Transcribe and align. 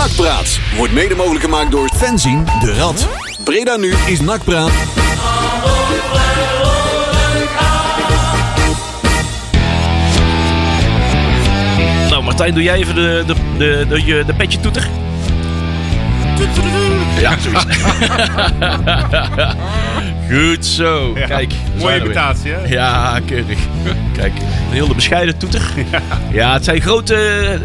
Nakpraat 0.00 0.58
wordt 0.76 0.92
mede 0.92 1.14
mogelijk 1.14 1.44
gemaakt 1.44 1.70
door 1.70 1.90
Fenzin 1.96 2.44
de 2.60 2.74
Rad. 2.74 3.08
Breda 3.44 3.76
nu 3.76 3.94
is 4.06 4.20
Nakpraat. 4.20 4.70
Nou, 12.10 12.22
Martijn, 12.22 12.54
doe 12.54 12.62
jij 12.62 12.76
even 12.76 12.94
de, 12.94 13.24
de, 13.26 13.34
de, 13.58 13.86
de, 13.88 14.04
de, 14.04 14.22
de 14.26 14.34
petje 14.34 14.60
toeter? 14.60 14.88
Ja, 17.20 17.36
zoiets. 17.38 17.64
Goed 20.30 20.66
zo. 20.66 21.12
Ja, 21.18 21.26
Kijk. 21.26 21.52
Mooie 21.78 22.00
imitatie, 22.00 22.52
hè? 22.52 22.66
Ja, 22.66 23.20
keurig. 23.26 23.58
Kijk, 24.20 24.32
een 24.38 24.72
hele 24.72 24.94
bescheiden 24.94 25.38
toeter. 25.38 25.62
Ja, 26.32 26.52
het, 26.52 26.64
zijn 26.64 26.80
grote, 26.80 27.14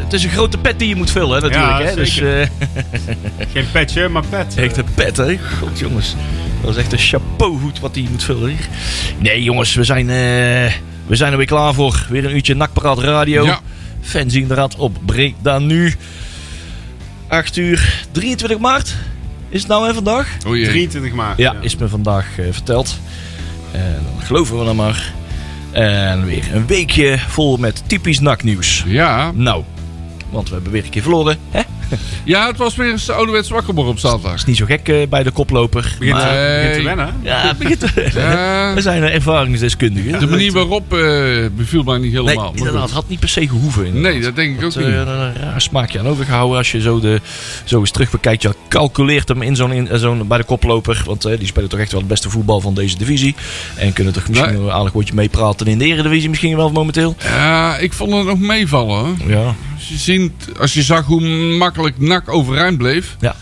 het 0.04 0.14
is 0.14 0.24
een 0.24 0.30
grote 0.30 0.58
pet 0.58 0.80
die 0.80 0.88
je 0.88 0.96
moet 0.96 1.12
vullen, 1.12 1.42
natuurlijk. 1.42 1.80
Ja, 1.80 1.84
hè? 1.84 1.96
Dus 1.96 2.14
zeker. 2.14 2.42
eh, 2.42 2.48
Geen 3.54 3.66
petje, 3.72 4.10
maar 4.10 4.24
pet. 4.30 4.56
echt 4.58 4.78
een 4.78 4.94
pet, 4.96 5.18
hè? 5.18 5.38
God, 5.60 5.80
jongens. 5.80 6.16
Dat 6.62 6.70
is 6.70 6.82
echt 6.82 6.92
een 6.92 6.98
chapeauhoed 6.98 7.80
wat 7.80 7.96
hij 7.96 8.08
moet 8.12 8.24
vullen 8.24 8.50
hier. 8.50 8.68
Nee, 9.18 9.44
jongens, 9.44 9.74
we 9.74 9.84
zijn, 9.84 10.10
eh, 10.10 10.74
we 11.08 11.16
zijn 11.16 11.32
er 11.32 11.38
weer 11.38 11.48
klaar 11.48 11.74
voor. 11.74 12.06
Weer 12.10 12.26
een 12.26 12.36
uurtje 12.36 12.56
Nakpraat 12.56 13.00
Radio. 13.00 13.46
Ja. 13.46 13.60
Fans 14.02 14.34
in 14.34 14.48
de 14.48 14.54
rad 14.54 14.76
op 14.76 14.98
Breda 15.06 15.60
nu. 15.60 15.94
8 17.28 17.58
uur 17.58 18.06
23 18.12 18.58
maart. 18.58 18.96
Is 19.50 19.60
het 19.60 19.70
nou 19.70 19.88
hè 19.88 19.94
vandaag? 19.94 20.38
Oh 20.48 20.56
jee. 20.56 20.68
23 20.68 21.14
maart. 21.14 21.38
Ja, 21.38 21.56
is 21.62 21.76
me 21.76 21.88
vandaag 21.88 22.26
eh, 22.38 22.46
verteld. 22.52 23.00
En 23.72 24.00
dan 24.04 24.26
geloven 24.26 24.60
we 24.60 24.66
dan 24.66 24.76
maar. 24.76 25.14
En 25.76 26.26
weer 26.26 26.56
een 26.56 26.68
weekje 26.68 27.20
vol 27.28 27.58
met 27.58 27.84
typisch 27.88 28.20
naknieuws. 28.20 28.84
Ja. 28.88 29.32
Nou, 29.32 29.64
want 30.30 30.48
we 30.48 30.54
hebben 30.54 30.72
weer 30.72 30.84
een 30.84 30.90
keer 30.90 31.02
verloren. 31.02 31.38
Hè? 31.50 31.62
ja, 32.24 32.48
het 32.48 32.58
was 32.58 32.76
weer 32.76 32.92
eens 32.92 33.10
ouderwets 33.10 33.50
wakkermorgen 33.50 33.94
op 33.94 34.00
zaterdag. 34.00 34.34
is 34.34 34.46
niet 34.46 34.58
zo 34.58 34.66
gek 34.66 34.88
eh, 34.90 35.08
bij 35.08 35.24
de 35.24 35.32
koploper. 35.32 35.96
Begint, 36.00 36.18
maar, 36.18 36.34
Nee. 36.34 36.58
begint 36.68 36.76
te 36.76 36.84
wennen. 36.84 37.14
ja, 37.22 37.54
begint 37.60 37.80
te- 37.80 38.12
Ja. 38.16 38.74
We 38.74 38.82
zijn 38.82 39.04
eh, 39.04 39.14
ervaringsdeskundigen. 39.16 40.20
De 40.20 40.28
manier 40.28 40.52
waarop 40.52 40.94
eh, 40.94 41.00
beviel 41.56 41.84
mij 41.84 41.98
niet 41.98 42.12
Nee, 42.14 42.22
helemaal. 42.22 42.44
maar 42.50 42.58
inderdaad, 42.58 42.82
goed. 42.84 42.92
had 42.92 43.10
niet 43.10 43.20
per 43.20 43.30
se 43.30 43.48
gehoeven. 43.48 43.86
inderdaad. 43.86 44.12
Nee, 44.12 44.22
dat 44.22 44.36
denk 44.36 44.58
ik 44.60 44.66
ook 44.66 44.76
niet. 44.76 44.86
eh, 44.86 44.94
een 44.94 45.06
raar 45.36 45.62
smaakje 45.62 46.00
aan 46.00 46.08
overgehouden 46.08 46.58
als 46.58 46.72
je 46.72 46.82
zo, 46.82 47.00
de, 47.00 47.22
zo 47.64 47.80
eens 47.80 47.92
terug 47.92 48.12
bekijkt. 48.12 48.42
Je 48.42 48.54
calculeert 48.68 49.28
hem 49.28 49.42
in 49.42 49.56
zo'n, 49.56 49.72
in, 49.72 49.90
eh, 49.90 49.98
zo'n, 49.98 50.28
bij 50.28 50.38
de 50.38 50.44
koploper. 50.44 51.02
Want 51.06 51.26
eh, 51.26 51.38
die 51.38 51.48
spelen 51.48 51.70
toch 51.70 51.80
echt 51.80 51.92
wel 51.92 52.00
het 52.00 52.10
beste 52.10 52.30
voetbal 52.30 52.62
van 52.62 52.74
deze 52.74 52.98
divisie. 52.98 53.36
En 53.76 53.94
kunnen 53.94 54.14
toch 54.14 54.28
misschien 54.30 54.54
Nee. 54.54 54.62
een 54.64 54.72
aardig 54.72 54.92
woordje 54.94 55.14
meepraten 55.14 55.68
in 55.68 55.78
de 55.78 55.86
eredivisie 55.86 56.30
misschien 56.30 56.56
wel 56.56 56.72
momenteel. 56.72 57.16
Ja, 57.24 57.78
ik 57.78 57.94
vond 57.94 58.14
het 58.14 58.26
nog 58.26 58.40
meevallen. 58.40 59.18
Ja, 59.28 59.56
je, 59.88 59.98
ziet, 59.98 60.32
als 60.60 60.74
je 60.74 60.82
zag 60.84 61.06
hoe 61.06 61.22
makkelijk 61.58 62.00
NAC 62.00 62.30
overeind 62.34 62.78
bleef. 62.78 63.16
ja. 63.20 63.36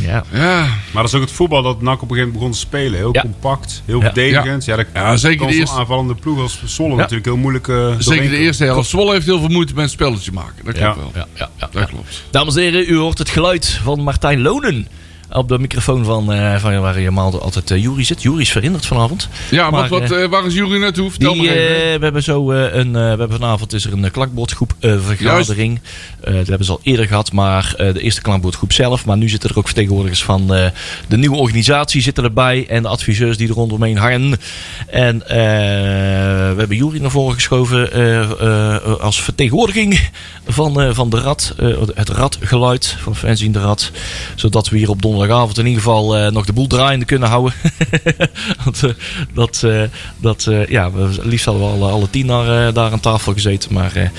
Ja, 0.00 0.24
Ja, 0.32 0.58
Maar 0.92 1.02
dat 1.02 1.04
is 1.04 1.14
ook 1.14 1.20
het 1.20 1.30
voetbal 1.32 1.62
dat 1.62 1.82
NAC 1.82 2.02
op 2.02 2.10
een 2.10 2.16
gegeven 2.16 2.16
moment 2.16 2.32
begon 2.32 2.50
te 2.50 2.58
spelen. 2.58 2.98
Heel 2.98 3.08
Ja. 3.14 3.20
compact, 3.20 3.82
heel 3.84 4.00
verdedigend. 4.00 4.64
Ja, 4.64 4.76
dat 4.76 4.86
Ja, 4.94 5.16
zeker 5.16 5.46
de 5.46 5.54
eerste- 5.54 5.76
aanvallende 5.76 6.14
ploeg 6.14 6.38
als 6.40 6.62
Zwolle 6.64 6.90
Ja. 6.90 6.96
natuurlijk 6.96 7.24
heel 7.24 7.36
moeilijk 7.36 7.68
eh, 7.68 7.94
zeker 7.98 8.30
de 8.30 8.36
eerste 8.36 8.64
helft. 8.64 8.88
Zwolle 8.90 9.12
heeft 9.12 9.26
heel 9.26 9.38
veel 9.38 9.48
moeite 9.48 9.74
met 9.74 9.82
het 9.82 9.92
spelletje 9.92 10.32
maken. 10.32 10.64
Dat 10.64 10.74
klopt 10.74 10.78
Ja. 10.78 10.96
wel. 10.96 11.10
ja, 11.14 11.26
ja, 11.34 11.50
ja, 11.58 11.68
Dat 11.70 11.82
ja. 11.82 11.88
klopt. 11.88 12.22
Dames 12.30 12.54
en 12.56 12.62
heren, 12.62 12.84
u 12.90 12.96
hoort 12.96 13.18
het 13.18 13.28
geluid 13.28 13.80
van 13.82 14.00
Martijn 14.02 14.40
Lonen. 14.40 14.86
Op 15.32 15.48
de 15.48 15.58
microfoon 15.58 16.04
van, 16.04 16.32
eh, 16.32 16.56
van 16.56 16.80
waar 16.80 17.00
je 17.00 17.10
altijd 17.10 17.70
uh, 17.70 17.82
Jury 17.82 18.04
zit. 18.04 18.22
Jury 18.22 18.40
is 18.40 18.50
verhinderd 18.50 18.86
vanavond. 18.86 19.28
Ja, 19.50 19.70
Maar, 19.70 19.80
maar 19.80 19.88
wat, 19.88 20.10
eh, 20.10 20.26
waar 20.26 20.46
is 20.46 20.54
Jury 20.54 20.80
naartoe? 20.80 21.10
Vertel 21.10 21.32
Die, 21.32 21.42
even. 21.42 21.66
eh, 21.66 21.98
we 21.98 22.04
hebben 22.04 22.22
zo 22.22 22.50
een, 22.52 22.92
we 22.92 22.98
hebben 22.98 23.30
vanavond 23.30 23.72
is 23.72 23.84
er 23.84 23.92
een 23.92 24.10
klankbordgroep 24.10 24.74
vergadering. 24.80 25.80
Dat 26.20 26.46
hebben 26.46 26.64
ze 26.64 26.72
al 26.72 26.80
eerder 26.82 27.06
gehad, 27.06 27.32
maar 27.32 27.74
de 27.76 28.00
eerste 28.00 28.22
klankbordgroep 28.22 28.72
zelf. 28.72 29.04
Maar 29.06 29.16
nu 29.16 29.28
zitten 29.28 29.50
er 29.50 29.58
ook 29.58 29.66
vertegenwoordigers 29.66 30.22
van 30.24 30.46
de 31.08 31.16
nieuwe 31.16 31.36
organisatie 31.36 32.02
zitten 32.02 32.24
erbij 32.24 32.66
en 32.68 32.82
de 32.82 32.88
adviseurs 32.88 33.36
die 33.36 33.48
er 33.48 33.54
rondomheen 33.54 33.96
hangen. 33.96 34.36
En 34.86 35.18
we 35.26 36.54
hebben 36.56 36.76
Jury 36.76 37.00
naar 37.00 37.10
voren 37.10 37.34
geschoven 37.34 37.90
als 39.00 39.22
vertegenwoordiging 39.22 40.08
van, 40.46 40.94
van 40.94 41.10
de 41.10 41.20
rad, 41.20 41.54
het 41.94 42.08
radgeluid 42.08 42.96
van 42.98 43.16
Fans 43.16 43.42
in 43.42 43.52
de 43.52 43.60
Rad, 43.60 43.90
zodat 44.34 44.68
we 44.68 44.78
hier 44.78 44.90
op 44.90 45.02
donderdagavond 45.20 45.58
in 45.58 45.66
ieder 45.66 45.82
geval 45.82 46.16
eh, 46.16 46.30
nog 46.30 46.44
de 46.44 46.52
boel 46.52 46.66
draaiende 46.66 47.04
kunnen 47.04 47.28
houden. 47.28 47.52
Want, 48.64 48.82
eh, 48.82 48.90
dat, 49.34 49.62
eh, 49.62 49.82
dat 50.16 50.48
ja, 50.68 50.90
we, 50.90 51.18
liefst 51.22 51.44
hadden 51.44 51.64
we 51.64 51.70
alle, 51.70 51.90
alle 51.90 52.10
tien 52.10 52.26
daar, 52.26 52.72
daar 52.72 52.92
aan 52.92 53.00
tafel 53.00 53.32
gezeten. 53.32 53.72
Maar 53.72 54.12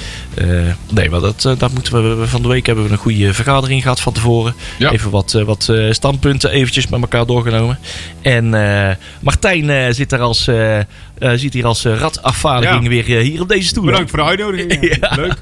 nee, 0.93 1.09
maar 1.09 1.19
dat, 1.19 1.41
dat 1.57 1.71
moeten 1.73 2.19
we, 2.19 2.27
van 2.27 2.41
de 2.41 2.47
week 2.47 2.65
hebben 2.65 2.85
we 2.85 2.91
een 2.91 2.97
goede 2.97 3.33
vergadering 3.33 3.81
gehad 3.81 3.99
van 3.99 4.13
tevoren. 4.13 4.53
Ja. 4.77 4.91
Even 4.91 5.11
wat, 5.11 5.31
wat 5.45 5.73
standpunten 5.89 6.51
eventjes 6.51 6.87
met 6.87 7.01
elkaar 7.01 7.25
doorgenomen. 7.25 7.79
En 8.21 8.49
Martijn 9.19 9.95
zit, 9.95 10.11
er 10.11 10.19
als, 10.19 10.49
zit 11.35 11.53
hier 11.53 11.65
als 11.65 11.85
eh, 11.85 11.95
radafvaardiging 11.97 12.83
Ja. 12.83 12.89
weer 12.89 13.17
eh, 13.17 13.23
hier 13.23 13.41
op 13.41 13.49
deze 13.49 13.67
stoel. 13.67 13.83
Bedankt 13.85 14.09
voor 14.09 14.19
de 14.19 14.25
uitnodiging. 14.25 14.79
Ja. 15.01 15.15
Leuk. 15.15 15.37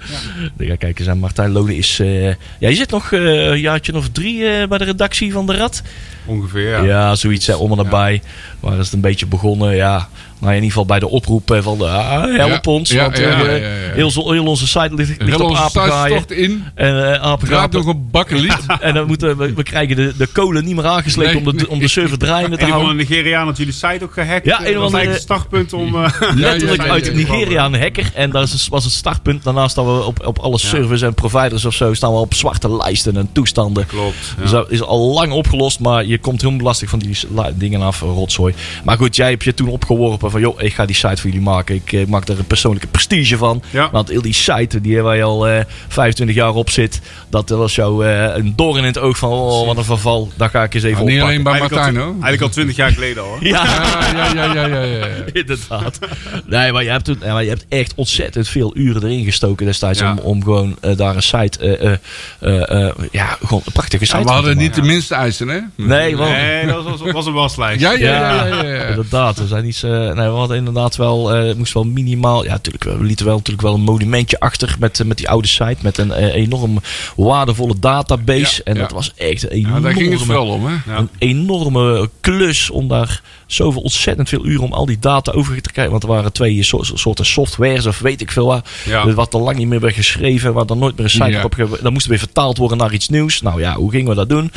Ja, 0.57 0.75
kijk 0.75 0.99
eens 0.99 1.07
aan. 1.09 1.17
Martijn 1.19 1.51
Lonen 1.51 1.75
is... 1.75 1.99
eh, 1.99 2.25
ja, 2.27 2.35
je 2.59 2.73
zit 2.75 2.91
nog 2.91 3.11
eh, 3.11 3.45
een 3.45 3.59
jaartje 3.59 3.95
of 3.95 4.09
drie 4.09 4.45
eh, 4.47 4.67
bij 4.67 4.77
de 4.77 4.83
redactie 4.83 5.31
van 5.31 5.45
de 5.45 5.55
Rad. 5.55 5.81
Ongeveer, 6.25 6.69
ja. 6.69 6.83
Ja, 6.83 7.15
zoiets 7.15 7.47
hè, 7.47 7.53
om 7.55 7.71
en 7.71 7.77
nabij. 7.77 8.21
Waar 8.59 8.77
is 8.79 8.85
het 8.85 8.93
een 8.93 9.01
beetje 9.01 9.25
begonnen? 9.25 9.75
Ja, 9.75 10.09
nou 10.39 10.49
in 10.51 10.53
ieder 10.55 10.69
geval 10.69 10.85
bij 10.85 10.99
de 10.99 11.09
oproep 11.09 11.51
eh, 11.51 11.61
van 11.61 11.77
de, 11.77 11.85
help 11.85 12.65
Ja, 12.65 12.71
ons. 12.71 12.89
ja, 12.89 13.01
want 13.03 13.17
ja, 13.17 13.23
eh, 13.23 13.39
ja, 13.39 13.49
ja, 13.49 13.55
ja. 13.55 13.93
Heel, 13.93 14.11
zo- 14.11 14.31
heel 14.31 14.45
onze 14.45 14.67
site 14.67 14.89
ligt, 14.95 15.21
ligt 15.23 15.39
op 15.39 15.55
apengaaien. 15.55 16.15
stort 16.17 16.31
in. 16.31 16.63
En 16.75 16.93
uh, 16.95 16.99
Draait 17.01 17.19
apengapen. 17.21 17.77
nog 17.79 17.87
een 17.87 18.07
bakkelied. 18.11 18.57
En 18.81 18.93
dan 18.93 19.07
moeten 19.07 19.37
we, 19.37 19.53
we 19.53 19.63
krijgen 19.63 19.95
de, 19.95 20.13
de 20.17 20.27
kolen 20.27 20.65
niet 20.65 20.75
meer 20.75 20.85
aangesleept 20.85 21.33
Nee, 21.33 21.45
om, 21.47 21.57
de, 21.57 21.69
om 21.69 21.79
de 21.79 21.87
server 21.87 22.17
draaiende 22.17 22.57
te 22.57 22.63
Een 22.63 22.69
houden. 22.69 22.95
Nigeriaan 22.95 23.45
had 23.45 23.57
jullie 23.57 23.73
site 23.73 23.99
ook 24.03 24.13
gehackt. 24.13 24.45
Ja, 24.45 24.59
Eh, 24.61 24.67
een 24.67 24.73
dat 24.73 24.81
was 24.81 24.91
de- 24.91 24.97
eigenlijk 24.97 25.27
het 25.29 25.37
startpunt 25.37 25.73
om... 25.73 25.95
eh, 26.03 26.11
Letterlijk 26.35 26.81
ja, 26.81 26.87
ja, 26.87 26.91
uit 26.93 27.05
ja. 27.05 27.11
Nigeria 27.13 27.65
een 27.65 27.79
hacker. 27.79 28.11
En 28.13 28.29
dat 28.29 28.47
is- 28.47 28.67
was 28.67 28.83
het 28.83 28.93
startpunt. 28.93 29.43
Daarnaast 29.43 29.71
staan 29.71 29.85
we 29.97 30.03
op, 30.03 30.25
op 30.27 30.39
alle 30.39 30.57
servers 30.57 31.01
en 31.01 31.13
providers 31.13 31.65
of 31.65 31.73
zo. 31.73 31.93
Staan 31.93 32.11
we 32.13 32.17
op 32.19 32.33
zwarte 32.33 32.75
lijsten 32.75 33.17
en 33.17 33.29
toestanden. 33.31 33.85
Klopt. 33.85 34.33
ja. 34.35 34.41
Dus 34.41 34.51
dat 34.51 34.71
is 34.71 34.81
al 34.81 35.13
lang 35.13 35.31
opgelost, 35.31 35.79
maar 35.79 36.05
je 36.05 36.17
komt 36.17 36.41
heel 36.41 36.57
lastig 36.57 36.89
van 36.89 36.99
die 36.99 37.17
dingen 37.55 37.81
af, 37.81 38.01
rotzooi. 38.01 38.53
Maar 38.83 38.97
goed, 38.97 39.15
jij 39.15 39.29
hebt 39.29 39.43
je 39.43 39.53
toen 39.53 39.67
opgeworpen 39.69 40.28
van, 40.31 40.39
joh, 40.41 40.61
ik 40.61 40.73
ga 40.73 40.85
die 40.85 40.95
site 40.95 41.21
voor 41.21 41.29
jullie 41.29 41.45
maken. 41.45 41.75
Ik 41.75 41.93
eh, 41.93 42.05
maak 42.05 42.25
daar 42.25 42.37
een 42.37 42.45
persoonlijke 42.45 42.87
prestige 42.87 43.37
van. 43.37 43.63
Ja. 43.69 43.89
Want 43.91 44.09
heel 44.09 44.21
die 44.21 44.33
site 44.33 44.81
die 44.81 45.01
waar 45.01 45.15
je 45.15 45.23
al 45.23 45.47
eh 45.47 45.63
25 45.87 46.35
jaar 46.35 46.53
op 46.53 46.69
zit, 46.69 47.01
dat 47.29 47.49
was 47.49 47.75
jou 47.75 48.05
eh, 48.07 48.35
een 48.35 48.53
doorn 48.55 48.77
in 48.77 48.83
het 48.83 48.97
oog 48.97 49.17
van, 49.17 49.29
oh, 49.31 49.65
wat 49.65 49.77
een 49.77 49.83
verval. 49.83 50.31
Daar 50.35 50.49
ga 50.49 50.63
ik 50.63 50.73
eens 50.73 50.83
even 50.83 51.03
Ja, 51.05 51.09
niet 51.11 51.21
alleen 51.21 51.43
bij 51.43 51.51
Eigenlijk 51.51 51.81
Martijn 51.81 51.97
al, 51.97 52.03
hoor. 52.03 52.11
eigenlijk 52.23 52.41
al 52.41 52.49
20 52.49 52.75
jaar 52.75 52.91
geleden 52.91 53.23
al. 53.23 53.29
hoor. 53.29 53.43
Ja, 53.47 53.63
Ja, 53.63 54.33
ja, 54.33 54.53
ja, 54.53 54.65
ja, 54.65 54.81
ja, 54.83 54.83
ja. 54.83 55.05
inderdaad. 55.41 55.99
Nee, 56.45 56.71
maar 56.71 56.83
je 56.83 56.89
hebt, 56.89 57.05
toen, 57.05 57.17
ja, 57.21 57.33
maar 57.33 57.43
je 57.43 57.49
hebt 57.49 57.65
echt 57.69 57.93
ontzettend 57.95 58.47
veel 58.47 58.77
uren 58.77 59.03
erin 59.03 59.23
gestoken 59.23 59.65
destijds 59.65 59.99
Ja. 59.99 60.11
om, 60.11 60.17
om 60.19 60.43
gewoon 60.43 60.77
eh, 60.81 60.97
daar 60.97 61.15
een 61.15 61.21
site, 61.23 61.59
eh, 61.59 61.91
eh, 61.91 61.97
eh, 62.39 62.85
eh, 62.87 62.95
ja, 63.11 63.37
gewoon 63.45 63.61
een 63.65 63.71
prachtige 63.71 64.05
site 64.05 64.17
Ja, 64.17 64.23
we 64.23 64.29
hadden 64.31 64.57
niet 64.57 64.75
de 64.75 64.81
minste 64.81 65.15
eisen, 65.15 65.47
hè? 65.47 65.59
Nee, 65.75 66.17
want, 66.17 66.29
Nee, 66.31 66.65
dat 66.65 66.83
was, 66.83 67.01
was 67.11 67.25
een 67.25 67.33
waslijst. 67.33 67.81
Ja, 67.81 67.91
ja, 67.91 67.97
ja. 67.97 68.09
Ja, 68.09 68.45
ja, 68.45 68.63
ja, 68.63 68.73
ja. 68.73 68.83
Inderdaad, 68.83 69.37
we 69.37 69.47
zijn 69.47 69.65
iets. 69.65 69.83
We 70.25 70.37
hadden 70.37 70.57
inderdaad 70.57 70.95
wel. 70.95 71.29
het 71.29 71.57
moest 71.57 71.73
wel 71.73 71.83
minimaal. 71.83 72.43
Ja, 72.43 72.51
natuurlijk. 72.51 72.83
We 72.83 73.03
lieten 73.03 73.25
wel 73.25 73.35
natuurlijk 73.35 73.67
wel 73.67 73.73
een 73.73 73.81
monumentje 73.81 74.39
achter 74.39 74.75
met, 74.79 74.99
eh, 74.99 75.05
met 75.05 75.17
die 75.17 75.29
oude 75.29 75.47
site. 75.47 75.77
Met 75.81 75.97
een 75.97 76.11
eh, 76.11 76.33
enorm 76.33 76.79
waardevolle 77.15 77.75
database. 77.79 78.61
Ja, 78.63 78.71
en 78.71 78.73
ja. 78.73 78.79
dat 78.81 78.91
was 78.91 79.13
echt 79.15 79.51
een 79.51 79.59
Ja, 79.59 79.67
enorme, 79.67 79.81
daar 79.81 79.93
ging 79.93 80.11
het 80.11 80.21
vooral 80.21 80.47
om, 80.47 80.65
hè? 80.65 80.73
Ja. 80.91 80.97
een 80.97 81.09
enorme 81.17 82.09
klus 82.21 82.69
om 82.69 82.87
daar 82.87 83.21
zoveel 83.51 83.81
ontzettend 83.81 84.29
veel 84.29 84.45
uren 84.45 84.63
om 84.63 84.73
al 84.73 84.85
die 84.85 84.99
data 84.99 85.31
over 85.31 85.61
te 85.61 85.71
krijgen. 85.71 85.91
Want 85.91 86.03
er 86.03 86.09
waren 86.09 86.31
twee 86.31 86.63
so- 86.63 86.83
soorten 86.83 87.25
softwares 87.25 87.85
of 87.85 87.99
weet 87.99 88.21
ik 88.21 88.31
veel 88.31 88.45
wat. 88.45 88.69
Ja. 88.85 89.05
Er 89.05 89.13
wat 89.13 89.33
al 89.33 89.41
lang 89.41 89.57
niet 89.57 89.67
meer 89.67 89.79
werd 89.79 89.93
geschreven. 89.95 90.53
Waar 90.53 90.65
dan 90.65 90.79
nooit 90.79 90.95
meer 90.95 91.05
een 91.05 91.11
site 91.11 91.25
Ja. 91.29 91.43
op 91.43 91.53
ge- 91.53 91.79
Dan 91.81 91.91
moest 91.93 92.03
er 92.03 92.09
weer 92.09 92.19
vertaald 92.19 92.57
worden 92.57 92.77
naar 92.77 92.93
iets 92.93 93.09
nieuws. 93.09 93.41
Nou 93.41 93.59
ja, 93.61 93.73
hoe 93.75 93.91
gingen 93.91 94.09
we 94.09 94.15
dat 94.15 94.29
doen? 94.29 94.51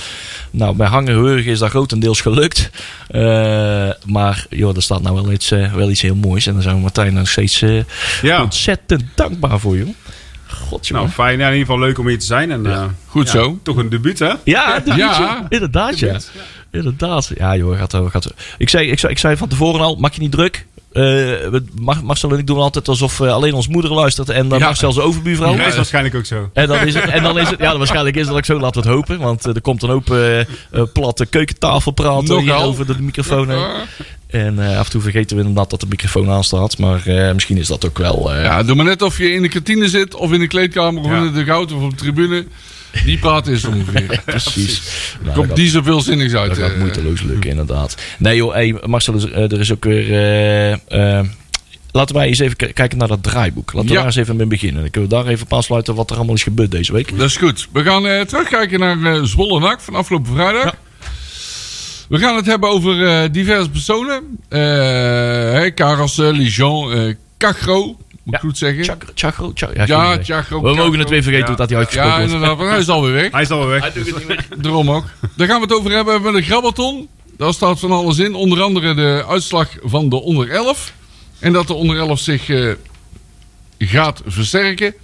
Nou, 0.51 0.77
bij 0.77 0.87
Hangen 0.89 1.15
Hurgen 1.15 1.53
is 1.53 1.59
dat 1.59 1.71
grotendeels 1.71 2.21
gelukt. 2.21 2.71
Eh, 3.09 3.23
maar 4.07 4.47
joh, 4.51 4.77
er 4.77 4.83
staat 4.83 5.03
nou 5.03 5.15
wel 5.15 5.33
iets, 5.33 5.51
eh, 5.51 5.73
wel 5.75 5.91
iets 5.91 6.01
heel 6.03 6.15
moois. 6.15 6.47
En 6.47 6.53
daar 6.53 6.63
zijn 6.63 6.75
we 6.75 6.81
Martijn 6.81 7.15
nog 7.15 7.29
steeds 7.29 7.63
eh, 7.63 7.83
Ja. 8.23 8.43
ontzettend 8.43 9.03
dankbaar 9.15 9.59
voor, 9.61 9.77
joh. 9.77 9.89
God, 10.49 10.91
Nou, 10.91 11.09
fijn. 11.09 11.39
Ja, 11.39 11.47
in 11.47 11.53
ieder 11.53 11.67
geval 11.67 11.81
leuk 11.87 11.99
om 11.99 12.09
hier 12.09 12.19
te 12.19 12.25
zijn. 12.27 12.51
En, 12.51 12.67
eh, 12.67 12.85
Goed 13.07 13.27
ja, 13.27 13.33
zo. 13.33 13.59
Toch 13.63 13.77
een 13.77 13.89
debuut, 13.89 14.19
hè? 14.19 14.33
Ja. 14.45 14.83
ja. 14.85 15.47
inderdaad, 15.49 15.99
ja. 15.99 16.19
Inderdaad. 16.73 17.31
Ja, 17.37 17.57
joh, 17.57 17.79
gaat, 17.79 17.97
gaat. 18.11 18.35
Ik, 18.59 18.69
zei, 18.69 18.91
ik, 18.91 18.99
zei, 18.99 19.13
ik 19.13 19.19
zei 19.19 19.37
van 19.37 19.49
tevoren 19.49 19.81
al, 19.81 19.97
maak 19.97 20.13
je 20.15 20.21
niet 20.21 20.33
druk. 20.33 20.67
Eh, 20.93 21.31
Mar- 21.81 22.05
Marcel 22.05 22.31
en 22.31 22.39
ik 22.39 22.47
doen 22.47 22.59
altijd 22.59 22.89
alsof 22.89 23.21
eh, 23.21 23.33
alleen 23.33 23.55
ons 23.55 23.69
moeder 23.69 23.93
luistert 23.93 24.29
en 24.29 24.49
dan 24.49 24.59
Ja. 24.59 24.65
Marcel 24.65 24.93
zijn 24.93 25.07
overbuurvrouw. 25.07 25.57
Dat 25.57 25.67
is 25.67 25.77
waarschijnlijk 25.77 26.15
ook 26.15 26.25
zo. 26.27 26.51
En 26.53 26.67
dan 26.69 26.87
is 26.87 26.95
het, 26.95 27.05
en 27.05 27.23
dan 27.23 27.39
is 27.39 27.51
het 27.51 27.59
ja, 27.61 27.79
waarschijnlijk 27.79 28.17
is 28.17 28.27
het 28.27 28.37
ook 28.37 28.45
zo, 28.45 28.59
laten 28.59 28.83
we 28.83 28.89
het 28.89 28.97
hopen. 28.97 29.19
Want 29.19 29.47
eh, 29.47 29.55
er 29.55 29.61
komt 29.61 29.83
een 29.83 29.91
open 29.91 30.17
eh, 30.19 30.41
eh, 30.41 30.83
platte 30.93 31.27
keukentafel 31.27 31.91
praten 31.93 32.39
hier 32.41 32.55
over 32.55 32.87
de 32.87 32.95
microfoon 33.03 33.51
heen. 33.51 33.67
En 34.27 34.59
eh, 34.71 34.79
af 34.79 34.85
en 34.85 34.91
toe 34.91 35.01
vergeten 35.01 35.37
we 35.37 35.43
inderdaad 35.43 35.71
dat 35.71 35.81
de 35.81 35.87
microfoon 35.89 36.31
aanstaat. 36.31 36.79
Maar 36.79 37.07
eh, 37.07 37.33
misschien 37.35 37.57
is 37.57 37.67
dat 37.67 37.87
ook 37.87 37.99
wel... 37.99 38.35
eh, 38.35 38.43
Ja, 38.45 38.63
doe 38.63 38.77
maar 38.77 38.85
net 38.85 39.03
of 39.03 39.19
je 39.19 39.33
in 39.33 39.43
de 39.43 39.49
kantine 39.49 39.89
zit, 39.89 40.15
of 40.15 40.33
in 40.33 40.41
de 40.41 40.47
kleedkamer, 40.47 41.03
of 41.03 41.11
Ja. 41.11 41.17
in 41.25 41.33
de 41.33 41.45
goud, 41.45 41.73
of 41.73 41.83
op 41.83 41.91
de 41.91 41.97
tribune. 41.97 42.47
Die 43.05 43.19
praat 43.19 43.47
is 43.47 43.65
ongeveer. 43.65 44.21
Precies. 44.25 44.83
Nou, 45.23 45.37
Komt 45.37 45.57
die 45.57 45.69
zoveel 45.69 46.01
zinnigs 46.01 46.35
uit. 46.35 46.49
Dat 46.49 46.59
gaat 46.59 46.71
eh. 46.73 46.79
moeiteloos 46.79 47.23
lukken, 47.23 47.51
inderdaad. 47.51 47.97
Nee 48.19 48.37
joh, 48.37 48.53
hey, 48.53 48.77
Marcel, 48.87 49.15
er 49.15 49.19
is- 49.21 49.31
eh, 49.31 49.53
er 49.53 49.61
is 49.61 49.73
ook 49.73 49.85
weer... 49.85 50.11
eh, 50.13 51.19
eh, 51.19 51.27
laten 51.93 52.15
wij 52.17 52.27
eens 52.27 52.39
even 52.39 52.57
kijken 52.57 52.99
naar 52.99 53.09
dat 53.09 53.23
draaiboek. 53.23 53.73
Laten 53.73 53.89
we 53.89 53.95
Ja. 53.95 53.99
daar 53.99 54.07
eens 54.09 54.17
even 54.17 54.37
mee 54.37 54.47
beginnen. 54.47 54.81
Dan 54.83 54.91
kunnen 54.91 55.11
we 55.11 55.17
daar 55.17 55.27
even 55.27 55.45
op 55.45 55.53
aansluiten 55.53 55.95
wat 55.95 56.11
er 56.11 56.17
allemaal 56.17 56.35
is 56.35 56.43
gebeurd 56.43 56.71
deze 56.71 56.93
week. 56.93 57.19
Dat 57.19 57.29
is 57.29 57.37
goed. 57.37 57.69
We 57.73 57.83
gaan 57.83 58.07
eh, 58.07 58.21
terugkijken 58.21 58.81
naar 58.81 59.03
eh 59.15 59.23
Zwolle 59.23 59.61
NAC 59.61 59.81
van 59.81 59.95
afgelopen 59.95 60.33
vrijdag. 60.35 60.65
Ja. 60.65 60.75
We 62.09 62.19
gaan 62.19 62.37
het 62.37 62.47
hebben 62.47 62.69
over 62.71 63.07
eh, 63.07 63.29
diverse 63.33 63.71
personen. 63.71 64.23
Eh 64.49 64.61
hey, 65.53 65.73
Karassen, 65.73 66.33
Lijon, 66.33 66.93
eh 66.93 67.15
Cagro, 67.39 67.97
moet 68.25 68.35
Ja. 68.35 68.39
ik 68.39 68.45
goed 68.45 68.59
zeggen. 68.59 68.85
Chakro? 69.15 69.51
Chak- 69.55 69.77
ja, 69.77 69.85
ja. 69.87 70.19
Chagro. 70.23 70.63
We 70.63 70.75
mogen 70.75 70.99
het 70.99 71.09
weer 71.09 71.23
vergeten 71.23 71.51
Ja. 71.51 71.55
dat 71.57 71.69
hij 71.69 71.79
uitgesproken 71.79 72.11
Ja, 72.13 72.19
wordt. 72.19 72.33
inderdaad, 72.33 72.57
want 72.59 72.71
hij 72.71 72.79
is 72.79 72.89
alweer 72.89 73.13
weg. 73.13 73.33
Hij 73.33 73.43
is 73.43 73.51
alweer 73.51 73.69
weg. 73.69 73.81
Hij 73.83 73.93
doet 73.93 74.07
het 74.07 74.19
niet 74.19 74.29
meer. 74.29 74.47
Daarom 74.57 74.91
ook. 74.91 75.05
Daar 75.37 75.47
gaan 75.49 75.57
we 75.61 75.67
het 75.67 75.75
over 75.75 75.91
hebben. 75.91 76.15
We 76.17 76.23
hebben 76.23 76.41
de 76.41 76.47
Grabbelton. 76.47 77.09
Daar 77.37 77.53
staat 77.53 77.81
van 77.81 77.91
alles 77.93 78.19
in. 78.19 78.35
Onder 78.35 78.63
andere 78.63 78.95
de 78.95 79.25
uitslag 79.29 79.69
van 79.83 80.09
de 80.09 80.17
onder 80.21 80.51
11. 80.51 80.93
En 81.39 81.53
dat 81.53 81.67
de 81.67 81.75
onder 81.75 81.97
11 81.97 82.19
zich 82.21 82.49
eh, 82.49 82.73
gaat 83.79 84.23
versterken. 84.27 84.95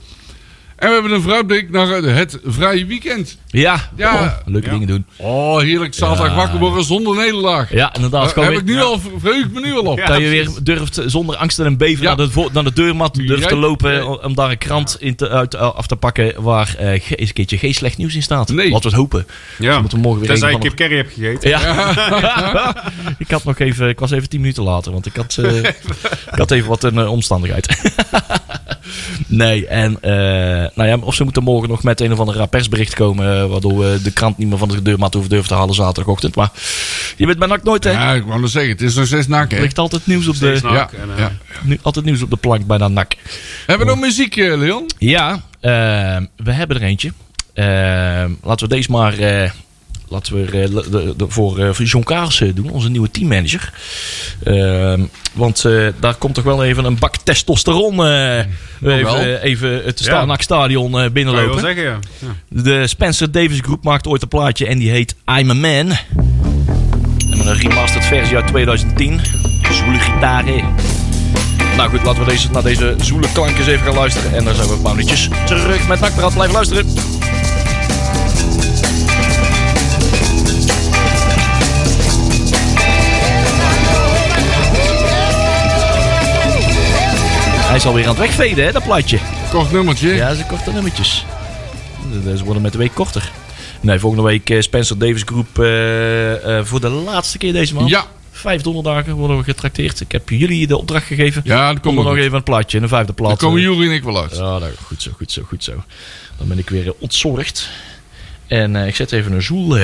En 0.79 0.89
we 0.89 0.93
hebben 0.95 1.13
een 1.13 1.21
vooruitblik 1.23 1.71
naar 1.71 1.91
eh, 1.91 2.15
het 2.15 2.39
vrije 2.45 2.87
weekend. 2.87 3.39
Ja, 3.47 3.91
Ja. 3.97 4.15
oh, 4.15 4.33
leuke 4.45 4.67
Ja. 4.67 4.73
dingen 4.73 4.87
doen. 4.89 5.07
Oh, 5.17 5.61
heerlijk 5.61 5.95
zaterdag 5.95 6.29
Ja. 6.29 6.35
wakker 6.35 6.59
worden 6.59 6.85
zonder 6.85 7.17
nederlaag. 7.17 7.73
Ja, 7.73 7.95
inderdaad. 7.95 8.35
Daar 8.35 8.45
heb 8.45 8.53
weer- 8.53 8.63
ik 8.63 8.67
nu 8.77 8.81
al, 8.83 9.01
verheug 9.19 9.45
ik 9.45 9.53
me 9.53 9.61
nu 9.61 9.73
al 9.75 9.83
op. 9.83 9.99
dat 10.07 10.19
je 10.19 10.29
weer 10.29 10.49
durft 10.63 11.01
zonder 11.07 11.37
angst 11.37 11.59
en 11.59 11.77
beven 11.77 12.03
Ja. 12.03 12.09
naar, 12.15 12.27
de, 12.27 12.31
vo- 12.33 12.49
naar 12.53 12.65
de 12.65 12.73
deurmat 12.73 13.15
durft 13.15 13.49
te 13.49 13.57
lopen 13.57 13.93
Ja. 13.95 14.05
om 14.05 14.35
daar 14.35 14.51
een 14.51 14.59
krant 14.59 14.97
in 15.01 15.15
te, 15.17 15.29
uit, 15.29 15.55
af 15.55 15.87
te 15.87 15.97
pakken 15.97 16.43
waar 16.43 16.75
eh, 16.79 17.01
ge- 17.03 17.15
eens 17.17 17.29
een 17.29 17.35
keertje 17.35 17.59
geen 17.59 17.75
slecht 17.75 17.97
nieuws 17.97 18.15
in 18.15 18.23
staat. 18.23 18.49
Nee. 18.49 18.71
Laten 18.71 18.83
we 18.83 18.89
het 18.89 18.97
hopen. 18.97 19.27
Ja. 19.59 19.81
Moeten 19.81 19.99
we 19.99 20.05
morgen 20.05 20.21
weer 20.21 20.31
Tenzij 20.31 20.53
ik 20.53 20.61
kip 20.61 20.75
curry 20.75 20.97
heb 20.97 21.09
gegeten. 21.15 21.49
Ja. 21.51 22.83
ik 23.19 23.31
had 23.31 23.45
nog 23.45 23.59
even, 23.59 23.89
ik 23.89 23.99
was 23.99 24.11
even 24.11 24.29
tien 24.29 24.41
minuten 24.41 24.63
later, 24.63 24.93
want 24.93 25.07
ik 25.07 25.17
had, 25.17 25.37
eh, 25.43 25.57
ik 25.65 26.39
had 26.39 26.51
even 26.51 26.69
wat 26.69 26.83
een 26.85 26.99
eh, 26.99 27.11
omstandigheid. 27.11 27.67
nee, 29.27 29.67
en 29.67 30.03
eh, 30.03 30.68
nou 30.75 30.89
ja, 30.89 30.97
of 31.01 31.15
ze 31.15 31.25
moeten 31.25 31.43
morgen 31.43 31.69
nog 31.69 31.83
met 31.83 32.01
een 32.01 32.13
of 32.13 32.19
ander 32.19 32.49
persbericht 32.49 32.95
komen, 32.95 33.43
eh, 33.43 33.47
waardoor 33.51 33.79
we 33.79 33.99
de 34.03 34.13
krant 34.13 34.39
niet 34.39 34.49
meer 34.49 34.59
van 34.59 34.69
de 34.69 34.83
deurmat 34.83 35.13
hoeven 35.13 35.31
durven 35.31 35.49
te 35.49 35.55
halen 35.55 35.75
zaterdagochtend. 35.75 36.35
Maar 36.35 36.51
je 37.17 37.27
weet 37.27 37.39
bij 37.39 37.49
NAC 37.49 37.63
nooit, 37.63 37.85
hè? 37.85 37.91
Ja, 37.91 38.13
ik 38.13 38.25
wou 38.25 38.41
nog 38.41 38.51
zeggen, 38.51 38.71
het 38.71 38.83
is 38.83 38.95
nog 38.95 39.07
steeds 39.07 39.27
nak, 39.27 39.51
Er 39.51 39.57
hè? 39.57 39.63
ligt 39.63 39.79
altijd 39.79 40.07
nieuws 40.07 40.29
op 40.29 40.39
de, 40.39 40.59
nak. 40.63 40.73
Ja, 40.73 40.99
en, 40.99 41.11
eh, 41.11 41.19
ja. 41.19 41.33
nu, 41.63 41.79
altijd 41.83 42.05
nieuws 42.05 42.23
op 42.23 42.31
de 42.31 42.37
plank 42.37 42.67
bij 42.67 42.79
de 42.79 42.89
NAC. 42.89 43.15
Hebben 43.67 43.87
we 43.87 43.93
nog 43.93 44.03
muziek, 44.03 44.37
eh, 44.37 44.57
Leon? 44.59 44.91
Ja, 44.99 45.43
eh, 45.61 46.17
we 46.37 46.53
hebben 46.53 46.77
er 46.77 46.83
eentje. 46.83 47.13
Eh, 47.55 47.65
laten 48.43 48.69
we 48.69 48.75
deze 48.75 48.91
maar 48.91 49.19
eh, 49.19 49.51
laten 50.11 50.35
we 50.35 50.45
eh, 50.45 50.69
de, 50.91 51.15
de- 51.17 51.25
voor, 51.29 51.59
eh, 51.59 51.73
voor 51.73 51.85
John 51.85 52.05
Kaars 52.05 52.41
eh, 52.41 52.55
doen, 52.55 52.71
onze 52.71 52.91
nieuwe 52.91 53.11
teammanager. 53.11 53.73
Eh, 54.45 54.95
want 55.33 55.65
daar 56.01 56.15
komt 56.15 56.35
toch 56.35 56.45
wel 56.45 56.65
even 56.65 56.85
een 56.85 56.99
bak 56.99 57.17
testosteron 57.17 57.97
wel. 57.97 58.45
even, 58.81 59.43
even 59.43 59.71
het 59.85 59.99
Ja. 59.99 60.05
Starnak 60.05 60.43
Stadion 60.43 61.13
binnenlopen. 61.13 61.61
zeggen, 61.61 61.83
ja. 61.83 61.99
ja. 62.19 62.29
De 62.49 62.87
Spencer 62.87 63.31
Davis 63.33 63.59
Groep 63.61 63.85
maakt 63.85 64.07
ooit 64.07 64.23
een 64.23 64.29
plaatje 64.29 64.67
en 64.67 64.79
die 64.79 64.91
heet 64.91 65.15
I'm 65.39 65.51
a 65.51 65.55
Man. 65.55 65.93
En 67.31 67.47
een 67.47 67.55
remastered 67.57 68.05
versie 68.07 68.37
uit 68.37 68.47
2010. 68.47 69.21
Zwoele 69.73 69.99
gitaren. 69.99 70.65
Nou 71.77 71.91
goed, 71.91 72.03
laten 72.05 72.25
we 72.25 72.31
deze, 72.31 72.51
naar 72.51 72.63
deze 72.63 72.95
zoele 73.01 73.27
klankjes 73.33 73.67
even 73.67 73.85
gaan 73.87 73.95
luisteren. 73.95 74.35
En 74.37 74.45
dan 74.45 74.55
zijn 74.55 74.69
we 74.69 74.75
een 74.75 74.83
paar 74.83 74.95
minuutjes 74.95 75.29
terug 75.47 75.89
met 75.89 76.01
Nakpraat. 76.01 76.35
Blijf 76.35 76.53
luisteren. 76.53 76.87
Hij 87.69 87.77
is 87.77 87.87
alweer 87.87 88.03
aan 88.03 88.09
het 88.09 88.19
wegveden, 88.19 88.65
hè, 88.65 88.73
dat 88.73 88.85
plaatje. 88.85 89.19
Kort 89.51 89.73
nummertje. 89.73 90.15
Ja, 90.15 90.35
ze 90.35 90.45
korte 90.45 90.73
nummertjes. 90.73 91.25
Ze 92.37 92.45
worden 92.45 92.63
met 92.63 92.73
de 92.73 92.79
week 92.79 92.95
korter. 92.95 93.31
Nee, 93.81 93.99
volgende 93.99 94.25
week 94.25 94.51
eh, 94.51 94.61
Spencer 94.61 94.99
Davis 94.99 95.23
Groep 95.25 95.59
eh, 95.59 96.59
eh, 96.59 96.65
voor 96.65 96.81
de 96.81 96.89
laatste 96.89 97.39
keer 97.39 97.53
deze 97.53 97.75
maand. 97.75 97.89
Ja, 97.89 98.07
Vijf 98.31 98.63
donderdagen 98.63 99.15
worden 99.15 99.37
we 99.39 99.45
getrakteerd. 99.45 100.01
Ik 100.01 100.13
heb 100.13 100.29
jullie 100.29 100.67
de 100.67 100.77
opdracht 100.79 101.07
gegeven. 101.07 101.43
ja 101.45 101.73
dat 101.73 101.83
Kom 101.83 101.95
komt 101.95 102.07
er 102.07 102.13
nog 102.15 102.23
even 102.23 102.37
een 102.37 102.43
plaatje, 102.43 102.79
een 102.79 102.89
vijfde 102.89 103.13
plaat. 103.13 103.39
komen 103.39 103.59
eh. 103.59 103.65
Jury 103.65 103.89
en 103.89 103.95
ik 103.95 104.03
wel 104.03 104.23
uit. 104.23 104.37
Ja, 104.37 104.59
nou, 104.59 104.73
goed 104.85 105.03
zo, 105.03 105.11
goed 105.17 105.33
zo, 105.33 105.43
goed 105.43 105.65
zo. 105.65 105.73
Dan 106.39 106.49
ben 106.49 106.59
ik 106.59 106.71
weer 106.71 106.95
ontzorgd. 106.99 107.69
En 108.47 108.77
ik 108.77 108.97
zet 108.97 109.13
even 109.13 109.33
een 109.33 109.43
zoel 109.43 109.77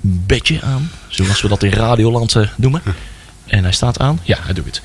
bedje 0.00 0.60
aan. 0.62 0.90
Zoals 1.08 1.42
we 1.42 1.48
dat 1.48 1.62
in 1.62 1.72
Radioland 1.72 2.36
noemen. 2.56 2.82
En 3.46 3.62
hij 3.62 3.72
staat 3.72 3.98
aan. 3.98 4.20
Ja, 4.22 4.38
hij 4.40 4.54
doet 4.54 4.64
het. 4.64 4.82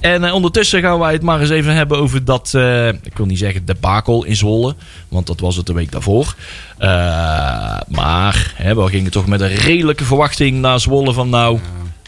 En 0.00 0.24
eh, 0.24 0.34
ondertussen 0.34 0.80
gaan 0.80 0.98
wij 0.98 1.12
het 1.12 1.22
maar 1.22 1.40
eens 1.40 1.50
even 1.50 1.74
hebben 1.74 1.98
over 1.98 2.24
dat, 2.24 2.52
eh, 2.54 2.88
ik 2.88 3.16
wil 3.16 3.26
niet 3.26 3.38
zeggen 3.38 3.64
debakel 3.64 4.24
in 4.24 4.36
Zwolle. 4.36 4.74
Want 5.08 5.26
dat 5.26 5.40
was 5.40 5.56
het 5.56 5.66
de 5.66 5.72
week 5.72 5.92
daarvoor. 5.92 6.34
Eh, 6.78 6.88
maar 7.88 8.54
hè, 8.56 8.74
we 8.74 8.86
gingen 8.86 9.10
toch 9.10 9.26
met 9.26 9.40
een 9.40 9.54
redelijke 9.54 10.04
verwachting 10.04 10.60
naar 10.60 10.80
Zwolle 10.80 11.12
van 11.12 11.28
nou... 11.28 11.58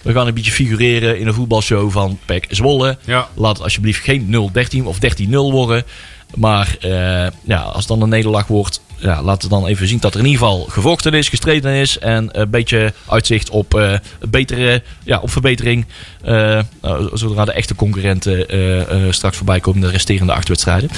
We 0.02 0.12
gaan 0.12 0.26
een 0.26 0.34
beetje 0.34 0.52
figureren 0.52 1.18
in 1.18 1.26
een 1.26 1.34
voetbalshow 1.34 1.90
van 1.90 2.18
PEC 2.24 2.46
Zwolle. 2.50 2.98
Ja. 3.04 3.28
Laat 3.34 3.54
het 3.54 3.62
alsjeblieft 3.62 4.04
geen 4.04 4.50
0-13 4.82 4.84
of 4.84 4.98
13-0 5.20 5.28
worden. 5.30 5.84
Maar 6.34 6.76
eh, 6.80 7.26
ja, 7.42 7.60
als 7.60 7.76
het 7.78 7.88
dan 7.88 8.02
een 8.02 8.08
nederlaag 8.08 8.46
wordt, 8.46 8.80
ja, 8.96 9.22
laten 9.22 9.48
we 9.48 9.54
dan 9.54 9.66
even 9.66 9.88
zien 9.88 10.00
dat 10.00 10.14
er 10.14 10.20
in 10.20 10.26
ieder 10.26 10.40
geval 10.40 10.64
gevochten 10.68 11.12
is, 11.12 11.28
gestreden 11.28 11.72
is. 11.72 11.98
En 11.98 12.28
een 12.40 12.50
beetje 12.50 12.92
uitzicht 13.08 13.50
op, 13.50 13.74
eh, 13.74 13.98
betere, 14.28 14.82
ja, 15.04 15.18
op 15.18 15.30
verbetering. 15.30 15.86
eh, 16.22 16.60
zodra 17.12 17.44
de 17.44 17.52
echte 17.52 17.74
concurrenten 17.74 19.14
straks 19.14 19.36
voorbij 19.36 19.60
komen, 19.60 19.80
de 19.80 19.90
resterende 19.90 20.32
acht 20.32 20.48
wedstrijden. 20.48 20.90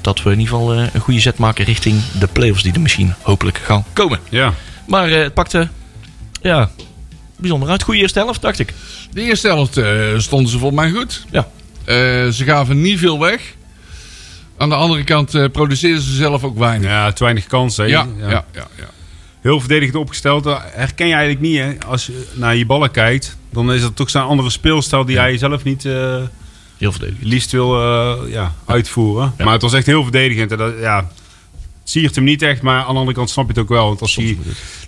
Dat 0.00 0.22
we 0.22 0.30
in 0.30 0.38
ieder 0.38 0.54
geval 0.54 0.72
een 0.74 1.00
goede 1.00 1.20
zet 1.20 1.38
maken 1.38 1.64
richting 1.64 2.02
de 2.18 2.26
play-offs 2.26 2.62
die 2.62 2.72
er 2.72 2.80
misschien 2.80 3.14
hopelijk 3.20 3.58
gaan 3.58 3.84
komen. 3.92 4.18
Ja. 4.28 4.54
Maar 4.86 5.10
het 5.10 5.34
pakte 5.34 5.68
ja, 6.42 6.70
bijzonder 7.36 7.68
uit. 7.68 7.82
Goede 7.82 8.00
eerste 8.00 8.18
helft, 8.18 8.42
dacht 8.42 8.58
ik. 8.58 8.74
De 9.12 9.22
eerste 9.22 9.48
helft 9.48 9.80
stonden 10.22 10.50
ze 10.50 10.58
volgens 10.58 10.80
mij 10.80 10.90
goed. 10.90 11.24
Ja. 11.30 11.46
Ze 12.30 12.44
gaven 12.44 12.80
niet 12.80 12.98
veel 12.98 13.18
weg. 13.20 13.54
Aan 14.56 14.68
de 14.68 14.74
andere 14.74 15.04
kant 15.04 15.34
eh, 15.34 15.44
produceerden 15.52 16.02
ze 16.02 16.12
zelf 16.14 16.44
ook 16.44 16.58
weinig. 16.58 16.90
ja, 16.90 17.12
te 17.12 17.24
weinig 17.24 17.46
kansen. 17.46 17.84
hè. 17.84 17.90
Ja, 17.90 18.06
ja, 18.18 18.28
ja. 18.28 18.44
ja, 18.52 18.66
Heel 19.40 19.60
verdedigend 19.60 19.96
opgesteld. 19.96 20.44
Dat 20.44 20.60
herken 20.64 21.06
je 21.06 21.12
eigenlijk 21.14 21.42
niet, 21.42 21.58
hè. 21.58 21.72
Als 21.86 22.06
je 22.06 22.26
naar 22.34 22.56
je 22.56 22.66
ballen 22.66 22.90
kijkt, 22.90 23.36
dan 23.50 23.72
is 23.72 23.80
dat 23.80 23.96
toch 23.96 24.10
zo'n 24.10 24.22
andere 24.26 24.50
speelstijl 24.50 25.04
die 25.04 25.14
jij 25.14 25.38
zelf 25.38 25.64
niet 25.64 25.84
eh, 25.84 26.22
Heel 26.78 26.92
verdedigend. 26.92 27.26
liefst 27.26 27.50
wil 27.52 27.80
eh, 27.82 28.32
ja, 28.32 28.52
uitvoeren. 28.66 29.34
Ja. 29.38 29.44
Maar 29.44 29.52
het 29.52 29.62
was 29.62 29.72
echt 29.72 29.86
heel 29.86 30.02
verdedigend. 30.02 30.50
En 30.52 30.58
dat, 30.58 30.74
ja, 30.80 30.96
het 30.96 31.90
siert 31.90 32.14
hem 32.14 32.24
niet 32.24 32.42
echt, 32.42 32.62
maar 32.62 32.80
aan 32.80 32.92
de 32.92 32.98
andere 32.98 33.16
kant 33.16 33.30
snap 33.30 33.44
je 33.44 33.52
het 33.52 33.60
ook 33.60 33.68
wel. 33.68 33.86
Want 33.86 34.00
als 34.00 34.16
hij 34.16 34.38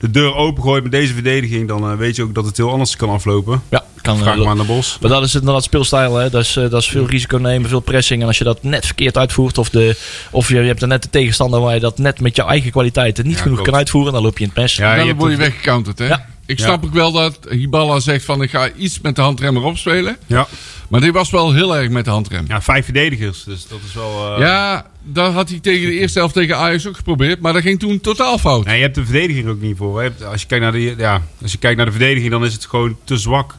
de 0.01 0.11
deur 0.11 0.35
opengooit 0.35 0.83
met 0.83 0.93
deze 0.93 1.15
verdediging, 1.15 1.69
dan 1.69 1.91
eh, 1.91 1.97
weet 1.97 2.17
je 2.17 2.23
ook 2.23 2.35
dat 2.35 2.45
het 2.45 2.57
heel 2.57 2.71
anders 2.71 2.97
kan 2.97 3.09
aflopen. 3.11 3.63
Ja, 3.69 3.85
kan 4.07 4.19
Vraag 4.19 4.37
maar 4.37 4.47
aan 4.49 4.57
de 4.59 4.65
bos. 4.65 4.99
Maar 5.01 5.11
dat 5.11 5.23
is 5.23 5.35
inderdaad 5.35 5.63
speelstijl. 5.65 6.17
Hè? 6.17 6.31
Dat, 6.31 6.43
is, 6.43 6.57
eh, 6.57 6.71
dat 6.71 6.83
is 6.83 6.89
veel 6.89 7.07
risico 7.09 7.37
nemen, 7.37 7.69
veel 7.69 7.81
pressing. 7.81 8.21
En 8.21 8.27
als 8.27 8.39
je 8.39 8.45
dat 8.45 8.63
net 8.63 8.87
verkeerd 8.87 9.17
uitvoert, 9.17 9.59
of, 9.59 9.69
de, 9.71 9.97
of 10.31 10.49
je, 10.49 10.55
je 10.61 10.67
hebt 10.67 10.83
er 10.83 10.89
net 10.89 11.03
de 11.03 11.11
tegenstander 11.11 11.61
waar 11.61 11.75
je 11.75 11.81
dat 11.81 11.99
net 11.99 12.21
met 12.21 12.37
jouw 12.37 12.47
eigen 12.49 12.71
kwaliteiten 12.71 13.25
niet 13.27 13.37
Ja, 13.37 13.41
genoeg 13.43 13.55
klopt. 13.57 13.71
kan 13.71 13.79
uitvoeren, 13.79 14.13
dan 14.13 14.23
loop 14.23 14.39
je 14.39 14.45
in 14.45 14.51
het 14.55 14.59
mes. 14.59 14.77
Ja, 14.77 14.91
dan 14.91 15.01
je 15.01 15.07
hebt 15.07 15.19
word 15.21 15.33
je 15.33 15.39
weggecounterd. 15.39 15.99
Hè? 15.99 16.07
Ja. 16.07 16.27
Ik 16.47 16.59
Ja. 16.59 16.65
snap 16.65 16.85
ook 16.85 16.93
wel 16.93 17.13
dat 17.13 17.39
Hiballa 17.51 18.01
zegt 18.01 18.25
van 18.25 18.43
ik 18.43 18.51
ga 18.51 18.71
iets 18.77 19.01
met 19.01 19.17
de 19.17 19.23
handrem 19.23 19.57
erop 19.57 19.77
spelen. 19.79 20.17
Ja. 20.27 20.47
Maar 20.89 21.01
dit 21.01 21.13
was 21.13 21.31
wel 21.31 21.53
heel 21.53 21.77
erg 21.77 21.89
met 21.91 22.05
de 22.05 22.11
handrem. 22.11 22.45
ja, 22.49 22.63
vijf 22.63 22.85
verdedigers. 22.85 23.45
Dus 23.45 23.67
dat 23.69 23.79
is 23.89 23.95
wel... 23.95 24.35
eh, 24.35 24.41
Ja, 24.41 24.87
dat 25.03 25.33
had 25.33 25.49
hij 25.49 25.59
tegen 25.61 25.87
de 25.87 25.93
eerste 25.99 26.19
helft 26.19 26.35
tegen 26.35 26.57
Ajax 26.57 26.87
ook 26.87 26.97
geprobeerd. 26.97 27.41
Maar 27.41 27.53
dat 27.53 27.63
ging 27.63 27.79
toen 27.79 28.01
totaal 28.01 28.39
fout. 28.39 28.65
Nee, 28.65 28.77
je 28.77 28.83
hebt 28.83 28.95
de 28.95 29.05
verdediging 29.05 29.49
ook 29.49 29.61
niet 29.61 29.77
voor. 29.77 29.97
hè. 29.99 30.05
Je 30.05 30.11
hebt- 30.11 30.25
Als 30.25 30.41
je, 30.41 30.47
kijkt 30.47 30.63
naar 30.65 30.73
de, 30.73 30.95
ja, 30.99 31.23
als 31.43 31.53
je 31.53 31.59
kijkt 31.59 31.77
naar 31.77 31.87
de 31.87 31.93
verdediging, 31.93 32.31
dan 32.31 32.45
is 32.45 32.53
het 32.53 32.67
gewoon 32.67 32.97
te 33.05 33.17
zwak. 33.17 33.55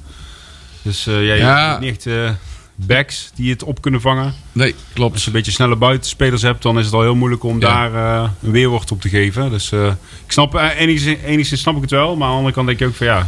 Dus 0.88 1.08
eh, 1.08 1.13
ja, 1.13 1.34
je 1.34 1.39
Ja. 1.39 1.70
hebt 1.70 1.79
niet 1.79 1.89
echt 1.89 2.06
eh, 2.06 2.29
backs 2.75 3.32
die 3.36 3.51
het 3.51 3.63
op 3.63 3.82
kunnen 3.82 4.01
vangen. 4.01 4.34
Nee, 4.51 4.74
Als 4.74 4.84
klopt. 4.94 5.20
je 5.22 5.27
een 5.27 5.34
beetje 5.34 5.51
snelle 5.51 5.75
buitenspelers 5.75 6.41
hebt, 6.41 6.62
dan 6.62 6.79
is 6.79 6.86
het 6.86 6.94
al 6.94 7.01
heel 7.01 7.15
moeilijk 7.15 7.44
om 7.44 7.60
Ja. 7.62 7.89
daar 7.89 8.24
eh, 8.24 8.29
een 8.44 8.51
weerwoord 8.51 8.91
op 8.91 9.01
te 9.01 9.10
geven. 9.10 9.50
Dus 9.50 9.72
eh, 9.72 9.86
ik 10.25 10.32
snap, 10.32 10.53
enigszins, 10.77 11.20
enigszins 11.25 11.62
snap 11.62 11.75
ik 11.75 11.82
het 11.82 11.91
wel. 11.91 12.15
Maar 12.15 12.25
aan 12.27 12.32
de 12.32 12.38
andere 12.38 12.53
kant 12.56 12.67
denk 12.67 12.79
ik 12.79 12.88
ook 12.88 12.96
van 12.96 13.08
ja, 13.08 13.27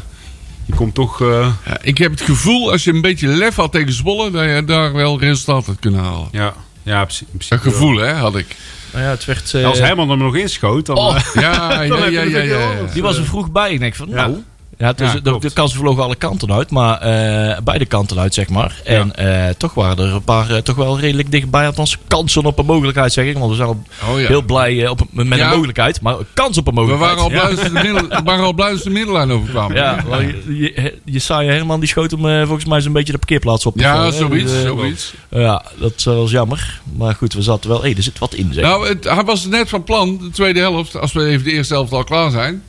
je 0.65 0.73
komt 0.75 0.93
toch... 0.95 1.21
eh, 1.21 1.47
Ja, 1.65 1.77
ik 1.81 1.97
heb 1.97 2.11
het 2.11 2.21
gevoel 2.21 2.71
als 2.71 2.83
je 2.83 2.93
een 2.93 3.01
beetje 3.01 3.27
lef 3.27 3.55
had 3.55 3.71
tegen 3.71 3.93
Zwolle, 3.93 4.31
dat 4.31 4.43
je 4.43 4.63
daar 4.65 4.93
wel 4.93 5.19
resultaat 5.19 5.65
had 5.65 5.79
kunnen 5.79 5.99
halen. 5.99 6.27
ja, 6.31 6.53
ja, 6.83 7.03
principe 7.05 7.37
Dat 7.49 7.59
gevoel 7.61 7.97
hè, 7.97 8.13
had 8.13 8.35
ik. 8.35 8.55
Nou 8.93 9.03
ja, 9.03 9.09
het 9.09 9.25
werd, 9.25 9.53
eh. 9.53 9.65
Als 9.65 9.79
Herman 9.79 10.09
er 10.09 10.17
nog 10.17 10.35
inschoot, 10.35 10.85
dan... 10.85 10.97
Oh. 10.97 11.17
Ja, 11.33 11.81
ja, 11.83 11.87
Dan 11.87 12.11
ja, 12.11 12.21
ja, 12.23 12.69
die 12.93 13.01
was 13.01 13.17
er 13.17 13.25
vroeg 13.25 13.51
bij. 13.51 13.71
Ik 13.73 13.79
denk 13.79 13.95
van, 13.95 14.07
Ja. 14.09 14.15
nou, 14.15 14.43
Ja, 14.79 14.93
dus 14.93 15.11
Ja, 15.13 15.19
de, 15.19 15.37
de 15.39 15.51
kansen 15.53 15.79
vlogen 15.79 16.03
alle 16.03 16.15
kanten 16.15 16.53
uit, 16.53 16.69
maar 16.71 16.97
eh, 17.01 17.57
beide 17.63 17.85
kanten 17.85 18.19
uit, 18.19 18.33
zeg 18.33 18.49
maar. 18.49 18.81
En 18.83 19.15
eh, 19.15 19.49
toch 19.57 19.73
waren 19.73 20.05
er 20.05 20.13
een 20.13 20.23
paar 20.23 20.49
eh, 20.51 20.57
toch 20.61 20.75
wel 20.75 20.99
redelijk 20.99 21.31
dichtbij. 21.31 21.65
Althans, 21.65 21.97
kansen 22.07 22.45
op 22.45 22.59
een 22.59 22.65
mogelijkheid, 22.65 23.13
zeg 23.13 23.25
ik. 23.25 23.37
Want 23.37 23.49
we 23.49 23.55
zijn 23.55 23.67
al 23.67 23.83
Oh 24.11 24.19
ja. 24.19 24.27
heel 24.27 24.41
blij 24.41 24.87
op, 24.87 24.99
met 25.11 25.39
een 25.39 25.47
mogelijkheid, 25.49 26.01
maar 26.01 26.15
kans 26.33 26.57
op 26.57 26.67
een 26.67 26.73
We 26.73 26.79
mogelijkheid. 26.81 27.17
waren 27.19 27.23
al 27.23 27.29
blij 27.41 27.55
dat 27.55 27.65
ze 27.65 27.73
de 27.73 27.79
middel- 27.93 28.07
we 28.17 28.23
waren 28.23 28.43
al 28.45 28.53
blij 28.53 28.77
ze 28.77 28.83
de 28.83 28.89
middellijn 28.89 29.31
overkwamen. 29.31 29.75
Ja, 29.77 30.03
je, 30.19 30.41
je, 30.57 30.97
je 31.05 31.19
saaie 31.19 31.49
Herman 31.51 31.79
die 31.79 31.89
schoot 31.89 32.11
hem 32.11 32.45
volgens 32.45 32.65
mij 32.65 32.81
zo'n 32.81 32.93
beetje 32.93 33.11
de 33.11 33.17
parkeerplaats 33.17 33.65
op. 33.65 33.79
Ja, 33.79 34.11
zoiets. 34.11 34.51
dus, 34.51 34.61
zoiets. 34.61 35.13
Ja, 35.29 35.63
dat 35.79 36.03
was 36.03 36.31
jammer. 36.31 36.81
Maar 36.97 37.15
goed, 37.15 37.33
we 37.33 37.41
zaten 37.41 37.69
wel... 37.69 37.83
Hé, 37.83 37.89
er 37.95 38.03
zit 38.03 38.19
wat 38.19 38.33
in, 38.33 38.53
zeg. 38.53 38.63
Nou, 38.63 38.87
het, 38.87 39.03
hij 39.03 39.23
was 39.23 39.45
net 39.45 39.69
van 39.69 39.83
plan, 39.83 40.17
de 40.17 40.29
tweede 40.29 40.59
helft, 40.59 40.97
als 40.99 41.13
we 41.13 41.25
even 41.25 41.43
de 41.43 41.51
eerste 41.51 41.73
helft 41.73 41.91
al 41.91 42.03
klaar 42.03 42.31
zijn. 42.31 42.63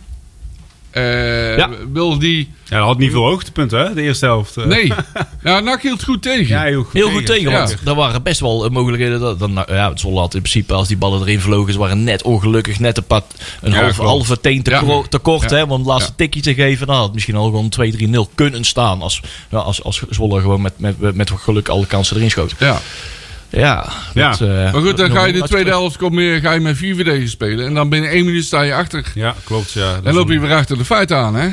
Eh 0.90 1.56
Ja. 1.56 1.68
Wil 1.92 2.18
die. 2.18 2.50
Ja, 2.64 2.76
dat 2.78 2.86
had 2.86 2.98
niet 2.98 3.10
veel 3.10 3.22
hoogtepunten, 3.24 3.78
hè? 3.86 3.94
De 3.94 4.02
eerste 4.02 4.24
helft. 4.26 4.56
eh. 4.56 4.64
Nee. 4.64 4.92
ja, 5.44 5.60
Nak 5.60 5.82
hield 5.82 6.04
goed 6.04 6.22
tegen. 6.22 6.46
Ja, 6.48 6.62
heel 6.62 6.82
goed. 6.82 6.92
Heel 6.92 7.10
goed 7.10 7.26
tegen, 7.26 7.50
Ja. 7.50 7.58
want 7.58 7.76
er 7.84 7.94
waren 7.94 8.22
best 8.22 8.40
wel 8.40 8.64
eh, 8.64 8.70
mogelijkheden. 8.70 9.20
Dat, 9.20 9.38
dan, 9.38 9.52
nou, 9.52 9.74
ja, 9.74 9.88
het 9.90 10.00
Zwolle 10.00 10.18
had 10.20 10.34
in 10.34 10.40
principe, 10.40 10.74
als 10.74 10.88
die 10.88 10.96
ballen 10.96 11.20
erin 11.20 11.40
vlogen, 11.40 11.72
ze 11.72 11.78
waren 11.78 12.04
net 12.04 12.22
ongelukkig, 12.22 12.78
net 12.78 12.96
een, 12.96 13.04
pat, 13.04 13.24
een 13.60 13.72
Ja, 13.72 13.90
halve, 13.92 14.40
teen 14.40 14.62
te, 14.62 14.70
Ja. 14.70 14.78
kro- 14.78 15.04
te 15.08 15.18
kort, 15.18 15.50
Ja. 15.50 15.56
hè, 15.56 15.62
om 15.62 15.70
het 15.70 15.86
laatste 15.86 16.10
Ja. 16.10 16.16
tikje 16.16 16.40
te 16.40 16.54
geven. 16.54 16.86
Dan 16.86 16.96
had 16.96 17.04
het 17.04 17.14
misschien 17.14 17.36
al 17.36 17.44
gewoon 17.44 17.68
2-3-0 17.68 18.30
kunnen 18.34 18.64
staan. 18.64 19.02
Als, 19.02 19.20
ja, 19.50 19.58
als, 19.58 19.82
als 19.82 20.02
Zwolle 20.10 20.40
gewoon 20.40 20.62
met, 20.62 20.72
met, 20.76 21.14
met 21.14 21.30
geluk 21.36 21.68
alle 21.68 21.86
kansen 21.86 22.16
erin 22.16 22.30
schoot. 22.30 22.54
Ja. 22.58 22.80
Ja, 23.50 23.88
Ja. 24.14 24.30
dat, 24.30 24.40
eh, 24.40 24.48
Maar 24.72 24.82
goed, 24.82 24.96
dan 24.96 25.10
ga 25.10 25.24
je 25.24 25.32
de 25.32 25.42
tweede 25.42 25.70
helft 25.70 25.96
kom 25.96 26.20
je, 26.20 26.40
ga 26.40 26.52
je 26.52 26.60
met 26.60 26.76
vier 26.76 26.94
verdedigers 26.94 27.30
spelen. 27.30 27.66
En 27.66 27.74
dan 27.74 27.88
binnen 27.88 28.10
één 28.10 28.24
minuut 28.24 28.44
sta 28.44 28.62
je 28.62 28.74
achter. 28.74 29.04
Ja, 29.14 29.34
klopt. 29.44 29.72
Ja. 29.72 30.00
En 30.04 30.14
loop 30.14 30.28
je 30.28 30.34
een- 30.34 30.40
weer 30.40 30.54
achter 30.54 30.78
de 30.78 30.84
feiten 30.84 31.16
aan, 31.16 31.34
hè? 31.34 31.48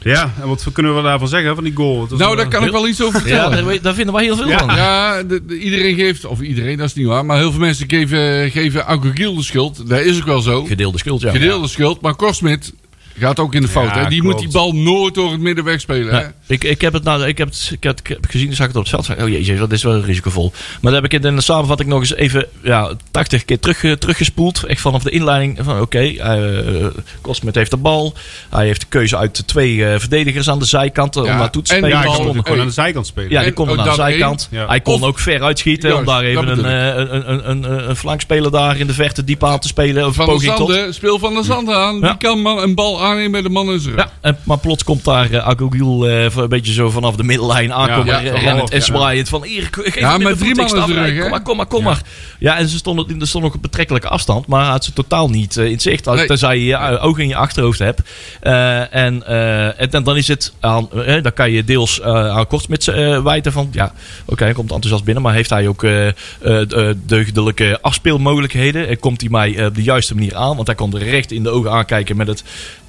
Ja, 0.00 0.32
en 0.40 0.48
wat 0.48 0.66
kunnen 0.72 0.96
we 0.96 1.02
daarvan 1.02 1.28
zeggen, 1.28 1.54
van 1.54 1.64
die 1.64 1.74
goal? 1.74 2.06
Dat 2.06 2.18
Nou, 2.18 2.36
daar 2.36 2.48
kan 2.48 2.64
ik 2.64 2.70
wel 2.70 2.88
iets 2.88 3.02
over 3.02 3.20
Ja, 3.20 3.26
vertellen. 3.26 3.64
daar, 3.66 3.82
daar 3.82 3.94
vinden 3.94 4.14
wij 4.14 4.24
heel 4.24 4.36
veel 4.36 4.48
Ja. 4.48 4.58
van. 4.58 4.74
Ja, 4.76 5.22
de- 5.22 5.44
de- 5.46 5.58
iedereen 5.58 5.94
geeft, 5.94 6.24
of 6.24 6.40
iedereen, 6.40 6.76
dat 6.76 6.86
is 6.86 6.94
niet 6.94 7.06
waar. 7.06 7.24
Maar 7.26 7.36
heel 7.38 7.50
veel 7.50 7.60
mensen 7.60 7.84
geven, 7.90 8.50
geven 8.50 8.86
Agogiel 8.86 9.34
de 9.34 9.42
schuld. 9.42 9.88
Dat 9.88 10.00
is 10.00 10.18
ook 10.20 10.26
wel 10.26 10.40
zo. 10.40 10.64
Gedeelde 10.64 10.98
schuld, 10.98 11.20
ja. 11.20 11.30
Gedeelde 11.30 11.68
schuld. 11.68 12.00
Maar 12.00 12.14
Korsmit 12.14 12.72
gaat 13.18 13.38
ook 13.38 13.54
in 13.54 13.62
de 13.62 13.68
fout. 13.68 13.94
Ja, 13.94 14.02
hè? 14.02 14.08
Die 14.08 14.20
klopt. 14.20 14.34
moet 14.34 14.44
die 14.44 14.52
bal 14.52 14.72
nooit 14.72 15.14
door 15.14 15.30
het 15.30 15.40
midden 15.40 15.64
wegspelen. 15.64 16.14
Hè? 16.14 16.20
Ja, 16.20 16.32
ik, 16.46 16.64
ik 16.64 16.80
heb 16.80 16.92
het 16.92 17.04
nou, 17.04 17.26
ik 17.26 17.38
heb 17.38 17.48
het, 17.48 17.70
ik 17.72 17.82
heb 17.82 17.98
ik 17.98 18.06
heb 18.06 18.26
gezien, 18.28 18.54
zag 18.54 18.66
ik 18.66 18.74
het 18.74 18.76
op 18.76 18.92
het 18.92 19.06
veld. 19.06 19.22
Oh 19.22 19.28
jezus, 19.28 19.58
dat 19.58 19.72
is 19.72 19.82
wel 19.82 20.00
risicovol. 20.00 20.52
Maar 20.52 20.92
dan 20.92 20.94
heb 20.94 21.04
ik 21.04 21.12
het 21.12 21.24
in 21.24 21.36
de 21.36 21.42
samenvatting 21.42 21.88
nog 21.88 22.00
eens 22.00 22.14
even 22.14 22.46
ja, 22.62 22.92
80 23.10 23.44
keer 23.44 23.58
terug, 23.58 23.98
teruggespoeld. 23.98 24.64
Echt 24.64 24.80
vanaf 24.80 25.02
de 25.02 25.10
inleiding 25.10 25.58
van 25.62 25.80
oké, 25.80 25.98
eh 25.98 26.86
Kostmet 27.20 27.54
heeft 27.54 27.70
de 27.70 27.76
bal. 27.76 28.14
Hij 28.50 28.66
heeft 28.66 28.80
de 28.80 28.86
keuze 28.88 29.16
uit 29.16 29.36
de 29.36 29.44
twee 29.44 29.84
eh, 29.84 29.98
verdedigers 29.98 30.50
aan 30.50 30.58
de 30.58 30.64
zijkant 30.64 31.16
eh, 31.16 31.22
om 31.22 31.28
naartoe 31.28 31.62
te 31.62 31.72
en 31.72 31.78
spelen. 31.78 31.98
Ja, 31.98 32.04
bal- 32.04 32.16
kon 32.16 32.44
gewoon 32.44 32.60
aan 32.60 32.66
de 32.66 32.72
zijkant 32.72 33.06
spelen. 33.06 33.30
ja, 33.30 33.42
die 33.42 33.52
konden 33.52 33.78
ook 33.78 33.84
naar 33.84 33.94
de 33.94 34.02
zijkant. 34.02 34.48
Hij 34.50 34.80
kon 34.80 35.04
ook 35.04 35.18
ver 35.18 35.42
uitschieten 35.42 35.96
om 35.96 36.04
daar 36.04 36.22
even 36.22 36.48
een, 36.48 36.64
eh, 36.64 36.96
een, 36.96 37.30
een, 37.30 37.50
een, 37.50 37.88
een, 37.88 37.96
flankspeler 37.96 38.50
daar 38.50 38.78
in 38.78 38.86
de 38.86 38.92
verte 38.92 39.24
diep 39.24 39.44
aan 39.44 39.58
te 39.58 39.68
spelen. 39.68 40.14
Van 40.14 40.38
der 40.66 40.94
speel 40.94 41.18
Van 41.18 41.34
der 41.34 41.44
Zanden 41.44 41.76
aan. 41.76 42.00
Die 42.00 42.16
kan 42.16 42.40
man, 42.40 42.58
een 42.58 42.74
bal 42.74 43.02
aannemen 43.08 43.30
bij 43.30 43.42
de 43.42 43.48
man 43.48 43.70
in 43.72 43.80
zijn 43.80 43.94
rug. 43.94 44.04
Ja, 44.04 44.10
en, 44.20 44.38
maar 44.44 44.58
plots 44.58 44.84
komt 44.84 45.04
daar 45.04 45.30
uh, 45.30 46.28
een 46.36 46.48
beetje 46.48 46.72
zo 46.72 46.90
vanaf 46.90 47.16
de 47.16 47.22
middellijn 47.24 47.72
aankomen. 47.72 48.06
Ja, 48.24 48.40
Ja, 48.40 48.64
en 48.64 48.82
zwaaiend 48.82 49.28
van 49.28 49.44
hier, 49.44 49.68
geef 49.70 49.98
Ja, 49.98 50.18
de 50.18 50.36
drie 50.36 50.54
man 50.54 50.64
in 50.64 50.70
zijn 50.70 51.04
rug? 51.04 51.20
Kom 51.20 51.30
maar, 51.30 51.42
kom 51.42 51.56
maar, 51.56 51.66
kom 51.66 51.82
maar. 51.82 52.02
Ja, 52.38 52.56
en 52.58 52.68
ze 52.68 52.76
stonden, 52.76 53.20
er 53.20 53.26
stond 53.28 53.44
ook 53.44 53.54
een 53.54 53.60
betrekkelijke 53.60 54.08
afstand, 54.08 54.46
maar 54.46 54.64
had 54.64 54.84
ze 54.84 54.92
totaal 54.92 55.30
niet 55.30 55.56
eh, 55.56 55.64
in 55.70 55.80
zicht. 55.80 56.06
Als, 56.06 56.16
Nee. 56.18 56.26
Tenzij 56.26 56.58
je 56.58 56.64
je 56.64 56.98
ogen 56.98 57.22
in 57.22 57.28
je 57.28 57.36
achterhoofd 57.36 57.78
hebt. 57.78 58.00
En, 58.40 59.26
en 59.78 59.90
dan- 59.90 60.16
is 60.16 60.28
het 60.28 60.52
aan, 60.60 60.88
dan 61.22 61.32
kan 61.34 61.50
je 61.50 61.64
deels 61.64 62.02
aan 62.02 62.46
Kortsmits 62.46 62.86
wijten 63.22 63.52
van, 63.52 63.68
ja, 63.72 63.92
oké, 64.26 64.44
hij 64.44 64.52
komt 64.52 64.70
enthousiast 64.70 65.04
binnen, 65.04 65.22
maar 65.22 65.34
heeft 65.34 65.50
hij 65.50 65.68
ook 65.68 65.86
deugdelijke 67.06 67.78
afspeelmogelijkheden? 67.82 68.88
En 68.88 68.98
komt 68.98 69.20
hij 69.20 69.30
mij 69.30 69.66
op 69.66 69.74
de 69.74 69.82
juiste 69.82 70.14
manier 70.14 70.36
aan? 70.36 70.54
Want 70.56 70.66
hij 70.66 70.76
kon 70.76 70.94
er 70.94 71.02
recht 71.10 71.32
in 71.32 71.42
de 71.42 71.50
ogen 71.50 71.70
aankijken 71.72 72.16
met 72.16 72.26
het 72.26 72.44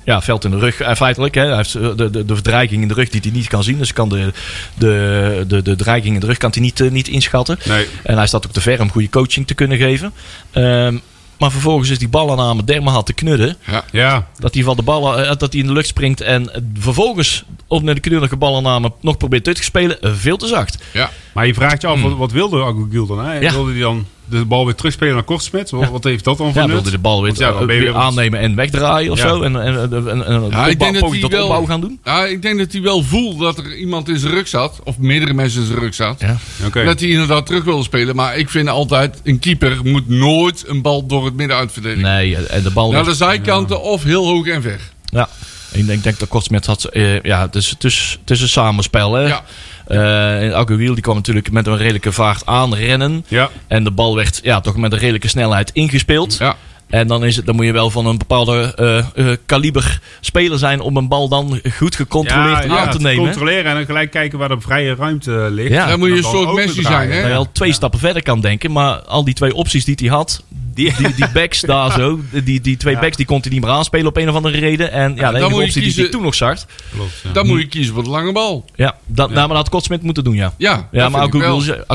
ja, 0.09 0.21
veld 0.21 0.45
in 0.45 0.51
de 0.51 0.59
rug. 0.59 0.79
Eh, 0.79 0.95
feitelijk, 0.95 1.35
hè, 1.35 1.45
hij 1.45 1.55
heeft 1.55 1.75
eh, 1.75 1.89
de, 1.95 2.09
de, 2.09 2.25
de 2.25 2.33
verdreiging 2.33 2.81
in 2.81 2.87
de 2.87 2.93
rug 2.93 3.09
die 3.09 3.21
hij 3.21 3.31
niet 3.31 3.47
kan 3.47 3.63
zien. 3.63 3.77
Dus 3.77 3.93
kan 3.93 4.09
de, 4.09 4.33
de, 4.77 5.45
de, 5.47 5.61
de 5.61 5.75
dreiging 5.75 6.13
in 6.13 6.19
de 6.19 6.25
rug 6.25 6.37
kan 6.37 6.51
hij 6.53 6.61
niet, 6.61 6.79
eh, 6.79 6.91
niet 6.91 7.07
inschatten. 7.07 7.57
Nee. 7.65 7.87
En 8.03 8.17
hij 8.17 8.27
staat 8.27 8.45
ook 8.45 8.51
te 8.51 8.61
ver 8.61 8.81
om 8.81 8.91
goede 8.91 9.09
coaching 9.09 9.47
te 9.47 9.53
kunnen 9.53 9.77
geven. 9.77 10.13
Ehm, 10.51 10.97
maar 11.37 11.51
vervolgens 11.51 11.89
is 11.89 11.99
die 11.99 12.07
balaanname 12.07 12.63
dermate 12.63 13.03
te 13.03 13.13
knudden. 13.13 13.57
Ja, 13.91 14.27
Dat 14.39 14.53
hij 14.53 14.63
van 14.63 14.75
de 14.75 14.81
ballen, 14.81 15.37
dat 15.37 15.51
hij 15.53 15.61
in 15.61 15.67
de 15.67 15.73
lucht 15.73 15.87
springt. 15.87 16.21
En 16.21 16.71
vervolgens 16.79 17.43
op 17.67 17.83
naar 17.83 17.95
de 17.95 18.01
knullige 18.01 18.35
ballenname 18.35 18.91
nog 19.01 19.17
probeert 19.17 19.47
uit 19.47 19.55
te 19.55 19.63
spelen. 19.63 19.97
veel 20.01 20.37
te 20.37 20.47
zacht. 20.47 20.77
Ja. 20.93 21.09
maar 21.33 21.47
je 21.47 21.53
vraagt 21.53 21.81
je 21.81 21.87
af, 21.87 22.01
wat, 22.01 22.17
wat 22.17 22.31
wilde 22.31 22.63
Agogiel 22.63 23.05
dan? 23.05 23.25
Hè? 23.25 23.31
Hmm. 23.33 23.41
Ja. 23.41 23.51
Wilde 23.51 23.71
hij 23.71 23.81
dan 23.81 24.05
de 24.29 24.45
bal 24.45 24.65
weer 24.65 24.75
terugspelen 24.75 25.13
naar 25.13 25.23
Kortsmit? 25.23 25.69
Wat, 25.69 25.81
Ja. 25.81 25.91
wat 25.91 26.03
heeft 26.03 26.23
dat 26.23 26.37
dan 26.37 26.53
voor 26.53 26.61
Ja, 26.61 26.67
wilde 26.67 26.91
de 26.91 26.97
bal 26.97 27.15
weer, 27.21 27.25
Want 27.33 27.37
ja, 27.39 27.51
dan 27.51 27.65
ben 27.67 27.75
je 27.75 27.81
weer 27.81 27.95
aannemen 27.95 28.39
en 28.39 28.55
wegdraaien 28.55 29.11
of 29.11 29.17
Ja. 29.17 29.27
zo. 29.27 29.41
En, 29.41 29.61
en, 29.61 29.75
en, 30.07 30.25
en, 30.25 30.47
Ja, 30.49 30.67
ik 30.67 30.79
denk 30.79 30.99
dat 30.99 31.09
hij 31.11 31.19
tot 31.19 31.33
opbouw 31.33 31.49
wel, 31.49 31.65
gaan 31.65 31.81
doen. 31.81 31.99
ja, 32.03 32.25
ik 32.25 32.41
denk 32.41 32.57
dat 32.59 32.71
hij 32.71 32.81
wel 32.81 33.03
voelt 33.03 33.39
dat 33.39 33.57
er 33.57 33.75
iemand 33.75 34.09
in 34.09 34.17
zijn 34.17 34.33
rug 34.33 34.47
zat. 34.47 34.79
Of 34.83 34.97
meerdere 34.97 35.33
mensen 35.33 35.61
in 35.61 35.67
zijn 35.67 35.79
rug 35.79 35.93
zat. 35.95 36.19
Ja. 36.21 36.37
Dat 36.83 36.99
hij 36.99 37.09
inderdaad 37.09 37.45
terug 37.45 37.63
wilde 37.63 37.83
spelen. 37.83 38.15
Maar 38.15 38.37
ik 38.37 38.49
vind 38.49 38.67
altijd, 38.69 39.21
een 39.23 39.39
keeper 39.39 39.77
moet 39.83 40.09
nooit 40.09 40.63
een 40.67 40.81
bal 40.81 41.05
door 41.05 41.25
het 41.25 41.35
midden 41.35 41.57
uitverdedigen. 41.57 42.09
Nee, 42.09 42.35
en 42.35 42.63
de 42.63 42.71
bal 42.71 42.91
Naar 42.91 43.03
de 43.03 43.13
zijkanten 43.15 43.81
of 43.81 44.03
heel 44.03 44.25
hoog 44.27 44.47
en 44.47 44.61
ver. 44.61 44.79
Ja, 45.05 45.29
ik 45.71 45.85
denk, 45.87 46.03
denk 46.03 46.19
dat 46.19 46.27
Kortsmet 46.29 46.65
had... 46.65 46.83
eh, 46.83 47.21
ja, 47.21 47.41
het 47.41 47.55
is, 47.55 47.69
het, 47.69 47.83
is, 47.83 48.17
het 48.21 48.29
is 48.31 48.41
een 48.41 48.47
samenspel, 48.49 49.13
hè. 49.13 49.27
Ja. 49.27 49.43
Eh, 49.89 50.43
en 50.43 50.67
die 50.93 51.01
kwam 51.01 51.15
natuurlijk 51.15 51.51
met 51.51 51.67
een 51.67 51.77
redelijke 51.77 52.11
vaart 52.11 52.45
aanrennen. 52.45 53.25
Ja, 53.27 53.49
En 53.67 53.83
de 53.83 53.91
bal 53.91 54.15
werd 54.15 54.39
ja, 54.43 54.61
toch 54.61 54.77
met 54.77 54.91
een 54.91 54.99
redelijke 54.99 55.27
snelheid 55.27 55.71
ingespeeld. 55.73 56.37
Ja. 56.37 56.55
En 56.89 57.07
dan, 57.07 57.25
is 57.25 57.35
het, 57.35 57.45
dan 57.45 57.55
moet 57.55 57.65
je 57.65 57.71
wel 57.71 57.89
van 57.89 58.05
een 58.05 58.17
bepaalde 58.17 58.73
eh, 58.75 59.31
eh, 59.31 59.37
kaliber 59.45 59.99
speler 60.19 60.57
zijn... 60.57 60.79
om 60.79 60.97
een 60.97 61.07
bal 61.07 61.27
dan 61.29 61.59
goed 61.77 61.95
gecontroleerd 61.95 62.63
ja, 62.63 62.77
aan 62.77 62.91
te 62.91 62.99
nemen. 62.99 63.23
controleren 63.23 63.65
en 63.65 63.75
dan 63.75 63.85
gelijk 63.85 64.11
kijken 64.11 64.39
waar 64.39 64.49
de 64.49 64.59
vrije 64.59 64.95
ruimte 64.95 65.47
ligt. 65.51 65.71
Ja. 65.71 65.87
Dan 65.87 65.99
moet 65.99 66.09
je 66.09 66.17
een 66.17 66.23
soort 66.23 66.53
Messi 66.55 66.81
zijn, 66.81 67.11
hè? 67.11 67.21
Dat 67.21 67.29
je 67.29 67.35
al 67.35 67.51
twee 67.51 67.73
stappen 67.73 67.99
verder 67.99 68.23
kan 68.23 68.41
denken. 68.41 68.71
Maar 68.71 68.99
al 69.01 69.23
die 69.23 69.33
twee 69.33 69.53
opties 69.53 69.85
die 69.85 69.95
hij 69.99 70.07
had... 70.07 70.43
Die, 70.73 70.93
die, 70.97 71.13
die 71.15 71.29
backs 71.39 71.61
daar 71.61 71.91
zo, 71.91 72.19
die, 72.43 72.61
die 72.61 72.77
twee 72.77 72.93
Ja. 72.93 72.99
backs, 72.99 73.17
die 73.17 73.25
kon 73.25 73.39
hij 73.41 73.51
niet 73.51 73.61
meer 73.61 73.69
aanspelen 73.69 74.07
op 74.07 74.17
een 74.17 74.29
of 74.29 74.35
andere 74.35 74.59
reden. 74.59 74.91
En 74.91 75.15
ja, 75.15 75.21
dan 75.21 75.33
de 75.33 75.39
enige 75.39 75.61
optie 75.61 75.81
die 75.81 75.93
hij 75.93 76.09
toen 76.09 76.21
nog 76.21 76.35
zag. 76.35 76.65
Klopt, 76.91 77.11
ja. 77.23 77.31
Dan 77.31 77.47
moet 77.47 77.59
je 77.59 77.67
kiezen 77.67 77.93
voor 77.93 78.03
de 78.03 78.09
lange 78.09 78.31
bal. 78.31 78.65
Ja, 78.75 78.97
dat, 79.05 79.29
Nou, 79.29 79.39
maar 79.39 79.47
dat 79.47 79.57
had 79.57 79.69
Kotsmit 79.69 80.01
moeten 80.01 80.23
doen, 80.23 80.35
ja. 80.35 80.53
Ja, 80.57 80.87
Ja, 80.91 81.09
maar 81.09 81.21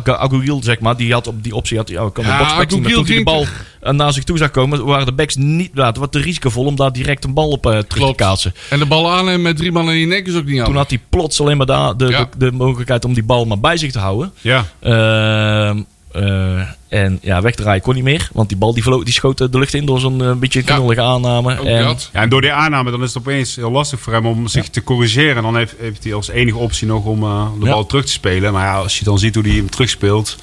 Agogiel, 0.03 0.63
zeg 0.63 0.81
maar, 0.81 0.97
die 0.97 1.13
had 1.13 1.27
op 1.27 1.43
die 1.43 1.55
optie, 1.55 1.77
had, 1.77 1.89
ja, 1.89 2.11
kan 2.13 2.25
de 2.25 2.31
Ja, 2.31 2.39
boxback 2.39 2.71
zien, 2.71 2.83
maar 2.83 2.91
Agogiel 2.91 3.05
toen 3.05 3.07
hij 3.07 3.17
de 3.17 3.23
bal 3.25 3.45
ging 3.45 3.57
eh, 3.57 3.65
naar 3.91 4.12
zich 4.12 4.25
toe 4.25 4.38
zag 4.38 4.50
komen, 4.50 4.85
waren 4.85 5.07
de 5.07 5.12
backs 5.12 5.37
niet, 5.37 5.71
ja, 5.75 5.87
het 5.87 5.97
was 5.97 6.09
te 6.11 6.19
risicovol 6.19 6.64
om 6.64 6.76
daar 6.76 6.93
direct 6.93 7.25
een 7.25 7.35
bal 7.35 7.49
op 7.50 7.67
eh, 7.67 7.79
terug 7.79 8.09
te 8.09 8.14
kaatsen. 8.14 8.55
En 8.71 8.79
de 8.79 8.87
bal 8.87 9.11
aannemen 9.12 9.43
met 9.43 9.57
drie 9.57 9.73
man 9.73 9.91
in 9.91 9.97
je 9.97 10.07
nek 10.07 10.26
is 10.26 10.35
ook 10.37 10.45
niet 10.45 10.59
aan. 10.59 10.64
Toen 10.64 10.76
had 10.76 10.88
hij 10.91 11.00
plots 11.09 11.41
alleen 11.41 11.57
maar 11.57 11.67
de, 11.67 11.73
Ja. 11.73 11.97
de, 11.99 12.26
de 12.38 12.53
mogelijkheid 12.53 13.05
om 13.05 13.14
die 13.14 13.23
bal 13.25 13.45
maar 13.45 13.61
bij 13.61 13.76
zich 13.76 13.93
te 13.93 13.99
houden. 13.99 14.33
Ja, 14.41 14.64
Ehm, 14.81 15.83
eh, 16.12 16.61
en 16.95 17.19
ja, 17.23 17.41
wegdraaien 17.43 17.83
kon 17.83 17.95
niet 17.95 18.05
meer, 18.05 18.29
want 18.33 18.49
die 18.49 18.59
bal 18.59 18.75
die, 18.75 18.83
vloog, 18.83 19.05
die 19.05 19.13
schoot 19.15 19.39
de 19.39 19.49
lucht 19.59 19.75
in 19.75 19.87
door 19.87 20.01
zo'n 20.01 20.23
eh, 20.25 20.33
beetje 20.33 20.63
Ja. 20.67 20.75
knullige 20.75 21.01
aanname. 21.01 21.59
Ook 21.59 21.67
en, 21.67 21.83
dat. 21.83 22.11
Ja, 22.13 22.21
en 22.21 22.29
door 22.29 22.41
die 22.41 22.53
aanname 22.53 22.91
dan 22.91 23.03
is 23.03 23.15
het 23.15 23.19
opeens 23.19 23.57
heel 23.57 23.71
lastig 23.71 24.01
voor 24.01 24.13
hem 24.13 24.27
om 24.27 24.47
zich 24.47 24.69
te 24.69 24.83
corrigeren. 24.85 25.37
En 25.37 25.43
dan 25.43 25.57
heeft, 25.57 25.75
heeft 25.79 26.05
hij 26.05 26.15
als 26.15 26.29
enige 26.31 26.57
optie 26.59 26.87
nog 26.87 27.05
om 27.05 27.23
eh, 27.23 27.47
de 27.61 27.67
Ja. 27.67 27.73
bal 27.73 27.87
terug 27.87 28.05
te 28.05 28.13
spelen. 28.13 28.53
Maar 28.53 28.65
ja, 28.65 28.77
als 28.77 28.99
je 28.99 29.05
dan 29.05 29.19
ziet 29.19 29.35
hoe 29.35 29.45
hij 29.47 29.57
hem 29.57 29.71
terugspeelt. 29.71 30.37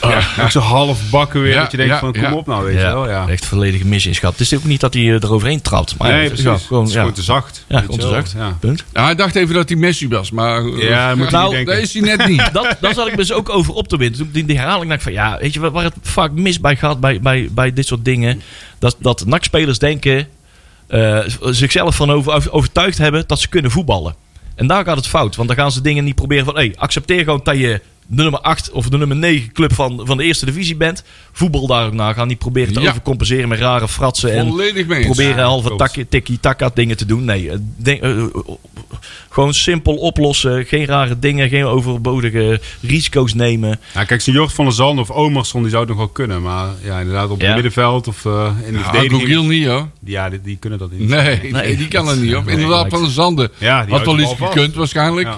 Ja, 0.00 0.20
ook 0.42 0.50
zo 0.50 0.60
half 0.60 1.10
bakken 1.10 1.42
weer. 1.42 1.52
Ja, 1.52 1.60
dat 1.62 1.70
je 1.70 1.76
denkt 1.76 1.92
ja, 1.92 1.98
van 1.98 2.12
kom 2.12 2.22
ja. 2.22 2.32
op 2.34 2.46
nou, 2.46 2.64
weet 2.64 2.74
je 2.74 2.80
wel. 2.80 3.08
Ja. 3.08 3.28
echt 3.28 3.46
volledige 3.46 3.86
misinschat. 3.86 4.32
Het 4.32 4.40
is 4.40 4.54
ook 4.54 4.64
niet 4.64 4.80
dat 4.80 4.94
hij 4.94 5.02
eh, 5.02 5.12
eroverheen 5.12 5.60
trapt. 5.60 5.94
Maar 5.98 6.12
nee, 6.12 6.26
precies. 6.28 6.44
gewoon, 6.66 6.80
het 6.80 6.88
is 6.88 6.94
ja, 6.94 7.00
gewoon 7.00 7.14
te 7.14 7.22
zacht. 7.22 7.64
ja, 7.68 7.80
gewoon 7.80 7.98
te 7.98 8.08
zacht. 8.08 8.34
Ja. 8.36 8.56
Punt. 8.60 8.84
Ja, 8.92 9.04
hij 9.04 9.14
dacht 9.14 9.34
even 9.34 9.54
dat 9.54 9.68
hij 9.68 9.78
Messi 9.78 10.08
was, 10.08 10.30
maar... 10.30 10.64
eh, 10.64 10.88
Ja, 10.88 11.14
moet 11.14 11.30
Nou, 11.30 11.64
daar 11.64 11.78
is 11.78 11.92
hij 11.92 12.02
net 12.02 12.26
niet. 12.28 12.50
dat, 12.52 12.76
daar 12.80 12.94
zat 12.94 13.06
ik 13.06 13.16
dus 13.16 13.32
ook 13.32 13.48
over 13.48 13.74
op 13.74 13.88
te 13.88 13.96
winnen. 13.96 14.18
Toen 14.18 14.28
die, 14.32 14.44
die 14.44 14.56
herhaling 14.58 14.84
dacht 14.90 14.96
ik 14.96 15.02
van 15.02 15.12
ja, 15.12 15.38
weet 15.40 15.52
je 15.54 15.70
waar 15.70 15.84
het 15.84 15.94
vaak 16.02 16.32
mis 16.32 16.60
bij 16.60 16.76
gaat 16.76 17.00
bij, 17.00 17.20
bij, 17.20 17.48
bij 17.50 17.72
dit 17.72 17.86
soort 17.86 18.04
dingen? 18.04 18.42
Dat, 18.78 18.96
dat 18.98 19.24
denken, 19.78 20.28
eh, 20.86 21.20
zichzelf 21.40 21.96
van 21.96 22.10
over, 22.10 22.52
overtuigd 22.52 22.98
hebben 22.98 23.24
dat 23.26 23.40
ze 23.40 23.48
kunnen 23.48 23.70
voetballen. 23.70 24.14
En 24.54 24.66
daar 24.66 24.84
gaat 24.84 24.96
het 24.96 25.06
fout. 25.06 25.36
Want 25.36 25.48
dan 25.48 25.56
gaan 25.56 25.72
ze 25.72 25.80
dingen 25.80 26.04
niet 26.04 26.14
proberen 26.14 26.44
van 26.44 26.54
hey, 26.54 26.74
accepteer 26.76 27.24
gewoon 27.24 27.40
dat 27.42 27.58
je 27.58 27.80
de 28.08 28.22
nummer 28.22 28.40
8 28.40 28.70
of 28.70 28.88
de 28.88 28.96
nummer 28.98 29.16
9 29.16 29.52
club 29.52 29.72
van, 29.74 30.00
van 30.04 30.16
de 30.16 30.24
eerste 30.24 30.44
divisie 30.46 30.76
bent. 30.76 31.02
Voetbal 31.32 31.66
daar 31.66 31.86
ook 31.86 31.92
naar. 31.92 32.14
Ga 32.14 32.24
niet 32.24 32.38
proberen 32.38 32.72
te 32.72 32.80
Ja. 32.80 32.88
overcompenseren 32.88 33.48
met 33.48 33.58
rare 33.58 33.88
fratsen. 33.88 34.32
En 34.32 34.46
Volledig 34.48 34.86
proberen 34.86 35.36
Ja, 35.36 35.42
halve 35.44 35.76
takkie- 35.76 36.08
tikkie-taka 36.08 36.70
dingen 36.74 36.96
te 36.96 37.06
doen. 37.06 37.24
Nee, 37.24 37.50
eh, 37.50 37.56
denk, 37.76 38.02
eh, 38.02 38.24
gewoon 39.30 39.54
simpel 39.54 39.94
oplossen. 39.96 40.64
Geen 40.64 40.84
rare 40.86 41.18
dingen, 41.18 41.48
geen 41.48 41.64
overbodige 41.64 42.60
risico's 42.80 43.34
nemen. 43.34 43.80
Ja, 43.94 44.04
kijk, 44.04 44.20
zo'n 44.20 44.34
Jort 44.34 44.52
van 44.52 44.64
der 44.64 44.74
Zand 44.74 44.98
of 44.98 45.10
Omerson, 45.10 45.60
die 45.60 45.70
zou 45.70 45.80
het 45.82 45.90
nog 45.90 45.98
wel 46.00 46.08
kunnen. 46.08 46.42
Maar 46.42 46.68
ja, 46.82 46.98
inderdaad, 46.98 47.30
op 47.30 47.40
Ja. 47.40 47.46
het 47.46 47.54
middenveld 47.54 48.08
of 48.08 48.24
eh, 48.24 48.50
in 48.66 48.72
de 48.72 48.78
Ja, 48.78 48.84
verdediging. 48.84 49.48
Niet 49.48 49.66
hoor. 49.66 49.88
Ja, 50.04 50.28
die, 50.30 50.40
die 50.40 50.56
kunnen 50.56 50.78
dat 50.78 50.90
niet. 50.92 51.08
Nee, 51.08 51.40
nee, 51.52 51.76
die 51.76 51.88
kan 51.88 52.08
er 52.08 52.16
niet 52.16 52.36
op. 52.36 52.48
Inderdaad, 52.48 52.86
van 52.88 53.02
de 53.04 53.10
Zanden. 53.10 53.50
Ja, 53.58 53.84
die 53.84 53.94
Had 53.94 54.04
wel 54.04 54.18
iets 54.18 54.34
gekund 54.38 54.74
waarschijnlijk. 54.74 55.28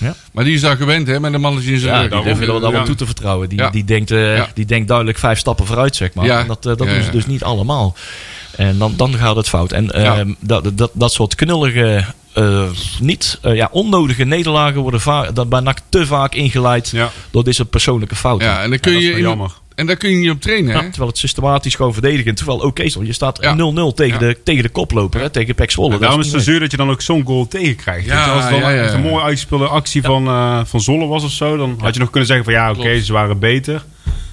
Ja. 0.00 0.14
Maar 0.32 0.44
die 0.44 0.54
is 0.54 0.60
daar 0.60 0.76
gewend 0.76 1.06
hè, 1.06 1.20
met 1.20 1.32
een 1.34 1.40
mannetje 1.40 1.72
in 1.72 1.78
zijn 1.78 1.94
Ja, 1.94 2.00
rug. 2.00 2.10
die 2.10 2.22
durven 2.22 2.54
er 2.64 2.72
wat 2.72 2.86
toe 2.86 2.94
te 2.94 3.06
vertrouwen. 3.06 3.48
Die, 3.48 3.58
Ja. 3.58 3.70
die, 3.70 3.84
denkt, 3.84 4.10
eh, 4.10 4.36
Ja. 4.36 4.48
die 4.54 4.64
denkt 4.64 4.88
duidelijk 4.88 5.18
vijf 5.18 5.38
stappen 5.38 5.66
vooruit, 5.66 5.96
zeg 5.96 6.14
maar. 6.14 6.24
Ja. 6.24 6.40
En 6.40 6.46
dat, 6.46 6.66
eh, 6.66 6.76
dat 6.76 6.86
Ja, 6.86 6.92
doen 6.92 7.00
ze 7.02 7.06
ja. 7.06 7.12
dus 7.12 7.26
niet 7.26 7.42
allemaal. 7.44 7.94
En 8.56 8.78
dan, 8.78 8.92
dan 8.96 9.14
gaat 9.14 9.36
het 9.36 9.48
fout. 9.48 9.72
En 9.72 9.84
Ja. 9.84 10.18
ehm, 10.18 10.32
dat, 10.40 10.70
dat, 10.74 10.90
dat 10.94 11.12
soort 11.12 11.34
knullige, 11.34 12.04
eh, 12.40 12.62
niet 13.00 13.38
eh, 13.42 13.54
ja, 13.54 13.68
onnodige 13.72 14.24
nederlagen 14.24 14.80
worden 14.80 15.00
va- 15.00 15.30
dat 15.32 15.48
bij 15.48 15.60
NAC 15.60 15.78
te 15.88 16.06
vaak 16.06 16.34
ingeleid 16.34 16.88
Ja. 16.88 17.10
door 17.30 17.44
deze 17.44 17.64
persoonlijke 17.64 18.14
fouten. 18.16 18.48
Ja, 18.48 18.62
en 18.62 18.70
dan 18.70 18.78
kun 18.78 18.98
je 19.00 19.20
jammer. 19.20 19.50
En 19.74 19.86
daar 19.86 19.96
kun 19.96 20.10
je 20.10 20.16
niet 20.16 20.30
op 20.30 20.40
trainen, 20.40 20.72
Ja, 20.74 20.80
hè? 20.80 20.88
terwijl 20.88 21.10
het 21.10 21.18
systematisch 21.18 21.74
gewoon 21.74 21.92
verdedigend. 21.92 22.36
Terwijl 22.36 22.58
oké 22.58 22.82
is, 22.82 22.94
want 22.94 23.06
je 23.06 23.12
staat 23.12 23.38
Ja. 23.42 23.54
0-0 23.54 23.92
tegen, 23.94 24.12
Ja. 24.26 24.32
de, 24.32 24.38
tegen 24.44 24.62
de 24.62 24.68
koploper, 24.68 25.20
hè, 25.20 25.30
tegen 25.30 25.54
Pek 25.54 25.70
Zwolle. 25.70 25.98
Daarom 25.98 26.20
is 26.20 26.26
het 26.26 26.34
is 26.36 26.44
zo 26.44 26.50
zuur 26.50 26.60
dat 26.60 26.70
je 26.70 26.76
dan 26.76 26.90
ook 26.90 27.00
zo'n 27.00 27.24
goal 27.24 27.46
tegenkrijgt. 27.48 28.06
Ja, 28.06 28.24
als 28.26 28.42
het 28.42 28.50
dan 28.50 28.60
ja, 28.60 28.70
ja, 28.70 28.82
echt 28.82 28.92
een 28.92 29.00
mooi 29.00 29.24
uitgespeelde 29.24 29.66
actie 29.66 30.02
van, 30.02 30.26
eh, 30.26 30.60
van 30.64 30.80
Zolle 30.80 31.06
was 31.06 31.24
of 31.24 31.30
zo, 31.30 31.56
dan 31.56 31.78
had 31.80 31.94
je 31.94 32.00
nog 32.00 32.10
kunnen 32.10 32.28
zeggen 32.28 32.44
van 32.44 32.54
ja, 32.54 32.70
oké, 32.70 33.00
ze 33.00 33.12
waren 33.12 33.38
beter. 33.38 33.84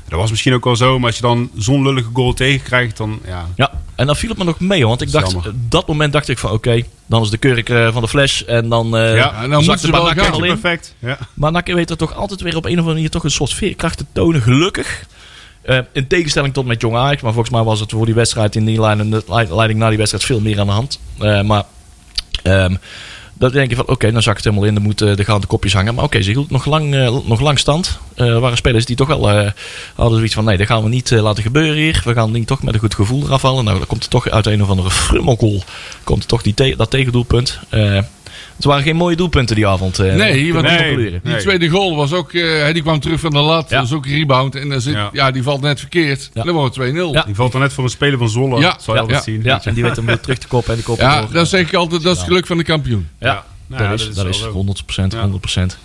Dat 0.08 0.20
was 0.20 0.30
misschien 0.30 0.54
ook 0.54 0.64
wel 0.64 0.76
zo, 0.76 0.98
maar 1.00 1.08
als 1.08 1.16
je 1.16 1.22
dan 1.22 1.50
zo'n 1.58 1.84
lullige 1.84 2.10
goal 2.14 2.34
tegenkrijgt, 2.34 2.98
dan 2.98 3.20
ja. 3.56 3.72
En 3.98 4.06
dan 4.06 4.16
viel 4.16 4.30
het 4.30 4.38
me 4.38 4.44
nog 4.44 4.60
mee, 4.60 4.88
want 4.88 5.02
ik 5.02 5.12
dacht, 5.12 5.32
jammer. 5.32 5.52
dat 5.70 5.88
moment 5.88 6.14
dacht 6.14 6.28
ik 6.30 6.38
van 6.38 6.52
oké, 6.52 6.84
dan 7.06 7.22
is 7.22 7.30
de 7.30 7.38
kurk 7.38 7.70
eh, 7.70 7.94
van 7.94 8.02
de 8.02 8.08
fles 8.08 8.46
en 8.46 8.70
dan, 8.70 8.98
eh 8.98 9.16
Ja, 9.16 9.44
en 9.44 9.50
dan 9.50 9.64
zakt 9.64 9.82
de 9.82 9.92
wel 9.92 10.02
Banak 10.02 10.18
gaan. 10.18 10.26
er 10.26 10.32
al 10.34 10.44
in. 10.44 10.60
Perfect. 10.60 10.96
Ja. 11.00 11.18
Maar 11.34 11.52
NAC 11.52 11.68
weet 11.68 11.90
er 11.90 11.98
toch 11.98 12.16
altijd 12.16 12.42
weer 12.42 12.56
op 12.56 12.66
een 12.66 12.72
of 12.72 12.78
andere 12.78 12.94
manier 12.94 13.10
toch 13.10 13.24
een 13.24 13.32
soort 13.32 13.54
veerkracht 13.54 13.98
te 13.98 14.06
tonen, 14.12 14.42
gelukkig. 14.42 15.06
Eh, 15.62 15.80
in 15.92 16.08
tegenstelling 16.08 16.54
tot 16.54 16.66
met 16.66 16.82
Jong 16.82 16.96
Ajax, 16.96 17.22
maar 17.22 17.34
volgens 17.34 17.54
mij 17.54 17.64
was 17.64 17.80
het 17.80 17.92
voor 17.92 18.06
die 18.06 18.16
wedstrijd 18.16 18.56
in 18.56 18.66
die 18.66 18.82
lijn 18.82 19.00
en 19.00 19.10
de 19.10 19.24
leiding 19.50 19.80
na 19.80 19.90
die 19.90 19.98
wedstrijd 19.98 20.26
veel 20.26 20.40
meer 20.40 20.60
aan 20.60 20.68
de 20.68 20.74
hand. 20.74 21.00
Eh, 21.20 21.42
maar 21.42 21.64
ehm 22.44 22.76
dan 23.38 23.52
denk 23.52 23.70
je 23.70 23.76
van 23.76 23.88
oké, 23.88 24.12
dan 24.12 24.22
zak 24.22 24.36
het 24.36 24.44
helemaal 24.44 24.66
in, 24.66 24.74
dan 24.74 24.84
moeten 24.84 25.18
de 25.18 25.24
gaan 25.24 25.42
de 25.42 25.48
kopjes 25.48 25.74
hangen. 25.74 25.96
Maar 25.96 26.04
oké, 26.04 26.22
ze 26.22 26.32
hield 26.32 26.50
nog 26.50 26.66
lang, 26.66 26.96
eh, 26.96 27.18
nog 27.26 27.40
lang 27.40 27.60
stand. 27.60 28.00
Eh, 28.16 28.28
er 28.28 28.40
waren 28.40 28.58
spelers 28.58 28.86
die 28.86 28.96
toch 28.96 29.08
wel 29.08 29.30
eh, 29.30 29.52
hadden 29.96 30.16
zoiets 30.16 30.34
van 30.34 30.44
nee, 30.44 30.58
dat 30.58 30.68
gaan 30.68 30.84
we 30.84 30.90
niet 30.90 31.12
laten 31.12 31.44
gebeuren 31.44 31.76
hier. 31.76 32.02
We 32.06 32.14
gaan 32.14 32.32
niet 32.32 32.48
toch 32.48 32.64
met 32.64 32.74
een 32.74 32.80
goed 32.80 32.96
gevoel 32.96 33.24
eraf 33.26 33.42
halen. 33.42 33.66
Nou, 33.66 33.78
dan 33.78 33.88
komt 33.88 34.04
er 34.04 34.10
toch 34.10 34.30
uit 34.30 34.46
een 34.46 34.62
of 34.62 34.70
andere 34.70 34.92
frummelkool, 34.92 35.64
komt 36.04 36.22
er 36.22 36.28
toch 36.28 36.42
die 36.42 36.76
dat 36.76 36.90
tegendoelpunt. 36.90 37.60
Eh, 38.58 38.64
het 38.64 38.66
waren 38.66 38.84
geen 38.84 38.96
mooie 38.96 39.16
doelpunten 39.16 39.56
die 39.56 39.68
avond. 39.68 40.00
eh, 40.00 40.06
Nee, 40.16 40.54
want- 40.54 40.66
niet 40.66 40.78
Nee. 40.78 40.86
concluderen. 40.88 41.20
Die 41.24 41.32
Nee. 41.32 41.42
tweede 41.42 41.68
goal 41.70 41.96
was 41.96 42.14
ook, 42.14 42.34
eh, 42.34 42.74
die 42.74 42.82
kwam 42.82 43.00
terug 43.00 43.20
van 43.20 43.32
de 43.32 43.40
lat. 43.40 43.70
Ja. 43.70 43.78
Dat 43.78 43.86
is 43.86 43.94
ook 43.94 44.06
een 44.06 44.12
rebound. 44.14 44.56
En 44.56 44.70
dan 44.70 44.82
zit, 44.82 44.94
ja. 44.94 45.10
Ja. 45.14 45.32
die 45.32 45.44
valt 45.44 45.62
net 45.62 45.80
verkeerd. 45.80 46.30
Ja. 46.34 46.44
Dan 46.44 46.54
wordt 46.54 46.76
het 46.76 46.84
2-0. 46.86 47.14
Ja. 47.14 47.24
Die 47.24 47.36
valt 47.36 47.52
dan 47.52 47.62
net 47.62 47.74
voor 47.74 47.84
een 47.84 47.90
speler 47.90 48.18
van 48.18 48.30
Zolle. 48.30 48.60
Ja. 48.60 48.78
Zal 48.80 48.94
je 48.94 49.00
Ja, 49.00 49.00
altijd 49.00 49.26
ja, 49.26 49.32
zien. 49.32 49.42
Ja, 49.44 49.62
en 49.64 49.74
die 49.74 49.84
weet 49.84 49.96
hem 49.96 50.06
weer 50.06 50.20
terug 50.20 50.38
te 50.38 50.48
koppen 50.48 50.70
en 50.70 50.76
die 50.76 50.86
kop 50.86 51.00
Ja, 51.00 51.22
door. 51.22 51.32
dat 51.32 51.48
zeg 51.48 51.68
ik 51.68 51.74
altijd, 51.74 52.02
dat 52.04 52.12
is 52.14 52.18
het 52.20 52.28
geluk 52.28 52.48
van 52.48 52.58
de 52.58 52.64
kampioen. 52.64 53.08
Ja, 53.20 53.28
Ja. 53.28 53.44
Nou 53.68 53.82
dat, 53.82 53.88
ja, 53.88 53.94
is, 53.94 54.00
dat 54.02 54.10
is 54.10 54.16
dat 54.16 54.24
wel 54.24 54.34
is 54.34 54.40
zo. 54.40 54.52
100%, 54.52 55.14
Ja. 55.14 55.22
100%. 55.22 55.78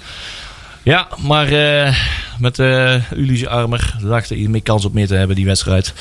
Ja, 0.82 1.08
maar 1.18 1.46
eh, 1.52 1.96
met 2.38 2.58
eh 2.58 2.94
Ulysse 3.16 3.48
Armer 3.48 3.94
dachten 4.02 4.36
hier 4.36 4.50
meer 4.50 4.62
kans 4.62 4.84
op 4.84 4.92
meer 4.92 5.06
te 5.06 5.14
hebben, 5.14 5.36
die 5.36 5.44
wedstrijd. 5.46 5.94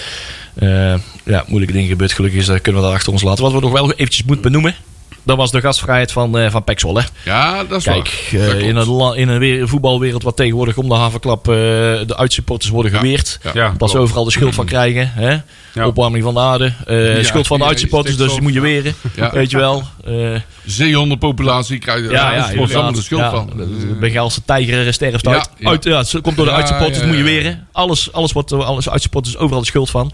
Eh, 0.53 0.93
ja, 1.25 1.43
moeilijke 1.47 1.73
dingen 1.73 1.89
gebeurd. 1.89 2.11
Gelukkig 2.11 2.39
is, 2.39 2.45
dat 2.45 2.61
kunnen 2.61 2.81
we 2.81 2.87
dat 2.87 2.95
achter 2.97 3.11
ons 3.13 3.21
laten. 3.21 3.43
Wat 3.43 3.53
we 3.53 3.59
nog 3.59 3.71
wel 3.71 3.91
eventjes 3.91 4.23
moeten 4.23 4.43
benoemen, 4.43 4.75
dat 5.23 5.37
was 5.37 5.51
de 5.51 5.61
gastvrijheid 5.61 6.11
van, 6.11 6.37
eh 6.37 6.51
van 6.51 6.63
Zwolle. 6.75 7.03
Ja, 7.25 7.63
dat 7.63 7.77
is 7.77 7.83
Kijk, 7.83 8.29
waar. 8.31 8.41
eh, 8.41 8.47
Dat 8.47 8.61
in 8.61 8.75
een, 8.75 9.15
in 9.15 9.29
een 9.61 9.67
voetbalwereld 9.67 10.23
wat 10.23 10.35
tegenwoordig 10.35 10.77
om 10.77 10.89
de 10.89 10.95
havenklap 10.95 11.47
eh, 11.47 11.53
de 11.53 12.13
uitsupporters 12.17 12.69
worden 12.71 12.91
Ja. 12.91 12.97
geweerd. 12.97 13.39
Ja. 13.43 13.51
Ja, 13.53 13.73
Dat 13.77 13.89
ze 13.89 13.97
overal 13.97 14.23
de 14.23 14.31
schuld 14.31 14.55
van 14.55 14.65
krijgen. 14.75 15.11
Hè? 15.13 15.37
Ja. 15.73 15.87
Opwarming 15.87 16.23
van 16.23 16.33
de 16.33 16.39
aarde. 16.39 16.73
eh, 16.85 17.17
Ja, 17.17 17.23
schuld 17.23 17.47
van 17.47 17.59
de 17.59 17.65
uitsupporters, 17.65 18.17
dus 18.17 18.31
die 18.33 18.41
moet 18.41 18.53
je 18.53 18.61
weren. 18.61 18.93
Ja. 19.15 19.31
Weet 19.31 19.51
je 19.51 19.57
wel. 19.57 19.83
Eh, 20.05 20.35
Zeehondenpopulatie 20.65 21.77
krijg 21.79 21.97
je 22.03 22.09
ja, 22.09 22.11
daar 22.11 22.35
ja, 22.55 22.63
allemaal 22.65 22.91
de 22.93 23.01
schuld 23.01 23.21
ja, 23.21 23.29
van. 23.29 23.49
De 23.55 23.97
Bengaalse 23.99 24.41
tijger 24.45 24.93
sterft 24.93 25.25
Ja, 25.25 25.31
uit. 25.33 25.49
ja. 25.57 25.69
uit 25.69 25.83
ja, 25.83 25.97
het 25.97 26.21
komt 26.21 26.35
door 26.35 26.45
de 26.45 26.51
Ja, 26.51 26.57
uitsupporters, 26.57 27.03
moet 27.05 27.17
je 27.17 27.23
weren. 27.23 27.67
Alles, 27.71 28.11
alles 28.11 28.31
wordt 28.31 28.51
alles 28.51 28.89
uitsupporters 28.89 29.37
overal 29.37 29.59
de 29.61 29.65
schuld 29.67 29.89
van. 29.89 30.11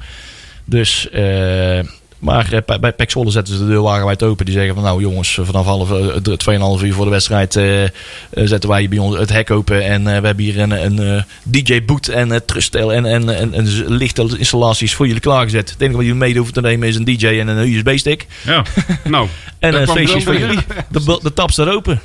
Dus, 0.65 1.09
eh, 1.09 1.79
maar 2.19 2.53
eh, 2.53 2.79
bij, 2.79 2.91
Pek 2.93 3.11
Zwolle 3.11 3.31
zetten 3.31 3.53
ze 3.53 3.59
de 3.59 3.67
deur 3.67 3.81
wagenwijd 3.81 4.23
open. 4.23 4.45
Die 4.45 4.53
zeggen 4.53 4.73
van 4.73 4.83
nou 4.83 5.01
jongens, 5.01 5.39
vanaf 5.41 5.65
half, 5.65 5.91
eh, 5.91 6.15
de- 6.21 6.37
2,5 6.37 6.83
uur 6.83 6.93
voor 6.93 7.05
de 7.05 7.11
wedstrijd 7.11 7.55
eh, 7.55 7.83
eh, 7.83 7.89
zetten 8.29 8.69
wij 8.69 8.89
bij 8.89 8.97
ons 8.97 9.17
het 9.17 9.29
hek 9.31 9.51
open. 9.51 9.83
En 9.83 10.07
eh, 10.07 10.19
we 10.19 10.25
hebben 10.25 10.43
hier 10.45 10.59
een, 10.59 10.71
een 10.85 10.99
eh, 11.17 11.23
DJ-boot 11.43 12.07
en 12.07 12.45
trustel 12.45 12.93
en, 12.93 13.05
en, 13.05 13.29
en, 13.37 13.53
en 13.53 13.67
lichte 13.87 14.35
installaties 14.37 14.93
voor 14.95 15.05
jullie 15.07 15.21
klaargezet. 15.21 15.69
Het 15.69 15.81
enige 15.81 15.95
wat 15.97 16.05
jullie 16.05 16.19
mee 16.19 16.35
hoeven 16.35 16.53
te 16.53 16.61
nemen 16.61 16.87
is 16.87 16.95
een 16.95 17.05
DJ 17.05 17.27
en 17.27 17.47
een 17.47 17.73
USB-stick. 17.73 18.25
Ja. 18.45 18.63
nou, 19.03 19.27
En 19.59 19.81
een 19.81 19.87
feestjes 19.87 20.23
voor 20.23 20.37
jullie. 20.37 20.59
De, 20.89 21.19
de 21.21 21.33
tap 21.33 21.51
staat 21.51 21.67
open. 21.69 22.01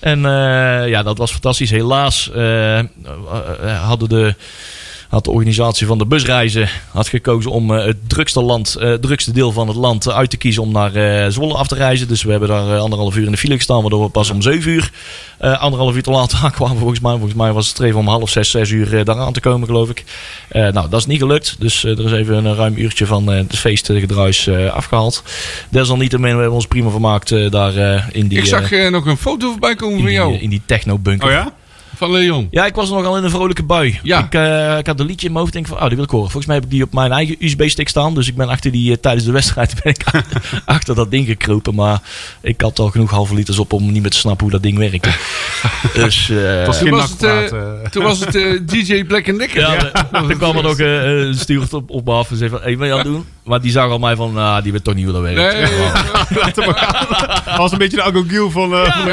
En 0.00 0.24
eh, 0.24 0.88
ja, 0.88 1.02
dat 1.02 1.18
was 1.18 1.30
fantastisch. 1.30 1.70
Helaas 1.70 2.30
eh, 2.34 2.78
eh, 2.78 2.84
eh, 3.62 3.82
hadden 3.82 4.08
de, 4.08 4.34
had 5.08 5.24
de 5.24 5.30
organisatie 5.30 5.86
van 5.86 5.98
de 5.98 6.06
busreizen 6.06 6.68
had 6.90 7.08
gekozen 7.08 7.50
om 7.50 7.74
eh, 7.74 7.84
het 7.84 7.96
drukste, 8.08 8.42
land, 8.42 8.74
eh, 8.74 8.92
drukste 8.92 9.32
deel 9.32 9.52
van 9.52 9.68
het 9.68 9.76
land 9.76 10.06
eh, 10.06 10.16
uit 10.16 10.30
te 10.30 10.36
kiezen 10.36 10.62
om 10.62 10.72
naar 10.72 11.32
Zwolle 11.32 11.54
af 11.54 11.66
te 11.66 11.74
reizen. 11.74 12.08
Dus 12.08 12.22
we 12.22 12.30
hebben 12.30 12.48
daar 12.48 12.78
anderhalf 12.78 13.16
uur 13.16 13.24
in 13.24 13.30
de 13.30 13.38
file 13.38 13.56
gestaan, 13.56 13.80
waardoor 13.80 14.04
we 14.04 14.10
pas 14.10 14.30
om 14.30 14.42
zeven 14.42 14.70
uur, 14.70 14.90
anderhalf 15.38 15.94
uur 15.94 16.02
te 16.02 16.10
laat 16.10 16.34
aankwamen 16.42 16.78
volgens 16.78 17.00
mij. 17.00 17.12
Volgens 17.12 17.34
mij 17.34 17.52
was 17.52 17.66
het 17.66 17.74
streven 17.74 18.00
om 18.00 18.08
half 18.08 18.30
zes, 18.30 18.50
zes 18.50 18.70
uur 18.70 19.04
daar 19.04 19.18
aan 19.18 19.32
te 19.32 19.40
komen, 19.40 19.66
geloof 19.66 19.90
ik. 19.90 20.04
Nou, 20.52 20.88
dat 20.88 21.00
is 21.00 21.06
niet 21.06 21.20
gelukt. 21.20 21.56
Dus 21.58 21.84
er 21.84 22.04
is 22.04 22.12
even 22.12 22.44
een 22.44 22.54
ruim 22.54 22.76
uurtje 22.76 23.06
van 23.06 23.26
het 23.26 23.56
feestgedruis 23.56 24.46
eh 24.46 24.72
afgehaald. 24.72 25.22
Desalniettemin, 25.68 26.30
we 26.30 26.36
hebben 26.36 26.54
ons 26.54 26.66
prima 26.66 26.90
vermaakt 26.90 27.50
daar 27.50 28.08
in 28.12 28.28
die, 28.28 28.38
Ik 28.38 28.46
zag 28.46 28.70
nog 28.70 29.06
een 29.06 29.16
foto 29.16 29.50
voorbij 29.50 29.74
komen 29.74 30.00
van 30.00 30.12
jou. 30.12 30.34
in 30.34 30.50
die 30.50 30.62
techno-bunker. 30.66 31.26
oh 31.26 31.32
ja? 31.32 31.52
Van 31.98 32.10
Leon. 32.10 32.48
Ja, 32.50 32.66
ik 32.66 32.74
was 32.74 32.90
nogal 32.90 33.16
in 33.16 33.24
een 33.24 33.30
vrolijke 33.30 33.62
bui. 33.62 34.00
Ja. 34.02 34.18
Ik, 34.18 34.34
eh, 34.34 34.78
ik 34.78 34.86
had 34.86 35.00
een 35.00 35.06
liedje 35.06 35.26
in 35.26 35.32
mijn 35.32 35.44
hoofd. 35.44 35.52
denk 35.52 35.66
van, 35.66 35.76
oh, 35.76 35.86
die 35.86 35.94
wil 35.94 36.04
ik 36.04 36.10
horen. 36.10 36.30
Volgens 36.30 36.46
mij 36.46 36.54
heb 36.54 36.64
ik 36.64 36.70
die 36.70 36.82
op 36.82 36.92
mijn 36.92 37.12
eigen 37.12 37.36
USB-stick 37.38 37.88
staan. 37.88 38.14
Dus 38.14 38.28
ik 38.28 38.36
ben 38.36 38.48
achter 38.48 38.70
die, 38.70 38.92
eh, 38.92 38.98
tijdens 39.00 39.24
de 39.24 39.32
wedstrijd 39.32 39.74
ben 39.82 39.92
ik 39.92 40.04
achter 40.64 40.94
dat 40.94 41.10
ding 41.10 41.26
gekropen. 41.26 41.74
Maar 41.74 42.00
ik 42.40 42.60
had 42.60 42.78
al 42.78 42.90
genoeg 42.90 43.10
halve 43.10 43.34
liters 43.34 43.58
op 43.58 43.72
om 43.72 43.92
niet 43.92 44.02
meer 44.02 44.10
te 44.10 44.16
snappen 44.16 44.42
hoe 44.42 44.52
dat 44.52 44.62
ding 44.62 44.78
werkte. 44.78 45.10
dus, 46.02 46.30
eh, 46.30 46.66
was 46.66 46.78
Toen 46.78 46.90
was 46.90 47.14
het. 47.18 47.54
Toen 47.92 48.02
was 48.02 48.18
het 48.20 48.68
DJ 48.68 49.04
Black 49.04 49.28
and 49.28 49.38
Decker. 49.38 49.60
ja, 49.60 49.90
toen 50.12 50.36
kwam 50.36 50.56
er 50.56 50.62
nog 50.62 50.78
eh, 50.78 51.18
een 51.18 51.34
steward 51.34 51.72
op, 51.74 51.90
op 51.90 52.04
me 52.04 52.12
af 52.12 52.30
en 52.30 52.36
zei 52.36 52.50
van, 52.50 52.60
hey, 52.62 52.76
wat 52.76 52.86
je 52.86 52.92
aan 52.92 52.98
het 52.98 53.08
doen? 53.08 53.24
Maar 53.44 53.60
die 53.60 53.70
zag 53.70 53.90
al 53.90 53.98
mij 53.98 54.16
van, 54.16 54.32
nou, 54.32 54.62
die 54.62 54.72
weet 54.72 54.84
toch 54.84 54.94
niet 54.94 55.04
hoe 55.04 55.12
dat 55.12 55.22
werkt. 55.22 55.52
Nee, 55.52 56.56
was 57.56 57.72
een 57.72 57.78
beetje 57.78 57.96
de 57.96 58.02
Agogiel 58.02 58.50
van, 58.50 58.74
eh 58.74 58.96
van 58.96 59.04
de 59.04 59.10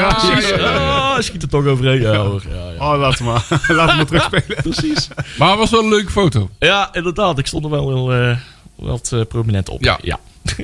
ja. 1.16 1.22
Ja, 1.22 1.22
schiet 1.22 1.42
er 1.42 1.48
toch 1.48 1.66
overheen. 1.66 2.00
Ja, 2.00 2.16
hoor. 2.16 2.42
Ja, 2.48 2.70
ja. 2.78 2.92
Oh, 2.92 2.98
laat 3.00 3.18
hem 3.18 3.26
maar. 3.26 3.46
laat 3.76 3.88
hem 3.88 3.96
maar 3.96 4.06
terugspelen. 4.12 4.62
Precies. 4.62 5.08
maar 5.38 5.48
het 5.50 5.58
was 5.58 5.70
wel 5.70 5.80
een 5.82 5.88
leuke 5.88 6.10
foto. 6.10 6.50
Ja, 6.58 6.88
inderdaad. 6.94 7.38
Ik 7.38 7.46
stond 7.46 7.64
er 7.64 7.70
wel 7.70 7.88
heel 7.94 8.12
eh, 8.12 8.36
wat 8.74 9.10
eh, 9.14 9.20
prominent 9.28 9.68
op. 9.68 9.82
Ja. 10.02 10.18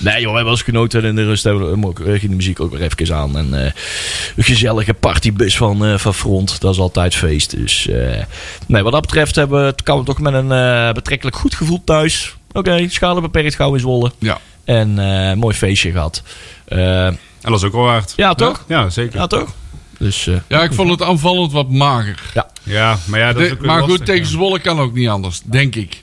nee 0.00 0.20
joh, 0.20 0.24
wij 0.26 0.34
hebben 0.34 0.48
eens 0.52 0.62
genoten 0.62 1.02
en 1.02 1.08
in 1.08 1.16
de 1.16 1.24
rust 1.24 1.44
hebben 1.44 1.80
we, 1.80 1.86
ook, 1.86 1.98
ging 2.04 2.20
de 2.20 2.28
muziek 2.28 2.60
ook 2.60 2.70
weer 2.76 2.82
even 2.82 3.16
aan. 3.16 3.36
En 3.38 3.64
eh, 3.64 3.72
een 4.36 4.44
gezellige 4.44 4.94
partybus 4.94 5.56
van, 5.56 5.84
eh, 5.86 5.98
van 5.98 6.14
Front, 6.14 6.60
dat 6.60 6.72
is 6.72 6.80
altijd 6.80 7.14
feest. 7.14 7.56
Dus 7.56 7.88
eh, 7.88 8.22
nee, 8.66 8.82
wat 8.82 8.92
dat 8.92 9.00
betreft 9.00 9.34
hebben 9.34 9.64
we, 9.66 9.74
kwamen 9.82 10.04
we 10.04 10.08
toch 10.10 10.20
met 10.20 10.34
een 10.34 10.52
eh, 10.52 10.92
betrekkelijk 10.92 11.36
goed 11.36 11.54
gevoel 11.54 11.82
thuis. 11.84 12.36
Oké, 12.52 12.88
schalen 12.88 13.22
beperkt 13.22 13.54
gauw 13.54 13.74
in 13.74 13.80
Zwolle. 13.80 14.12
Ja. 14.18 14.38
En 14.64 14.98
eh, 14.98 15.36
mooi 15.36 15.54
feestje 15.54 15.90
gehad. 15.90 16.22
Eh, 16.64 17.06
En 17.06 17.18
dat 17.40 17.54
is 17.58 17.64
ook 17.64 17.72
wel 17.72 17.82
waard. 17.82 18.12
ja, 18.16 18.34
toch? 18.34 18.64
Ja, 18.68 18.90
zeker. 18.90 19.18
Ja, 19.18 19.26
toch? 19.26 19.54
Dus, 19.98 20.26
eh, 20.26 20.36
Ja, 20.48 20.62
ik 20.62 20.72
vond 20.72 20.90
het 20.90 21.02
aanvallend 21.02 21.52
wat 21.52 21.70
mager. 21.70 22.22
Ja, 22.62 22.98
maar 23.06 23.20
ja, 23.20 23.32
dat 23.32 23.42
is 23.42 23.52
ook 23.52 23.60
maar 23.66 23.82
goed, 23.82 24.04
tegen 24.06 24.22
ja. 24.22 24.28
Zwolle 24.28 24.58
kan 24.58 24.80
ook 24.80 24.94
niet 24.94 25.08
anders, 25.08 25.40
denk 25.44 25.74
ik. 25.74 26.02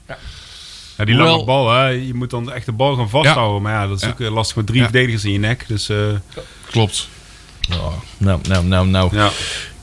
Ja, 0.98 1.06
die 1.06 1.16
Hoewel- 1.16 1.32
lange 1.34 1.46
bal, 1.46 1.72
hè. 1.74 1.88
Je 1.88 2.14
moet 2.14 2.30
dan 2.30 2.52
echt 2.52 2.66
de 2.66 2.72
bal 2.72 2.96
gaan 2.96 3.10
vasthouden. 3.10 3.62
Maar 3.62 3.74
ja, 3.74 3.88
dat 3.88 3.98
is 3.98 4.04
Ja. 4.04 4.10
ook 4.10 4.20
eh, 4.20 4.32
lastig 4.34 4.56
met 4.56 4.66
drie 4.66 4.78
Ja. 4.80 4.84
verdedigers 4.84 5.26
in 5.26 5.32
je 5.32 5.40
nek. 5.40 5.66
Dus 5.68 5.90
eh, 5.90 5.98
Klopt. 6.72 7.08
nou, 8.18 8.40
nou, 8.48 8.66
nou, 8.66 8.88
nou. 8.88 9.12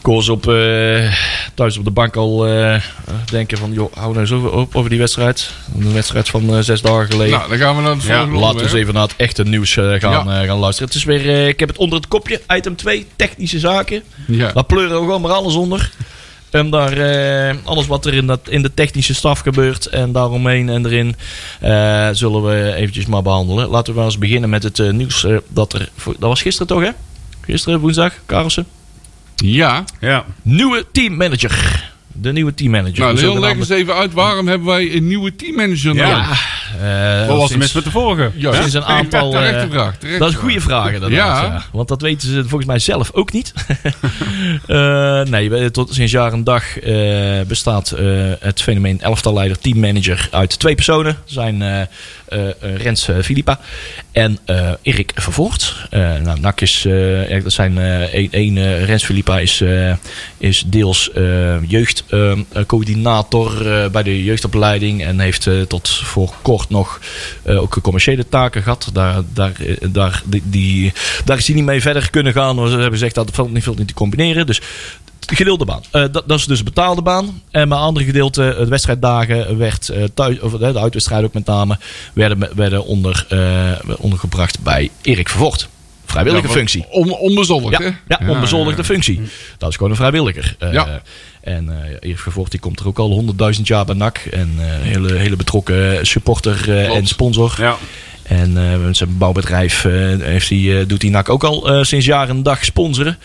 Ze 0.03 0.33
op, 0.33 0.49
eh, 0.49 1.13
thuis 1.55 1.79
op 1.79 1.85
de 1.85 1.91
bank 1.91 2.17
al 2.17 2.47
eh, 2.47 2.83
denken 3.31 3.59
van... 3.59 3.73
joh, 3.73 3.93
hou 3.95 4.15
nou 4.15 4.27
zo 4.27 4.41
op 4.41 4.77
over 4.77 4.91
die 4.91 4.99
wedstrijd. 4.99 5.51
Een 5.79 5.93
wedstrijd 5.93 6.29
van 6.29 6.55
eh, 6.57 6.63
zes 6.63 6.83
dagen 6.83 7.11
geleden. 7.11 7.39
Nou, 7.39 7.49
dan 7.49 7.59
gaan 7.59 7.77
we 7.77 7.83
naar 7.83 7.95
het 7.95 8.03
Ja, 8.03 8.27
Laten 8.27 8.57
we 8.57 8.63
eens 8.63 8.73
even 8.73 8.95
naar 8.95 9.03
het 9.03 9.15
echte 9.17 9.43
nieuws 9.45 9.73
gaan, 9.73 9.99
Ja. 10.01 10.45
gaan 10.45 10.59
luisteren. 10.59 10.89
Het 10.89 10.97
is 10.97 11.05
weer, 11.05 11.49
ik 11.49 11.61
heb 11.61 11.69
het 11.69 11.79
onder 11.79 11.99
het 11.99 12.09
kopje, 12.09 12.41
item 12.49 12.77
2, 12.77 13.07
technische 13.17 13.59
zaken. 13.59 14.03
Ja. 14.27 14.53
Daar 14.53 14.65
pleuren 14.65 14.97
we 14.97 15.01
gewoon 15.01 15.21
maar 15.21 15.33
alles 15.33 15.55
onder. 15.55 15.91
En 16.51 16.71
daar, 16.71 16.93
eh, 16.93 17.57
alles 17.65 17.87
wat 17.87 18.07
er 18.07 18.15
in, 18.15 18.27
dat, 18.27 18.41
in 18.49 18.63
de 18.63 18.75
technische 18.75 19.15
staf 19.15 19.41
gebeurt 19.41 19.87
en 19.87 20.13
daaromheen 20.13 20.69
en 20.69 20.87
erin, 20.87 21.17
eh, 21.61 22.09
zullen 22.13 22.43
we 22.43 22.75
eventjes 22.75 23.07
maar 23.07 23.23
behandelen. 23.23 23.69
Laten 23.69 23.93
we 23.93 23.99
maar 23.99 24.09
eens 24.09 24.19
beginnen 24.19 24.51
met 24.51 24.63
het 24.63 24.79
eh, 24.79 24.91
nieuws 24.91 25.27
dat 25.49 25.73
er... 25.73 25.89
Dat 26.05 26.17
was 26.19 26.43
gisteren 26.43 26.67
toch, 26.67 26.83
hè? 26.83 26.91
gisteren 27.41 27.81
woensdag, 27.81 28.15
Karelsen. 28.27 28.67
Ja. 29.45 29.85
Ja. 30.01 30.25
Nieuwe 30.43 30.87
teammanager. 30.93 31.89
De 32.13 32.33
nieuwe 32.33 32.55
teammanager. 32.55 32.99
Nou, 32.99 33.15
Leon, 33.15 33.41
leg 33.41 33.57
eens 33.57 33.69
even 33.69 33.95
uit. 33.95 34.13
Waarom 34.13 34.49
hebben 34.49 34.67
wij 34.69 34.95
een 34.95 35.07
nieuwe 35.07 35.37
teammanager 35.37 35.95
Ja. 35.95 36.09
nodig? 36.11 36.59
Eh, 36.81 37.27
Wat 37.27 37.37
was 37.37 37.43
er 37.43 37.49
sinds- 37.49 37.55
mis 37.57 37.73
met 37.73 37.85
de 37.85 37.91
vorige? 37.91 38.31
Ja, 38.35 38.53
Sinds 38.53 38.75
een 38.75 38.85
aantal... 38.99 39.31
Terechte 39.31 39.57
eh, 39.57 39.71
vraag. 39.71 39.97
terechte 39.97 40.19
dat 40.19 40.29
is 40.29 40.35
een 40.35 40.41
goede 40.41 40.61
vraag 40.61 40.87
inderdaad. 40.93 41.11
Ja. 41.11 41.43
Ja. 41.43 41.63
Want 41.73 41.89
dat 41.89 42.03
weten 42.03 42.29
ze 42.29 42.41
volgens 42.41 42.65
mij 42.67 42.79
zelf 42.79 43.11
ook 43.13 43.33
niet. 43.33 43.53
Eh, 44.67 45.23
nee, 45.23 45.71
tot 45.71 45.95
sinds 45.95 46.13
jaar 46.13 46.33
en 46.33 46.45
dag 46.45 46.79
eh, 46.79 47.41
bestaat 47.47 47.91
eh, 47.91 48.05
het 48.41 48.63
fenomeen 48.63 49.01
elftalleider 49.01 49.59
teammanager 49.59 50.29
uit 50.31 50.59
twee 50.59 50.75
personen. 50.75 51.17
Zijn 51.25 51.89
Rens 52.77 53.09
eh, 53.09 53.17
Filipa 53.23 53.61
en 54.13 54.39
eh, 54.45 54.71
Erik 54.83 55.13
Vervoort. 55.15 55.87
Eh 55.91 56.17
nou, 56.17 56.41
NAC 56.41 56.61
is, 56.61 56.85
eh, 56.85 57.43
dat 57.43 57.53
zijn 57.53 57.79
eh, 57.79 58.29
één, 58.33 58.57
eh, 58.57 58.85
Rens 58.85 59.05
Filipa 59.05 59.39
is, 59.39 59.61
eh, 59.61 59.93
is 60.39 60.65
deels 60.67 61.11
jeugdcoördinator 61.67 63.91
bij 63.91 64.03
de 64.03 64.25
jeugdopleiding 64.25 65.05
en 65.05 65.21
heeft 65.21 65.47
eh, 65.47 65.61
tot 65.61 65.89
voor 65.89 66.33
kort 66.43 66.69
nog 66.69 67.01
eh, 67.43 67.61
ook 67.61 67.79
commerciële 67.83 68.29
taken 68.29 68.63
gehad. 68.63 68.91
Daar, 68.93 69.23
daar, 69.33 69.53
eh, 69.61 69.77
daar, 69.89 70.23
die, 70.45 70.93
daar 71.25 71.39
is 71.39 71.47
hij 71.47 71.57
niet 71.57 71.65
mee 71.65 71.81
verder 71.81 72.11
kunnen 72.11 72.33
gaan. 72.33 72.57
Ze 72.57 72.73
hebben 72.73 72.91
gezegd 72.91 73.15
dat 73.15 73.27
het 73.27 73.35
valt 73.35 73.53
niet 73.53 73.63
veel 73.63 73.75
te 73.75 73.95
combineren. 73.95 74.47
Dus 74.47 74.61
gedeelde 75.37 75.65
baan. 75.65 75.83
Eh, 75.91 76.01
dat, 76.01 76.23
dat 76.27 76.39
is 76.39 76.45
dus 76.45 76.59
een 76.59 76.65
betaalde 76.65 77.03
baan. 77.03 77.43
En 77.51 77.69
mijn 77.69 77.81
andere 77.81 78.07
gedeelte, 78.07 78.55
de 78.59 78.69
wedstrijddagen, 78.69 79.59
werd 79.59 79.89
eh, 79.89 80.05
thuis, 80.15 80.41
of, 80.41 80.55
eh, 80.55 80.73
de 80.73 80.81
uitwedstrijden 80.81 81.27
ook 81.27 81.35
met 81.35 81.47
name, 81.47 81.79
werden, 82.13 82.49
werden 82.55 82.85
onder, 82.85 83.27
ondergebracht 83.99 84.61
bij 84.61 84.91
Erik 85.03 85.29
Vervoort. 85.29 85.69
Vrijwillige 86.05 86.47
Ja, 86.47 86.53
functie. 86.53 86.85
On, 86.91 87.11
onbezoldigd, 87.11 87.79
hè? 87.79 87.85
Ja, 87.85 87.95
ja, 88.09 88.29
onbezoldigde 88.29 88.85
functie. 88.85 89.21
Dat 89.59 89.69
is 89.69 89.77
gewoon 89.77 89.91
een 89.91 89.97
vrijwilliger. 89.97 90.57
Ja. 90.73 91.03
En 91.41 91.71
Erik 92.01 92.19
Vervoort 92.19 92.51
die 92.51 92.61
komt 92.61 92.81
er 92.81 92.87
ook 92.87 92.99
al 92.99 93.11
honderdduizend 93.11 93.67
jaar 93.67 93.85
bij 93.85 93.95
NAC. 93.95 94.19
En 94.19 94.55
eh 94.59 94.67
hele, 94.67 95.15
hele 95.15 95.37
betrokken 95.37 96.07
supporter 96.07 96.71
en 96.93 97.07
sponsor. 97.07 97.55
Ja. 97.59 97.77
En 98.23 98.53
met 98.85 98.97
zijn 98.97 99.19
bouwbedrijf 99.19 99.83
heeft 99.83 100.51
eh, 100.51 100.77
doet 100.87 101.03
hij 101.03 101.11
NAC 101.11 101.29
ook 101.29 101.45
al 101.45 101.85
sinds 101.85 102.07
jaar 102.07 102.29
en 102.29 102.43
dag 102.43 102.65
sponsoren. 102.65 103.19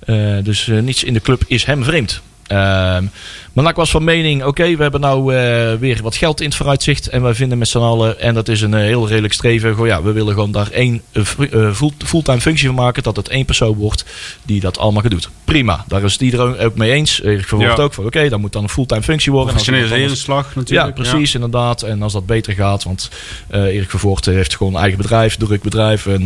Eh, 0.00 0.36
dus 0.42 0.68
eh, 0.68 0.78
niets 0.78 1.04
in 1.04 1.14
de 1.14 1.20
club 1.20 1.42
is 1.46 1.64
hem 1.64 1.84
vreemd. 1.84 2.22
Ehm, 2.50 3.04
maar 3.52 3.64
NAC 3.64 3.76
was 3.76 3.90
van 3.90 4.04
mening, 4.04 4.44
oké, 4.44 4.76
we 4.76 4.82
hebben 4.82 5.00
nou 5.00 5.34
eh, 5.34 5.74
weer 5.74 5.98
wat 6.02 6.16
geld 6.16 6.40
in 6.40 6.46
het 6.46 6.54
vooruitzicht. 6.56 7.08
En 7.08 7.22
wij 7.22 7.34
vinden 7.34 7.58
met 7.58 7.68
z'n 7.68 7.78
allen, 7.78 8.20
en 8.20 8.34
dat 8.34 8.48
is 8.48 8.60
een 8.60 8.74
eh, 8.74 8.80
heel 8.80 9.08
redelijk 9.08 9.32
streven, 9.32 9.70
gewoon, 9.74 9.86
ja, 9.88 10.02
we 10.02 10.12
willen 10.12 10.32
gewoon 10.34 10.52
daar 10.52 10.70
één 10.70 11.02
full- 11.12 11.92
fulltime 12.04 12.40
functie 12.40 12.66
van 12.66 12.74
maken. 12.76 13.02
Dat 13.02 13.16
het 13.16 13.28
één 13.28 13.44
persoon 13.44 13.74
wordt 13.76 14.04
die 14.42 14.60
dat 14.60 14.78
allemaal 14.78 15.02
gaat 15.02 15.10
doen. 15.10 15.20
Prima, 15.44 15.84
daar 15.88 16.02
is 16.02 16.16
iedereen 16.18 16.58
ook 16.58 16.74
mee 16.76 16.90
eens. 16.92 17.22
Erik 17.22 17.48
verwacht 17.48 17.76
Ja. 17.76 17.82
ook 17.82 17.94
van, 17.94 18.04
oké, 18.04 18.28
dat 18.28 18.38
moet 18.40 18.52
dan 18.52 18.62
een 18.62 18.68
fulltime 18.68 19.02
functie 19.02 19.32
worden. 19.32 19.52
En 19.52 19.58
als 19.58 19.68
anders- 19.68 19.86
Professionaliseringsslag 19.88 20.54
ja, 20.54 20.60
natuurlijk. 20.60 20.94
precies, 20.94 21.34
inderdaad. 21.34 21.82
En 21.82 22.02
als 22.02 22.12
dat 22.12 22.26
beter 22.26 22.52
gaat, 22.52 22.84
want 22.84 23.10
Erik 23.50 23.90
Vervoort 23.90 24.24
heeft 24.26 24.56
gewoon 24.56 24.74
een 24.74 24.80
eigen 24.80 24.98
bedrijf, 24.98 25.36
druk 25.36 25.62
bedrijf. 25.62 26.06
En 26.06 26.24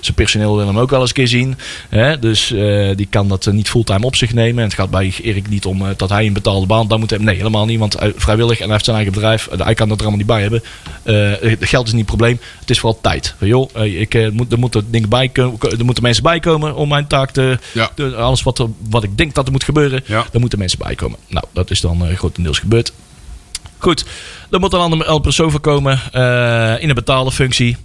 zijn 0.00 0.14
personeel 0.14 0.56
wil 0.56 0.66
hem 0.66 0.78
ook 0.78 0.90
wel 0.90 1.00
eens 1.00 1.08
een 1.08 1.14
keer 1.14 1.28
zien. 1.28 1.56
Hè? 1.88 2.18
Dus 2.18 2.46
die 2.96 3.06
kan 3.10 3.28
dat 3.28 3.46
niet 3.52 3.68
fulltime 3.68 4.04
op 4.06 4.16
zich 4.16 4.32
nemen. 4.34 4.58
En 4.58 4.64
het 4.68 4.74
gaat 4.78 4.90
bij 4.90 5.14
Erik 5.22 5.47
niet 5.50 5.64
om 5.64 5.82
eh, 5.82 5.88
dat 5.96 6.08
hij 6.08 6.26
een 6.26 6.32
betaalde 6.32 6.66
baan 6.66 6.88
dan 6.88 6.98
moet 7.00 7.10
hebben. 7.10 7.28
Nee, 7.28 7.36
helemaal 7.36 7.64
niet, 7.66 7.78
want 7.78 7.98
hij, 7.98 8.12
vrijwillig 8.16 8.56
en 8.58 8.62
hij 8.64 8.72
heeft 8.72 8.84
zijn 8.84 8.96
eigen 8.96 9.14
bedrijf. 9.14 9.46
Eh, 9.46 9.60
hij 9.64 9.74
kan 9.74 9.88
dat 9.88 9.96
er 10.00 10.06
allemaal 10.06 10.18
niet 10.26 10.34
bij 10.34 10.40
hebben. 10.42 10.62
Eh, 11.02 11.50
het 11.50 11.68
geld 11.68 11.86
is 11.86 11.92
niet 11.92 12.06
het 12.08 12.16
probleem. 12.16 12.40
Het 12.60 12.70
is 12.70 12.78
vooral 12.78 13.00
tijd. 13.02 13.34
Van, 13.38 13.46
joh, 13.48 13.70
eh, 13.74 14.00
ik, 14.00 14.14
eh, 14.14 14.28
moet, 14.30 14.52
er 14.52 14.58
moeten 14.58 14.90
dingen 14.90 15.08
bij 15.08 15.28
komen, 15.28 15.58
er 15.78 15.84
moeten 15.84 16.02
mensen 16.02 16.22
bij 16.22 16.40
komen 16.40 16.74
om 16.74 16.88
mijn 16.88 17.06
taak 17.06 17.30
te... 17.30 17.58
Ja. 17.72 17.90
alles 18.16 18.42
wat, 18.42 18.58
er, 18.58 18.66
wat 18.90 19.02
ik 19.02 19.16
denk 19.16 19.34
dat 19.34 19.46
er 19.46 19.52
moet 19.52 19.64
gebeuren, 19.64 20.02
Ja. 20.06 20.26
daar 20.30 20.40
moeten 20.40 20.58
mensen 20.58 20.78
bij 20.78 20.94
komen. 20.94 21.18
Nou, 21.28 21.44
dat 21.52 21.70
is 21.70 21.80
dan 21.80 22.06
eh, 22.06 22.16
grotendeels 22.16 22.58
gebeurd. 22.58 22.92
Goed, 23.78 24.04
er 24.50 24.60
moet 24.60 24.72
een 24.72 24.80
ander 24.80 25.20
persoon 25.20 25.50
voor 25.50 25.60
komen 25.60 26.00
eh, 26.12 26.82
in 26.82 26.88
een 26.88 26.94
betaalde 26.94 27.32
functie. 27.32 27.76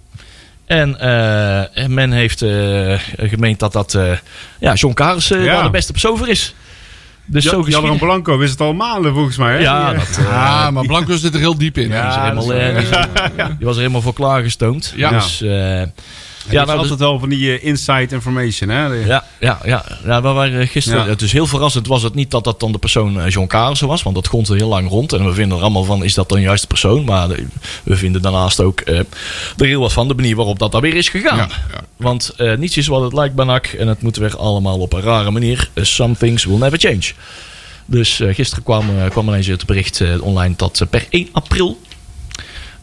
En 0.66 1.00
eh, 1.00 1.86
men 1.86 2.12
heeft 2.12 2.42
eh, 2.42 2.98
gemeend 3.16 3.58
dat 3.58 3.72
dat 3.72 3.94
eh, 3.94 4.10
ja, 4.60 4.74
John 4.74 4.94
Karis 4.94 5.30
eh, 5.30 5.44
Ja. 5.44 5.62
de 5.62 5.70
beste 5.70 5.92
persoon 5.92 6.28
is. 6.28 6.54
Dus 7.26 7.44
zo 7.44 7.62
Ja, 7.66 7.80
Jan. 7.80 7.98
Blanco 7.98 8.36
wist 8.38 8.50
het 8.50 8.60
al 8.60 8.72
maanden 8.74 9.12
volgens 9.14 9.36
mij. 9.36 9.52
Hè? 9.52 9.58
Ja, 9.58 9.92
dat, 9.92 10.16
eh, 10.18 10.24
Ja, 10.30 10.70
maar 10.70 10.86
Blanco 10.86 11.16
zit 11.16 11.34
er 11.34 11.40
heel 11.40 11.58
diep 11.58 11.78
in. 11.78 11.88
Ja, 11.88 12.00
die, 12.00 12.08
is 12.10 12.14
helemaal, 12.16 12.52
is 12.52 12.58
eh, 12.60 12.78
die, 12.78 13.42
is- 13.46 13.56
die 13.58 13.66
was 13.66 13.74
er 13.74 13.80
helemaal 13.80 14.02
voor 14.02 14.12
klaargestoomd. 14.14 14.92
Ja. 14.96 15.10
Dus, 15.10 15.42
eh, 15.42 15.82
ja, 16.46 16.52
ja, 16.52 16.56
nou, 16.56 16.66
nou, 16.66 16.78
altijd 16.78 16.98
wel 16.98 17.18
van 17.18 17.28
die 17.28 17.58
eh, 17.58 17.64
inside 17.64 18.14
information. 18.14 18.68
Hè? 18.68 18.86
Ja, 18.86 19.24
ja, 19.40 19.58
ja. 19.64 19.84
ja 20.04 20.22
we 20.22 20.28
waren 20.28 20.68
gisteren. 20.68 21.04
Ja. 21.04 21.08
Het 21.08 21.22
is 21.22 21.32
heel 21.32 21.46
verrassend 21.46 21.86
was 21.86 22.02
het 22.02 22.14
niet 22.14 22.30
dat 22.30 22.44
dat 22.44 22.60
dan 22.60 22.72
de 22.72 22.78
persoon 22.78 23.20
eh, 23.20 23.30
John 23.30 23.46
Karissen 23.46 23.88
was. 23.88 24.02
Want 24.02 24.14
dat 24.16 24.26
grond 24.26 24.48
er 24.48 24.56
heel 24.56 24.68
lang 24.68 24.88
rond. 24.88 25.12
En 25.12 25.24
we 25.24 25.32
vinden 25.32 25.56
er 25.56 25.62
allemaal 25.62 25.84
van, 25.84 26.04
is 26.04 26.14
dat 26.14 26.28
dan 26.28 26.40
juist 26.40 26.62
de 26.62 26.68
persoon? 26.68 27.04
Maar 27.04 27.30
eh, 27.30 27.44
we 27.84 27.96
vinden 27.96 28.22
daarnaast 28.22 28.60
ook 28.60 28.80
eh, 28.80 28.98
er 29.56 29.66
heel 29.66 29.80
wat 29.80 29.92
van 29.92 30.08
de 30.08 30.14
manier 30.14 30.36
waarop 30.36 30.58
dat 30.58 30.72
dan 30.72 30.80
weer 30.80 30.94
is 30.94 31.08
gegaan. 31.08 31.36
Ja, 31.36 31.48
ja. 31.72 31.80
Want 31.96 32.32
eh, 32.36 32.54
niets 32.56 32.76
is 32.76 32.86
wat 32.86 33.02
het 33.02 33.12
lijkt 33.12 33.34
bij 33.34 33.44
NAC. 33.44 33.66
En 33.66 33.88
het 33.88 34.02
moet 34.02 34.16
weer 34.16 34.36
allemaal 34.36 34.78
op 34.78 34.92
een 34.92 35.02
rare 35.02 35.30
manier. 35.30 35.70
Eh, 35.74 35.84
some 35.84 36.16
things 36.16 36.44
will 36.44 36.58
never 36.58 36.78
change. 36.78 37.12
Dus 37.86 38.20
eh, 38.20 38.34
gisteren 38.34 38.64
kwam, 38.64 38.98
eh, 38.98 39.10
kwam 39.10 39.28
ineens 39.28 39.46
het 39.46 39.66
bericht 39.66 40.00
eh, 40.00 40.22
online 40.22 40.54
dat 40.56 40.80
eh, 40.80 40.88
per 40.88 41.06
1 41.10 41.28
april 41.32 41.78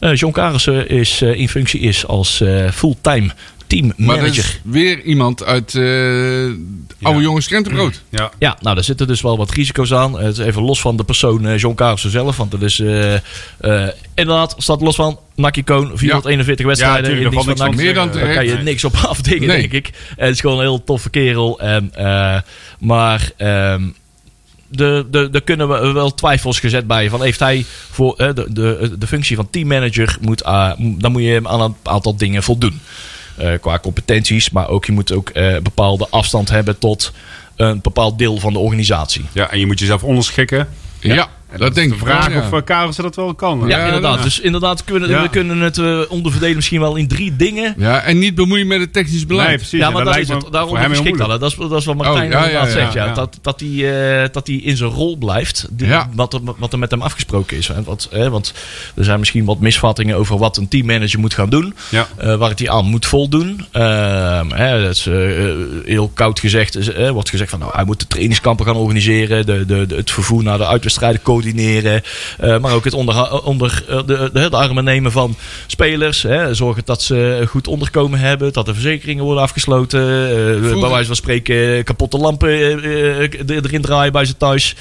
eh, 0.02 0.16
John 0.16 0.34
Karissen 0.34 0.90
is, 0.90 1.22
eh, 1.22 1.40
in 1.40 1.50
functie 1.50 1.80
is 1.80 2.08
als 2.08 2.42
eh, 2.42 2.72
fulltime 2.72 3.30
teammanager. 3.72 4.26
dat 4.26 4.36
is 4.36 4.60
weer 4.64 5.02
iemand 5.02 5.44
uit 5.44 5.76
eh 5.76 7.02
oude 7.02 7.22
jongens 7.22 7.48
Krentenbrood. 7.48 8.02
Ja. 8.10 8.32
Ja, 8.40 8.58
nou, 8.62 8.76
daar 8.76 8.84
zitten 8.84 9.08
dus 9.08 9.22
wel 9.22 9.38
wat 9.38 9.52
risico's 9.52 9.94
aan. 9.94 10.20
Het 10.20 10.38
is 10.38 10.46
even 10.46 10.62
los 10.62 10.82
van 10.82 10.96
de 10.98 11.04
persoon 11.04 11.48
eh, 11.48 11.58
John 11.58 11.76
Kaarsen 11.76 12.12
zelf. 12.12 12.38
Want 12.38 12.52
dat 12.52 12.62
is 12.62 12.80
eh, 12.80 13.14
eh, 13.14 13.90
inderdaad, 14.16 14.56
staat 14.58 14.82
los 14.82 14.96
van 14.96 15.20
Nakicoon, 15.36 15.92
441 15.98 16.66
wedstrijden. 16.66 17.34
valt 17.34 17.58
van 17.60 17.76
Meer 17.76 17.94
dan 17.94 18.12
Daar 18.12 18.34
kan 18.34 18.46
je 18.46 18.56
niks 18.56 18.84
op 18.84 18.96
afdingen, 19.08 19.48
Nee. 19.48 19.60
denk 19.60 19.72
ik. 19.72 19.90
Het 20.16 20.34
is 20.34 20.40
gewoon 20.40 20.56
een 20.58 20.64
heel 20.64 20.84
toffe 20.84 21.10
kerel. 21.10 21.60
En, 21.60 21.92
eh, 21.94 22.40
maar 22.80 23.32
ehm, 23.38 23.84
de, 24.68 25.08
de, 25.12 25.30
er 25.32 25.42
kunnen 25.42 25.70
we 25.70 25.92
wel 25.92 26.14
twijfels 26.14 26.60
gezet 26.60 26.88
bij. 26.88 27.10
Van 27.10 27.24
heeft 27.24 27.40
hij 27.40 27.66
voor 27.92 28.16
eh, 28.18 28.34
de, 28.34 28.46
de, 28.50 28.96
de 28.98 29.08
functie 29.08 29.36
van 29.36 29.50
teammanager, 29.50 30.18
moet, 30.22 30.44
dan 30.78 31.12
moet 31.12 31.22
je 31.22 31.30
hem 31.30 31.48
aan 31.48 31.62
een 31.62 31.76
aantal 31.84 32.16
dingen 32.16 32.44
voldoen. 32.44 32.80
Eh, 33.38 33.54
qua 33.62 33.80
competenties, 33.80 34.50
maar 34.50 34.70
ook 34.70 34.86
je 34.86 34.92
moet 34.92 35.12
ook 35.12 35.30
eh, 35.30 35.58
bepaalde 35.58 36.08
afstand 36.10 36.50
hebben 36.50 36.78
tot 36.78 37.12
een 37.56 37.82
bepaald 37.82 38.18
deel 38.18 38.38
van 38.38 38.54
de 38.54 38.60
organisatie. 38.60 39.26
ja, 39.34 39.52
en 39.52 39.60
je 39.60 39.66
moet 39.66 39.80
jezelf 39.80 40.04
onderschikken. 40.04 40.68
Ja, 41.00 41.30
En 41.52 41.58
dat 41.60 41.70
is 41.70 41.76
denk 41.76 41.90
de 41.90 41.96
ik 41.96 42.02
vraag 42.02 42.28
wel, 42.28 42.38
ja. 42.38 42.46
of 42.48 42.54
uh, 42.54 42.60
Karel 42.66 42.94
ze 42.94 43.02
dat 43.02 43.16
wel 43.16 43.34
kan. 43.34 43.60
Ja, 43.68 43.78
Ja, 43.78 43.86
inderdaad. 43.86 44.24
Dus 44.24 44.40
inderdaad 44.40 44.84
kunnen 44.84 45.10
Ja. 45.10 45.22
we 45.22 45.30
kunnen 45.30 45.60
het 45.60 45.78
eh, 45.78 46.00
onderverdelen 46.10 46.56
misschien 46.56 46.80
wel 46.80 46.96
in 46.96 47.08
drie 47.08 47.36
dingen. 47.36 47.74
Ja, 47.78 48.02
en 48.02 48.20
niet 48.20 48.36
bemoeien 48.36 48.68
met 48.68 48.80
het 48.80 48.94
technisch 48.94 49.26
beleid. 49.26 49.48
Nee, 49.48 49.58
precies. 49.58 49.80
Ja, 49.80 49.90
maar 49.90 50.04
dat 50.04 50.14
dat 50.14 50.22
is 50.24 50.30
het. 50.30 50.46
Daarom 50.52 50.76
geschikt 50.78 51.20
hadden. 51.20 51.40
Dat 51.40 51.52
is, 51.52 51.58
dat 51.58 51.72
is 51.80 51.86
wat 51.86 51.96
Martijn 51.96 52.18
Oh, 52.18 52.24
inderdaad 52.24 52.52
ja, 52.68 52.72
zegt. 52.72 52.94
Ja. 52.94 53.06
ja. 53.06 53.14
Dat, 53.14 53.40
dat, 53.42 53.60
hij, 53.60 54.22
eh, 54.24 54.30
dat 54.32 54.48
hij 54.48 54.56
in 54.56 54.78
zijn 54.78 54.90
rol 54.90 55.18
blijft. 55.18 55.68
Die, 55.70 55.88
Ja. 55.88 56.10
wat, 56.14 56.34
er, 56.34 56.40
wat 56.58 56.74
er 56.74 56.80
met 56.80 56.92
hem 56.92 57.02
afgesproken 57.02 57.58
is. 57.58 57.72
Wat, 57.86 58.08
hè, 58.12 58.30
want 58.30 58.54
er 58.96 59.04
zijn 59.04 59.20
misschien 59.20 59.46
wat 59.46 59.60
misvattingen 59.60 60.18
over 60.18 60.38
wat 60.38 60.58
een 60.58 60.68
teammanager 60.68 61.20
moet 61.20 61.34
gaan 61.34 61.50
doen. 61.50 61.74
Ja. 61.90 62.08
eh, 62.18 62.36
waar 62.36 62.50
het 62.50 62.60
hij 62.60 62.70
aan 62.70 62.86
moet 62.86 63.06
voldoen. 63.06 63.66
Ehm, 63.72 64.50
hè, 64.52 64.82
dat 64.84 64.96
is 64.96 65.06
eh, 65.08 65.16
heel 65.86 66.12
koud 66.14 66.40
gezegd. 66.40 66.76
eh, 66.76 67.10
wordt 67.10 67.30
gezegd 67.30 67.50
van 67.50 67.60
nou, 67.60 67.72
hij 67.76 67.84
moet 67.84 68.00
de 68.00 68.08
trainingskampen 68.08 68.66
gaan 68.66 68.76
organiseren. 68.76 69.46
De, 69.46 69.66
de, 69.66 69.86
de- 69.86 69.96
het 69.96 70.12
vervoer 70.12 70.44
naar 70.44 70.58
de 70.58 70.68
uitwedstrijden 70.68 71.22
coördineren. 71.42 72.02
eh, 72.40 72.58
maar 72.60 72.74
ook 72.74 72.84
het 72.84 72.94
onder, 72.94 73.44
onder 73.44 73.84
eh, 73.88 73.96
de, 74.06 74.30
de, 74.34 74.50
de 74.50 74.56
armen 74.58 74.84
nemen 74.84 75.12
van 75.12 75.36
spelers. 75.68 76.22
Hè, 76.24 76.54
zorgen 76.54 76.86
dat 76.86 77.02
ze 77.02 77.44
goed 77.48 77.68
onderkomen 77.68 78.20
hebben. 78.20 78.54
Dat 78.54 78.66
de 78.66 78.74
verzekeringen 78.74 79.24
worden 79.24 79.44
afgesloten. 79.44 80.00
eh, 80.64 80.80
bij 80.80 80.90
wijze 80.90 81.06
van 81.06 81.16
spreken 81.16 81.84
kapotte 81.84 82.18
lampen 82.18 82.50
erin 83.46 83.82
draaien 83.82 84.12
bij 84.12 84.26
ze 84.26 84.38
thuis. 84.38 84.76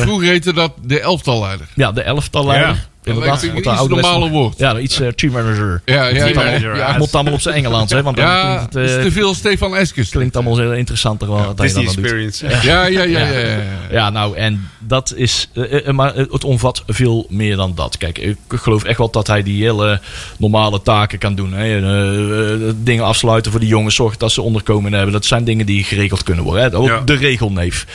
Vroeger 0.00 0.28
heette 0.28 0.52
dat 0.52 0.72
de 0.82 1.00
elftalleider. 1.00 1.66
ja, 1.74 1.92
de 1.92 2.02
elftalleider. 2.02 2.68
Ja. 2.68 2.88
Inderdaad. 3.14 3.40
Dat 3.40 3.40
de 3.40 3.48
een 3.50 3.56
iets 3.74 3.88
normaler 3.88 4.30
woord. 4.30 4.58
Ja, 4.58 4.78
iets 4.78 5.00
uh, 5.00 5.08
team 5.08 5.32
manager. 5.32 5.82
Ja, 5.84 5.94
ja, 5.94 6.24
Het 6.24 6.28
ja. 6.34 6.42
manager, 6.44 6.76
ja. 6.76 6.98
Moet 6.98 7.14
allemaal 7.14 7.32
op 7.32 7.40
zijn 7.40 7.54
Engels, 7.54 7.90
hè? 7.90 8.02
Want 8.02 8.16
dan 8.16 8.26
Ja, 8.26 8.54
klinkt 8.54 8.74
het 8.74 8.84
is 8.90 8.96
eh, 8.96 9.02
te 9.02 9.12
veel 9.12 9.34
Stefan 9.34 9.76
Eskes. 9.76 10.08
klinkt 10.08 10.36
allemaal 10.36 10.58
heel 10.58 10.72
interessanter 10.72 11.28
hij 11.58 11.66
Disney 11.66 11.84
dan 11.84 11.94
doet. 11.94 12.04
Experience. 12.04 12.46
Ja, 12.48 12.86
ja, 12.86 12.86
ja, 12.86 13.02
ja. 13.02 13.26
ja, 13.26 13.38
ja. 13.48 13.58
Ja, 13.90 14.10
nou, 14.10 14.36
en 14.36 14.68
dat 14.78 15.12
is. 15.16 15.48
eh, 15.54 15.86
eh, 15.88 15.94
maar 15.94 16.14
het 16.14 16.44
omvat 16.44 16.82
veel 16.86 17.26
meer 17.28 17.56
dan 17.56 17.72
dat. 17.74 17.96
Kijk, 17.96 18.18
ik 18.18 18.36
geloof 18.48 18.84
echt 18.84 18.98
wel 18.98 19.10
dat 19.10 19.26
hij 19.26 19.42
die 19.42 19.62
hele 19.62 20.00
normale 20.38 20.82
taken 20.82 21.18
kan 21.18 21.34
doen. 21.34 21.52
Hè. 21.52 21.64
Eh, 21.64 22.52
eh, 22.68 22.74
dingen 22.76 23.04
afsluiten 23.04 23.50
voor 23.50 23.60
de 23.60 23.66
jongens, 23.66 23.94
zorgen 23.94 24.18
dat 24.18 24.32
ze 24.32 24.42
onderkomen 24.42 24.92
hebben. 24.92 25.12
Dat 25.12 25.24
zijn 25.24 25.44
dingen 25.44 25.66
die 25.66 25.84
geregeld 25.84 26.22
kunnen 26.22 26.44
worden. 26.44 26.62
Hè. 26.70 26.76
Ook 26.76 26.86
Ja. 26.86 27.00
de 27.00 27.14
regelneef. 27.14 27.86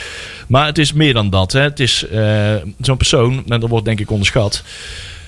Maar 0.46 0.66
het 0.66 0.78
is 0.78 0.92
meer 0.92 1.12
dan 1.14 1.30
dat. 1.30 1.52
Hè. 1.52 1.60
Het 1.60 1.80
is 1.80 2.06
eh, 2.08 2.54
zo'n 2.80 2.96
persoon, 2.96 3.42
en 3.48 3.60
dat 3.60 3.68
wordt 3.70 3.84
denk 3.84 4.00
ik 4.00 4.10
onderschat, 4.10 4.62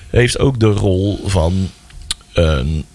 heeft 0.09 0.39
ook 0.39 0.59
de 0.59 0.67
rol 0.71 1.19
van 1.25 1.69
een 2.33 2.85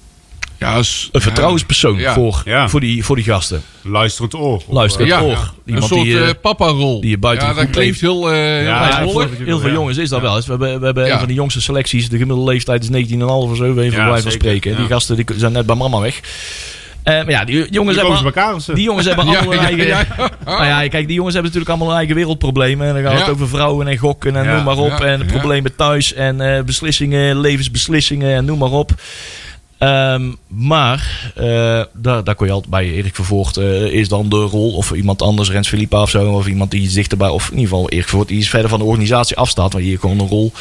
Ja, 0.58 0.76
een 1.12 1.20
vertrouwenspersoon 1.20 1.98
Ja. 1.98 2.14
voor, 2.14 2.42
Ja. 2.44 2.68
voor, 2.68 2.80
die, 2.80 3.04
voor 3.04 3.16
die 3.16 3.24
gasten. 3.24 3.62
Luisterend 3.82 4.34
oor. 4.34 4.62
Luisterend 4.68 5.10
ja, 5.10 5.20
oor. 5.20 5.30
ja. 5.30 5.38
een 5.38 5.48
Iemand 5.64 5.84
soort 5.87 6.02
die, 6.02 6.18
eh, 6.18 6.28
eh, 6.28 6.34
papa-rol. 6.42 7.00
die 7.00 7.10
je 7.10 7.18
buiten 7.18 7.48
ja, 7.48 7.54
dat 7.54 7.70
klinkt 7.70 8.00
heel, 8.00 8.30
eh 8.32 8.37
heel 8.37 9.20
heel 9.44 9.58
veel 9.58 9.68
Ja. 9.68 9.74
jongens 9.74 9.96
is 9.98 10.08
dat 10.08 10.20
wel. 10.20 10.37
eens. 10.37 10.44
We 10.46 10.50
hebben, 10.50 10.78
we 10.78 10.84
hebben 10.84 11.06
Ja. 11.06 11.12
een 11.12 11.18
van 11.18 11.28
de 11.28 11.34
jongste 11.34 11.60
selecties. 11.60 12.08
De 12.08 12.18
gemiddelde 12.18 12.50
leeftijd 12.50 12.82
is 12.82 12.88
19,5 12.88 13.50
of 13.50 13.56
zo. 13.56 13.64
Even 13.64 13.84
Ja, 13.84 13.90
ja, 13.90 14.06
van 14.08 14.16
zeker, 14.16 14.32
spreken. 14.32 14.70
ja. 14.70 14.76
Die 14.76 14.87
gasten 14.87 15.16
die 15.16 15.24
zijn 15.37 15.52
net 15.52 15.66
bij 15.66 15.76
mama 15.76 16.00
weg. 16.00 16.20
Maar 17.04 17.30
ja, 17.30 17.44
die 17.44 17.70
jongens 17.70 17.96
Die 17.96 18.06
hebben... 18.06 18.24
elkaar 18.24 18.54
Die 18.74 18.84
jongens 18.84 19.06
hebben 19.06 19.24
allemaal 19.28 19.52
ja, 19.52 19.60
eigen... 19.60 19.86
ja. 19.86 20.04
Nou 20.44 20.64
ja, 20.64 20.88
kijk, 20.88 21.06
die 21.06 21.14
jongens 21.14 21.34
hebben 21.34 21.52
natuurlijk 21.52 21.68
allemaal 21.68 21.90
een 21.90 21.96
eigen 21.96 22.14
wereldproblemen. 22.14 22.86
En 22.88 22.94
dan 22.94 23.02
gaat 23.02 23.20
het 23.20 23.28
over 23.28 23.48
vrouwen 23.48 23.88
en 23.88 23.96
gokken 23.96 24.36
en 24.36 24.46
noem 24.46 24.64
maar 24.64 24.78
op. 24.78 25.00
En 25.00 25.26
problemen 25.26 25.76
thuis 25.76 26.12
en 26.14 26.40
eh, 26.40 26.62
beslissingen, 26.62 27.40
levensbeslissingen 27.40 28.34
en 28.34 28.44
noem 28.44 28.58
maar 28.58 28.72
op. 28.72 28.90
Ehm, 29.85 30.33
maar 30.49 31.31
eh, 31.35 31.83
daar, 31.92 32.25
daar 32.25 32.35
kon 32.35 32.47
je 32.47 32.53
altijd 32.53 32.70
bij 32.70 32.90
Erik 32.90 33.14
Vervoort 33.14 33.57
eh, 33.57 33.83
is 33.83 34.09
dan 34.09 34.29
de 34.29 34.37
rol 34.37 34.73
of 34.73 34.90
iemand 34.92 35.23
anders, 35.23 35.51
Rens 35.51 35.68
Filippa 35.68 36.03
of 36.03 36.11
zo, 36.11 36.33
of 36.33 36.47
iemand 36.47 36.70
die 36.70 36.81
iets 36.83 36.94
dichterbij, 36.94 37.29
of 37.29 37.44
in 37.51 37.59
ieder 37.59 37.68
geval 37.68 37.88
Erik 37.88 38.03
Vervoort, 38.09 38.29
die 38.29 38.38
iets 38.38 38.49
verder 38.49 38.70
van 38.70 38.79
de 38.79 38.85
organisatie 38.85 39.37
afstaat, 39.37 39.73
waar 39.73 39.83
je 39.83 39.88
hier 39.88 39.99
gewoon 39.99 40.20
een 40.20 40.29
rol 40.29 40.53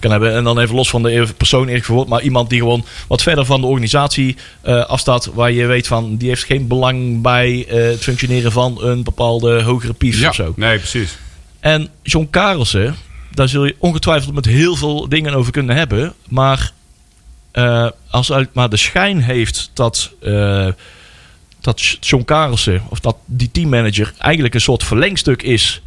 kan 0.00 0.10
hebben. 0.10 0.34
En 0.34 0.44
dan 0.44 0.58
even 0.58 0.74
los 0.74 0.90
van 0.90 1.02
de 1.02 1.26
persoon 1.36 1.68
Erik 1.68 1.84
Vervoort, 1.84 2.08
maar 2.08 2.22
iemand 2.22 2.50
die 2.50 2.58
gewoon 2.58 2.84
wat 3.08 3.22
verder 3.22 3.44
van 3.44 3.60
de 3.60 3.66
organisatie 3.66 4.36
eh, 4.60 4.84
afstaat, 4.84 5.30
waar 5.34 5.52
je 5.52 5.66
weet 5.66 5.86
van, 5.86 6.16
die 6.16 6.28
heeft 6.28 6.44
geen 6.44 6.66
belang 6.66 7.22
bij 7.22 7.64
het 7.68 8.02
functioneren 8.02 8.52
van 8.52 8.82
een 8.82 9.02
bepaalde 9.02 9.62
hogere 9.62 9.92
pief 9.92 10.20
Ja. 10.20 10.28
of 10.28 10.34
zo. 10.34 10.52
Nee, 10.56 10.78
precies. 10.78 11.16
En 11.60 11.88
John 12.02 12.28
Karelsen, 12.30 12.96
daar 13.34 13.48
zul 13.48 13.64
je 13.64 13.76
ongetwijfeld 13.78 14.34
met 14.34 14.44
heel 14.44 14.76
veel 14.76 15.08
dingen 15.08 15.34
over 15.34 15.52
kunnen 15.52 15.76
hebben. 15.76 16.12
Maar 16.28 16.72
eh, 17.52 17.88
als 18.10 18.28
het 18.28 18.54
maar 18.54 18.68
de 18.68 18.76
schijn 18.76 19.22
heeft 19.22 19.70
dat, 19.74 20.12
eh, 20.20 20.68
dat 21.60 21.80
John 22.00 22.24
Karelsen, 22.24 22.82
of 22.88 23.00
dat 23.00 23.16
die 23.24 23.50
teammanager, 23.50 24.12
eigenlijk 24.18 24.54
een 24.54 24.60
soort 24.60 24.84
verlengstuk 24.84 25.42
is 25.42 25.82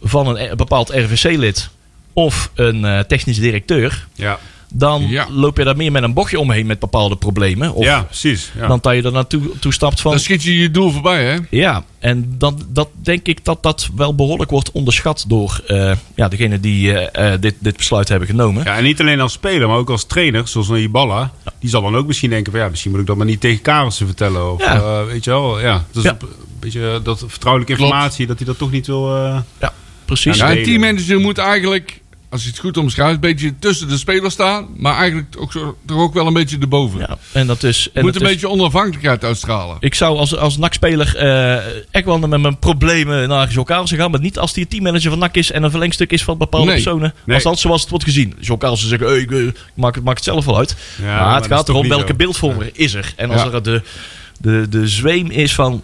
van 0.00 0.38
een, 0.38 0.56
bepaald 0.56 0.88
RVC-lid 0.88 1.70
of 2.12 2.50
een 2.54 2.84
eh, 2.84 3.00
technisch 3.00 3.38
directeur. 3.38 4.06
Ja, 4.14 4.38
Dan 4.76 5.06
Ja. 5.08 5.26
loop 5.30 5.56
je 5.58 5.64
daar 5.64 5.76
meer 5.76 5.92
met 5.92 6.02
een 6.02 6.12
bochtje 6.12 6.38
omheen 6.38 6.66
met 6.66 6.78
bepaalde 6.78 7.16
problemen. 7.16 7.74
Of 7.74 7.84
ja 7.84 8.02
precies. 8.02 8.52
Ja. 8.58 8.66
dan 8.68 8.78
dat 8.82 8.94
je 8.94 9.02
er 9.02 9.12
naartoe 9.12 9.42
toe 9.60 9.72
stapt 9.72 10.00
van. 10.00 10.10
Dan 10.10 10.20
schiet 10.20 10.42
je 10.42 10.58
je 10.58 10.70
doel 10.70 10.90
voorbij, 10.90 11.24
hè? 11.24 11.36
Ja, 11.50 11.84
en 11.98 12.34
dan, 12.38 12.62
dat 12.68 12.88
denk 13.02 13.26
ik 13.26 13.44
dat 13.44 13.62
dat 13.62 13.88
wel 13.96 14.14
behoorlijk 14.14 14.50
wordt 14.50 14.70
onderschat 14.72 15.24
door 15.28 15.60
eh 15.66 15.92
ja, 16.14 16.28
degene 16.28 16.60
die 16.60 16.92
eh, 16.98 17.32
eh, 17.32 17.40
dit, 17.40 17.54
dit 17.58 17.76
besluit 17.76 18.08
hebben 18.08 18.28
genomen. 18.28 18.64
Ja, 18.64 18.76
en 18.76 18.82
niet 18.84 19.00
alleen 19.00 19.20
als 19.20 19.32
speler, 19.32 19.68
maar 19.68 19.76
ook 19.76 19.90
als 19.90 20.04
trainer, 20.04 20.48
zoals 20.48 20.68
een 20.68 20.76
Iballa. 20.82 21.32
Die 21.60 21.70
zal 21.70 21.82
dan 21.82 21.96
ook 21.96 22.06
misschien 22.06 22.30
denken 22.30 22.52
van 22.52 22.60
ja, 22.60 22.68
misschien 22.68 22.90
moet 22.90 23.00
ik 23.00 23.06
dat 23.06 23.16
maar 23.16 23.26
niet 23.26 23.40
tegen 23.40 23.62
Karelsen 23.62 24.06
vertellen. 24.06 24.52
Of, 24.52 24.60
Ja. 24.64 24.74
eh, 24.74 25.04
weet 25.06 25.24
je 25.24 25.30
wel, 25.30 25.60
ja. 25.60 25.84
Dus 25.92 26.02
Ja. 26.02 26.10
een 26.20 26.28
beetje 26.60 27.00
dat 27.02 27.24
vertrouwelijke 27.26 27.74
Klopt. 27.74 27.90
informatie, 27.92 28.26
dat 28.26 28.36
hij 28.38 28.46
dat 28.46 28.58
toch 28.58 28.70
niet 28.70 28.86
wil... 28.86 29.16
eh, 29.16 29.38
Ja, 29.60 29.72
precies. 30.04 30.36
Ja, 30.36 30.50
een 30.56 30.62
teammanager 30.62 31.20
moet 31.20 31.38
eigenlijk, 31.38 32.00
als 32.34 32.42
je 32.42 32.48
het 32.50 32.58
goed 32.58 32.76
omschrijft, 32.76 33.14
een 33.14 33.20
beetje 33.20 33.58
tussen 33.58 33.88
de 33.88 33.98
spelers 33.98 34.34
staan. 34.34 34.66
Maar 34.76 34.96
eigenlijk 34.96 35.34
ook 35.38 35.52
zo, 35.52 35.76
toch 35.86 35.98
ook 35.98 36.14
wel 36.14 36.26
een 36.26 36.32
beetje 36.32 36.58
erboven. 36.60 37.00
Ja, 37.00 37.18
en 37.32 37.46
dat 37.46 37.62
is. 37.62 37.88
En 37.92 38.02
moet 38.04 38.12
dat 38.12 38.22
een 38.22 38.28
is- 38.28 38.32
beetje 38.34 38.48
onafhankelijkheid 38.48 39.24
uitstralen. 39.24 39.76
Ik 39.80 39.94
zou 39.94 40.18
als, 40.18 40.36
als 40.36 40.56
NAC-speler 40.56 41.16
eh, 41.16 41.54
echt 41.90 42.04
wel 42.04 42.18
met 42.18 42.40
mijn 42.40 42.58
problemen 42.58 43.28
naar 43.28 43.50
John 43.50 43.66
Carlsen 43.66 43.96
gaan. 43.98 44.10
Maar 44.10 44.20
niet 44.20 44.38
als 44.38 44.52
die 44.52 44.66
teammanager 44.66 45.10
van 45.10 45.18
NAC 45.18 45.34
is 45.36 45.50
en 45.50 45.62
een 45.62 45.70
verlengstuk 45.70 46.12
is 46.12 46.24
van 46.24 46.38
bepaalde 46.38 46.66
Nee. 46.66 46.74
personen. 46.82 47.14
Nee. 47.24 47.36
Althans, 47.36 47.60
zoals 47.60 47.80
het 47.80 47.90
wordt 47.90 48.04
gezien. 48.04 48.34
John 48.40 48.60
Carlsen 48.60 48.88
zegt, 48.88 49.02
hey, 49.02 49.18
ik, 49.18 49.30
eh, 49.30 49.46
ik 49.46 49.56
maak, 49.74 49.94
het- 49.94 50.04
maak 50.04 50.14
het 50.14 50.24
zelf 50.24 50.44
wel 50.44 50.58
uit. 50.58 50.76
Ja, 50.98 51.04
maar, 51.04 51.14
maar 51.16 51.32
dat 51.34 51.42
het 51.44 51.52
gaat 51.52 51.68
erom 51.68 51.88
welke 51.88 52.14
beeldvormer 52.14 52.70
is 52.72 52.94
er. 52.94 53.12
En 53.16 53.30
als 53.30 53.42
Ja. 53.42 53.50
er 53.50 53.62
de, 53.62 53.82
de, 54.40 54.66
de 54.70 54.88
zweem 54.88 55.30
is 55.30 55.54
van... 55.54 55.82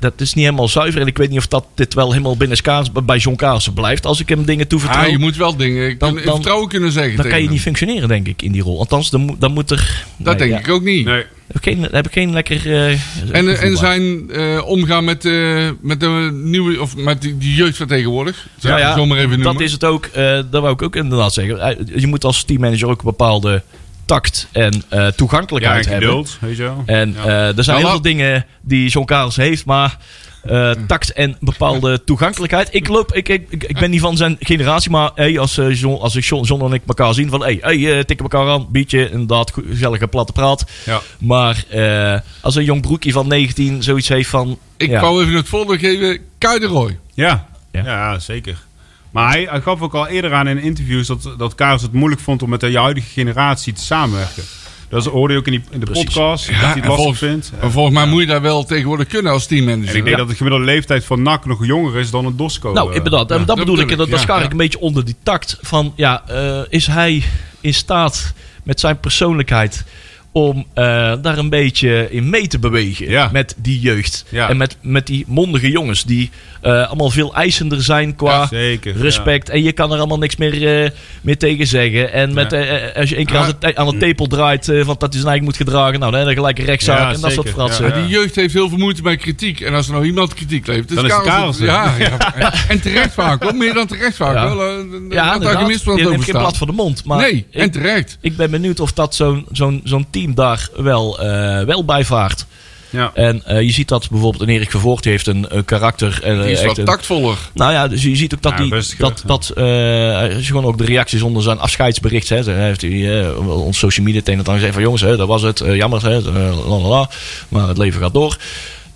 Dat 0.00 0.12
is 0.20 0.34
niet 0.34 0.44
helemaal 0.44 0.68
zuiver. 0.68 1.00
En 1.00 1.06
ik 1.06 1.18
weet 1.18 1.28
niet 1.30 1.38
of 1.38 1.46
dat 1.46 1.64
dit 1.74 1.94
wel 1.94 2.10
helemaal 2.12 2.36
binnen 2.36 2.60
kaars 2.62 2.92
bij 3.04 3.16
John 3.18 3.36
Carlsen 3.36 3.72
blijft. 3.72 4.06
Als 4.06 4.20
ik 4.20 4.28
hem 4.28 4.44
dingen 4.44 4.66
toevertrouw. 4.66 5.04
Ah, 5.04 5.10
je 5.10 5.18
moet 5.18 5.36
wel 5.36 5.56
dingen 5.56 5.98
Dan- 5.98 6.14
dan- 6.14 6.34
vertrouwen 6.34 6.68
kunnen 6.68 6.92
zeggen. 6.92 7.16
dan 7.16 7.28
kan 7.28 7.42
je 7.42 7.48
niet 7.50 7.60
functioneren, 7.60 8.08
denk 8.08 8.26
ik, 8.28 8.42
in 8.42 8.52
die 8.52 8.62
rol. 8.62 8.78
Althans, 8.78 9.10
dan, 9.10 9.20
moet- 9.20 9.40
dan 9.40 9.52
moet 9.52 9.70
er... 9.70 10.04
Dat 10.16 10.38
nee, 10.38 10.48
denk 10.48 10.50
ja. 10.60 10.68
ik 10.68 10.74
ook 10.74 10.82
niet. 10.82 11.04
nee. 11.06 11.24
Heb 11.46 11.56
ik 11.56 11.62
geen, 11.62 11.82
heb 11.90 12.06
ik 12.06 12.12
geen 12.12 12.32
lekker... 12.32 12.72
eh, 12.72 12.90
En, 12.90 12.98
gevoel 13.32 13.46
en 13.70 13.76
zijn 13.76 14.30
eh, 14.30 14.62
omgaan 14.66 15.04
met, 15.04 15.24
eh, 15.24 15.68
met 15.80 16.00
de 16.00 16.30
nieuwe, 16.44 16.80
of 16.80 16.96
met 16.96 17.22
die, 17.22 17.38
die 17.38 17.54
jeugd 17.54 17.76
van 17.76 17.86
tegenwoordig. 17.86 18.46
Zou 18.58 18.80
Nou 18.80 18.98
zo 18.98 19.06
maar 19.06 19.18
even 19.18 19.30
noemen. 19.30 19.52
dat 19.52 19.60
is 19.62 19.72
het 19.72 19.84
ook. 19.84 20.04
eh 20.06 20.24
dat 20.50 20.62
wou 20.62 20.72
ik 20.72 20.82
ook 20.82 20.96
inderdaad 20.96 21.32
zeggen. 21.32 21.60
Eh, 21.60 21.76
Je 22.00 22.06
moet 22.06 22.24
als 22.24 22.44
teammanager 22.44 22.88
ook 22.88 22.98
een 22.98 23.04
bepaalde 23.04 23.62
tact 24.10 24.48
en 24.52 24.82
eh, 24.88 25.00
Ja, 25.00 25.10
toegankelijkheid 25.10 25.84
en 25.86 25.90
hebben. 25.92 26.08
geduld, 26.08 26.36
weet 26.40 26.56
je 26.56 26.62
wel. 26.62 26.82
En 26.86 27.12
Ja. 27.12 27.24
eh, 27.24 27.56
er 27.58 27.64
zijn 27.64 27.66
Nou, 27.66 27.78
heel 27.78 27.88
veel 27.90 28.00
dingen 28.02 28.46
die 28.60 28.88
John 28.88 29.06
Karels 29.06 29.36
heeft, 29.36 29.64
maar 29.64 29.98
eh, 30.42 30.70
tact 30.86 31.12
en 31.12 31.36
bepaalde 31.40 32.04
toegankelijkheid. 32.04 32.68
Ik, 32.74 32.88
loop, 32.88 33.12
ik, 33.14 33.28
ik, 33.28 33.46
ik 33.50 33.64
ik 33.64 33.78
ben 33.78 33.90
niet 33.90 34.00
van 34.00 34.16
zijn 34.16 34.36
generatie, 34.40 34.90
maar 34.90 35.10
hey, 35.14 35.38
als, 35.38 35.58
eh, 35.58 35.74
John, 35.80 36.02
als 36.02 36.16
ik 36.16 36.24
John, 36.24 36.44
John 36.44 36.64
en 36.64 36.72
ik 36.72 36.82
elkaar 36.86 37.14
zien, 37.14 37.28
van 37.30 37.42
hey, 37.42 37.58
hey 37.60 38.04
tikken 38.04 38.28
elkaar 38.30 38.48
aan, 38.48 38.66
biertje, 38.70 39.10
inderdaad, 39.10 39.52
gezellige 39.68 40.06
platte 40.06 40.32
praat. 40.32 40.64
Ja. 40.84 41.00
Maar 41.18 41.64
eh, 41.68 42.18
als 42.40 42.54
een 42.54 42.64
jong 42.64 42.82
broekje 42.82 43.12
van 43.12 43.28
19 43.28 43.82
zoiets 43.82 44.08
heeft 44.08 44.28
van... 44.28 44.58
Ik 44.76 44.90
ja, 44.90 45.00
wou 45.00 45.22
even 45.22 45.34
het 45.34 45.48
voorbeeld 45.48 45.78
geven. 45.78 46.18
Kuiderooi. 46.38 46.98
Ja. 47.14 47.46
Ja. 47.72 47.84
Ja. 47.84 48.18
zeker. 48.18 48.68
Maar 49.10 49.30
hij, 49.30 49.46
hij 49.50 49.60
gaf 49.60 49.80
ook 49.80 49.94
al 49.94 50.06
eerder 50.06 50.34
aan 50.34 50.48
in 50.48 50.58
interviews 50.58 51.06
dat, 51.06 51.34
dat 51.38 51.54
Karels 51.54 51.82
het 51.82 51.92
moeilijk 51.92 52.20
vond 52.22 52.42
om 52.42 52.50
met 52.50 52.60
de 52.60 52.78
huidige 52.78 53.08
generatie 53.08 53.72
te 53.72 53.80
samenwerken. 53.82 54.42
Dat 54.88 55.04
hoorde 55.04 55.32
je 55.34 55.38
ook 55.40 55.46
in, 55.46 55.52
die, 55.52 55.62
in 55.70 55.80
de 55.80 55.86
Precies. 55.86 56.04
podcast, 56.04 56.46
dat 56.46 56.54
Ja, 56.54 56.60
hij 56.60 56.70
en 56.70 56.76
het 56.78 56.86
lastig 56.86 56.96
volgens- 56.96 57.18
vindt. 57.18 57.52
Maar 57.60 57.70
volgens 57.70 57.94
mij 57.94 58.06
moet 58.06 58.20
je 58.20 58.26
daar 58.26 58.40
wel 58.42 58.64
tegenwoordig 58.64 59.06
kunnen 59.06 59.32
als 59.32 59.46
teammanager. 59.46 59.90
En 59.90 59.96
ik 59.96 60.04
denk 60.04 60.16
dat 60.16 60.28
de 60.28 60.34
gemiddelde 60.34 60.64
leeftijd 60.66 61.04
van 61.04 61.22
NAC 61.22 61.46
nog 61.46 61.66
jonger 61.66 61.96
is 61.96 62.10
dan 62.10 62.24
een 62.26 62.36
Dosco. 62.36 62.72
Nou, 62.72 62.90
eh. 62.90 62.96
inderdaad. 62.96 63.30
En 63.30 63.38
dat 63.38 63.46
dat 63.46 63.56
bedoel 63.56 63.74
ik. 63.78 63.80
bedoel 63.80 63.96
Dat, 63.96 64.06
ik, 64.06 64.12
dat 64.12 64.20
ja, 64.20 64.26
schaar 64.26 64.44
ik 64.44 64.50
een 64.50 64.56
beetje 64.56 64.80
onder 64.80 65.04
die 65.04 65.16
tact 65.22 65.58
van... 65.60 65.92
Ja, 65.96 66.22
eh, 66.28 66.60
is 66.68 66.86
hij 66.86 67.22
in 67.60 67.74
staat 67.74 68.32
met 68.62 68.80
zijn 68.80 69.00
persoonlijkheid... 69.00 69.84
om 70.32 70.66
eh, 70.74 70.84
daar 71.22 71.38
een 71.38 71.48
beetje 71.48 72.08
in 72.10 72.30
mee 72.30 72.46
te 72.46 72.58
bewegen 72.58 73.08
Ja. 73.10 73.28
met 73.32 73.54
die 73.58 73.80
jeugd. 73.80 74.24
Ja. 74.28 74.48
En 74.48 74.56
met, 74.56 74.76
met 74.82 75.06
die 75.06 75.24
mondige 75.28 75.70
jongens 75.70 76.04
die 76.04 76.30
eh, 76.60 76.86
allemaal 76.86 77.10
veel 77.10 77.34
eisender 77.34 77.82
zijn 77.82 78.16
qua 78.16 78.30
Ja, 78.40 78.46
zeker, 78.46 78.96
respect. 78.96 79.48
En 79.48 79.62
je 79.62 79.72
kan 79.72 79.92
er 79.92 79.98
allemaal 79.98 80.18
niks 80.18 80.36
meer, 80.36 80.82
eh, 80.84 80.90
meer 81.22 81.38
tegen 81.38 81.66
zeggen. 81.66 82.12
En 82.12 82.34
met, 82.34 82.50
Ja. 82.50 82.58
eh, 82.58 82.88
eh, 82.88 82.96
als 82.96 83.08
je 83.10 83.16
één 83.16 83.26
keer 83.26 83.34
Ja. 83.36 83.42
aan, 83.44 83.54
de, 83.60 83.76
aan 83.76 83.86
de 83.90 83.96
tepel 83.96 84.26
draait 84.26 84.68
eh, 84.68 84.76
van 84.84 84.96
dat 84.98 85.02
hij 85.02 85.10
zijn 85.12 85.26
eigen 85.26 85.44
moet 85.44 85.56
gedragen... 85.56 85.98
nou, 86.00 86.10
dan 86.12 86.20
heb 86.20 86.28
je 86.28 86.34
gelijk 86.34 86.58
een 86.58 86.64
rechtszaak 86.64 86.98
Ja, 86.98 87.12
en 87.12 87.20
dat 87.20 87.32
soort 87.32 87.48
fratsen. 87.50 87.86
Ja, 87.86 87.94
Die 87.94 88.08
jeugd 88.08 88.34
heeft 88.36 88.54
heel 88.54 88.68
veel 88.68 88.78
moeite 88.78 89.02
bij 89.02 89.16
kritiek. 89.16 89.60
En 89.60 89.74
als 89.74 89.86
er 89.86 89.92
nou 89.92 90.04
iemand 90.04 90.34
kritiek 90.34 90.66
levert, 90.66 90.94
Dan 90.94 91.06
is 91.06 91.12
het 91.12 91.22
Karelsen. 91.22 91.64
Ja, 91.64 91.94
ja. 91.98 92.52
En, 92.68 92.80
terecht 92.80 93.12
vaak 93.14 93.42
hoor. 93.42 93.54
Meer 93.54 93.74
dan 93.74 93.86
terecht 93.86 94.16
vaak. 94.16 94.34
Ja. 94.34 94.56
Wel, 94.56 94.68
eh, 94.68 94.76
Ja, 95.10 95.38
daar 95.38 95.56
gemist 95.58 95.84
geen 95.84 96.20
blad 96.26 96.56
voor 96.56 96.66
de 96.66 96.72
mond. 96.72 97.04
Maar 97.04 97.18
nee, 97.18 97.46
ik- 97.50 97.60
en 97.60 97.70
terecht. 97.70 98.18
Ik 98.20 98.36
ben 98.36 98.50
benieuwd 98.50 98.80
of 98.80 98.92
dat 98.92 99.14
zo'n 99.14 99.46
zo'n 99.52 99.80
zo'n 99.84 100.06
team 100.10 100.18
daar 100.28 100.68
wel, 100.76 101.20
eh, 101.20 101.62
wel 101.64 101.84
bij 101.84 102.04
vaart. 102.04 102.46
Ja. 102.90 103.10
En 103.14 103.42
eh, 103.44 103.60
je 103.60 103.70
ziet 103.70 103.88
dat 103.88 104.10
bijvoorbeeld 104.10 104.42
een 104.42 104.48
Erik 104.54 104.70
Vervoort 104.70 105.04
heeft 105.04 105.26
een, 105.26 105.46
een 105.48 105.64
karakter. 105.64 106.20
En, 106.22 106.36
eh, 106.38 106.42
Die 106.42 106.52
is 106.52 106.64
wat 106.64 106.78
een- 106.78 106.84
tactvoller. 106.84 107.36
Nou 107.54 107.72
ja, 107.72 107.88
dus 107.88 108.02
je 108.02 108.16
ziet 108.16 108.34
ook 108.34 108.42
dat 108.42 108.52
Ja, 108.52 108.58
die, 108.58 108.72
rustiger, 108.72 109.04
dat, 109.04 109.18
ja. 109.22 109.26
dat 109.28 109.48
eh, 109.56 110.34
als 110.34 110.42
je 110.46 110.52
gewoon 110.52 110.64
ook 110.64 110.78
de 110.78 110.84
reacties 110.84 111.22
onder 111.22 111.42
zijn 111.42 111.58
afscheidsbericht. 111.58 112.28
Hè, 112.28 112.42
dan 112.44 112.54
heeft 112.54 112.80
hij 112.80 113.20
eh, 113.22 113.48
ons 113.48 113.78
social 113.78 114.06
media 114.06 114.20
tegen 114.22 114.44
dan 114.44 114.54
gezegd 114.54 114.72
van 114.72 114.82
jongens, 114.82 115.02
hè, 115.02 115.16
dat 115.16 115.28
was 115.28 115.42
het, 115.42 115.60
eh, 115.60 115.76
jammer, 115.76 116.02
hè, 116.02 116.16
eh, 116.18 116.68
lalala, 116.68 117.10
maar 117.48 117.68
het 117.68 117.78
leven 117.78 118.00
gaat 118.00 118.12
door. 118.14 118.36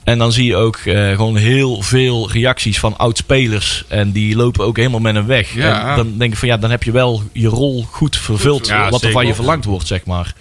En 0.04 0.18
dan 0.18 0.32
zie 0.32 0.44
je 0.46 0.56
ook 0.56 0.76
eh, 0.76 1.08
gewoon 1.10 1.36
heel 1.36 1.82
veel 1.82 2.30
reacties 2.32 2.78
van 2.78 2.96
oud-spelers. 2.96 3.84
En 3.88 4.12
die 4.12 4.36
lopen 4.36 4.64
ook 4.64 4.76
helemaal 4.76 5.00
met 5.00 5.14
hem 5.14 5.26
weg. 5.26 5.54
Ja. 5.54 5.90
En 5.90 5.96
dan 5.96 6.14
denk 6.18 6.32
ik 6.32 6.38
van 6.38 6.48
ja, 6.48 6.56
dan 6.56 6.70
heb 6.70 6.82
je 6.82 6.90
wel 6.92 7.22
je 7.32 7.48
rol 7.48 7.84
goed 7.90 8.16
vervuld. 8.16 8.72
Wat 8.90 9.02
er 9.02 9.10
van 9.10 9.26
je 9.26 9.34
verlangd 9.34 9.64
wordt, 9.64 9.86
zeg 9.86 10.04
maar. 10.04 10.34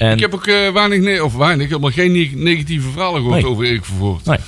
En, 0.00 0.12
Ik 0.12 0.20
heb 0.20 0.34
ook 0.34 0.46
eh, 0.46 0.72
weinig, 0.72 1.00
ne- 1.00 1.20
of 1.24 1.34
weinig, 1.34 1.68
helemaal 1.68 1.90
geen 1.90 2.12
ne- 2.12 2.30
negatieve 2.34 2.90
verhalen 2.90 3.20
gehoord 3.20 3.42
Nee. 3.42 3.50
over 3.50 3.64
Erik 3.64 3.84
Vervoort. 3.84 4.24
nee, 4.24 4.38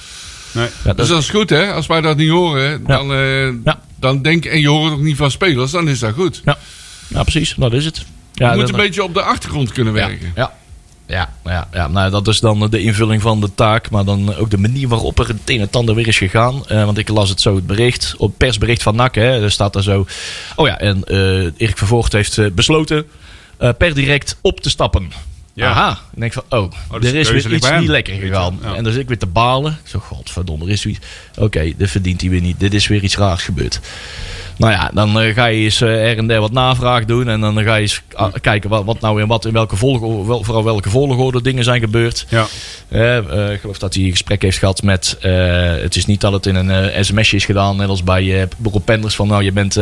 Nee. 0.53 0.69
ja, 0.85 0.93
Dus 0.93 1.09
dat 1.09 1.19
is 1.23 1.29
goed 1.31 1.51
hè. 1.51 1.73
Als 1.73 1.87
wij 1.87 2.01
dat 2.01 2.17
niet 2.17 2.31
horen, 2.31 2.85
dan, 2.87 3.13
eh, 3.13 3.45
Ja. 3.65 3.81
dan 4.01 4.23
denk 4.23 4.45
en 4.45 4.61
je 4.61 4.69
hoort 4.69 4.85
het 4.85 4.93
ook 4.93 5.05
niet 5.05 5.17
van 5.17 5.31
spelers, 5.31 5.71
dan 5.71 5.89
is 5.89 5.99
dat 5.99 6.13
goed. 6.15 6.43
ja, 6.45 6.59
ja, 7.09 7.23
precies. 7.23 7.55
Dat 7.57 7.73
is 7.73 7.85
het. 7.85 8.05
Ja, 8.33 8.51
je 8.51 8.57
moet 8.59 8.67
dan- 8.67 8.75
een 8.81 8.85
beetje 8.87 9.03
op 9.05 9.15
de 9.15 9.23
achtergrond 9.23 9.73
kunnen 9.73 9.93
werken. 9.93 10.33
Ja. 10.37 10.53
Ja, 11.07 11.33
ja, 11.45 11.69
ja, 11.73 11.89
nou 11.89 12.11
dat 12.11 12.29
is 12.29 12.41
dan 12.41 12.71
de 12.71 12.83
invulling 12.83 13.23
van 13.23 13.41
de 13.41 13.55
taak. 13.55 13.91
Maar 13.91 14.05
dan 14.05 14.35
ook 14.37 14.51
de 14.51 14.59
manier 14.59 14.89
waarop 14.89 15.19
er 15.19 15.29
het 15.29 15.37
een 15.47 15.61
en 15.61 15.69
ander 15.71 15.95
weer 15.95 16.07
is 16.09 16.19
gegaan. 16.19 16.67
Eh, 16.67 16.85
want 16.85 16.99
ik 16.99 17.09
las 17.09 17.29
het 17.29 17.41
zo, 17.41 17.55
het 17.55 17.67
bericht, 17.67 18.15
op 18.19 18.29
het 18.29 18.37
persbericht 18.37 18.83
van 18.83 18.97
NAC. 18.97 19.15
Hè, 19.15 19.43
er 19.43 19.51
staat 19.51 19.73
daar 19.73 19.83
zo. 19.83 20.07
Oh 20.57 20.67
ja, 20.67 20.79
en 20.79 21.05
eh 21.05 21.17
Erik 21.57 21.79
Vervoort 21.79 22.13
heeft 22.13 22.55
besloten 22.55 23.07
eh, 23.59 23.71
per 23.79 23.95
direct 23.95 24.39
op 24.41 24.61
te 24.61 24.71
stappen. 24.71 25.11
Ja. 25.55 25.71
Aha. 25.71 25.91
Ik 26.15 26.21
denk 26.21 26.33
van, 26.33 26.43
oh, 26.49 26.73
dus 27.01 27.11
er 27.11 27.15
is 27.15 27.31
weer 27.31 27.53
iets 27.53 27.71
niet 27.71 27.89
lekker 27.89 28.15
gegaan. 28.15 28.59
ja. 28.63 28.75
En 28.75 28.85
dan 28.85 28.93
zit 28.93 29.03
ik 29.03 29.09
weer 29.09 29.19
te 29.19 29.27
balen. 29.27 29.79
Ik 29.83 29.89
zo, 29.89 29.99
godverdomme, 29.99 30.65
er 30.65 30.71
is 30.71 30.81
zoiets. 30.81 31.07
Oké, 31.39 31.73
dit 31.77 31.91
verdient 31.91 32.21
hij 32.21 32.31
weer 32.31 32.41
niet. 32.41 32.61
Dit 32.61 32.75
is 32.75 32.87
weer 32.87 33.03
iets 33.03 33.17
raars 33.17 33.43
gebeurd. 33.43 33.81
Nou 34.63 34.75
ja, 34.75 34.91
dan 34.95 35.21
eh, 35.21 35.35
ga 35.35 35.47
je 35.47 35.65
eens 35.65 35.81
eh, 35.81 36.11
er 36.11 36.19
en 36.19 36.27
der 36.27 36.41
wat 36.41 36.53
navraag 36.53 37.05
doen. 37.05 37.29
En 37.29 37.41
dan 37.41 37.63
ga 37.63 37.75
je 37.75 37.81
eens 37.81 38.03
ah, 38.15 38.33
kijken 38.41 38.71
wat, 38.71 38.85
wat 38.85 39.01
nou 39.01 39.21
in, 39.21 39.27
wat, 39.27 39.45
in 39.45 39.53
welke 39.53 39.77
volgorde, 39.77 40.27
wel, 40.27 40.45
vooral 40.45 40.65
welke 40.65 40.91
volgorde 40.91 41.43
dingen 41.43 41.65
zijn 41.65 41.81
gebeurd. 41.81 42.27
Ja. 42.29 42.47
Eh, 42.89 43.53
ik 43.53 43.61
geloof 43.61 43.79
dat 43.79 43.95
hij 43.95 44.05
een 44.05 44.11
gesprek 44.11 44.43
heeft 44.43 44.59
gehad 44.59 44.83
met. 44.83 45.17
het 45.83 45.97
is 45.97 46.07
niet 46.07 46.21
dat 46.21 46.33
het 46.33 46.47
in 46.47 46.55
een 46.55 47.05
sms'je 47.05 47.37
is 47.37 47.45
gedaan, 47.45 47.77
net 47.77 47.89
als 47.89 48.05
bij 48.05 48.23
uh, 48.23 48.43
Rob 48.63 48.85
Penders. 48.85 49.15
Van 49.15 49.29
nou, 49.29 49.43
je 49.43 49.53
bent. 49.53 49.79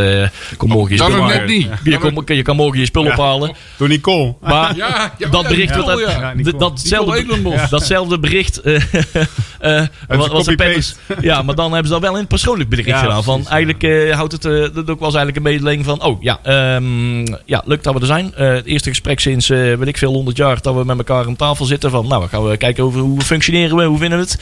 kom 0.57 0.69
morgen 0.69 0.97
je 0.97 1.03
spullen 1.03 1.27
net 1.27 1.47
niet. 1.47 1.69
je, 1.85 1.99
kom- 1.99 2.23
je 2.27 2.43
kan 2.43 2.57
morgen 2.57 2.79
je 2.79 2.87
spullen 2.87 3.09
Ja. 3.09 3.15
ophalen. 3.15 3.53
Door 3.77 3.89
Nicole. 3.89 4.35
Maar 4.41 4.77
Ja, 4.77 5.13
ja, 5.19 5.29
dat 5.29 5.43
ja, 5.43 5.49
bericht 5.49 5.75
Nicole, 5.75 6.33
Nicole. 6.35 6.59
datzelfde, 6.59 7.67
datzelfde 7.71 8.19
bericht. 8.19 8.61
was, 10.09 10.29
was 10.29 10.45
de 10.45 10.55
Penders. 10.55 10.95
Ja, 11.21 11.43
maar 11.43 11.55
dan 11.55 11.73
hebben 11.73 11.87
ze 11.87 11.93
dat 11.93 12.03
wel 12.03 12.13
in 12.13 12.19
het 12.19 12.29
persoonlijk 12.29 12.71
bericht 12.71 12.99
gedaan. 12.99 13.25
Van, 13.25 13.49
eigenlijk 13.49 14.13
houdt 14.15 14.33
het. 14.33 14.70
Dat 14.75 14.91
ook 14.91 15.01
was 15.01 15.15
eigenlijk 15.15 15.37
een 15.37 15.43
mededeling 15.53 15.85
van. 15.85 16.03
Oh 16.03 16.23
ja, 16.23 16.39
ehm, 16.43 17.27
ja, 17.45 17.63
leuk 17.65 17.83
dat 17.83 17.95
we 17.95 18.01
er 18.01 18.07
zijn. 18.07 18.35
Eh, 18.35 18.53
het 18.53 18.67
eerste 18.67 18.89
gesprek 18.89 19.21
sinds, 19.21 19.51
eh 19.51 19.59
weet 19.59 19.87
ik 19.87 19.99
veel, 19.99 20.13
100 20.13 20.37
jaar. 20.37 20.63
dat 20.63 20.75
we 20.75 20.85
met 20.85 20.99
elkaar 20.99 21.27
aan 21.27 21.37
tafel 21.37 21.65
zitten. 21.65 21.91
Van 21.91 22.07
nou, 22.09 22.23
we 22.23 22.29
gaan 22.29 22.45
we 22.49 22.57
kijken 22.57 22.85
over 22.85 23.01
hoe 23.01 23.21
functioneren 23.21 23.77
we, 23.77 23.85
hoe 23.85 23.99
vinden 23.99 24.19
we 24.19 24.25
het. 24.25 24.41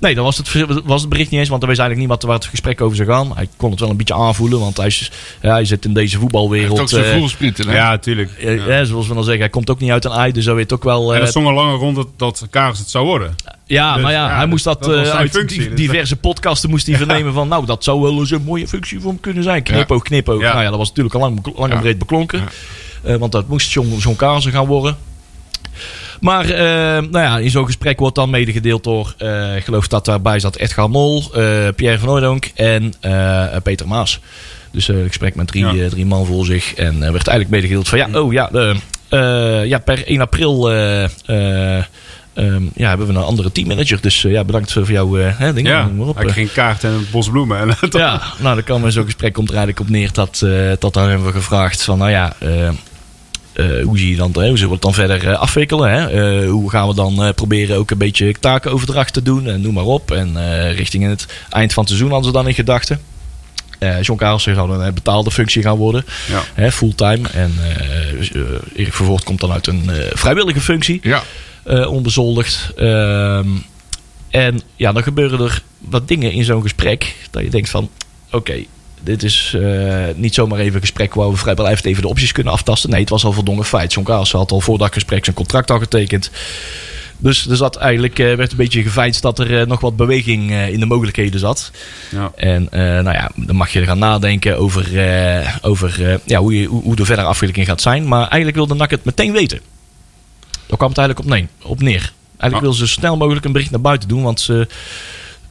Nee, 0.00 0.14
dat 0.14 0.24
was 0.24 0.36
het, 0.36 0.82
was 0.84 1.00
het 1.00 1.10
bericht 1.10 1.30
niet 1.30 1.40
eens. 1.40 1.48
Want 1.48 1.62
er 1.62 1.68
wist 1.68 1.80
eigenlijk 1.80 2.10
wat, 2.10 2.22
waar 2.22 2.34
het 2.34 2.44
gesprek 2.46 2.80
over 2.80 2.96
zou 2.96 3.08
gaan. 3.08 3.32
Hij 3.34 3.48
kon 3.56 3.70
het 3.70 3.80
wel 3.80 3.90
een 3.90 3.96
beetje 3.96 4.14
aanvoelen. 4.14 4.60
Want 4.60 4.76
hij, 4.76 4.86
is, 4.86 5.10
ja, 5.42 5.52
hij 5.52 5.64
zit 5.64 5.84
in 5.84 5.92
deze 5.92 5.94
Hij 5.94 6.02
heeft 6.02 6.20
voetbalwereld. 6.20 6.80
ook 6.80 6.88
zijn 6.88 7.04
eh? 7.04 7.74
Ja, 7.74 7.98
tuurlijk. 7.98 8.30
ja, 8.66 8.84
zoals 8.84 9.08
we 9.08 9.14
dan 9.14 9.24
zeggen, 9.24 9.42
hij 9.42 9.50
komt 9.50 9.70
ook 9.70 9.80
niet 9.80 9.90
uit 9.90 10.04
een 10.04 10.12
ei. 10.12 10.32
Dus 10.32 10.44
hij 10.44 10.54
weet 10.54 10.72
ook 10.72 10.84
wel. 10.84 11.14
En 11.14 11.20
er 11.20 11.26
stond 11.26 11.46
al 11.46 11.52
langer 11.52 11.78
rond 11.78 11.96
dat, 11.96 12.08
dat 12.16 12.46
Karis 12.50 12.78
het 12.78 12.90
zou 12.90 13.06
worden. 13.06 13.34
Ja, 13.66 13.94
Dus, 13.94 14.02
maar 14.02 14.12
ja, 14.12 14.28
ja, 14.28 14.36
hij 14.36 14.46
moest 14.46 14.64
dat, 14.64 14.88
eh, 14.88 15.10
uit 15.10 15.30
functie, 15.30 15.68
dus 15.68 15.76
diverse 15.76 16.16
podcasten 16.16 16.70
moest 16.70 16.86
hij 16.86 16.96
vernemen 16.96 17.32
van, 17.32 17.48
nou, 17.48 17.66
dat 17.66 17.84
zou 17.84 18.00
wel 18.00 18.18
eens 18.18 18.30
een 18.30 18.42
mooie 18.42 18.68
functie 18.68 19.00
voor 19.00 19.10
hem 19.10 19.20
kunnen 19.20 19.42
zijn. 19.42 19.62
Knipoog, 19.62 20.02
knipoog. 20.02 20.40
Ja. 20.40 20.52
Nou 20.52 20.62
ja, 20.62 20.68
dat 20.68 20.78
was 20.78 20.88
natuurlijk 20.88 21.14
al 21.14 21.20
lang, 21.20 21.52
lang 21.56 21.72
en 21.72 21.80
breed 21.80 21.98
beklonken. 21.98 22.42
Eh, 23.02 23.16
want 23.16 23.32
dat 23.32 23.48
moest 23.48 23.72
John, 23.72 23.96
John 23.98 24.16
Kaarsen 24.16 24.52
gaan 24.52 24.66
worden. 24.66 24.96
Maar 26.20 26.44
eh, 26.44 26.60
nou 27.10 27.18
ja, 27.18 27.38
in 27.38 27.50
zo'n 27.50 27.66
gesprek 27.66 27.98
wordt 27.98 28.14
dan 28.14 28.30
medegedeeld 28.30 28.84
door, 28.84 29.14
ik 29.56 29.64
geloof 29.64 29.88
dat 29.88 30.04
daarbij 30.04 30.40
zat 30.40 30.56
Edgar 30.56 30.90
Mol, 30.90 31.22
Pierre 31.76 31.98
van 31.98 32.08
Oudonk 32.08 32.50
en 32.54 32.94
Peter 33.62 33.88
Maas. 33.88 34.20
Dus 34.70 34.88
een 34.88 35.06
gesprek 35.06 35.34
met 35.34 35.46
drie, 35.46 35.66
Ja. 35.66 35.88
drie 35.88 36.06
man 36.06 36.26
voor 36.26 36.44
zich. 36.44 36.74
En 36.74 37.00
werd 37.00 37.12
eigenlijk 37.28 37.48
medegedeeld 37.48 37.88
van, 37.88 37.98
ja, 37.98 38.08
oh 38.20 38.32
ja, 38.32 38.50
ja 39.64 39.78
per 39.78 40.06
1 40.06 40.20
april... 40.20 40.70
eh, 42.36 42.46
eh, 42.46 42.54
ehm, 42.54 42.62
ja, 42.74 42.88
hebben 42.88 43.06
we 43.06 43.12
een 43.12 43.18
andere 43.22 43.52
teammanager. 43.52 44.00
Dus 44.00 44.24
eh, 44.24 44.32
ja, 44.32 44.44
bedankt 44.44 44.72
voor 44.72 44.92
jouw 44.92 45.18
eh, 45.18 45.38
hè, 45.38 45.52
dingen. 45.52 45.70
Ja, 45.72 45.84
Noem 45.86 45.96
maar 45.96 46.06
op. 46.06 46.16
hij 46.16 46.24
kreeg 46.26 46.48
een 46.48 46.52
kaart 46.54 46.84
en 46.84 46.90
een 46.90 47.06
bos 47.10 47.30
bloemen. 47.30 47.58
En 47.58 47.68
dat- 47.80 47.92
Ja, 47.92 48.22
nou, 48.38 48.54
dan 48.54 48.64
kwam 48.64 48.84
in 48.84 48.92
zo'n 48.92 49.04
gesprek 49.04 49.32
komt 49.32 49.48
er 49.50 49.56
eigenlijk 49.56 49.86
op 49.86 49.92
neer 49.94 50.12
dat, 50.12 50.40
eh, 50.44 50.72
dat 50.78 50.94
dan 50.94 51.08
hebben 51.08 51.26
we 51.26 51.32
gevraagd 51.32 51.82
van, 51.82 51.98
nou 51.98 52.10
ja, 52.10 52.32
eh, 52.38 52.68
eh, 52.68 53.84
hoe 53.84 53.98
zie 53.98 54.10
je 54.10 54.16
dan, 54.16 54.30
hoe 54.34 54.42
zullen 54.44 54.66
we 54.66 54.72
het 54.72 54.82
dan 54.82 54.94
verder 54.94 55.28
eh, 55.28 55.38
afwikkelen? 55.38 55.90
Hè? 55.90 56.08
Eh, 56.42 56.50
hoe 56.50 56.70
gaan 56.70 56.88
we 56.88 56.94
dan 56.94 57.22
eh, 57.24 57.32
proberen 57.34 57.76
ook 57.76 57.90
een 57.90 57.98
beetje 57.98 58.34
takenoverdracht 58.40 59.12
te 59.12 59.22
doen 59.22 59.46
en 59.48 59.60
noem 59.60 59.74
maar 59.74 59.84
op. 59.84 60.10
En 60.10 60.36
eh, 60.36 60.76
richting 60.76 61.04
het 61.08 61.26
eind 61.50 61.72
van 61.72 61.82
het 61.82 61.92
seizoen 61.92 62.12
hadden 62.12 62.30
ze 62.30 62.36
dan 62.36 62.48
in 62.48 62.54
gedachten. 62.54 63.00
Eh 63.78 64.02
John 64.02 64.18
Karelsen 64.18 64.54
zou 64.54 64.68
dan 64.68 64.80
een 64.80 64.94
betaalde 64.94 65.30
functie 65.30 65.62
gaan 65.62 65.76
worden, 65.76 66.04
Ja. 66.28 66.40
hè, 66.54 66.72
fulltime. 66.72 67.28
En 67.32 67.52
eh, 67.62 68.10
eh, 68.34 68.42
Erik 68.74 68.94
Vervoort 68.94 69.24
komt 69.24 69.40
dan 69.40 69.52
uit 69.52 69.66
een 69.66 69.90
eh, 69.90 69.96
vrijwillige 70.14 70.60
functie 70.60 70.98
Ja. 71.02 71.22
Eh, 71.66 71.90
onbezoldigd. 71.90 72.72
Ehm, 72.76 73.48
en 74.30 74.60
ja, 74.76 74.92
dan 74.92 75.02
gebeuren 75.02 75.40
er 75.40 75.62
wat 75.78 76.08
dingen 76.08 76.32
in 76.32 76.44
zo'n 76.44 76.62
gesprek. 76.62 77.14
Dat 77.30 77.42
je 77.42 77.50
denkt 77.50 77.70
van, 77.70 77.90
oké, 78.30 78.64
dit 79.02 79.22
is 79.22 79.56
eh, 79.60 80.04
niet 80.14 80.34
zomaar 80.34 80.58
even 80.58 80.74
een 80.74 80.80
gesprek 80.80 81.14
waar 81.14 81.30
we 81.30 81.36
vrijblijvend 81.36 81.86
even 81.86 82.02
de 82.02 82.08
opties 82.08 82.32
kunnen 82.32 82.52
aftasten. 82.52 82.90
Nee, 82.90 83.00
het 83.00 83.08
was 83.08 83.24
al 83.24 83.32
voldongen 83.32 83.64
feit. 83.64 83.92
John 83.92 84.10
had 84.10 84.50
al 84.50 84.60
voor 84.60 84.78
dat 84.78 84.92
gesprek 84.92 85.24
zijn 85.24 85.36
contract 85.36 85.70
al 85.70 85.78
getekend. 85.78 86.30
Dus 87.18 87.48
er 87.48 87.56
zat 87.56 87.76
eigenlijk, 87.76 88.18
eh, 88.18 88.34
werd 88.34 88.50
een 88.50 88.56
beetje 88.56 88.82
geveinsd 88.82 89.22
dat 89.22 89.38
er 89.38 89.66
nog 89.66 89.80
wat 89.80 89.96
beweging 89.96 90.52
in 90.52 90.80
de 90.80 90.86
mogelijkheden 90.86 91.40
zat. 91.40 91.70
Ja. 92.10 92.32
En 92.36 92.68
nou 92.70 93.12
ja, 93.12 93.30
dan 93.34 93.56
mag 93.56 93.72
je 93.72 93.84
gaan 93.84 93.98
nadenken 93.98 94.58
over, 94.58 94.88
over 95.62 96.20
ja, 96.24 96.38
hoe, 96.38 96.60
je, 96.60 96.66
hoe, 96.66 96.82
hoe 96.82 96.96
de 96.96 97.04
verdere 97.04 97.26
afwikkeling 97.26 97.68
gaat 97.68 97.80
zijn. 97.80 98.08
Maar 98.08 98.20
eigenlijk 98.20 98.56
wilde 98.56 98.74
NAC 98.74 98.90
het 98.90 99.04
meteen 99.04 99.32
weten. 99.32 99.60
Daar 100.66 100.76
kwam 100.78 100.88
het 100.88 100.98
eigenlijk 100.98 101.28
op, 101.28 101.34
nee, 101.34 101.48
op 101.62 101.80
neer. 101.82 102.12
Eigenlijk 102.38 102.54
Ja. 102.54 102.60
wilden 102.60 102.78
ze 102.78 102.86
zo 102.86 102.92
snel 103.00 103.16
mogelijk 103.16 103.44
een 103.44 103.52
bericht 103.52 103.70
naar 103.70 103.80
buiten 103.80 104.08
doen. 104.08 104.22
Want 104.22 104.40
ze, 104.40 104.66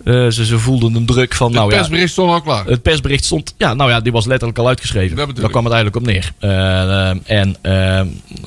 eh, 0.04 0.28
ze, 0.28 0.46
ze 0.46 0.60
voelden 0.60 0.96
een 0.96 1.06
druk 1.06 1.34
van... 1.36 1.48
Het 1.48 1.56
nou 1.56 1.72
ja, 1.72 1.78
persbericht 1.78 2.12
stond 2.12 2.32
al 2.32 2.42
klaar. 2.42 2.66
het 2.66 2.82
persbericht 2.82 3.26
stond... 3.26 3.54
Ja, 3.58 3.74
nou 3.74 3.90
ja, 3.90 4.00
die 4.00 4.12
was 4.12 4.26
letterlijk 4.26 4.60
al 4.60 4.68
uitgeschreven. 4.68 5.16
Dat 5.18 5.36
Daar 5.36 5.50
kwam 5.50 5.64
het 5.66 5.74
eigenlijk 5.74 6.06
op 6.06 6.12
neer. 6.12 6.32
Eh, 6.40 7.10
eh, 7.10 7.18
en 7.26 7.56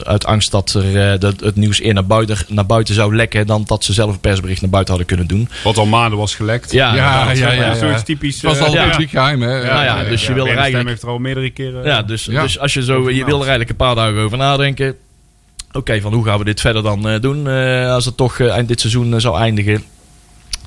uit 0.05 0.25
angst 0.27 0.51
dat 0.51 0.75
er, 0.75 1.19
dat 1.19 1.41
het 1.41 1.57
nieuws 1.57 1.83
eer 1.83 1.95
naar 1.95 2.07
buiten, 2.07 2.37
naar 2.49 2.67
buiten 2.67 2.95
zou 2.95 3.17
lekken... 3.17 3.47
dan 3.47 3.63
dat 3.67 3.85
ze 3.85 3.93
zelf 3.93 4.11
een 4.13 4.21
persbericht 4.21 4.61
naar 4.61 4.71
buiten 4.71 4.95
hadden 4.95 5.17
kunnen 5.17 5.37
doen. 5.37 5.49
Wat 5.65 5.77
al 5.79 5.87
maanden 5.87 6.19
was 6.19 6.35
gelekt. 6.35 6.73
Ja, 6.73 6.95
Ja, 6.95 7.33
ja, 7.33 7.53
ja. 7.53 7.75
Zoiets 7.75 8.03
typisch. 8.03 8.35
Het 8.35 8.45
was 8.45 8.59
al 8.61 8.73
ja. 8.73 8.85
een 8.85 8.91
publiek 8.91 9.11
geheim, 9.11 9.43
hè? 9.43 9.65
Nou 9.65 9.85
ja, 9.85 10.05
dus 10.05 10.27
je 10.27 10.33
wil 10.33 10.37
er 10.37 10.45
Bernd 10.45 10.49
Stem 10.49 10.59
eigenlijk- 10.59 10.89
heeft 10.89 11.03
er 11.03 11.09
al 11.09 11.19
meerdere 11.19 11.51
keren. 11.51 11.85
Ja, 11.85 12.03
dus, 12.03 12.25
Ja. 12.25 12.43
dus 12.43 12.59
als 12.59 12.75
je 12.75 12.83
zo, 12.85 13.11
je 13.11 13.25
wil 13.25 13.35
er 13.35 13.41
eigenlijk 13.41 13.71
een 13.71 13.77
paar 13.77 13.95
dagen 13.95 14.19
over 14.19 14.39
nadenken. 14.39 14.97
Oké, 15.73 16.01
van 16.01 16.13
hoe 16.13 16.25
gaan 16.25 16.39
we 16.39 16.45
dit 16.45 16.61
verder 16.61 16.83
dan 16.83 17.09
eh, 17.09 17.21
doen 17.21 17.49
eh, 17.49 17.93
als 17.93 18.05
het 18.05 18.17
toch 18.17 18.39
eh, 18.39 18.51
eind 18.51 18.69
dit 18.69 18.81
seizoen 18.81 19.21
zou 19.21 19.39
eindigen. 19.39 19.85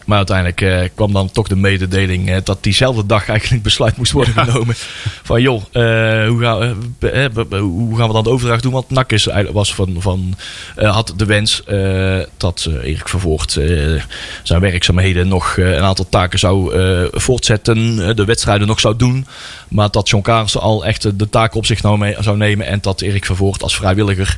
Maar 0.05 0.17
uiteindelijk 0.17 0.61
eh, 0.61 0.89
kwam 0.95 1.13
dan 1.13 1.31
toch 1.31 1.47
de 1.47 1.55
mededeling 1.55 2.29
eh, 2.29 2.37
dat 2.43 2.63
diezelfde 2.63 3.05
dag 3.05 3.29
eigenlijk 3.29 3.63
besluit 3.69 3.97
moest 3.97 4.11
worden 4.11 4.33
genomen. 4.33 4.75
Van 5.23 5.41
joh, 5.41 5.61
eh, 5.71 6.27
hoe, 6.27 6.39
gaan, 6.41 6.59
we- 6.99 7.57
hoe 7.57 7.97
gaan 7.97 8.07
we 8.07 8.13
dan 8.13 8.23
de 8.23 8.29
overdracht 8.29 8.63
doen? 8.63 8.71
Want 8.71 8.89
NAC 8.89 9.11
is, 9.11 9.27
was 9.51 9.73
van, 9.75 9.95
van, 9.99 10.35
had 10.75 11.13
de 11.17 11.25
wens 11.25 11.63
dat 12.37 12.69
Erik 12.83 13.07
Vervoort 13.09 13.51
zijn 14.43 14.59
werkzaamheden 14.61 15.27
nog 15.27 15.57
een 15.57 15.81
aantal 15.83 16.09
taken 16.09 16.39
zou 16.39 16.71
voortzetten. 17.11 18.15
de 18.15 18.25
wedstrijden 18.25 18.67
nog 18.67 18.79
zou 18.79 18.95
doen. 18.95 19.25
Maar 19.67 19.89
dat 19.91 20.09
John 20.09 20.23
Kaarsen 20.23 20.61
al 20.61 20.85
echt 20.85 21.19
de 21.19 21.29
taak 21.29 21.55
op 21.55 21.65
zich 21.65 21.81
nou 21.83 21.97
mee- 21.97 22.15
zou 22.19 22.37
nemen. 22.37 22.65
En 22.65 22.79
dat 22.81 23.01
Erik 23.01 23.25
Vervoort 23.25 23.63
als 23.63 23.75
vrijwilliger 23.75 24.37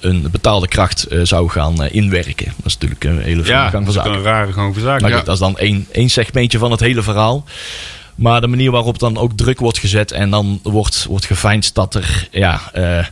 een 0.00 0.28
betaalde 0.30 0.68
kracht 0.68 1.06
zou 1.22 1.48
gaan 1.48 1.84
inwerken. 1.86 2.46
Dat 2.56 2.66
is 2.66 2.74
natuurlijk 2.78 3.04
een 3.04 3.18
hele 3.18 3.44
Ja, 3.44 3.68
gang 3.70 3.84
van 3.84 3.92
zaken. 3.92 4.12
een 4.12 4.22
rare 4.22 4.52
zaken. 4.54 5.02
Maar 5.02 5.10
Ja. 5.10 5.16
goed, 5.16 5.24
dat 5.26 5.34
is 5.34 5.40
dan 5.40 5.58
één, 5.58 5.86
één 5.92 6.08
segmentje 6.10 6.58
van 6.58 6.70
het 6.70 6.80
hele 6.80 7.02
verhaal. 7.02 7.44
Maar 8.14 8.40
de 8.40 8.46
manier 8.46 8.70
waarop 8.70 8.98
dan 8.98 9.16
ook 9.18 9.32
druk 9.36 9.58
wordt 9.60 9.78
gezet 9.78 10.12
en 10.12 10.30
dan 10.30 10.60
wordt, 10.62 11.04
wordt 11.08 11.24
geveinsd 11.24 11.74
dat 11.74 11.94
er. 11.94 12.28
Ja, 12.30 12.60
eh, 12.72 13.06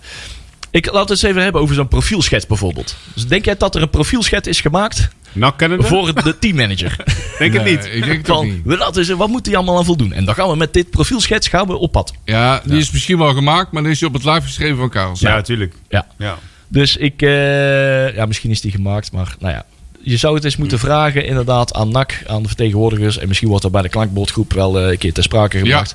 ik 0.70 0.87
laat 0.87 1.00
het 1.00 1.11
eens 1.11 1.22
even 1.22 1.42
hebben 1.42 1.61
over 1.62 1.74
zo'n 1.74 1.88
profielschets 1.88 2.46
bijvoorbeeld. 2.46 2.96
Dus 3.14 3.26
denk 3.26 3.44
jij 3.44 3.57
dat 3.57 3.74
er 3.74 3.83
een 3.83 3.90
profielschets 3.90 4.48
is 4.48 4.61
gemaakt 4.61 5.09
Nou, 5.33 5.52
kennende? 5.57 5.85
voor 5.85 6.22
de 6.22 6.38
teammanager? 6.38 6.96
Denk 7.38 7.52
het 7.52 7.64
Nee, 7.64 7.76
niet. 7.76 7.85
Ik 7.92 8.05
denk 8.05 8.16
het 8.16 8.26
Van, 8.26 8.46
niet. 8.46 8.61
we 8.64 8.76
laten 8.76 8.98
eens, 9.00 9.11
wat 9.11 9.28
moet 9.28 9.46
hij 9.46 9.57
allemaal 9.57 9.76
aan 9.78 9.85
voldoen? 9.85 10.12
En 10.12 10.24
dan 10.24 10.35
gaan 10.35 10.48
we 10.48 10.57
met 10.57 10.72
dit 10.72 10.90
profielschets 10.90 11.48
gaan 11.48 11.66
we 11.66 11.76
op 11.76 11.92
pad. 11.92 12.12
Ja, 12.24 12.62
die 12.64 12.78
is 12.78 12.90
misschien 12.90 13.18
wel 13.18 13.35
gemaakt, 13.35 13.72
maar 13.72 13.83
dan 13.83 13.90
is 13.90 14.00
hij 14.00 14.09
op 14.09 14.14
het 14.14 14.24
live 14.24 14.40
geschreven 14.40 14.76
van 14.76 14.88
Karels. 14.90 15.20
Ja, 15.20 15.35
natuurlijk. 15.35 15.74
Ja. 15.88 16.07
Ja. 16.18 16.38
Dus 16.68 16.96
ik, 16.96 17.22
eh, 17.22 18.14
ja, 18.14 18.26
misschien 18.26 18.50
is 18.50 18.61
die 18.61 18.70
gemaakt, 18.70 19.12
maar 19.12 19.35
nou 19.38 19.52
ja. 19.55 19.64
Je 20.02 20.16
zou 20.16 20.34
het 20.34 20.44
eens 20.44 20.56
moeten 20.56 20.78
vragen, 20.78 21.24
inderdaad, 21.24 21.74
aan 21.74 21.88
NAC, 21.88 22.22
aan 22.26 22.42
de 22.42 22.48
vertegenwoordigers. 22.48 23.18
En 23.18 23.28
misschien 23.28 23.48
wordt 23.48 23.64
er 23.64 23.70
bij 23.70 23.82
de 23.82 23.88
klankbordgroep 23.88 24.52
wel 24.52 24.78
eh, 24.78 24.90
een 24.90 24.98
keer 24.98 25.12
ter 25.12 25.22
sprake 25.22 25.58
gebracht. 25.58 25.94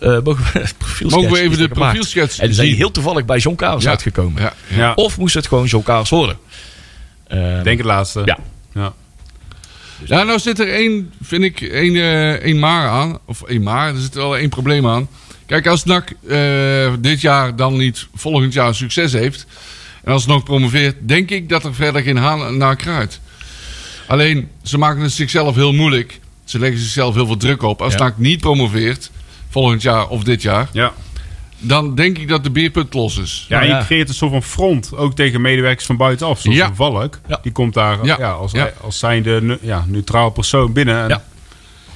Eh, 0.00 0.18
mogen 0.24 0.44
we, 0.52 0.68
Mogen 1.08 1.30
we 1.30 1.40
even 1.40 1.58
de 1.58 1.68
profielschets 1.68 2.38
En 2.38 2.46
die 2.46 2.54
zijn 2.54 2.74
heel 2.74 2.90
toevallig 2.90 3.24
bij 3.24 3.38
John 3.38 3.56
Kaars 3.56 3.84
Ja. 3.84 3.90
uitgekomen. 3.90 4.42
Ja, 4.42 4.52
ja. 4.68 4.92
Of 4.94 5.18
moest 5.18 5.34
het 5.34 5.46
gewoon 5.46 5.66
John 5.66 5.84
Kaars 5.84 6.10
worden? 6.10 6.38
Eh, 7.26 7.62
Denk 7.62 7.78
het 7.78 7.86
laatste. 7.86 8.22
Ja. 8.24 8.38
ja. 8.74 8.92
Ja, 10.04 10.22
nou 10.22 10.38
zit 10.38 10.58
er 10.58 10.72
één, 10.72 11.12
vind 11.22 11.42
ik, 11.42 11.60
één, 11.60 11.94
eh, 11.96 12.32
één 12.32 12.58
maar 12.58 12.88
aan. 12.88 13.18
Of 13.24 13.42
één 13.42 13.62
maar, 13.62 13.94
er 13.94 14.00
zit 14.00 14.14
wel 14.14 14.36
één 14.36 14.48
probleem 14.48 14.86
aan. 14.86 15.08
Kijk, 15.46 15.66
als 15.66 15.84
NAC 15.84 16.12
eh, 16.28 16.92
dit 16.98 17.20
jaar 17.20 17.56
dan 17.56 17.76
niet 17.76 18.06
volgend 18.14 18.52
jaar 18.52 18.74
succes 18.74 19.12
heeft... 19.12 19.46
en 20.04 20.12
als 20.12 20.22
het 20.22 20.30
nog 20.30 20.42
promoveert, 20.42 20.96
denk 21.00 21.30
ik 21.30 21.48
dat 21.48 21.64
er 21.64 21.74
verder 21.74 22.02
geen 22.02 22.16
haan 22.16 22.56
naar 22.56 22.76
kruid. 22.76 23.20
Alleen, 24.10 24.48
ze 24.62 24.78
maken 24.78 25.02
het 25.02 25.12
zichzelf 25.12 25.54
heel 25.54 25.72
moeilijk. 25.72 26.20
Ze 26.44 26.58
leggen 26.58 26.80
zichzelf 26.80 27.14
heel 27.14 27.26
veel 27.26 27.36
druk 27.36 27.62
op. 27.62 27.82
Als 27.82 27.92
Ja. 27.92 27.98
NAC 27.98 28.18
niet 28.18 28.40
promoveert, 28.40 29.10
volgend 29.48 29.82
jaar 29.82 30.08
of 30.08 30.22
dit 30.24 30.42
jaar... 30.42 30.68
Ja. 30.72 30.92
dan 31.58 31.94
denk 31.94 32.18
ik 32.18 32.28
dat 32.28 32.44
de 32.44 32.50
beerput 32.50 32.94
los 32.94 33.18
is. 33.18 33.46
Ja, 33.48 33.62
je 33.62 33.78
creëert 33.84 34.08
een 34.08 34.14
soort 34.14 34.30
van 34.30 34.42
front, 34.42 34.96
ook 34.96 35.14
tegen 35.14 35.40
medewerkers 35.40 35.86
van 35.86 35.96
buitenaf. 35.96 36.40
Zoals 36.40 36.56
Ja. 36.56 36.66
een 36.66 36.74
Valk. 36.74 37.20
Ja. 37.28 37.38
Die 37.42 37.52
komt 37.52 37.74
daar 37.74 38.04
Ja. 38.04 38.16
ja. 38.18 38.30
als, 38.30 38.52
Ja. 38.52 38.70
als 38.80 38.98
zijnde 38.98 39.58
ja, 39.62 39.84
neutraal 39.88 40.30
persoon 40.30 40.72
binnen. 40.72 41.10
En 41.10 41.22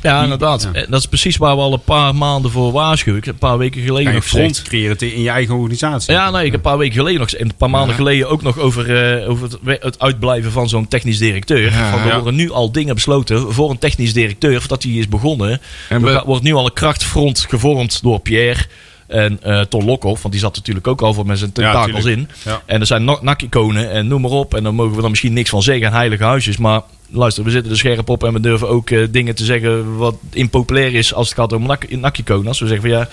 Ja. 0.05 0.17
Ja, 0.17 0.23
inderdaad. 0.23 0.63
Ja. 0.73 0.81
En 0.81 0.87
Dat 0.91 1.01
is 1.01 1.07
precies 1.07 1.37
waar 1.37 1.57
we 1.57 1.63
al 1.63 1.73
een 1.73 1.83
paar 1.85 2.15
maanden 2.15 2.51
voor 2.51 2.73
waarschuwen. 2.73 3.19
Ik 3.19 3.25
heb 3.25 3.35
een 3.35 3.41
paar 3.49 3.59
weken 3.59 3.83
geleden 3.83 4.15
nog 4.15 4.25
front 4.25 4.63
creëren 4.63 4.99
in 5.15 5.23
je 5.23 5.31
eigen 5.31 5.55
organisatie. 5.55 6.13
Ja, 6.15 6.31
nee, 6.31 6.45
ik 6.45 6.53
heb 6.53 6.55
een 6.65 6.71
paar 6.71 6.79
weken 6.79 6.95
geleden 6.97 7.21
nog, 7.21 7.31
en 7.31 7.45
een 7.47 7.55
paar 7.57 7.71
maanden 7.71 7.95
geleden 7.95 8.29
ook 8.29 8.43
nog 8.43 8.59
over, 8.59 8.97
eh, 9.21 9.31
over 9.31 9.49
het, 9.65 9.83
het 9.83 10.01
uitblijven 10.01 10.53
van 10.53 10.69
zo'n 10.69 10.89
technisch 10.89 11.19
directeur. 11.19 11.73
Ja, 11.73 11.91
van, 11.91 12.01
er 12.01 12.07
ja. 12.07 12.15
worden 12.15 12.35
nu 12.35 12.51
al 12.51 12.73
dingen 12.73 12.95
besloten 12.95 13.53
voor 13.53 13.71
een 13.71 13.79
technisch 13.79 14.13
directeur, 14.13 14.61
voordat 14.61 14.83
hij 14.83 14.93
is 14.93 15.09
begonnen. 15.09 15.51
En 15.89 15.97
er 15.97 16.01
we- 16.03 16.13
gaat- 16.13 16.25
wordt 16.25 16.43
nu 16.43 16.55
al 16.55 16.65
een 16.67 16.73
krachtfront 16.73 17.47
gevormd 17.49 18.03
door 18.03 18.21
Pierre. 18.21 18.61
En 19.07 19.39
eh 19.43 19.61
Ton 19.61 19.85
Lokhoff, 19.85 20.21
want 20.23 20.35
die 20.35 20.43
zat 20.43 20.57
natuurlijk 20.57 20.87
ook 20.87 21.03
al 21.03 21.15
voor 21.15 21.27
met 21.27 21.39
zijn 21.39 21.53
tentakels 21.53 22.03
tuurlijk. 22.05 22.17
in. 22.17 22.29
Ja. 22.45 22.63
En 22.67 22.81
er 22.81 22.87
zijn 22.87 23.05
NAC-iconen 23.05 23.91
en 23.91 24.07
noem 24.09 24.21
maar 24.21 24.31
op. 24.31 24.55
En 24.55 24.63
dan 24.63 24.75
mogen 24.75 24.95
we 24.95 25.01
dan 25.01 25.11
misschien 25.11 25.33
niks 25.33 25.51
van 25.51 25.63
zeggen, 25.63 25.93
heilige 25.93 26.25
huisjes. 26.25 26.57
Maar 26.57 26.81
luister, 27.15 27.45
we 27.45 27.51
zitten 27.51 27.73
er 27.73 27.79
scherp 27.79 28.09
op 28.09 28.25
en 28.25 28.33
we 28.33 28.41
durven 28.41 28.69
ook 28.69 28.91
eh, 28.91 29.07
dingen 29.11 29.35
te 29.35 29.45
zeggen 29.45 29.97
wat 29.97 30.17
impopulair 30.33 30.95
is 30.95 31.15
als 31.15 31.29
het 31.29 31.39
gaat 31.39 31.53
om. 31.53 31.71
Als 31.71 31.81
we 32.61 32.67
zeggen 32.67 32.81
van 32.81 32.91
ja, 32.91 33.09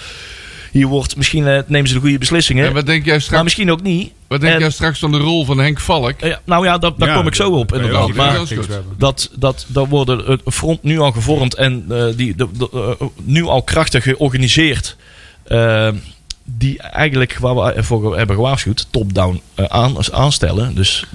hier 0.72 0.88
wordt 0.88 1.16
misschien 1.18 1.48
eh, 1.48 1.62
nemen 1.68 1.88
ze 1.88 1.94
de 1.94 2.00
goede 2.00 2.18
beslissingen. 2.18 2.66
En 2.68 2.74
wat 2.74 2.86
denk 2.86 3.04
jij 3.06 3.14
maar 3.14 3.22
straks, 3.22 3.44
misschien 3.44 3.72
ook 3.72 3.82
niet. 3.82 4.12
wat 4.28 4.42
denk 4.42 4.54
en- 4.54 4.60
jij 4.60 4.70
straks 4.70 5.00
van 5.00 5.12
de 5.12 5.18
rol 5.18 5.46
van 5.46 5.58
Henk 5.60 5.80
Valk? 5.80 6.20
Eh, 6.20 6.30
ja, 6.30 6.42
nou 6.46 6.66
ja, 6.66 6.78
dat, 6.78 7.00
daar 7.00 7.10
Ja, 7.10 7.16
kom 7.16 7.28
ik 7.28 7.36
zo 7.36 7.52
op 7.52 7.74
inderdaad. 7.74 8.14
Maar 8.14 8.34
dat 8.98 9.30
dat, 9.38 9.66
dat, 9.70 9.88
worden 9.88 10.18
het 10.26 10.42
front 10.46 10.84
nu 10.84 11.00
al 11.00 11.12
gevormd 11.12 11.56
en 11.56 11.86
eh, 11.90 12.06
die, 12.16 12.36
de, 12.36 12.48
de- 12.58 12.98
nu 13.24 13.44
al 13.46 13.62
krachtig 13.64 14.04
georganiseerd. 14.04 14.96
die 16.46 16.80
eigenlijk, 16.82 17.38
waar 17.38 17.56
we 17.56 17.62
ervoor 17.72 18.18
hebben 18.18 18.36
gewaarschuwd, 18.36 18.88
top-down 18.90 19.42
aan, 19.68 19.96
aanstellen. 20.14 20.76
Dus 20.76 21.06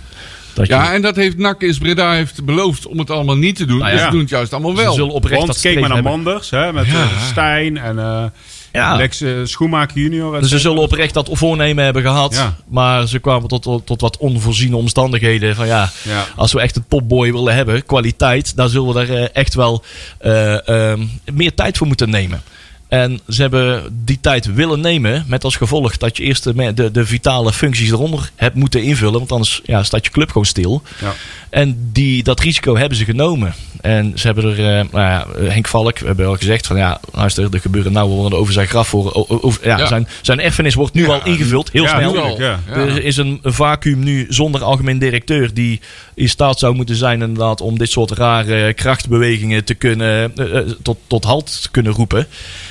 dat 0.57 0.67
je, 0.67 0.73
Ja, 0.73 0.93
en 0.95 1.03
dat 1.03 1.17
heeft 1.17 1.39
NAC 1.39 1.63
is 1.63 1.79
Breda 1.79 2.13
heeft 2.13 2.45
beloofd 2.45 2.87
om 2.87 2.99
het 2.99 3.11
allemaal 3.11 3.37
niet 3.37 3.57
te 3.57 3.65
doen. 3.65 3.79
Nou 3.79 3.91
dus 3.91 4.01
ja. 4.01 4.07
ze 4.07 4.11
doen 4.13 4.21
het 4.21 4.29
juist 4.31 4.53
allemaal 4.53 4.77
ze 4.77 4.83
wel. 4.83 4.93
zullen 4.95 5.13
oprecht 5.13 5.37
Want 5.37 5.47
dat 5.47 5.61
kijk 5.61 5.75
maar 5.81 5.89
naar 5.89 5.95
hebben. 6.03 6.13
Manders, 6.13 6.51
hè, 6.51 6.73
met 6.73 6.87
Ja. 6.87 6.93
eh, 6.93 7.23
Stijn 7.31 7.77
en 7.79 7.99
eh 7.99 8.25
Ja. 8.73 8.97
Lex 8.97 9.21
eh, 9.21 9.31
Schoenmaker 9.45 9.99
junior. 9.99 10.41
Dus 10.41 10.51
ze 10.51 10.59
zullen 10.59 10.83
oprecht 10.83 11.15
dat 11.15 11.29
voornemen 11.33 11.85
hebben 11.85 12.03
gehad. 12.03 12.35
Ja. 12.35 12.57
Maar 12.69 13.07
ze 13.09 13.19
kwamen 13.19 13.49
tot, 13.49 13.63
tot, 13.63 13.87
tot 13.87 14.01
wat 14.01 14.17
onvoorziene 14.17 14.77
omstandigheden. 14.77 15.55
Van 15.55 15.67
ja, 15.67 15.91
Ja. 16.03 16.25
als 16.37 16.53
we 16.53 16.61
echt 16.61 16.77
een 16.77 16.85
topboy 16.89 17.33
willen 17.33 17.55
hebben, 17.55 17.87
kwaliteit, 17.87 18.57
dan 18.57 18.69
zullen 18.69 18.89
we 18.95 19.07
daar 19.07 19.17
echt 19.33 19.55
wel 19.55 19.85
eh, 20.19 20.69
ehm, 20.69 21.01
meer 21.33 21.55
tijd 21.55 21.77
voor 21.77 21.87
moeten 21.87 22.11
nemen. 22.11 22.43
En 22.89 23.21
ze 23.29 23.41
hebben 23.41 23.83
die 24.05 24.19
tijd 24.21 24.55
willen 24.55 24.81
nemen 24.81 25.25
met 25.27 25.45
als 25.45 25.57
gevolg 25.57 25.97
dat 25.97 26.17
je 26.17 26.23
eerst 26.23 26.45
de, 26.45 26.75
de, 26.75 26.91
de 26.91 27.07
vitale 27.07 27.53
functies 27.53 27.91
eronder 27.91 28.31
hebt 28.37 28.55
moeten 28.55 28.83
invullen. 28.83 29.19
Want 29.19 29.33
anders 29.33 29.61
ja, 29.65 29.83
staat 29.83 30.05
je 30.05 30.11
club 30.11 30.29
gewoon 30.29 30.47
stil. 30.47 30.83
Ja. 31.01 31.13
En 31.51 31.91
die, 31.93 32.23
dat 32.23 32.41
risico 32.41 32.77
hebben 32.77 32.99
ze 32.99 33.05
genomen. 33.05 33.55
En 33.81 34.13
ze 34.15 34.27
hebben 34.27 34.45
er, 34.45 34.59
eh, 34.79 34.85
nou 34.93 35.05
ja, 35.05 35.27
Henk 35.51 35.69
Valk, 35.69 35.99
we 35.99 36.07
hebben 36.07 36.27
al 36.27 36.37
gezegd 36.37 36.67
van 36.67 36.77
ja, 36.77 37.01
luister, 37.13 37.49
er 37.55 37.61
gebeuren 37.61 37.93
nou 37.93 38.09
worden 38.11 38.39
over 38.39 38.53
zijn 38.53 38.67
graf 38.69 38.89
voor. 38.89 39.27
over- 39.43 39.67
ja, 39.69 39.79
Ja. 39.79 39.87
Zijn, 39.87 40.09
zijn 40.23 40.41
erfenis 40.41 40.75
wordt 40.75 40.95
nu 40.95 41.09
al 41.09 41.25
ingevuld, 41.25 41.71
heel 41.73 41.83
Ja, 41.83 41.97
snel. 41.99 42.39
Er 42.67 43.05
is 43.05 43.17
een, 43.17 43.39
een 43.43 43.53
vacuüm 43.53 43.99
nu 43.99 44.27
zonder 44.29 44.63
algemeen 44.63 44.99
directeur 44.99 45.55
die 45.55 45.81
in 46.17 46.29
staat 46.29 46.59
zou 46.59 46.75
moeten 46.75 46.97
zijn 46.97 47.21
inderdaad 47.23 47.61
om 47.61 47.79
dit 47.79 47.91
soort 47.91 48.11
rare 48.11 48.73
krachtbewegingen 48.73 49.65
te 49.65 49.75
kunnen, 49.75 50.33
eh, 50.37 50.59
eh, 50.59 50.67
tot, 50.83 50.99
tot 51.07 51.25
halt 51.25 51.63
te 51.63 51.71
kunnen 51.71 51.93
roepen. 51.93 52.27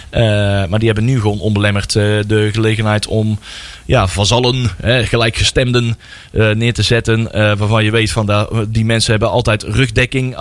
Eh, 0.10 0.22
maar 0.70 0.80
die 0.80 0.86
hebben 0.88 1.06
nu 1.06 1.20
gewoon 1.20 1.39
onbelemmerd 1.39 1.96
eh, 1.96 2.04
de 2.28 2.50
gelegenheid 2.54 3.08
om 3.08 3.39
ja, 3.86 4.08
vazallen, 4.08 4.70
hè, 4.82 5.06
gelijkgestemden 5.06 5.98
eh, 6.32 6.50
neer 6.52 6.74
te 6.74 6.82
zetten. 6.82 7.32
eh, 7.34 7.41
waarvan 7.58 7.84
je 7.84 7.91
weet 7.91 8.12
van 8.12 8.26
da- 8.26 8.48
die 8.68 8.86
mensen 8.86 9.12
hebben 9.12 9.30
altijd 9.30 9.64
rugdekking. 9.64 10.36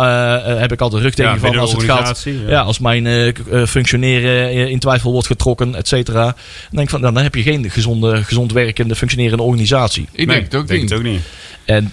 heb 0.59 0.73
ik 0.73 0.81
altijd 0.81 1.03
rugdekking 1.03 1.41
Ja, 1.41 1.47
van 1.47 1.59
als 1.59 1.73
het 1.73 1.83
gaat. 1.83 2.23
Ja. 2.25 2.33
ja. 2.51 2.61
als 2.61 2.79
mijn 2.79 3.35
functioneren 3.67 4.71
in 4.71 4.79
twijfel 4.79 5.13
wordt 5.13 5.27
getrokken, 5.27 5.75
et 5.75 5.89
cetera. 5.89 6.23
Dan 6.25 6.35
denk 6.71 6.83
ik 6.85 6.91
van, 6.91 7.01
dan 7.01 7.17
heb 7.17 7.35
je 7.35 7.43
geen 7.43 7.71
gezonde, 7.71 8.25
gezond 8.25 8.53
werkende, 8.53 8.95
functionerende 8.97 9.43
organisatie. 9.43 10.09
Ik 10.13 10.29
denk 10.29 10.45
het 10.45 10.55
ook 10.55 10.69
denk 10.69 10.81
niet. 10.81 10.91
het 10.91 10.99
ook 10.99 11.05
niet. 11.05 11.21
En 11.65 11.93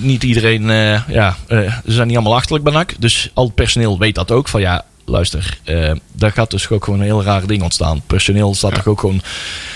niet 0.00 0.22
iedereen, 0.22 0.70
eh, 0.70 1.08
ja, 1.08 1.36
eh, 1.46 1.58
ze 1.84 1.92
zijn 1.92 2.06
niet 2.06 2.16
allemaal 2.16 2.36
achterlijk 2.36 2.64
bij 2.64 2.72
NAC. 2.72 2.94
Dus 2.98 3.30
al 3.34 3.44
het 3.44 3.54
personeel 3.54 3.98
weet 3.98 4.14
dat 4.14 4.30
ook. 4.30 4.48
Van 4.48 4.60
ja, 4.60 4.84
luister, 5.04 5.58
eh, 5.64 5.92
daar 6.12 6.32
gaat 6.32 6.50
dus 6.50 6.68
ook 6.68 6.84
gewoon 6.84 7.00
een 7.00 7.06
heel 7.06 7.22
raar 7.22 7.46
ding 7.46 7.62
ontstaan. 7.62 8.02
Personeel 8.06 8.54
staat 8.54 8.74
toch 8.74 8.86
ook 8.86 9.00
gewoon, 9.00 9.22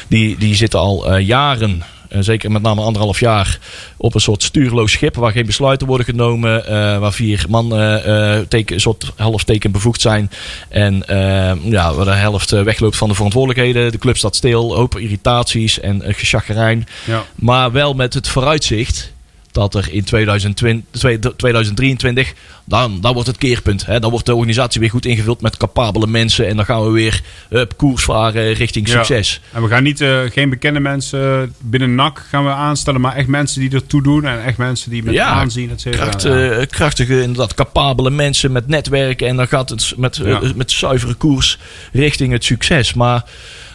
die, 0.08 0.38
die 0.38 0.54
zitten 0.54 0.80
al 0.80 1.18
jaren, 1.18 1.82
zeker 2.22 2.50
met 2.50 2.62
name 2.62 2.80
anderhalf 2.82 3.20
jaar, 3.20 3.58
op 3.96 4.14
een 4.14 4.20
soort 4.20 4.42
stuurloos 4.42 4.92
schip 4.92 5.16
waar 5.16 5.32
geen 5.32 5.46
besluiten 5.46 5.86
worden 5.86 6.06
genomen. 6.06 6.66
eh, 6.66 6.98
waar 6.98 7.12
vier 7.12 7.44
man 7.48 7.72
eh, 7.76 8.36
eh, 8.36 8.46
teken, 8.48 8.74
een 8.74 8.80
soort 8.80 9.12
helft 9.16 9.46
teken 9.46 9.70
bevoegd 9.70 10.00
zijn. 10.00 10.30
En 10.68 11.08
eh, 11.08 11.52
ja, 11.64 11.94
waar 11.94 12.04
de 12.04 12.10
helft 12.10 12.52
eh, 12.52 12.62
wegloopt 12.62 12.96
van 12.96 13.08
de 13.08 13.14
verantwoordelijkheden. 13.14 13.92
De 13.92 13.98
club 13.98 14.16
staat 14.16 14.36
stil, 14.36 14.74
hoop 14.74 14.98
irritaties 14.98 15.80
en 15.80 16.02
uh. 16.14 16.86
Ja. 17.06 17.24
Maar 17.34 17.72
wel 17.72 17.94
met 17.94 18.14
het 18.14 18.28
vooruitzicht 18.28 19.12
dat 19.54 19.74
er 19.74 19.88
in 19.92 20.04
2020, 20.04 20.84
twee- 20.90 21.18
2023, 21.36 22.32
dan, 22.64 23.00
dan 23.00 23.12
wordt 23.12 23.28
het 23.28 23.38
keerpunt. 23.38 23.86
Hè? 23.86 24.00
Dan 24.00 24.10
wordt 24.10 24.26
de 24.26 24.34
organisatie 24.34 24.80
weer 24.80 24.90
goed 24.90 25.06
ingevuld 25.06 25.40
met 25.40 25.56
capabele 25.56 26.06
mensen. 26.06 26.48
En 26.48 26.56
dan 26.56 26.64
gaan 26.64 26.84
we 26.84 26.90
weer 26.90 27.20
op 27.50 27.76
koers 27.76 28.04
varen 28.04 28.52
richting 28.52 28.88
Ja. 28.88 28.92
succes. 28.94 29.40
En 29.52 29.62
we 29.62 29.68
gaan 29.68 29.82
niet, 29.82 30.00
eh, 30.00 30.20
geen 30.32 30.50
bekende 30.50 30.80
mensen 30.80 31.42
eh, 31.42 31.48
binnen 31.60 31.94
NAC 31.94 32.26
gaan 32.28 32.44
we 32.44 32.50
aanstellen, 32.50 33.00
maar 33.00 33.16
echt 33.16 33.28
mensen 33.28 33.60
die 33.60 33.70
ertoe 33.70 34.02
doen 34.02 34.24
en 34.26 34.44
echt 34.44 34.56
mensen 34.58 34.90
die 34.90 35.02
met 35.02 35.14
Ja, 35.14 35.26
aanzien, 35.28 35.70
et 35.70 35.80
cetera. 35.80 36.02
Kracht, 36.06 36.24
eh, 36.24 36.66
krachtige, 36.68 37.20
inderdaad, 37.22 37.54
capabele 37.54 38.10
mensen 38.10 38.52
met 38.52 38.68
netwerken. 38.68 39.28
En 39.28 39.36
dan 39.36 39.48
gaat 39.48 39.68
het 39.68 39.94
met, 39.96 40.22
met 40.56 40.70
zuivere 40.70 41.14
koers 41.14 41.58
richting 41.92 42.32
het 42.32 42.44
succes. 42.44 42.94
Maar 42.94 43.24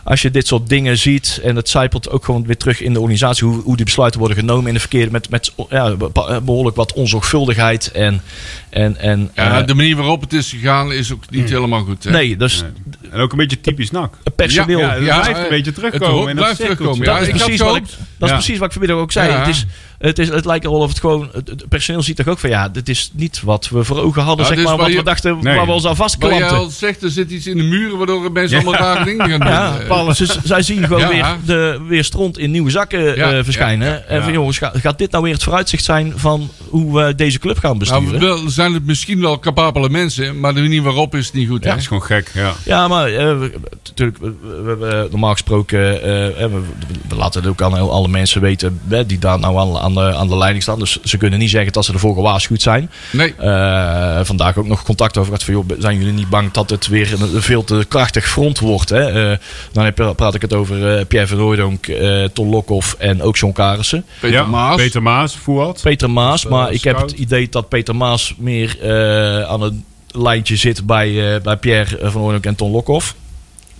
als 0.10 0.22
je 0.22 0.32
dit 0.32 0.48
soort 0.48 0.70
dingen 0.70 0.98
ziet 0.98 1.40
en 1.44 1.56
het 1.56 1.70
zijpelt 1.70 2.10
ook 2.10 2.26
gewoon 2.26 2.46
weer 2.46 2.58
terug 2.58 2.82
in 2.82 2.94
de 2.94 3.00
organisatie, 3.00 3.48
hoe, 3.48 3.62
hoe 3.62 3.76
die 3.76 3.86
besluiten 3.86 4.20
worden 4.20 4.38
genomen 4.38 4.68
in 4.68 4.74
de 4.74 4.80
verkeerde, 4.80 5.12
met, 5.12 5.30
met 5.30 5.54
ja, 5.70 5.96
be- 5.96 6.42
behoorlijk 6.44 6.76
wat 6.76 6.94
onzorgvuldigheid 6.94 7.92
en. 7.92 8.22
en, 8.70 8.98
en 8.98 9.32
Ja, 9.36 9.60
eh, 9.62 9.68
de 9.68 9.74
manier 9.74 9.96
waarop 9.96 10.22
het 10.22 10.34
is 10.34 10.50
gegaan 10.50 10.92
is 10.92 11.14
ook 11.14 11.24
niet 11.30 11.50
helemaal 11.50 11.84
goed. 11.84 12.04
Hè? 12.04 12.12
nee, 12.12 12.38
dus 12.38 12.62
Nee. 12.62 12.72
En 13.12 13.20
ook 13.20 13.32
een 13.32 13.38
beetje 13.38 13.62
typisch 13.62 13.92
NAC. 13.92 14.18
het 14.24 14.36
personeel. 14.36 14.80
Ja, 14.80 14.90
het 14.94 15.04
Ja, 15.06 15.20
blijft 15.20 15.38
een 15.40 15.44
eh, 15.44 15.50
beetje 15.50 15.72
het 15.72 15.76
terugkomen. 15.76 16.26
dat 16.26 16.36
blijft 16.36 16.60
terugkomen, 16.60 17.06
ja. 17.06 17.14
dat 17.20 17.22
is, 17.22 17.30
precies 17.30 17.60
wat, 17.60 17.76
ik, 17.76 17.84
dat 17.84 17.94
is 18.20 18.28
Ja. 18.30 18.34
precies 18.34 18.58
wat 18.58 18.66
ik 18.68 18.72
vanmiddag 18.72 18.98
ook 19.02 19.12
zei. 19.12 19.30
Ja. 19.30 19.40
Het, 19.40 19.48
is, 19.48 19.66
het, 20.00 20.20
is, 20.20 20.30
het 20.30 20.46
lijkt 20.46 20.66
erop 20.66 20.82
of 20.82 20.90
het 20.90 21.00
gewoon. 21.00 21.30
Het, 21.34 21.66
personeel 21.70 22.02
ziet 22.02 22.16
toch 22.16 22.28
ook 22.28 22.40
van 22.40 22.50
ja, 22.50 22.70
dit 22.70 22.90
is 22.90 23.12
niet 23.14 23.42
wat 23.44 23.70
we 23.70 23.84
voor 23.84 24.00
ogen 24.00 24.22
hadden, 24.22 24.46
Ja, 24.46 24.52
zeg 24.52 24.58
dus 24.62 24.68
maar. 24.68 24.78
Wat 24.78 24.88
je- 24.92 24.96
we 24.98 25.04
dachten, 25.04 25.38
Nee. 25.42 25.56
waar 25.56 25.66
we 25.66 25.72
ons 25.72 25.86
aan 25.88 25.96
vastklampen. 25.96 26.40
jij 26.40 26.50
al 26.50 26.70
zegt, 26.70 27.04
er 27.04 27.10
zit 27.10 27.32
iets 27.32 27.48
in 27.48 27.58
de 27.58 27.64
muren 27.64 27.98
waardoor 27.98 28.32
mensen 28.32 28.58
allemaal 28.58 28.74
rare 28.82 29.04
dingen 29.06 29.30
gaan 29.30 29.40
doen. 29.50 29.50
Ja, 29.50 29.78
Eh, 30.08 30.12
ze, 30.14 30.38
zij 30.44 30.62
zien 30.62 30.84
gewoon 30.84 31.00
Ja. 31.02 31.08
weer, 31.10 31.26
de, 31.46 31.82
weer 31.88 32.04
stront 32.04 32.38
in 32.38 32.52
nieuwe 32.52 32.70
zakken 32.70 33.16
Ja, 33.16 33.32
eh, 33.32 33.44
verschijnen. 33.44 33.88
ja, 33.88 33.94
ja, 33.94 34.00
En 34.00 34.20
van 34.22 34.32
ja. 34.32 34.38
jongens, 34.38 34.58
gaat, 34.58 34.78
gaat 34.78 34.98
dit 34.98 35.12
nou 35.12 35.24
weer 35.24 35.34
het 35.34 35.44
vooruitziet 35.44 35.84
zijn 35.84 36.14
van 36.16 36.50
hoe 36.70 36.96
we 37.06 37.16
deze 37.16 37.40
club 37.40 37.58
gaan 37.58 37.78
besturen? 37.78 38.04
nou, 38.04 38.20
wel, 38.20 38.50
zijn 38.50 38.74
het 38.74 38.86
misschien 38.86 39.22
wel 39.22 39.40
capabele 39.40 39.90
mensen, 39.90 40.40
maar 40.40 40.54
de 40.54 40.62
manier 40.62 40.82
waarop 40.82 41.16
is 41.16 41.26
het 41.26 41.34
niet 41.36 41.50
goed. 41.50 41.64
Ja, 41.64 41.70
dat 41.70 41.80
is 41.80 41.88
gewoon 41.88 42.04
gek. 42.04 42.32
Ja. 42.34 42.54
Ja, 42.66 42.88
maar 42.88 43.08
eh, 43.14 43.38
natuurlijk, 43.84 44.18
hebben 44.66 45.08
normaal 45.12 45.32
gesproken, 45.32 46.04
eh, 46.04 46.44
eh, 46.44 46.52
we, 46.52 46.60
we 47.08 47.16
laten 47.16 47.42
het 47.42 47.50
ook 47.50 47.62
aan 47.62 47.90
alle 47.90 48.08
mensen 48.08 48.42
weten 48.42 48.80
die 49.08 49.20
daar 49.20 49.40
nou 49.40 49.58
aan, 49.78 49.78
aan, 49.98 50.12
de, 50.12 50.16
aan 50.16 50.28
de 50.28 50.38
leiding 50.38 50.64
staan. 50.64 50.80
Dus 50.80 51.00
ze 51.04 51.18
kunnen 51.18 51.40
niet 51.40 51.50
zeggen 51.50 51.72
dat 51.72 51.86
ze 51.86 51.94
ervoor 51.94 52.14
gewaarschuwd 52.14 52.62
zijn. 52.62 52.92
Nee. 53.12 53.36
Eh, 53.36 54.20
vandaag 54.24 54.58
ook 54.58 54.68
nog 54.68 54.84
contact 54.84 55.18
over 55.18 55.32
gehad 55.32 55.44
van, 55.44 55.54
joh, 55.54 55.70
zijn 55.80 55.98
jullie 55.98 56.14
niet 56.14 56.30
bang 56.30 56.52
dat 56.52 56.70
het 56.70 56.88
weer 56.88 57.14
een, 57.22 57.42
veel 57.42 57.64
te 57.64 57.86
krachtig 57.88 58.28
front 58.30 58.60
wordt? 58.60 58.90
Hè? 58.90 59.32
Eh, 59.32 59.38
dan 59.72 59.84
heb, 59.84 60.14
praat 60.16 60.36
ik 60.36 60.42
het 60.42 60.54
over 60.54 60.98
eh, 60.98 61.06
Pierre 61.06 61.28
van 61.28 61.38
Hooijdonk, 61.38 61.88
eh 61.88 62.24
Ton 62.34 62.50
Lokhoff 62.50 62.96
en 63.00 63.22
ook 63.22 63.38
John 63.38 63.54
Karissen. 63.54 64.06
Peter 64.20 64.38
Ja, 64.38 64.46
Maas. 64.46 64.76
Peter 64.76 65.02
Maas, 65.02 65.36
Fouad. 65.36 65.82
Peter 65.82 66.10
Maas, 66.10 66.46
maar 66.46 66.72
ik 66.72 66.84
heb 66.84 66.98
het 67.02 67.12
idee 67.12 67.48
dat 67.50 67.70
Peter 67.70 67.96
Maas 67.96 68.34
meer 68.38 68.78
eh, 68.82 69.42
aan 69.50 69.62
het 69.62 69.74
lijntje 70.12 70.56
zit 70.56 70.86
bij, 70.86 71.36
eh, 71.36 71.42
bij 71.42 71.58
Pierre 71.58 71.98
van 72.02 72.22
Hooijdonk 72.22 72.46
en 72.46 72.56
Ton 72.56 72.72
Lokhoff. 72.72 73.16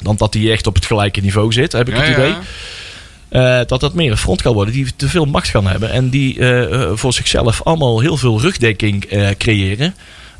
Dan 0.02 0.16
dat 0.16 0.34
hij 0.34 0.52
echt 0.52 0.68
op 0.68 0.76
het 0.76 0.86
gelijke 0.86 1.22
niveau 1.22 1.52
zit, 1.54 1.72
heb 1.72 1.88
ik 1.90 1.96
Ja, 1.96 2.02
het 2.02 2.28
ja. 2.28 2.40
Eh, 3.30 3.60
dat 3.66 3.80
dat 3.80 3.94
meer 3.94 4.12
een 4.12 4.18
front 4.18 4.42
kan 4.42 4.54
worden 4.54 4.74
die 4.74 4.96
te 4.96 5.10
veel 5.10 5.26
macht 5.26 5.48
gaan 5.48 5.68
hebben. 5.68 5.92
En 5.92 6.10
die 6.10 6.40
eh, 6.40 6.82
eh, 6.82 6.92
voor 6.94 7.14
zichzelf 7.14 7.62
allemaal 7.64 8.00
heel 8.00 8.18
veel 8.18 8.42
rugdekking 8.42 9.06
creëren. 9.38 9.96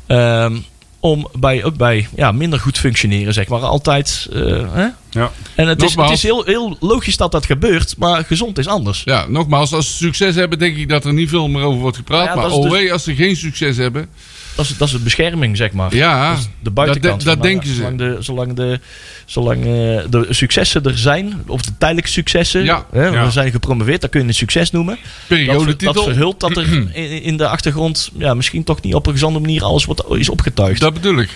Ehm, 0.06 0.56
om 1.00 1.28
bij, 1.32 1.64
ook 1.64 1.76
bij 1.76 2.08
ja, 2.16 2.32
minder 2.32 2.60
goed 2.60 2.78
functioneren, 2.78 3.34
zeg 3.34 3.48
maar, 3.48 3.60
altijd. 3.60 4.28
hè? 4.32 4.86
Ja. 5.10 5.30
En 5.54 5.68
het 5.68 5.82
is, 5.82 5.94
het 5.94 6.10
is 6.10 6.22
heel, 6.22 6.44
heel 6.44 6.76
logisch 6.80 7.16
dat 7.16 7.32
dat 7.32 7.46
gebeurt, 7.46 7.94
maar 7.98 8.24
gezond 8.24 8.58
is 8.58 8.66
anders. 8.66 9.02
Ja, 9.04 9.26
nogmaals, 9.28 9.72
als 9.72 9.86
ze 9.86 9.96
succes 9.96 10.34
hebben, 10.34 10.58
denk 10.58 10.76
ik 10.76 10.88
dat 10.88 11.04
er 11.04 11.12
niet 11.12 11.28
veel 11.28 11.48
meer 11.48 11.62
over 11.62 11.80
wordt 11.80 11.96
gepraat. 11.96 12.26
Ja, 12.26 12.34
maar 12.34 12.46
is 12.46 12.54
dus- 12.54 12.64
alweer, 12.64 12.92
als 12.92 13.04
ze 13.04 13.14
geen 13.14 13.36
succes 13.36 13.76
hebben, 13.76 14.08
Dat 14.56 14.64
is, 14.64 14.76
dat 14.76 14.86
is 14.88 14.94
het 14.94 15.04
bescherming, 15.04 15.56
zeg 15.56 15.72
maar. 15.72 15.94
ja, 15.94 16.30
Dat 16.34 16.48
de 16.60 16.70
buitenkant. 16.70 17.24
dat, 17.24 17.42
denken 17.42 17.68
ja, 17.68 17.74
ze. 17.74 17.80
Zolang, 17.80 17.98
de, 17.98 18.16
zolang, 18.20 18.54
de, 18.54 18.80
zolang 19.24 19.58
eh, 19.58 19.66
de 20.10 20.26
successen 20.30 20.84
er 20.84 20.98
zijn, 20.98 21.42
of 21.46 21.62
de 21.62 21.70
tijdelijke 21.78 22.10
successen, 22.10 22.64
Ja. 22.64 22.86
hè, 22.92 23.06
Ja. 23.06 23.24
we 23.24 23.30
zijn 23.30 23.50
gepromoveerd, 23.50 24.00
dat 24.00 24.10
kun 24.10 24.20
je 24.20 24.26
een 24.26 24.34
succes 24.34 24.70
noemen. 24.70 24.94
Dat, 24.94 25.38
Periodetitel. 25.38 25.92
dat 25.92 26.04
verhult 26.04 26.40
dat 26.40 26.56
er 26.56 26.72
in, 26.92 27.22
in 27.22 27.36
de 27.36 27.48
achtergrond 27.48 28.10
ja, 28.18 28.34
misschien 28.34 28.64
toch 28.64 28.80
niet 28.82 28.94
op 28.94 29.06
een 29.06 29.12
gezonde 29.12 29.38
manier 29.40 29.62
alles 29.64 29.84
wordt, 29.84 30.02
is 30.10 30.28
opgetuigd. 30.28 30.80
Dat 30.80 30.94
bedoel 30.94 31.18
ik. 31.18 31.30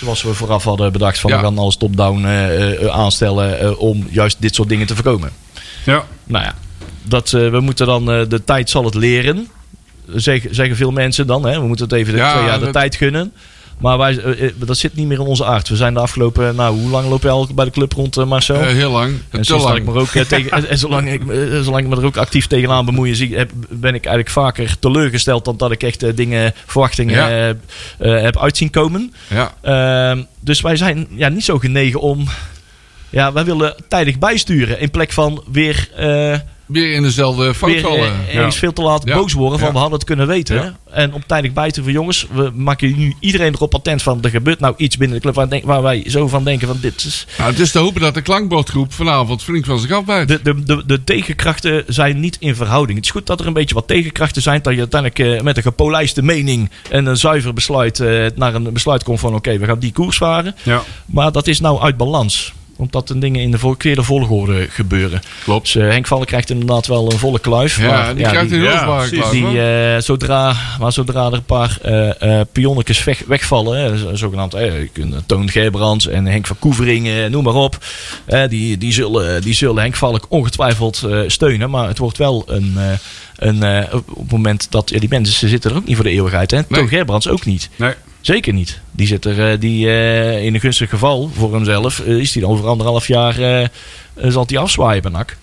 Zoals 0.00 0.22
we 0.22 0.34
vooraf 0.34 0.64
hadden 0.64 0.92
bedacht 0.92 1.18
van 1.18 1.30
we 1.30 1.38
gaan 1.38 1.58
alles 1.58 1.76
top-down 1.76 2.24
eh, 2.24 2.82
eh, 2.82 2.88
aanstellen 2.88 3.78
om 3.78 4.06
juist 4.10 4.36
dit 4.40 4.54
soort 4.54 4.68
dingen 4.68 4.86
te 4.86 4.94
voorkomen. 4.94 5.30
Ja. 5.84 6.04
Nou 6.24 6.44
ja, 6.44 6.54
dat, 7.02 7.30
we 7.30 7.60
moeten 7.60 7.86
dan, 7.86 8.04
de 8.04 8.42
tijd 8.44 8.70
zal 8.70 8.84
het 8.84 8.94
leren. 8.94 9.48
Zeg, 10.14 10.46
zeggen 10.50 10.76
veel 10.76 10.90
mensen 10.90 11.26
dan. 11.26 11.46
Hè? 11.46 11.60
We 11.60 11.66
moeten 11.66 11.84
het 11.84 11.94
even 11.94 12.12
de 12.12 12.18
Ja, 12.18 12.32
twee 12.32 12.44
jaar 12.44 12.58
de 12.58 12.64
dat- 12.64 12.72
tijd 12.74 12.96
gunnen. 12.96 13.32
Maar 13.78 13.98
wij, 13.98 14.18
eh, 14.18 14.44
eh, 14.44 14.52
dat 14.56 14.78
zit 14.78 14.94
niet 14.94 15.06
meer 15.06 15.18
in 15.20 15.26
onze 15.26 15.44
aard. 15.44 15.68
We 15.68 15.76
zijn 15.76 15.94
de 15.94 16.00
afgelopen, 16.00 16.54
nou 16.54 16.78
hoe 16.80 16.90
lang 16.90 17.08
loop 17.08 17.22
je 17.22 17.28
al 17.28 17.48
bij 17.54 17.64
de 17.64 17.70
club 17.70 17.92
rond 17.92 18.16
eh, 18.16 18.24
Marcel? 18.26 18.56
Eh, 18.60 18.66
heel 18.66 18.90
lang. 18.90 19.12
En 19.30 19.42
Te 19.42 19.54
ik 19.54 19.60
lang. 19.60 19.84
me 19.84 19.92
er 19.92 19.98
ook 19.98 20.08
tegen, 20.08 20.50
en- 20.50 20.68
en 20.70 20.78
zolang 20.78 21.12
ik, 21.12 21.22
zolang 21.62 21.84
ik 21.84 21.88
me 21.88 21.96
er 21.96 22.04
ook 22.04 22.16
actief 22.16 22.46
tegenaan 22.46 22.84
bemoeien, 22.84 23.16
zie, 23.16 23.28
ben 23.68 23.94
ik 23.94 24.04
eigenlijk 24.04 24.28
vaker 24.30 24.78
teleurgesteld 24.78 25.44
dan 25.44 25.56
dat 25.56 25.70
ik 25.70 25.82
echt 25.82 26.16
dingen, 26.16 26.52
verwachtingen 26.66 27.14
Ja. 27.98 28.08
heb 28.20 28.38
uitzien 28.38 28.70
komen. 28.70 29.12
Ja. 29.28 29.54
Ehm, 29.60 30.22
dus 30.40 30.60
wij 30.60 30.76
zijn 30.76 31.06
ja, 31.10 31.28
niet 31.28 31.44
zo 31.44 31.58
genegen 31.58 32.00
om. 32.00 32.24
Ja, 33.10 33.32
wij 33.32 33.44
willen 33.44 33.74
tijdig 33.88 34.18
bijsturen 34.18 34.80
in 34.80 34.90
plek 34.90 35.12
van 35.12 35.44
weer, 35.52 35.88
Weer 36.68 36.92
in 36.94 37.02
dezelfde 37.02 37.54
fout 37.54 37.80
vallen. 37.80 38.12
eh, 38.28 38.36
ergens 38.36 38.56
veel 38.56 38.72
te 38.72 38.82
laat 38.82 39.04
boos 39.04 39.32
worden 39.32 39.58
van 39.58 39.72
we 39.72 39.78
hadden 39.78 39.98
het 39.98 40.06
kunnen 40.08 40.26
weten. 40.26 40.76
En 40.90 41.12
om 41.14 41.22
tijdig 41.26 41.52
bij 41.52 41.70
te 41.70 41.82
van 41.82 41.92
jongens, 41.92 42.26
we 42.32 42.50
maken 42.54 42.98
nu 42.98 43.14
iedereen 43.20 43.54
erop 43.54 43.74
attent 43.74 44.02
van 44.02 44.18
er 44.22 44.30
gebeurt 44.30 44.60
nou 44.60 44.74
iets 44.76 44.96
binnen 44.96 45.16
de 45.16 45.22
club 45.22 45.34
waar, 45.34 45.48
denk- 45.48 45.64
waar 45.64 45.82
wij 45.82 46.04
zo 46.06 46.28
van 46.28 46.44
denken 46.44 46.68
van 46.68 46.76
dit 46.80 47.04
is 47.04 47.26
Nou, 47.38 47.50
het 47.50 47.60
is 47.60 47.70
te 47.72 47.78
hopen 47.78 48.00
dat 48.00 48.14
de 48.14 48.22
klankbordgroep 48.22 48.92
vanavond 48.92 49.42
flink 49.42 49.64
van 49.64 49.78
zich 49.78 49.90
afbijt. 49.90 50.28
De, 50.28 50.42
de, 50.42 50.62
de, 50.62 50.82
de 50.86 51.04
tegenkrachten 51.04 51.84
zijn 51.86 52.20
niet 52.20 52.36
in 52.40 52.54
verhouding. 52.54 52.96
Het 52.96 53.06
is 53.06 53.12
goed 53.12 53.26
dat 53.26 53.40
er 53.40 53.46
een 53.46 53.52
beetje 53.52 53.74
wat 53.74 53.86
tegenkrachten 53.88 54.42
zijn. 54.42 54.62
Dat 54.62 54.72
je 54.72 54.78
uiteindelijk 54.78 55.20
eh, 55.38 55.40
met 55.42 55.56
een 55.56 55.62
gepolijste 55.62 56.22
mening 56.22 56.70
en 56.90 57.06
een 57.06 57.16
zuiver 57.16 57.52
besluit 57.52 58.00
eh, 58.00 58.26
naar 58.34 58.54
een 58.54 58.72
besluit 58.72 59.02
komt 59.02 59.20
van 59.20 59.34
oké, 59.34 59.58
we 59.58 59.66
gaan 59.66 59.78
die 59.78 59.92
koers 59.92 60.16
varen. 60.16 60.54
Ja. 60.62 60.82
Maar 61.06 61.32
dat 61.32 61.46
is 61.46 61.60
nou 61.60 61.80
uit 61.80 61.96
balans. 61.96 62.52
Omdat 62.78 63.08
de 63.08 63.18
dingen 63.18 63.40
in 63.40 63.50
de 63.50 63.58
verkeerde 63.58 64.02
volgorde 64.02 64.66
gebeuren. 64.70 65.20
Klopt. 65.44 65.72
Dus 65.72 65.82
eh, 65.82 65.88
Henk 65.90 66.06
Vallen 66.06 66.26
krijgt 66.26 66.50
inderdaad 66.50 66.86
wel 66.86 67.12
een 67.12 67.18
volle 67.18 67.38
kluif. 67.40 67.80
Ja, 67.80 67.88
maar, 67.88 68.14
die 68.14 68.24
krijgt 68.26 68.50
een 68.52 68.60
heel 68.60 68.70
ja, 68.70 68.84
kluif, 68.84 69.28
die, 69.30 69.62
eh, 69.62 70.00
zodra, 70.00 70.54
maar 70.80 70.92
zodra 70.92 71.26
er 71.26 71.32
een 71.32 71.42
paar 71.44 71.78
eh 71.82 72.22
eh 72.40 72.46
pionnetjes 72.52 73.04
weg, 73.04 73.22
wegvallen, 73.26 73.78
hè, 73.80 73.98
zo- 73.98 74.14
zogenaamd 74.14 74.56
Toon 75.26 75.48
Gerbrands 75.50 76.06
en 76.06 76.26
Henk 76.26 76.46
van 76.46 76.58
Koeveringen, 76.58 77.30
noem 77.30 77.44
maar 77.44 77.54
op, 77.54 77.78
die, 78.48 78.78
die, 78.78 78.92
zullen, 78.92 79.42
die 79.42 79.54
zullen 79.54 79.82
Henk 79.82 79.94
Valk 79.96 80.26
ongetwijfeld 80.28 81.02
eh, 81.02 81.20
steunen. 81.26 81.70
Maar 81.70 81.88
het 81.88 81.98
wordt 81.98 82.18
wel 82.18 82.44
een, 82.46 82.74
eh, 82.76 82.84
een 83.36 83.62
eh, 83.62 83.94
op 83.94 84.18
het 84.18 84.30
moment 84.30 84.66
dat 84.70 84.90
ja, 84.90 84.98
die 84.98 85.08
mensen 85.08 85.34
ze 85.34 85.48
zitten 85.48 85.70
er 85.70 85.76
ook 85.76 85.86
niet 85.86 85.94
voor 85.96 86.04
de 86.04 86.10
eeuwigheid. 86.10 86.50
Hè? 86.50 86.56
Nee. 86.56 86.66
Toon 86.68 86.88
Gerbrands 86.88 87.28
ook 87.28 87.44
niet. 87.44 87.68
Nee. 87.76 87.92
Zeker 88.20 88.52
niet. 88.52 88.80
Die 88.90 89.06
zit 89.06 89.24
er, 89.24 89.50
eh, 89.50 89.60
die, 89.60 89.86
eh, 89.86 90.44
in 90.44 90.54
een 90.54 90.60
gunstig 90.60 90.90
geval 90.90 91.30
voor 91.34 91.54
hemzelf, 91.54 92.00
eh, 92.00 92.16
is 92.18 92.32
hij 92.32 92.42
dan 92.42 92.50
over 92.50 92.66
anderhalf 92.66 93.06
jaar, 93.06 93.70
zal 94.16 94.44
hij 94.46 94.58
afzwaaien 94.58 95.02
bij 95.02 95.10
NAC. 95.10 95.36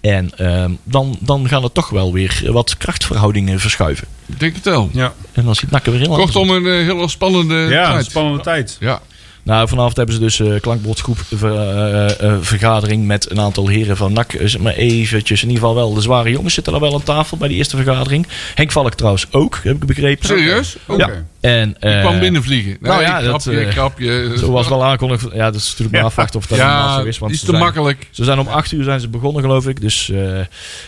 En 0.00 0.30
ehm, 0.36 0.72
dan, 0.84 1.16
dan 1.20 1.48
gaan 1.48 1.62
er 1.62 1.72
toch 1.72 1.90
wel 1.90 2.12
weer 2.12 2.42
wat 2.46 2.76
krachtverhoudingen 2.76 3.60
verschuiven. 3.60 4.08
Ik 4.26 4.40
denk 4.40 4.54
het 4.54 4.64
wel. 4.64 4.90
Ja. 4.92 5.12
En 5.32 5.44
dan 5.44 5.54
ziet 5.54 5.70
NAC 5.70 5.86
er 5.86 5.92
weer 5.92 6.00
heel 6.00 6.10
anders 6.10 6.32
Kortom, 6.32 6.50
een 6.50 6.84
hele 6.84 7.08
spannende 7.08 7.54
Ja, 7.54 7.92
tijd. 7.92 8.04
spannende 8.04 8.42
tijd. 8.42 8.76
Ja. 8.80 9.00
Nou, 9.48 9.68
vanavond 9.68 9.96
hebben 9.96 10.14
ze 10.14 10.20
dus 10.20 10.40
eh 10.40 10.60
klankbordgroep 10.60 11.18
ver- 11.34 11.52
eh, 11.52 12.20
eh, 12.20 12.36
vergadering 12.40 13.06
met 13.06 13.30
een 13.30 13.40
aantal 13.40 13.68
heren 13.68 13.96
van 13.96 14.12
NAC. 14.12 14.36
Zeg 14.44 14.58
Maar 14.60 14.72
eventjes, 14.74 15.42
in 15.42 15.48
ieder 15.48 15.62
geval 15.62 15.76
wel 15.76 15.94
de 15.94 16.00
zware 16.00 16.30
jongens 16.30 16.54
zitten 16.54 16.74
er 16.74 16.80
wel 16.80 16.94
aan 16.94 17.02
tafel 17.02 17.36
bij 17.36 17.48
die 17.48 17.56
eerste 17.56 17.76
vergadering. 17.76 18.26
Henk 18.54 18.72
Valk 18.72 18.94
trouwens 18.94 19.26
ook, 19.30 19.60
heb 19.62 19.74
ik 19.76 19.86
begrepen. 19.86 20.26
Serieus? 20.26 20.76
Oké. 20.86 21.06
Ja. 21.06 21.24
En, 21.40 21.68
Ik 21.80 22.00
kwam 22.00 22.18
binnenvliegen. 22.18 22.76
Nee, 22.80 22.90
nou 22.92 23.02
ja, 23.02 23.20
dat, 23.20 23.42
grapje, 23.42 23.70
grapje. 23.70 24.32
Zo 24.38 24.50
was 24.50 24.68
wel 24.68 24.84
aankondigd. 24.84 25.26
Ja, 25.32 25.44
dat 25.50 25.54
is 25.60 25.68
natuurlijk 25.68 25.96
maar 25.96 26.04
afwachten 26.04 26.40
of 26.40 26.46
dat 26.46 26.58
Ja, 26.58 27.00
zo 27.00 27.04
is. 27.06 27.18
Want 27.18 27.32
is 27.32 27.40
te 27.40 27.46
zijn- 27.46 27.58
makkelijk. 27.58 28.06
Ze 28.10 28.24
zijn 28.24 28.38
om 28.38 28.46
acht 28.48 28.72
uur 28.72 28.84
zijn 28.84 29.00
ze 29.00 29.08
begonnen, 29.08 29.42
geloof 29.42 29.66
ik. 29.68 29.80
Dus, 29.80 30.12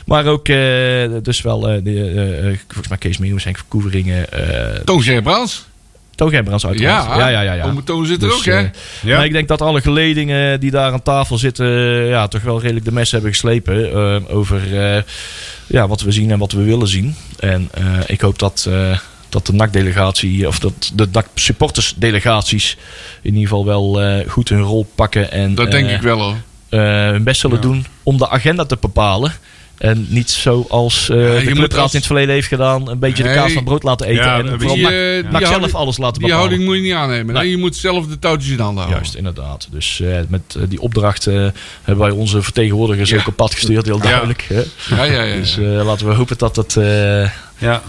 maar 0.06 0.26
ook, 0.26 0.46
dus 1.22 1.40
wel, 1.42 1.60
de, 1.60 2.58
volgens 2.66 2.88
mij 2.88 2.98
Kees 2.98 3.18
Meeuwis, 3.18 3.44
Henk 3.44 3.58
Koeveringen, 3.68 4.26
Toon 4.84 5.02
Gerbrands. 5.02 5.68
Toon 6.20 6.30
Gerbrands 6.30 6.66
uiteraard. 6.66 7.06
Ja, 7.06 7.18
ja, 7.18 7.28
ja, 7.28 7.40
ja. 7.40 7.52
ja. 7.52 7.64
Ome 7.64 7.82
Toon 7.84 8.06
zit 8.06 8.22
er 8.22 8.28
Dus, 8.28 8.36
ook, 8.38 8.44
hè? 8.44 8.58
eh, 8.58 8.68
Ja. 9.02 9.16
Maar 9.16 9.24
ik 9.24 9.32
denk 9.32 9.48
dat 9.48 9.62
alle 9.62 9.80
geledingen 9.80 10.60
die 10.60 10.70
daar 10.70 10.92
aan 10.92 11.02
tafel 11.02 11.38
zitten, 11.38 11.66
eh, 11.66 12.08
ja, 12.08 12.28
toch 12.28 12.42
wel 12.42 12.60
redelijk 12.60 12.84
de 12.84 12.92
mes 12.92 13.10
hebben 13.10 13.30
geslepen 13.30 13.92
eh, 13.92 14.36
over 14.36 14.80
eh, 14.96 15.02
ja, 15.66 15.88
wat 15.88 16.00
we 16.00 16.12
zien 16.12 16.30
en 16.30 16.38
wat 16.38 16.52
we 16.52 16.62
willen 16.62 16.88
zien. 16.88 17.14
En 17.38 17.68
eh, 17.74 17.84
ik 18.06 18.20
hoop 18.20 18.38
dat, 18.38 18.66
eh, 18.68 18.98
dat 19.28 19.46
de 19.46 19.52
NAC-delegatie, 19.52 20.46
of 20.46 20.58
dat 20.58 20.90
de 20.94 21.08
NAC-supportersdelegaties 21.12 22.76
in 23.22 23.32
ieder 23.34 23.48
geval 23.48 23.64
wel 23.64 24.00
eh, 24.02 24.28
goed 24.30 24.48
hun 24.48 24.60
rol 24.62 24.86
pakken. 24.94 25.30
En, 25.32 25.54
Dat 25.54 25.70
denk 25.70 25.90
ik 25.90 26.00
wel, 26.00 26.20
hoor. 26.20 26.36
eh, 26.68 26.80
hun 27.10 27.22
best 27.24 27.40
zullen 27.40 27.56
Ja. 27.56 27.62
doen 27.62 27.86
om 28.02 28.18
de 28.18 28.28
agenda 28.28 28.64
te 28.64 28.76
bepalen. 28.80 29.32
En 29.80 30.06
niet 30.08 30.30
zoals 30.30 31.08
eh, 31.08 31.16
je 31.16 31.24
de 31.44 31.44
moet 31.48 31.54
clubraad 31.58 31.82
als- 31.82 31.92
in 31.92 31.98
het 31.98 32.06
verleden 32.06 32.34
heeft 32.34 32.48
gedaan. 32.48 32.88
Een 32.90 32.98
beetje 32.98 33.22
de 33.22 33.32
kaas 33.32 33.52
van 33.52 33.64
brood 33.64 33.82
laten 33.82 34.06
eten. 34.06 34.24
Ja, 34.24 34.38
en 34.38 34.42
die, 34.46 34.52
vooral 34.58 34.74
Die, 34.74 34.86
eh, 34.86 35.22
die 35.22 35.30
zelf 35.38 35.44
houding- 35.48 35.72
alles 35.72 35.98
laten 35.98 36.12
Die 36.12 36.22
bepalen. 36.22 36.36
houding 36.36 36.64
moet 36.64 36.76
je 36.76 36.82
niet 36.82 36.92
aannemen. 36.92 37.34
Nee. 37.34 37.42
Nee, 37.42 37.50
je 37.52 37.56
moet 37.58 37.76
zelf 37.76 38.06
de 38.06 38.18
touwtjes 38.18 38.50
in 38.50 38.56
de 38.56 38.62
handen 38.62 38.82
houden. 38.82 39.02
Juist, 39.02 39.18
inderdaad. 39.18 39.68
Dus 39.70 40.00
eh, 40.00 40.18
met 40.28 40.56
die 40.68 40.80
opdracht 40.80 41.26
eh, 41.26 41.34
hebben 41.82 42.04
wij 42.04 42.10
onze 42.14 42.42
vertegenwoordigers 42.42 43.10
Ja. 43.10 43.18
ook 43.18 43.26
op 43.26 43.36
pad 43.36 43.54
gestuurd, 43.54 43.86
heel 43.86 43.98
duidelijk. 44.00 44.46
hè. 44.48 44.62
Ja, 44.96 45.04
ja, 45.04 45.22
ja. 45.22 45.36
Dus 45.36 45.54
ja. 45.54 45.78
eh, 45.78 45.84
laten 45.84 46.06
we 46.08 46.14
hopen 46.14 46.38
dat 46.38 46.54
dat... 46.54 46.76
eh, 46.76 47.30
Ja. 47.58 47.82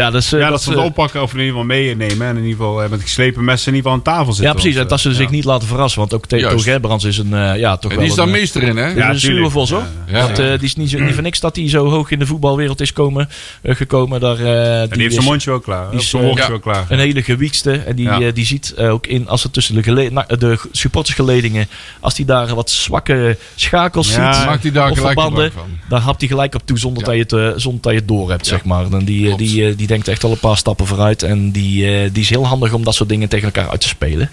Ja, 0.00 0.10
dus, 0.10 0.32
eh, 0.32 0.40
ja, 0.40 0.50
dat 0.50 0.62
ze 0.62 0.70
het 0.70 0.78
eh, 0.78 0.84
oppakken 0.84 1.22
of 1.22 1.32
in 1.32 1.38
ieder 1.38 1.50
geval 1.52 1.66
meenemen. 1.66 2.26
En 2.26 2.36
in 2.36 2.42
ieder 2.42 2.56
geval 2.56 2.82
eh, 2.82 2.90
met 2.90 3.02
geslepen 3.02 3.44
messen 3.44 3.72
in 3.72 3.76
ieder 3.76 3.90
geval 3.90 4.06
aan 4.12 4.16
tafel 4.16 4.32
zitten. 4.32 4.54
Ja, 4.54 4.60
precies. 4.60 4.80
En 4.80 4.88
dat 4.88 5.00
ze 5.00 5.08
eh, 5.08 5.14
zich 5.14 5.24
ja. 5.26 5.30
niet 5.32 5.44
laten 5.44 5.68
verrassen. 5.68 5.98
Want 6.00 6.14
ook 6.14 6.26
Theo. 6.26 6.58
Gerbrands 6.58 7.04
is 7.04 7.18
een... 7.18 7.34
eh, 7.34 7.56
ja, 7.58 7.76
toch 7.76 7.90
En 7.90 7.96
wel 7.96 7.98
die 7.98 8.08
is 8.08 8.14
daar 8.14 8.26
eh, 8.26 8.32
meester 8.32 8.62
in, 8.62 8.76
hè? 8.76 8.86
Ja, 8.88 9.10
een. 9.10 9.18
Zuurvos, 9.20 9.70
hoor. 9.70 9.82
Ja, 10.06 10.18
ja. 10.18 10.26
Dat, 10.28 10.38
eh, 10.38 10.46
die 10.46 10.58
is 10.62 10.76
niet, 10.76 10.90
zo, 10.90 10.98
niet 10.98 11.14
voor 11.14 11.22
niks 11.22 11.40
dat 11.40 11.56
hij 11.56 11.68
zo 11.68 11.88
hoog 11.90 12.10
in 12.10 12.18
de 12.18 12.26
voetbalwereld 12.26 12.80
is 12.80 12.92
komen, 12.92 13.28
eh, 13.62 13.74
gekomen. 13.74 14.20
Daar, 14.20 14.38
eh, 14.38 14.80
En 14.82 14.88
die 14.88 15.00
heeft 15.02 15.14
zijn 15.14 15.26
mondje 15.26 15.50
wel 15.50 15.60
klaar. 15.60 15.90
die 15.90 16.00
is, 16.00 16.08
zijn 16.08 16.22
eh, 16.22 16.28
woordje 16.28 16.44
ja. 16.44 16.50
wel 16.50 16.60
klaar. 16.60 16.84
een 16.88 16.98
hele 16.98 17.22
gewiekste. 17.22 17.72
En 17.72 17.96
die, 17.96 18.04
Ja. 18.04 18.20
eh, 18.20 18.34
die 18.34 18.44
ziet 18.46 18.74
eh, 18.76 18.92
ook 18.92 19.06
in, 19.06 19.28
als 19.28 19.42
het 19.42 19.52
tussen 19.52 19.74
de, 19.82 20.10
de 20.38 20.58
supportersgeledingen, 20.72 21.66
als 22.00 22.16
hij 22.16 22.24
daar 22.26 22.54
wat 22.54 22.70
zwakke 22.70 23.36
schakels 23.54 24.14
Ja. 24.14 24.32
ziet, 24.32 24.46
Maakt 24.46 24.62
hij 24.62 24.72
daar 24.72 24.90
of 24.90 24.98
gelijk 24.98 25.20
van. 25.20 25.50
daar 25.88 26.00
hapt 26.00 26.20
hij 26.20 26.28
gelijk 26.28 26.54
op 26.54 26.62
toe 26.64 26.78
zonder, 26.78 27.04
dat, 27.04 27.14
je 27.14 27.20
het, 27.20 27.32
eh, 27.32 27.48
zonder 27.56 27.82
dat 27.82 27.92
je 27.92 27.98
het 27.98 28.08
door 28.08 28.30
hebt, 28.30 28.46
zeg 28.46 28.64
maar. 28.64 28.84
En 28.92 29.04
die, 29.04 29.30
eh, 29.30 29.36
die, 29.36 29.66
eh, 29.68 29.76
die 29.86 29.92
denkt 29.92 30.08
echt 30.08 30.24
al 30.24 30.30
een 30.30 30.38
paar 30.38 30.56
stappen 30.56 30.86
vooruit. 30.86 31.22
En 31.22 31.50
die, 31.50 31.86
eh, 31.86 32.10
die 32.12 32.22
is 32.22 32.30
heel 32.30 32.46
handig 32.46 32.72
om 32.72 32.84
dat 32.84 32.94
soort 32.94 33.08
dingen 33.08 33.28
tegen 33.28 33.44
elkaar 33.52 33.70
uit 33.70 33.80
te 33.80 33.88
spelen. 33.88 34.30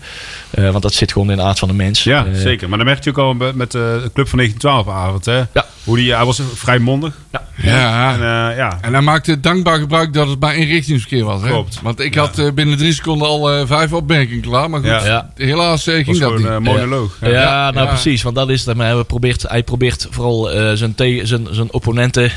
Eh, 0.50 0.70
want 0.70 0.84
dat 0.84 0.94
zit 0.94 1.12
gewoon 1.12 1.32
in 1.32 1.38
de 1.38 1.44
aard 1.44 1.60
van 1.60 1.68
de 1.68 1.74
mens. 1.74 2.04
Ja, 2.04 2.26
Eh, 2.26 2.34
zeker. 2.40 2.70
Maar 2.70 2.78
dan 2.78 2.88
merk 2.88 3.04
je 3.04 3.10
ook 3.10 3.18
al 3.18 3.34
met- 3.34 3.76
eh, 3.76 3.82
de 3.82 4.10
club 4.14 4.28
van 4.28 4.38
1912 4.40 4.88
avond. 4.88 5.26
Hè? 5.26 5.38
Ja. 5.38 5.66
Hoe 5.84 5.98
die, 5.98 6.14
hij 6.16 6.26
was 6.26 6.42
vrij 6.54 6.80
mondig. 6.80 7.14
Ja. 7.62 8.14
En, 8.14 8.20
eh, 8.52 8.58
ja. 8.58 8.78
En 8.82 8.94
hij 8.94 9.02
maakte 9.02 9.40
dankbaar 9.40 9.80
gebruik 9.80 10.14
dat 10.14 10.28
het 10.30 10.40
maar 10.40 10.56
inrichtingsverkeer 10.56 11.24
was. 11.26 11.42
Hè? 11.42 11.48
Klopt. 11.48 11.80
Want 11.82 12.00
ik 12.00 12.16
had 12.16 12.40
eh, 12.40 12.52
binnen 12.52 12.78
drie 12.78 12.94
seconden 12.94 13.28
al 13.28 13.52
eh, 13.52 13.68
vijf 13.68 13.94
opmerkingen 13.94 14.42
klaar. 14.42 14.70
Maar 14.70 14.80
goed, 14.80 14.90
Ja. 14.90 15.06
Ja. 15.06 15.30
helaas 15.36 15.88
eh, 15.88 15.96
was 15.96 16.04
ging 16.04 16.18
dat 16.18 16.28
gewoon 16.32 16.42
niet. 16.42 16.52
een 16.52 16.62
monoloog. 16.64 17.18
Ja, 17.22 17.28
Ja. 17.30 17.72
nou 17.72 17.86
ja. 17.86 17.92
precies, 17.92 18.22
want 18.22 18.36
dat 18.36 18.50
is 18.50 18.66
het. 18.66 18.78
Maar 18.78 18.94
hij 18.94 19.04
probeert, 19.04 19.42
hij 19.48 19.64
probeert 19.64 20.08
vooral 20.10 20.52
eh, 20.52 20.72
zijn, 20.74 20.96
te- 20.96 21.22
zijn, 21.24 21.48
zijn 21.52 21.74
opponenten, 21.74 22.32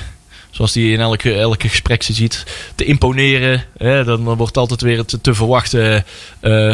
zoals 0.55 0.75
hij 0.75 0.83
in 0.83 1.01
elke, 1.01 1.35
elke 1.35 1.69
gesprek 1.69 2.03
ziet, 2.03 2.45
te 2.75 2.85
imponeren. 2.85 3.65
Hè, 3.77 4.05
dan 4.05 4.23
wordt 4.25 4.57
altijd 4.57 4.81
weer 4.81 4.99
het 4.99 5.19
te 5.23 5.35
verwachten 5.35 6.05
eh, 6.41 6.71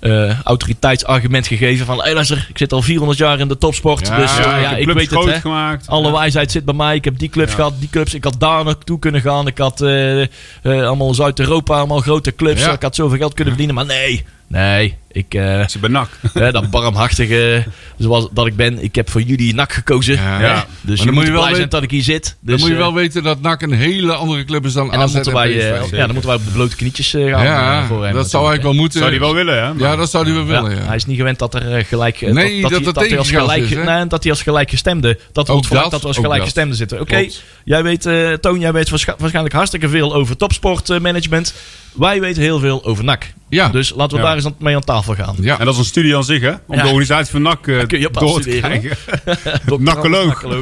eh, 0.00 0.40
autoriteitsargument 0.44 1.46
gegeven 1.46 1.86
van, 1.86 2.02
hey, 2.02 2.14
luister, 2.14 2.46
ik 2.48 2.58
zit 2.58 2.72
al 2.72 2.82
400 2.82 3.18
jaar 3.18 3.38
in 3.40 3.48
de 3.48 3.58
topsport, 3.58 4.06
Ja, 4.06 4.16
dus 4.16 4.36
Ja, 4.36 4.76
ik 4.76 4.84
clubs 4.84 4.98
weet 4.98 5.10
het. 5.10 5.24
Hè. 5.34 5.40
gemaakt. 5.40 5.88
Alle 5.88 6.06
Ja. 6.06 6.12
wijsheid 6.12 6.50
zit 6.50 6.64
bij 6.64 6.74
mij. 6.74 6.94
Ik 6.94 7.04
heb 7.04 7.18
die 7.18 7.28
clubs 7.28 7.54
gehad, 7.54 7.72
die 7.78 7.88
clubs. 7.90 8.14
Ik 8.14 8.24
had 8.24 8.34
daar 8.38 8.64
naartoe 8.64 8.98
kunnen 8.98 9.20
gaan. 9.20 9.46
Ik 9.46 9.58
had 9.58 9.80
eh, 9.80 10.26
allemaal 10.62 11.14
Zuid-Europa, 11.14 11.76
allemaal 11.78 12.00
grote 12.00 12.34
clubs. 12.34 12.66
Ik 12.66 12.82
had 12.82 12.94
zoveel 12.94 13.18
geld 13.18 13.34
kunnen 13.34 13.54
verdienen. 13.54 13.86
Maar 13.86 13.96
nee, 13.96 14.24
nee. 14.54 14.96
Ik, 15.12 15.34
eh, 15.34 15.66
Ze 15.68 15.78
benak. 15.78 16.08
Hè, 16.32 16.52
dat 16.52 16.70
barmhartige 16.70 17.64
zoals 17.98 18.28
dat 18.32 18.46
ik 18.46 18.56
ben. 18.56 18.82
Ik 18.82 18.94
heb 18.94 19.10
voor 19.10 19.22
jullie 19.22 19.54
nak 19.54 19.72
gekozen. 19.72 20.14
Ja. 20.14 20.66
Dus 20.80 20.96
dan 20.98 21.06
je 21.06 21.12
moet 21.12 21.14
moet 21.14 21.24
je 21.24 21.30
wel 21.30 21.40
blij 21.40 21.42
zijn 21.42 21.52
weten- 21.54 21.70
dat 21.70 21.82
ik 21.82 21.90
hier 21.90 22.02
zit. 22.02 22.24
Dan 22.40 22.52
Dus, 22.54 22.60
moet 22.60 22.68
je 22.68 22.74
eh, 22.74 22.80
wel 22.80 22.94
weten 22.94 23.22
dat 23.22 23.40
NAC 23.40 23.62
een 23.62 23.72
hele 23.72 24.12
andere 24.14 24.44
club 24.44 24.64
is 24.64 24.72
dan 24.72 24.84
en 24.84 24.98
dan 24.98 25.00
AZ 25.08 25.14
moeten, 25.14 25.32
wij, 25.32 25.48
eh, 25.72 25.90
ja, 25.90 25.96
dan 25.98 26.10
moeten 26.12 26.26
wij 26.26 26.34
op 26.34 26.44
de 26.44 26.50
blote 26.50 26.76
knietjes 26.76 27.14
eh, 27.14 27.30
gaan. 27.32 27.44
Ja, 27.44 27.80
eh, 27.80 27.86
voor 27.88 28.04
hem 28.04 28.14
dat 28.14 28.30
zou 28.30 28.42
eigenlijk 28.46 28.62
wel 28.74 28.82
moeten. 28.82 28.98
Zou 28.98 29.10
die 29.10 29.20
wel 29.20 29.34
willen, 29.34 29.54
hè? 29.64 29.74
Maar- 29.74 29.88
Ja, 29.90 29.96
dat 29.96 30.10
zou 30.10 30.24
hij 30.24 30.34
wel 30.34 30.44
willen, 30.44 30.70
Ja, 30.70 30.76
ja. 30.80 30.86
Hij 30.86 30.96
is 30.96 31.06
niet 31.06 31.16
gewend 31.16 31.38
dat 31.38 31.54
er 31.54 31.72
eh, 31.76 31.84
gelijk... 31.84 32.20
eh, 32.22 32.32
Nee, 32.32 32.60
dat 32.62 32.70
hij- 32.70 33.08
hij 33.08 33.18
als 33.18 33.30
gelijk, 33.30 33.62
is, 33.70 33.76
nee, 33.84 34.06
dat 34.06 34.22
hij 34.22 34.32
als 34.32 34.42
gelijkgestemde... 34.42 35.18
Dat 35.32 35.44
Ook 35.44 35.52
wordt 35.52 35.66
verwacht 35.66 35.90
dat, 35.90 36.00
we 36.00 36.06
als 36.06 36.16
ook 36.16 36.22
dat. 36.22 36.32
gelijkgestemde 36.32 36.74
zitten. 36.74 37.00
Oké, 37.00 37.26
jij 37.64 37.82
weet, 37.82 38.06
eh, 38.06 38.32
Toon, 38.32 38.60
jij 38.60 38.72
weet 38.72 38.88
waarsch- 38.90 39.06
waarschijnlijk 39.18 39.54
hartstikke 39.54 39.88
veel 39.88 40.14
over 40.14 40.36
topsportmanagement. 40.36 41.54
Wij 41.92 42.20
weten 42.20 42.42
heel 42.42 42.58
veel 42.58 42.84
over 42.84 43.04
NAC. 43.04 43.32
Ja. 43.48 43.68
Dus 43.68 43.92
laten 43.96 44.16
we 44.16 44.22
daar 44.22 44.34
eens 44.34 44.43
aan- 44.46 44.54
mee 44.58 44.74
aan 44.74 44.84
tafel 44.84 45.14
gaan. 45.14 45.36
Ja. 45.40 45.58
En 45.58 45.64
dat 45.64 45.74
is 45.74 45.80
een 45.80 45.86
studie 45.86 46.16
aan 46.16 46.24
zich, 46.24 46.40
hè? 46.42 46.50
Om 46.66 46.74
Ja. 46.76 46.82
de 46.82 46.88
organisatie 46.88 47.30
van 47.32 47.42
NAC 47.42 47.66
eh, 47.66 47.86
kun 47.86 47.98
je 48.00 48.06
op 48.06 48.14
door 48.18 48.40
te 48.40 48.48
krijgen. 48.50 48.96
Nakkoloog. 49.78 50.44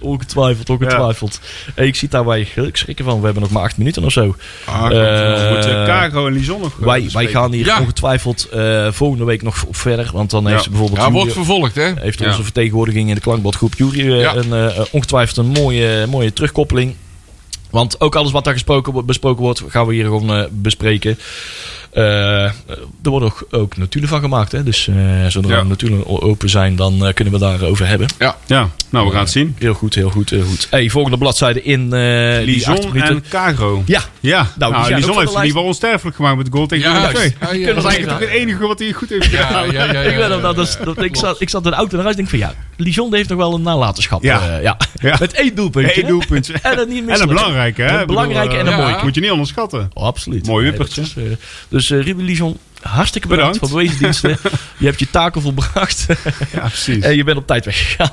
ongetwijfeld, 0.00 0.70
ongetwijfeld. 0.70 1.40
Hey, 1.74 1.86
ik 1.86 1.94
zie 1.96 2.08
daar 2.08 2.24
wij 2.24 2.48
schrikken 2.72 3.04
van. 3.04 3.18
We 3.18 3.24
hebben 3.24 3.42
nog 3.42 3.52
maar 3.52 3.62
acht 3.62 3.76
minuten 3.76 4.04
of 4.04 4.12
zo. 4.12 4.36
Ah, 4.64 4.78
klopt. 4.78 4.92
Eh, 4.94 5.80
eh, 5.80 5.86
Cargo 5.86 6.26
en 6.26 6.32
Lison 6.32 6.60
nog 6.60 6.72
eh, 6.80 6.86
Wij, 6.86 7.08
wij 7.12 7.26
gaan 7.26 7.52
hier 7.52 7.64
Ja. 7.66 7.80
ongetwijfeld 7.80 8.48
eh, 8.48 8.92
volgende 8.92 9.24
week 9.24 9.42
nog 9.42 9.64
op 9.64 9.76
verder. 9.76 10.10
Want 10.12 10.30
dan 10.30 10.46
heeft 10.46 10.62
ze 10.62 10.68
bijvoorbeeld 10.70 10.98
Ja, 11.00 11.04
Jury- 11.06 11.18
wordt 11.18 11.34
vervolgd, 11.34 11.74
hè? 11.74 11.92
heeft 12.00 12.18
Ja. 12.18 12.26
onze 12.28 12.42
vertegenwoordiging 12.42 13.08
in 13.08 13.14
de 13.14 13.20
klankbordgroep 13.20 13.74
Jury 13.74 14.00
eh, 14.12 14.20
Ja. 14.20 14.34
een, 14.36 14.52
eh, 14.52 14.80
ongetwijfeld 14.90 15.36
een 15.36 15.52
mooie, 15.62 16.06
mooie 16.06 16.32
terugkoppeling. 16.32 16.94
Want 17.70 18.00
ook 18.00 18.14
alles 18.14 18.32
wat 18.32 18.44
daar 18.44 18.52
gesproken, 18.52 18.92
wordt- 18.92 19.06
besproken 19.06 19.42
wordt, 19.42 19.62
gaan 19.68 19.86
we 19.86 19.94
hier 19.94 20.04
gewoon 20.04 20.34
eh, 20.34 20.44
bespreken. 20.50 21.18
Eh, 21.94 22.44
er 23.02 23.10
wordt 23.10 23.24
ook, 23.26 23.46
ook 23.50 23.76
natuurlijk 23.76 24.12
van 24.12 24.22
gemaakt. 24.22 24.52
Hè? 24.52 24.62
Dus 24.62 24.88
eh, 24.88 24.94
zodra 25.28 25.54
Ja. 25.54 25.62
we 25.62 25.68
natuurlijk 25.68 26.02
open 26.06 26.48
zijn, 26.50 26.76
dan 26.76 27.06
eh, 27.06 27.14
kunnen 27.14 27.32
we 27.34 27.38
daarover 27.40 27.86
hebben. 27.86 28.08
Ja. 28.18 28.36
Ja, 28.46 28.68
nou, 28.90 29.06
we 29.06 29.12
gaan 29.12 29.20
het 29.20 29.30
zien. 29.30 29.56
Heel 29.58 29.74
goed, 29.74 29.94
heel 29.94 30.10
goed, 30.10 30.30
heel 30.30 30.44
goed. 30.44 30.66
Hey, 30.70 30.90
volgende 30.90 31.18
bladzijde 31.18 31.62
in 31.62 31.92
eh 31.92 32.36
die 32.36 32.44
Lison 32.46 32.96
en 32.96 33.24
Cargo. 33.28 33.82
Ja, 33.86 34.00
Ja, 34.20 34.48
Nou, 34.58 34.72
nou, 34.72 34.94
Lison 34.94 34.94
heeft 34.94 35.08
in 35.08 35.16
ieder 35.18 35.32
lijst. 35.34 35.46
geval 35.46 35.64
onsterfelijk 35.64 36.16
gemaakt 36.16 36.36
met 36.36 36.46
de 36.46 36.52
goal 36.52 36.66
tegen 36.66 36.90
Ja. 36.90 36.96
Ja, 36.96 37.02
Dat 37.02 37.76
is 37.76 37.84
eigenlijk 37.84 38.06
toch 38.08 38.18
het 38.18 38.28
enige 38.28 38.66
wat 38.66 38.78
hij 38.78 38.92
goed 38.92 39.08
heeft 39.08 39.26
gedaan. 39.26 39.72
ja, 39.72 39.84
ja, 39.84 39.92
ja, 39.92 40.00
ik, 40.00 40.28
dat, 40.42 40.78
dat, 40.84 41.02
ik, 41.02 41.16
zat, 41.16 41.40
ik 41.40 41.48
zat 41.50 41.64
in 41.64 41.70
de 41.70 41.76
auto 41.76 41.98
en 41.98 42.16
denk 42.16 42.28
van 42.28 42.38
ja, 42.38 42.54
Lijon 42.76 43.14
heeft 43.14 43.28
nog 43.28 43.38
wel 43.38 43.54
een 43.54 43.62
nalatenschap. 43.62 44.22
Ja. 44.22 44.40
eh, 44.56 44.62
ja. 44.62 44.76
Ja. 45.00 45.16
Met 45.20 45.32
één 45.32 45.54
doelpuntje. 45.54 46.02
Eén 46.02 46.08
doelpuntje. 46.08 46.54
En 46.62 46.78
een 46.78 46.88
niet 46.88 47.08
En 47.08 47.20
een 47.20 47.28
belangrijke, 47.28 47.82
hè? 47.82 48.00
Een 48.00 48.06
belangrijke 48.06 48.56
en 48.56 48.66
een 48.66 48.76
mooie. 48.76 48.96
Moet 49.02 49.14
je 49.14 49.20
niet 49.20 49.30
onderschatten. 49.30 49.90
Oh, 49.94 50.04
absoluut. 50.04 50.46
Mooi 50.46 50.64
wippertje. 50.64 51.02
eh, 51.16 51.22
dus 51.88 51.98
eh 51.98 52.06
Ruben 52.06 52.24
Lijon, 52.24 52.58
hartstikke 52.82 53.28
bedankt, 53.28 53.52
Bedankt. 53.52 53.72
voor 53.72 53.80
bewezen 53.82 54.02
diensten. 54.02 54.38
je 54.78 54.86
hebt 54.86 54.98
je 54.98 55.10
taken 55.10 55.42
volbracht 55.42 56.06
Ja, 56.52 56.60
precies. 56.60 57.04
en 57.04 57.16
je 57.16 57.24
bent 57.24 57.36
op 57.38 57.46
tijd 57.46 57.64
weggegaan. 57.64 58.10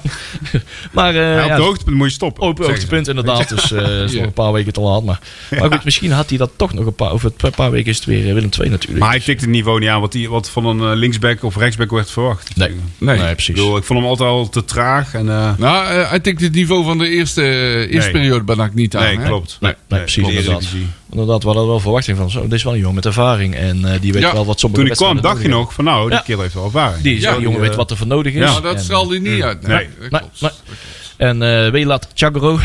maar 0.91 1.15
eh, 1.15 1.35
Ja, 1.35 1.43
op 1.43 1.49
ja, 1.49 1.55
de 1.55 1.61
hoogtepunt 1.61 1.95
moet 1.95 2.07
je 2.07 2.13
stoppen. 2.13 2.55
Ze. 2.57 2.63
hoogtepunt 2.63 3.07
inderdaad, 3.07 3.49
dus 3.49 3.71
eh 3.71 4.03
is 4.03 4.11
Ja. 4.11 4.17
nog 4.17 4.25
een 4.25 4.33
paar 4.33 4.51
weken 4.51 4.73
te 4.73 4.81
laat. 4.81 5.03
Maar, 5.03 5.19
maar 5.59 5.71
goed, 5.71 5.83
misschien 5.83 6.11
had 6.11 6.29
hij 6.29 6.37
dat 6.37 6.51
toch 6.55 6.73
nog 6.73 6.85
een 6.85 6.95
paar... 6.95 7.11
Over 7.11 7.31
een 7.37 7.51
paar 7.51 7.71
weken 7.71 7.89
is 7.91 7.95
het 7.95 8.05
weer 8.05 8.27
eh, 8.27 8.33
Willem 8.33 8.49
II 8.59 8.69
natuurlijk. 8.69 8.99
Maar 8.99 9.09
hij 9.09 9.19
tikt 9.19 9.41
het 9.41 9.49
niveau 9.49 9.79
niet 9.79 9.89
aan 9.89 10.01
wat, 10.01 10.11
die, 10.11 10.29
wat 10.29 10.49
van 10.49 10.65
een 10.65 10.91
eh, 10.91 10.97
linksback 10.97 11.43
of 11.43 11.55
rechtsback 11.57 11.91
werd 11.91 12.11
verwacht. 12.11 12.55
Nee. 12.55 12.67
Ik 12.69 12.75
Nee. 12.97 13.17
nee, 13.17 13.33
precies. 13.33 13.55
bedoel, 13.55 13.77
ik 13.77 13.83
vond 13.83 13.99
hem 13.99 14.07
altijd 14.07 14.29
al 14.29 14.49
te 14.49 14.65
traag. 14.65 15.13
En, 15.13 15.29
eh, 15.29 15.51
Nou, 15.57 15.85
eh, 15.87 16.09
hij 16.09 16.19
tikt 16.19 16.41
het 16.41 16.53
niveau 16.53 16.83
van 16.83 16.97
de 16.97 17.09
eerste, 17.09 17.41
eh, 17.41 17.75
eerste 17.79 17.97
Nee. 17.97 18.11
periode 18.11 18.43
bij 18.43 18.55
NAC 18.55 18.73
niet 18.73 18.95
aan. 18.95 19.03
nee, 19.03 19.17
hè? 19.17 19.25
klopt. 19.25 19.57
Nee, 19.59 19.73
nee, 19.87 19.99
precies, 19.99 20.43
klopt. 20.45 20.67
Inderdaad. 21.11 21.41
We 21.43 21.47
hadden 21.49 21.67
wel 21.67 21.79
verwachting 21.79 22.17
van. 22.17 22.29
Zo, 22.29 22.41
dit 22.41 22.51
is 22.53 22.63
wel 22.63 22.73
een 22.73 22.79
jongen 22.79 22.95
met 22.95 23.05
ervaring 23.05 23.55
en 23.55 23.93
eh, 23.93 24.01
die 24.01 24.13
weet 24.13 24.21
Ja. 24.21 24.33
wel 24.33 24.45
wat 24.45 24.59
sommige 24.59 24.81
Toen 24.83 24.91
ik 24.91 24.97
kwam, 24.97 25.21
dacht 25.21 25.41
je 25.41 25.47
nog 25.47 25.73
van 25.73 25.83
nou, 25.83 26.09
die 26.09 26.17
Ja. 26.17 26.23
kerel 26.23 26.41
heeft 26.41 26.53
wel 26.53 26.63
ervaring. 26.65 27.03
Die 27.03 27.15
is 27.15 27.21
Ja, 27.23 27.37
jongen 27.39 27.59
weet 27.59 27.75
wat 27.75 27.91
er 27.91 27.97
voor 27.97 28.07
nodig 28.07 28.33
is. 28.33 28.39
Ja. 28.39 28.59
Dat 28.59 28.75
En, 28.75 28.81
straalde 28.81 29.19
hij 29.21 29.29
niet 29.33 29.43
uit. 29.43 29.67
Nee. 29.67 29.87
Nee, 29.99 30.09
klopt. 30.09 30.41
nee. 30.41 30.51
En 31.17 31.41
eh 31.65 31.71
Welat 31.71 32.07
Chagro, 32.13 32.59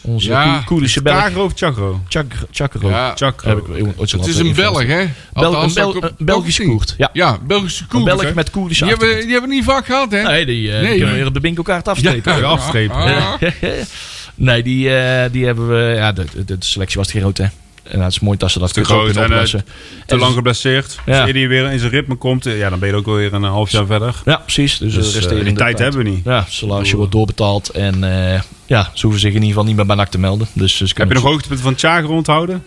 onze 0.00 0.28
Ja. 0.28 0.54
Koe- 0.56 0.64
Koerdische 0.64 1.02
Belg. 1.02 1.18
Cargo 1.18 1.44
of 1.44 1.52
Chagro? 1.54 2.00
Chag- 2.08 2.24
Chagro. 2.50 2.88
Ja, 2.88 3.12
Chagro. 3.16 3.62
Het 3.96 4.26
is 4.26 4.36
een 4.38 4.54
Belg, 4.54 4.86
hè? 4.86 5.04
Bel- 5.32 5.62
een, 5.62 5.72
Bel- 5.74 6.10
Belgische 6.18 6.64
Koert. 6.64 6.94
Ja. 6.98 7.10
Ja, 7.12 7.38
Belgische 7.46 7.82
Een 7.82 7.88
Koert. 7.88 8.04
Belg 8.04 8.34
met 8.34 8.50
Koerdische 8.50 8.84
Die 8.84 8.92
hebben, 8.96 9.20
die 9.20 9.32
hebben 9.32 9.50
niet 9.50 9.64
vaak 9.64 9.86
gehad, 9.86 10.10
hè? 10.10 10.22
Nee, 10.22 10.46
die, 10.46 10.72
eh, 10.72 10.80
Nee. 10.80 10.90
kunnen 10.90 11.08
we 11.10 11.16
hier 11.16 11.26
op 11.26 11.34
de 11.34 11.40
bingo-kaart 11.40 11.88
afstrepen. 11.88 12.36
Ja, 12.36 12.42
afstrepen. 12.42 13.14
Nee, 14.34 14.62
die, 14.62 14.96
eh, 14.96 15.30
die 15.32 15.44
hebben 15.46 15.68
we... 15.68 15.92
Ja, 15.96 16.12
de, 16.12 16.24
de, 16.34 16.44
de 16.44 16.56
selectie 16.58 16.98
was 16.98 17.06
te 17.08 17.20
groot, 17.20 17.38
hè. 17.38 17.44
En 17.90 18.00
het 18.00 18.12
is 18.12 18.20
mooi 18.20 18.38
dat 18.38 18.50
ze 18.50 18.58
dat 18.58 18.72
Te 18.72 18.84
groot 18.84 19.08
en, 19.16 19.16
eh, 19.16 19.22
oplossen. 19.30 19.64
Te 19.64 19.66
En 20.06 20.16
lang 20.16 20.26
dus- 20.26 20.34
geblesseerd. 20.34 20.98
Ja. 21.06 21.20
Als 21.22 21.30
hij 21.30 21.48
weer 21.48 21.72
in 21.72 21.78
zijn 21.78 21.90
ritme 21.90 22.14
komt, 22.14 22.46
eh, 22.46 22.58
ja, 22.58 22.70
dan 22.70 22.78
ben 22.78 22.88
je 22.88 22.94
ook 22.94 23.06
alweer 23.06 23.32
een 23.34 23.42
half 23.42 23.70
jaar 23.70 23.86
verder. 23.86 24.14
Ja, 24.24 24.36
precies. 24.36 24.78
Dus, 24.78 24.94
Dus 24.94 25.12
de 25.12 25.34
eh, 25.38 25.44
die 25.44 25.52
tijd 25.52 25.78
hebben 25.78 26.04
we 26.04 26.08
niet. 26.10 26.24
Ja, 26.24 26.44
salarisje 26.48 26.96
wordt 26.96 27.12
doorbetaald. 27.12 27.68
En 27.68 28.04
eh, 28.34 28.40
ja, 28.66 28.90
ze 28.94 29.00
hoeven 29.02 29.20
zich 29.20 29.28
in 29.30 29.34
ieder 29.34 29.48
geval 29.48 29.64
niet 29.64 29.76
meer 29.76 29.86
bij 29.86 29.96
NAC 29.96 30.08
te 30.08 30.18
melden. 30.18 30.48
Dus 30.52 30.76
ze 30.76 30.84
Heb 30.94 31.08
je 31.08 31.14
nog 31.14 31.22
hoogtepunten 31.22 31.64
van 31.64 31.74
Chagro 31.78 32.14
onthouden? 32.16 32.62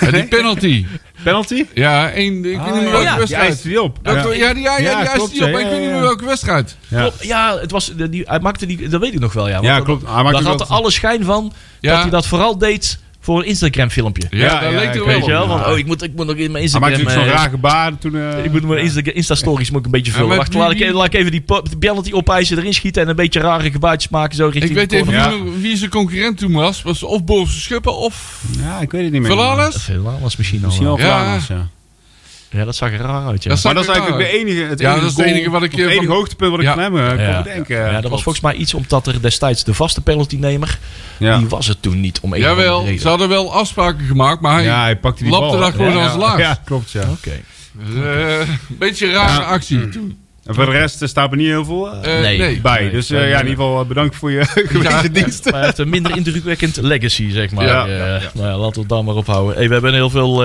En 0.00 0.12
die 0.12 0.26
penalty. 0.28 0.86
Penalty? 1.22 1.64
Ja, 1.74 2.10
één, 2.10 2.36
ik 2.36 2.42
weet 2.42 2.74
niet 2.74 2.82
meer 2.82 2.90
welke 2.90 3.18
wedstrijd. 3.18 3.62
die 3.62 3.82
op. 3.82 3.98
Dat- 4.02 4.14
ja, 4.14 4.22
die, 4.22 4.38
ja, 4.38 4.52
ja, 4.52 4.78
Ja, 4.78 5.00
die 5.00 5.08
eist 5.08 5.30
die 5.32 5.42
op, 5.42 5.48
ik 5.48 5.54
weet 5.54 5.80
niet 5.80 5.90
meer 5.90 6.00
welke 6.00 6.24
wedstrijd. 6.24 6.76
Ja. 6.88 7.00
Klopt, 7.00 7.24
ja, 7.24 7.58
het 7.60 7.70
was, 7.70 7.92
die, 8.10 8.22
hij 8.26 8.40
maakte 8.40 8.66
die, 8.66 8.88
dat 8.88 9.00
weet 9.00 9.12
ik 9.12 9.20
nog 9.20 9.32
wel. 9.32 9.48
Ja, 9.48 9.58
Ja, 9.62 9.80
klopt. 9.80 10.00
dat- 10.04 10.14
Hij 10.14 10.22
maakte 10.22 10.42
Daar 10.42 10.50
had 10.50 10.68
wel- 10.68 10.78
alle 10.78 10.90
schijn 10.90 11.24
van 11.24 11.52
dat 11.80 12.00
hij 12.00 12.10
dat 12.10 12.26
vooral 12.26 12.58
deed 12.58 12.98
voor 13.26 13.38
een 13.38 13.46
Instagram 13.46 13.90
filmpje. 13.90 14.22
Ja, 14.30 14.62
ja, 14.62 14.70
leek 14.70 14.94
er 14.94 14.98
wel 14.98 15.06
Weet 15.06 15.24
je 15.24 15.30
wel? 15.30 15.46
Van, 15.46 15.66
oh, 15.66 15.78
ik 15.78 15.86
moet, 15.86 16.02
ik 16.02 16.14
moet 16.14 16.26
nog 16.26 16.34
in 16.36 16.40
mijn 16.40 16.52
Hij 16.52 16.62
Instagram... 16.62 16.90
maakte 16.90 17.04
natuurlijk 17.04 17.26
zo'n 17.28 17.34
eh, 17.36 17.40
raar 17.42 17.50
gebaar 17.50 17.98
toen... 17.98 18.16
eh, 18.16 18.44
ik 18.44 18.52
moet 18.52 18.62
mijn 18.62 18.78
ja. 18.78 18.84
Insta- 18.84 19.12
Insta-stories 19.12 19.70
moet 19.70 19.78
ik 19.78 19.84
een 19.84 19.90
beetje 19.90 20.12
vullen. 20.12 20.36
Wacht, 20.36 20.48
wie- 20.52 20.58
laat 20.58 20.70
ik, 20.70 20.92
laat 20.92 21.06
ik 21.06 21.14
even 21.14 21.30
die 21.30 21.44
penalty 21.78 22.12
opeisen, 22.12 22.58
erin 22.58 22.74
schieten 22.74 23.02
en 23.02 23.08
een 23.08 23.16
beetje 23.16 23.40
rare 23.40 23.70
gebaartjes 23.70 24.10
maken 24.10 24.36
zo 24.36 24.44
richting 24.44 24.70
Ik 24.70 24.76
weet 24.76 24.90
de 24.90 24.96
even 24.96 25.60
wie, 25.60 25.76
zijn 25.76 25.90
concurrent 25.90 26.38
toen 26.38 26.52
was. 26.52 26.82
Was 26.82 27.02
of 27.02 27.24
Boven 27.24 27.54
Schuppen 27.60 27.96
of 27.96 28.42
Ja, 28.62 28.80
ik 28.80 28.90
weet 28.90 29.02
het 29.02 29.12
niet 29.12 29.20
meer. 29.20 29.30
Veel 29.30 30.02
was 30.20 30.36
misschien 30.36 30.58
al. 30.60 30.66
Misschien 30.66 30.86
wel. 30.86 30.98
Ja. 30.98 31.38
Ja. 32.50 32.64
Dat 32.64 32.76
zag 32.76 32.92
er 32.92 32.98
raar 32.98 33.26
uit. 33.26 33.42
Ja. 33.42 33.48
Dat 33.50 33.58
zag 33.58 33.72
Maar 33.74 33.82
dat 33.82 33.82
is 33.82 33.88
er 33.88 33.94
eigenlijk 34.02 34.32
raar 34.32 34.40
de 34.42 34.50
enige, 34.50 34.66
het 34.70 34.80
Ja, 34.80 34.86
enige 34.90 35.00
dat 35.04 35.10
is 35.10 35.16
het 35.16 35.26
enige 35.26 35.50
wat 35.50 35.62
ik, 35.62 35.70
het 35.70 35.80
eh, 35.80 35.86
enige 35.86 36.06
van- 36.06 36.14
hoogtepunt 36.14 36.50
wat 36.50 36.60
ik 36.60 36.66
Ja. 36.66 36.72
van 36.74 36.82
hem 36.82 36.98
eh, 36.98 37.08
kon 37.08 37.18
Ja. 37.18 37.42
bedenken. 37.42 37.76
Ja, 37.76 38.00
dat 38.00 38.10
was 38.10 38.22
volgens 38.22 38.44
mij 38.44 38.54
iets 38.54 38.74
omdat 38.74 39.06
er 39.06 39.22
destijds 39.22 39.64
de 39.64 39.74
vaste 39.74 40.00
penaltynemer, 40.00 40.78
Ja. 41.18 41.38
die 41.38 41.48
was 41.48 41.66
het 41.66 41.82
toen 41.82 42.00
niet 42.00 42.20
om 42.20 42.32
andere 42.32 42.50
Jawel, 42.50 42.84
reden. 42.84 43.00
ze 43.00 43.08
hadden 43.08 43.28
wel 43.28 43.52
afspraken 43.54 44.06
gemaakt, 44.06 44.40
maar 44.40 44.54
hij 44.54 44.64
ja, 44.64 44.82
hij 44.82 44.96
pakte 44.96 45.22
die 45.22 45.32
lapte 45.32 45.58
dat 45.58 45.70
gewoon 45.74 45.92
Ja. 45.96 46.04
als 46.06 46.16
laag. 46.16 46.38
Ja, 46.38 46.58
klopt, 46.64 46.90
ja. 46.90 47.00
Oké. 47.10 47.30
Dus, 47.72 48.04
eh, 48.04 48.38
een 48.38 48.46
beetje 48.78 49.06
een 49.06 49.12
rare 49.12 49.40
Ja. 49.40 49.46
actie 49.46 49.88
toen. 49.88 50.18
En 50.44 50.54
voor 50.54 50.64
de 50.64 50.70
rest 50.70 51.08
staat 51.08 51.30
er 51.30 51.36
niet 51.36 51.46
heel 51.46 51.64
veel 51.64 51.88
Nee. 52.02 52.38
nee. 52.38 52.60
bij. 52.60 52.80
nee, 52.80 52.90
dus 52.90 53.08
nee, 53.08 53.20
eh, 53.20 53.28
ja, 53.30 53.40
in 53.40 53.46
ieder 53.48 53.64
geval 53.64 53.84
bedankt 53.86 54.16
voor 54.16 54.30
je 54.30 54.44
gewezen 54.72 55.12
dienst. 55.12 55.44
Maar 55.44 55.54
hij 55.54 55.64
heeft 55.64 55.78
een 55.78 55.88
minder 55.88 56.16
indrukwekkend 56.16 56.76
legacy, 56.76 57.30
zeg 57.30 57.50
maar. 57.50 57.66
Ja, 57.66 57.86
Eh, 57.86 57.96
ja, 57.98 58.06
ja. 58.06 58.20
Nou 58.34 58.46
ja, 58.48 58.56
laten 58.56 58.72
we 58.74 58.80
het 58.80 58.88
dan 58.88 59.04
maar 59.04 59.14
ophouden. 59.14 59.56
Hey, 59.56 59.66
we 59.66 59.72
hebben 59.72 59.94
heel 59.94 60.10
veel 60.10 60.44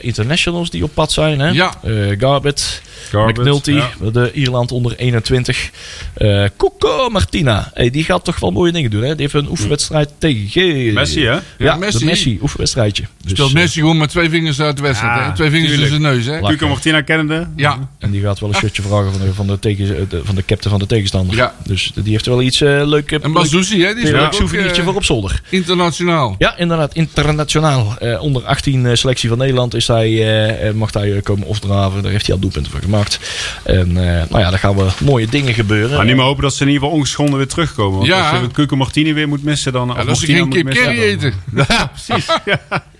internationals 0.00 0.70
die 0.70 0.84
op 0.84 0.94
pad 0.94 1.12
zijn. 1.12 1.40
Hè? 1.40 1.48
Ja. 1.48 1.74
Eh, 1.82 2.18
Garbett, 2.18 2.82
McNulty, 3.12 3.72
ja. 3.72 3.90
de 4.12 4.32
Ierland 4.32 4.72
onder 4.72 4.96
21. 4.96 5.70
Eh 6.14 6.44
Coco 6.56 7.08
Martina, 7.10 7.70
hey, 7.74 7.90
die 7.90 8.04
gaat 8.04 8.24
toch 8.24 8.38
wel 8.40 8.50
mooie 8.50 8.72
dingen 8.72 8.90
doen. 8.90 9.02
Hè? 9.02 9.14
Die 9.14 9.20
heeft 9.20 9.34
een 9.34 9.50
oefenwedstrijd 9.50 10.10
tegen... 10.18 10.92
Messi, 10.92 11.20
hè? 11.24 11.32
Ja, 11.32 11.42
Ja, 11.58 11.74
de 11.74 11.78
Messi. 11.78 12.04
Messi, 12.04 12.38
oefenwedstrijdje. 12.42 13.04
Dus, 13.22 13.32
Speelt 13.32 13.48
eh, 13.48 13.54
Messi 13.54 13.80
gewoon 13.80 13.98
met 13.98 14.08
twee 14.08 14.30
vingers 14.30 14.60
uit 14.60 14.76
de 14.76 14.82
wedstrijd. 14.82 15.18
Ja? 15.18 15.32
Twee 15.32 15.50
vingers 15.50 15.70
tuurlijk. 15.70 15.92
in 15.92 16.00
zijn 16.00 16.14
neus. 16.14 16.26
Hè? 16.26 16.40
Cuco 16.40 16.68
Martina 16.68 17.00
kennende. 17.00 17.48
Ja, 17.56 17.88
En 17.98 18.10
die 18.10 18.20
gaat 18.22 18.40
wel 18.40 18.48
een 18.48 18.54
shirtje 18.54 18.82
vragen 18.82 19.12
van 19.12 19.20
de, 19.20 19.34
van 19.34 19.46
de, 19.46 19.58
tegen, 19.58 20.08
de, 20.08 20.20
van 20.24 20.34
de 20.34 20.44
captain 20.44 20.70
van 20.70 20.78
de 20.78 20.86
tegenstander. 20.86 21.36
Ja. 21.36 21.54
Dus 21.64 21.92
die 21.94 22.12
heeft 22.12 22.26
er 22.26 22.32
wel 22.32 22.42
iets 22.42 22.60
uh, 22.60 22.86
leuk, 22.86 23.12
en 23.12 23.32
Bazouzi, 23.32 23.82
hè? 23.82 23.94
die 23.94 24.04
leuk 24.04 24.22
ook 24.22 24.32
souvenirtje 24.32 24.80
eh, 24.80 24.86
voor 24.86 24.96
op 24.96 25.04
zolder. 25.04 25.42
internationaal. 25.48 26.34
Ja, 26.38 26.56
inderdaad. 26.56 26.94
Internationaal. 26.94 27.98
Eh, 27.98 28.22
onder 28.22 28.44
18 28.44 28.86
eh, 28.86 28.94
selectie 28.94 29.28
van 29.28 29.38
Nederland 29.38 29.74
is 29.74 29.86
hij, 29.86 30.06
eh, 30.06 30.68
eh, 30.68 30.74
mag 30.74 30.92
hij 30.92 31.16
eh, 31.16 31.22
komen 31.22 31.46
opdraven. 31.46 32.02
Daar 32.02 32.12
heeft 32.12 32.26
hij 32.26 32.34
al 32.34 32.40
doelpunten 32.40 32.72
voor 32.72 32.80
gemaakt. 32.90 33.20
En 33.64 33.88
eh, 33.96 34.04
nou 34.28 34.38
ja, 34.42 34.50
daar 34.50 34.58
gaan 34.58 34.76
we 34.76 34.86
mooie 35.00 35.26
dingen 35.26 35.54
gebeuren. 35.54 35.96
Maar 35.96 36.06
nu 36.06 36.14
maar 36.14 36.24
hopen 36.24 36.42
dat 36.42 36.54
ze 36.54 36.62
in 36.62 36.66
ieder 36.68 36.82
geval 36.82 36.96
ongeschonden 36.98 37.36
weer 37.36 37.46
terugkomen. 37.46 37.96
Want 37.98 38.08
Ja. 38.08 38.30
als 38.30 38.40
je 38.40 38.50
Cuco 38.52 38.76
Martini 38.76 39.14
weer 39.14 39.28
moet 39.28 39.42
missen, 39.44 39.72
dan... 39.72 39.88
Ja, 39.88 40.00
ze 40.00 40.04
Martina 40.06 40.38
geen 40.38 40.48
kip 40.48 40.64
missen, 40.64 40.84
curry 40.84 40.98
eten. 41.00 41.34
Ja, 41.68 41.86
precies. 42.06 42.26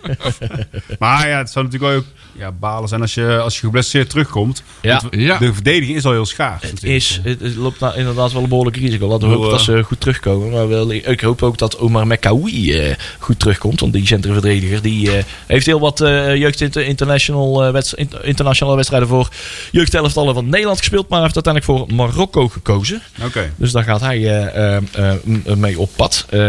Maar 0.99 1.29
ja, 1.29 1.39
het 1.39 1.51
zou 1.51 1.65
natuurlijk 1.65 1.97
ook 1.97 2.05
ja, 2.39 2.53
balen 2.53 2.89
zijn 2.89 3.01
als 3.01 3.15
je, 3.15 3.39
als 3.39 3.55
je 3.55 3.61
geblesseerd 3.61 4.11
terugkomt. 4.11 4.63
Ja. 4.83 5.01
Want 5.01 5.15
Ja. 5.15 5.39
De 5.39 5.55
verdediging 5.55 5.97
is 5.97 6.05
al 6.05 6.13
heel 6.13 6.27
schaars. 6.27 6.63
Het, 6.63 6.73
natuurlijk. 6.73 7.01
is, 7.03 7.21
het, 7.23 7.41
het 7.41 7.57
loopt 7.57 7.81
nou 7.81 7.97
inderdaad 7.97 8.33
wel 8.33 8.43
een 8.43 8.49
behoorlijk 8.49 8.77
risico. 8.77 9.09
Laten 9.09 9.29
we 9.29 9.35
hopen 9.35 9.51
dat 9.51 9.61
ze 9.61 9.83
goed 9.83 10.01
terugkomen. 10.01 10.51
Maar 10.51 10.69
wel, 10.69 10.93
ik 10.93 11.21
hoop 11.21 11.43
ook 11.43 11.59
dat 11.59 11.79
Omar 11.79 12.07
Mekawi 12.07 12.79
eh, 12.79 12.95
goed 13.19 13.39
terugkomt. 13.39 13.81
Want 13.81 13.93
die 13.93 14.07
centrumverdediger 14.07 14.83
die, 14.83 15.17
eh, 15.17 15.25
heeft 15.47 15.67
heel 15.67 15.81
wat 15.81 16.01
eh 16.01 16.37
jeugd 16.37 16.61
inter- 16.61 16.85
international, 16.85 17.65
eh, 17.65 17.73
wedst- 17.73 17.95
internationale 18.23 18.77
wedstrijden 18.77 19.09
voor 19.09 19.29
jeugdelftallen 19.73 20.35
van 20.35 20.49
Nederland 20.49 20.79
gespeeld. 20.79 21.09
Maar 21.09 21.23
heeft 21.23 21.35
uiteindelijk 21.47 21.73
voor 21.89 21.95
Marokko 21.97 22.49
gekozen. 22.49 23.03
Oké. 23.25 23.53
Dus 23.57 23.73
daar 23.73 23.85
gaat 23.85 24.01
hij 24.01 24.19
eh, 24.19 24.77
eh, 24.77 24.83
eh, 24.95 25.55
mee 25.57 25.79
op 25.79 25.91
pad. 25.97 26.27
Eh, 26.31 26.41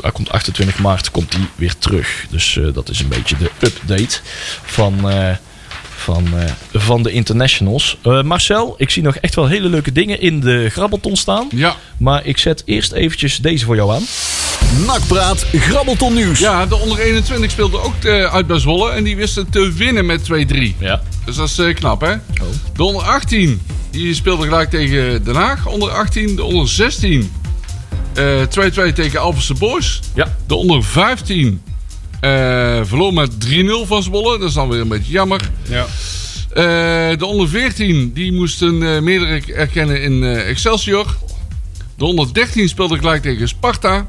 hij 0.00 0.10
komt 0.12 0.30
28 0.30 0.78
maart 0.78 1.10
komt 1.10 1.32
hij 1.32 1.42
weer 1.56 1.74
terug. 1.78 2.26
Dus 2.30 2.56
eh, 2.56 2.61
dat 2.70 2.88
is 2.88 3.00
een 3.00 3.08
beetje 3.08 3.36
de 3.38 3.50
update 3.60 4.20
van, 4.62 5.10
eh, 5.10 5.36
van, 5.96 6.38
eh, 6.38 6.50
van 6.72 7.02
de 7.02 7.12
internationals. 7.12 7.96
Eh, 8.02 8.22
Marcel, 8.22 8.74
ik 8.78 8.90
zie 8.90 9.02
nog 9.02 9.16
echt 9.16 9.34
wel 9.34 9.46
hele 9.46 9.68
leuke 9.68 9.92
dingen 9.92 10.20
in 10.20 10.40
de 10.40 10.68
grabbelton 10.70 11.16
staan. 11.16 11.48
Ja. 11.50 11.76
Maar 11.96 12.26
ik 12.26 12.38
zet 12.38 12.62
eerst 12.64 12.92
eventjes 12.92 13.36
deze 13.36 13.64
voor 13.64 13.76
jou 13.76 13.92
aan. 13.92 14.02
Nakpraat, 14.86 15.46
grabbelton 15.52 16.14
nieuws. 16.14 16.38
ja, 16.38 16.66
de 16.66 16.76
onder 16.76 16.98
21 16.98 17.50
speelde 17.50 17.78
ook 17.80 18.04
eh, 18.04 18.24
uit 18.24 18.46
bij 18.46 18.58
Zwolle. 18.58 18.90
En 18.90 19.04
die 19.04 19.16
wisten 19.16 19.50
te 19.50 19.72
winnen 19.72 20.06
met 20.06 20.24
2-3. 20.24 20.76
Ja. 20.78 21.02
Dus 21.24 21.36
dat 21.36 21.48
is 21.48 21.58
eh, 21.58 21.74
knap, 21.74 22.00
hè? 22.00 22.14
De 22.76 22.82
onder 22.84 23.02
18, 23.02 23.62
die 23.90 24.14
speelde 24.14 24.44
gelijk 24.44 24.70
tegen 24.70 25.24
Den 25.24 25.34
Haag. 25.34 25.66
Onder 25.66 25.90
18, 25.90 26.36
de 26.36 26.44
onder 26.44 26.68
16. 26.68 27.32
eh, 28.14 28.42
2-2 28.88 28.92
tegen 28.92 29.20
Alphense 29.20 29.54
Boys. 29.54 30.00
Ja. 30.14 30.36
De 30.46 30.54
onder 30.54 30.84
15 30.84 31.62
Eh 31.66 31.71
verloor 32.86 33.12
met 33.12 33.30
3-0 33.48 33.86
van 33.86 34.02
Zwolle. 34.02 34.38
Dat 34.38 34.48
is 34.48 34.54
dan 34.54 34.68
weer 34.68 34.80
een 34.80 34.88
beetje 34.88 35.12
jammer. 35.12 35.50
Ja. 35.68 35.86
Eh, 36.52 37.18
de 37.18 37.26
onder 37.26 37.48
14 37.48 38.12
die 38.12 38.32
moesten 38.32 38.82
eh 38.82 39.00
meerdere 39.00 39.52
erkennen 39.54 40.02
in 40.02 40.22
eh, 40.22 40.48
Excelsior. 40.48 41.16
De 41.96 42.04
onder 42.04 42.34
13 42.34 42.68
speelde 42.68 42.98
gelijk 42.98 43.22
tegen 43.22 43.48
Sparta. 43.48 44.06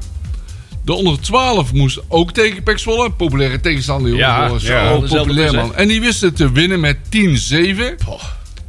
De 0.84 0.92
onder 0.92 1.20
12 1.20 1.72
moest 1.72 2.00
ook 2.08 2.32
tegen 2.32 2.62
Pek 2.62 2.78
Zwolle. 2.78 3.10
Populaire 3.10 3.60
tegenstander. 3.60 4.14
Ja, 4.14 4.50
ja, 4.58 4.98
populair 4.98 5.54
man. 5.54 5.74
En 5.74 5.88
die 5.88 6.00
wisten 6.00 6.34
te 6.34 6.52
winnen 6.52 6.80
met 6.80 6.96
10-7. 7.08 7.96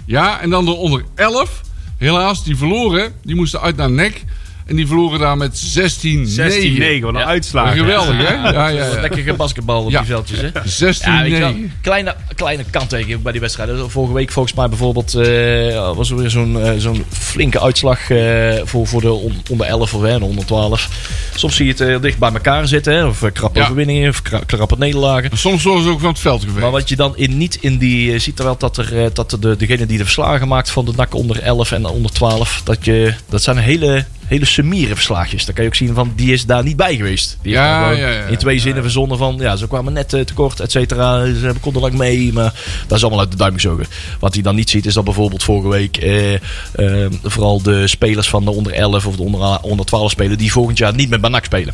Ja, 0.06 0.42
en 0.42 0.50
dan 0.50 0.66
de 0.66 0.72
onder 0.72 1.04
11. 1.16 1.62
Helaas, 1.98 2.44
die 2.44 2.58
verloren. 2.58 3.14
Die 3.24 3.36
moesten 3.36 3.62
uit 3.62 3.76
naar 3.76 3.92
nek. 3.92 4.24
En 4.66 4.76
die 4.76 4.88
verloren 4.88 5.20
daar 5.20 5.38
met 5.38 5.58
16-9. 5.58 6.36
16-9, 6.36 7.02
wat 7.02 7.14
een 7.14 7.20
Ja. 7.20 7.26
uitslag. 7.26 7.74
Geweldig, 7.74 8.18
hè? 8.18 8.34
Ja, 8.52 8.52
ja, 8.52 8.68
ja. 8.68 9.02
Lekker 9.02 9.24
gebasketbal 9.24 9.84
op 9.84 9.92
Ja. 9.92 10.00
die 10.00 10.08
veldjes, 10.08 10.40
hè? 10.42 10.50
16-9. 10.66 11.06
Ja, 11.06 11.22
weet 11.22 11.32
je 11.32 11.38
wel, 11.40 11.56
kleine, 11.82 12.16
kleine 12.36 12.64
kanttekening 12.72 13.22
bij 13.22 13.32
die 13.32 13.42
wedstrijden. 13.42 13.92
Vorige 13.92 14.14
week 14.14 14.32
volgens 14.32 14.56
mij 14.56 14.70
bijvoorbeeld 14.70 15.14
eh, 15.14 15.96
was 15.96 16.10
er 16.10 16.18
weer 16.18 16.30
zo'n 16.30 16.62
eh, 16.62 16.72
zo'n 16.78 17.06
flinke 17.10 17.62
uitslag 17.62 18.10
eh, 18.10 18.54
voor, 18.64 18.88
voor 18.88 19.02
de 19.02 19.12
on- 19.12 19.42
onder 19.50 19.68
11 19.68 19.94
of 19.94 20.02
hè, 20.02 20.16
onder 20.16 20.46
12. 20.46 20.90
Soms 21.36 21.56
zie 21.56 21.66
je 21.66 21.72
het 21.72 21.82
eh, 21.82 22.02
dicht 22.02 22.18
bij 22.18 22.32
elkaar 22.32 22.68
zitten. 22.68 22.94
Hè, 22.94 23.06
of 23.06 23.24
krappe 23.34 23.60
Ja. 23.60 23.64
overwinningen 23.66 24.10
of 24.10 24.22
kra- 24.22 24.44
krappe 24.46 24.76
nederlagen. 24.78 25.38
Soms 25.38 25.64
worden 25.64 25.84
ze 25.84 25.90
ook 25.90 26.00
van 26.00 26.10
het 26.10 26.20
veld 26.20 26.42
geveegd. 26.44 26.62
Maar 26.62 26.72
wat 26.72 26.90
je 26.90 26.96
dan 26.96 27.18
in, 27.18 27.38
niet 27.38 27.58
in 27.62 27.78
die... 27.78 28.12
Je 28.12 28.20
ziet 28.20 28.40
er 28.40 28.46
wel 28.46 28.58
dat, 28.58 28.78
er, 28.78 29.14
dat 29.14 29.38
de, 29.40 29.56
degene 29.58 29.86
die 29.86 29.98
de 29.98 30.04
verslagen 30.04 30.48
maakt 30.48 30.70
van 30.70 30.86
de 30.86 30.92
NAC 30.96 31.14
onder 31.16 31.42
11 31.42 31.72
en 31.72 31.86
onder 31.86 32.12
12... 32.12 32.62
Dat, 32.64 32.86
je, 32.86 33.14
dat 33.30 33.44
zijn 33.44 33.58
hele, 33.58 34.06
hele 34.28 34.46
summiere 34.46 34.96
verslaagjes. 34.96 35.46
Dan 35.46 35.54
kan 35.54 35.64
je 35.64 35.70
ook 35.70 35.76
zien 35.76 35.94
van, 35.94 36.14
die 36.16 36.34
is 36.34 36.46
daar 36.46 36.64
niet 36.64 36.76
bij 36.76 36.96
geweest. 36.96 37.38
Die 37.42 37.52
heeft 37.52 37.66
Ja, 37.66 37.84
gewoon 37.84 38.00
ja, 38.00 38.10
ja. 38.10 38.26
in 38.26 38.38
twee 38.38 38.60
zinnen 38.60 38.84
verzonnen 38.84 39.18
van... 39.18 39.36
Ja, 39.40 39.56
ze 39.56 39.68
kwamen 39.68 39.94
net 39.94 40.14
eh, 40.14 40.22
tekort, 40.22 40.60
et 40.60 40.72
cetera. 40.72 41.26
Ze 41.26 41.44
hebben 41.44 41.60
konden 41.60 41.82
lang 41.82 41.94
mee, 41.94 42.34
maar 42.34 42.54
dat 42.88 42.98
is 42.98 43.02
allemaal 43.04 43.20
uit 43.20 43.32
de 43.32 43.38
duim 43.38 43.54
gezogen. 43.54 43.86
Wat 44.20 44.34
hij 44.34 44.44
dan 44.44 44.56
niet 44.56 44.70
ziet 44.70 44.86
is 44.86 44.94
dat 44.94 45.04
bijvoorbeeld 45.04 45.44
vorige 45.44 45.70
week... 45.70 45.98
Eh, 45.98 46.34
eh, 46.34 47.12
vooral 47.24 47.62
de 47.62 47.88
spelers 47.88 48.30
van 48.30 48.46
de 48.46 48.52
onder 48.52 48.74
11 48.74 49.06
of 49.06 49.16
de 49.16 49.24
onder, 49.24 49.60
onder 49.62 49.86
12 49.86 50.12
spelen... 50.12 50.38
die 50.38 50.52
volgend 50.52 50.78
jaar 50.78 50.94
niet 50.96 51.10
met 51.10 51.22
bij 51.22 51.30
NAC 51.30 51.46
spelen. 51.46 51.74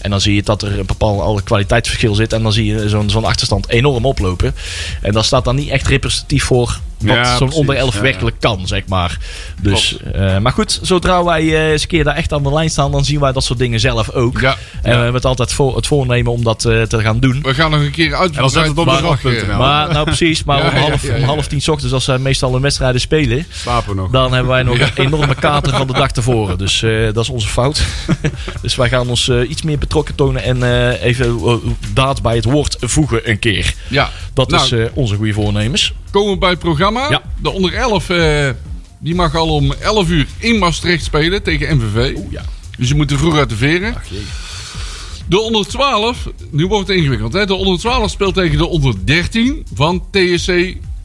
En 0.00 0.10
dan 0.10 0.20
zie 0.20 0.34
je 0.34 0.42
dat 0.42 0.62
er 0.62 0.78
een 0.78 0.86
bepaald 0.86 1.20
alle 1.20 1.42
kwaliteitsverschil 1.42 2.14
zit. 2.14 2.32
En 2.32 2.42
dan 2.42 2.52
zie 2.52 2.64
je 2.64 2.88
zo'n 2.88 3.10
zo'n 3.10 3.24
achterstand 3.24 3.68
enorm 3.68 4.04
oplopen. 4.06 4.54
En 5.00 5.12
dat 5.12 5.24
staat 5.24 5.44
dan 5.44 5.56
niet 5.56 5.68
echt 5.68 5.86
representatief 5.86 6.44
voor 6.44 6.80
wat 7.06 7.16
Ja, 7.16 7.36
zo'n 7.36 7.52
onder 7.52 7.76
11 7.76 7.94
Ja, 7.94 8.00
werkelijk 8.00 8.36
kan, 8.40 8.66
zeg 8.66 8.82
maar. 8.86 9.18
Dus, 9.62 9.96
eh, 10.14 10.38
maar 10.38 10.52
goed, 10.52 10.78
zodra 10.82 11.24
wij 11.24 11.40
eh, 11.42 11.70
eens 11.70 11.82
een 11.82 11.88
keer 11.88 12.04
daar 12.04 12.14
echt 12.14 12.32
aan 12.32 12.42
de 12.42 12.52
lijn 12.52 12.70
staan, 12.70 12.92
dan 12.92 13.04
zien 13.04 13.20
wij 13.20 13.32
dat 13.32 13.44
soort 13.44 13.58
dingen 13.58 13.80
zelf 13.80 14.10
ook. 14.10 14.40
Ja. 14.40 14.56
En 14.82 14.90
we 14.90 14.96
hebben 14.96 15.14
het 15.14 15.24
altijd 15.24 15.52
voor, 15.52 15.76
het 15.76 15.86
voornemen 15.86 16.32
om 16.32 16.44
dat 16.44 16.64
eh, 16.64 16.82
te 16.82 17.00
gaan 17.00 17.20
doen. 17.20 17.42
We 17.42 17.54
gaan 17.54 17.70
nog 17.70 17.80
een 17.80 17.90
keer 17.90 18.14
uit. 18.14 18.30
En 18.36 18.48
dan 18.48 18.62
het 18.62 18.78
op 18.78 18.84
de 18.86 18.98
rag.nl. 19.00 19.56
Maar 19.58 19.92
nou 19.92 20.04
precies, 20.04 20.44
maar 20.44 20.58
Ja, 20.64 20.70
om, 20.70 20.76
half, 20.76 21.02
ja, 21.02 21.14
ja. 21.14 21.20
om 21.22 21.24
half 21.28 21.46
tien 21.46 21.60
's 21.62 21.68
ochtends, 21.68 21.92
als 21.94 22.04
zij 22.04 22.18
meestal 22.18 22.52
hun 22.52 22.62
wedstrijden 22.62 23.00
spelen, 23.00 23.46
Slapen 23.50 23.88
we 23.94 24.00
nog. 24.00 24.10
dan 24.10 24.32
hebben 24.32 24.52
wij 24.52 24.62
nog 24.62 24.78
een 24.80 24.90
enorme 24.94 25.34
kater 25.34 25.76
van 25.76 25.86
de 25.86 25.92
dag 25.92 26.10
tevoren. 26.12 26.58
Dus 26.58 26.82
eh, 26.82 27.04
dat 27.12 27.16
is 27.24 27.28
onze 27.28 27.48
fout. 27.48 27.82
dus 28.62 28.76
wij 28.76 28.88
gaan 28.88 29.08
ons 29.08 29.28
eh, 29.28 29.50
iets 29.50 29.62
meer 29.62 29.78
betrokken 29.78 30.14
tonen 30.14 30.42
en 30.42 30.62
eh, 30.62 31.02
even 31.02 31.38
daad 31.94 32.22
bij 32.22 32.34
het 32.36 32.44
woord 32.44 32.76
voegen 32.80 33.30
een 33.30 33.38
keer. 33.38 33.74
Ja. 33.88 34.10
Dat 34.34 34.50
Nou, 34.50 34.62
is 34.64 34.72
eh, 34.72 34.84
onze 34.94 35.16
goede 35.16 35.32
voornemens. 35.32 35.92
Komen 36.14 36.32
we 36.32 36.38
bij 36.38 36.50
het 36.50 36.58
programma. 36.58 37.10
Ja. 37.10 37.22
De 37.42 37.50
onder 37.50 37.74
11 37.74 38.10
eh, 38.10 38.48
die 38.98 39.14
mag 39.14 39.34
al 39.34 39.48
om 39.48 39.72
11 39.72 40.08
uur 40.08 40.26
in 40.38 40.58
Maastricht 40.58 41.04
spelen 41.04 41.42
tegen 41.42 41.76
MVV. 41.76 42.16
ja. 42.30 42.44
Dus 42.78 42.88
je 42.88 42.94
moet 42.94 43.10
er 43.10 43.18
vroeg 43.18 43.36
uit 43.36 43.48
de 43.48 43.56
veren. 43.56 43.94
De 45.26 45.40
onder 45.40 45.66
12, 45.66 46.28
nu 46.50 46.66
wordt 46.66 46.88
het 46.88 46.96
ingewikkeld. 46.96 47.32
Hè? 47.32 47.46
De 47.46 47.54
onder 47.54 47.78
12 47.78 48.10
speelt 48.10 48.34
tegen 48.34 48.58
de 48.58 48.66
onder 48.66 48.94
13 49.04 49.66
van 49.74 50.04
TSC 50.10 50.52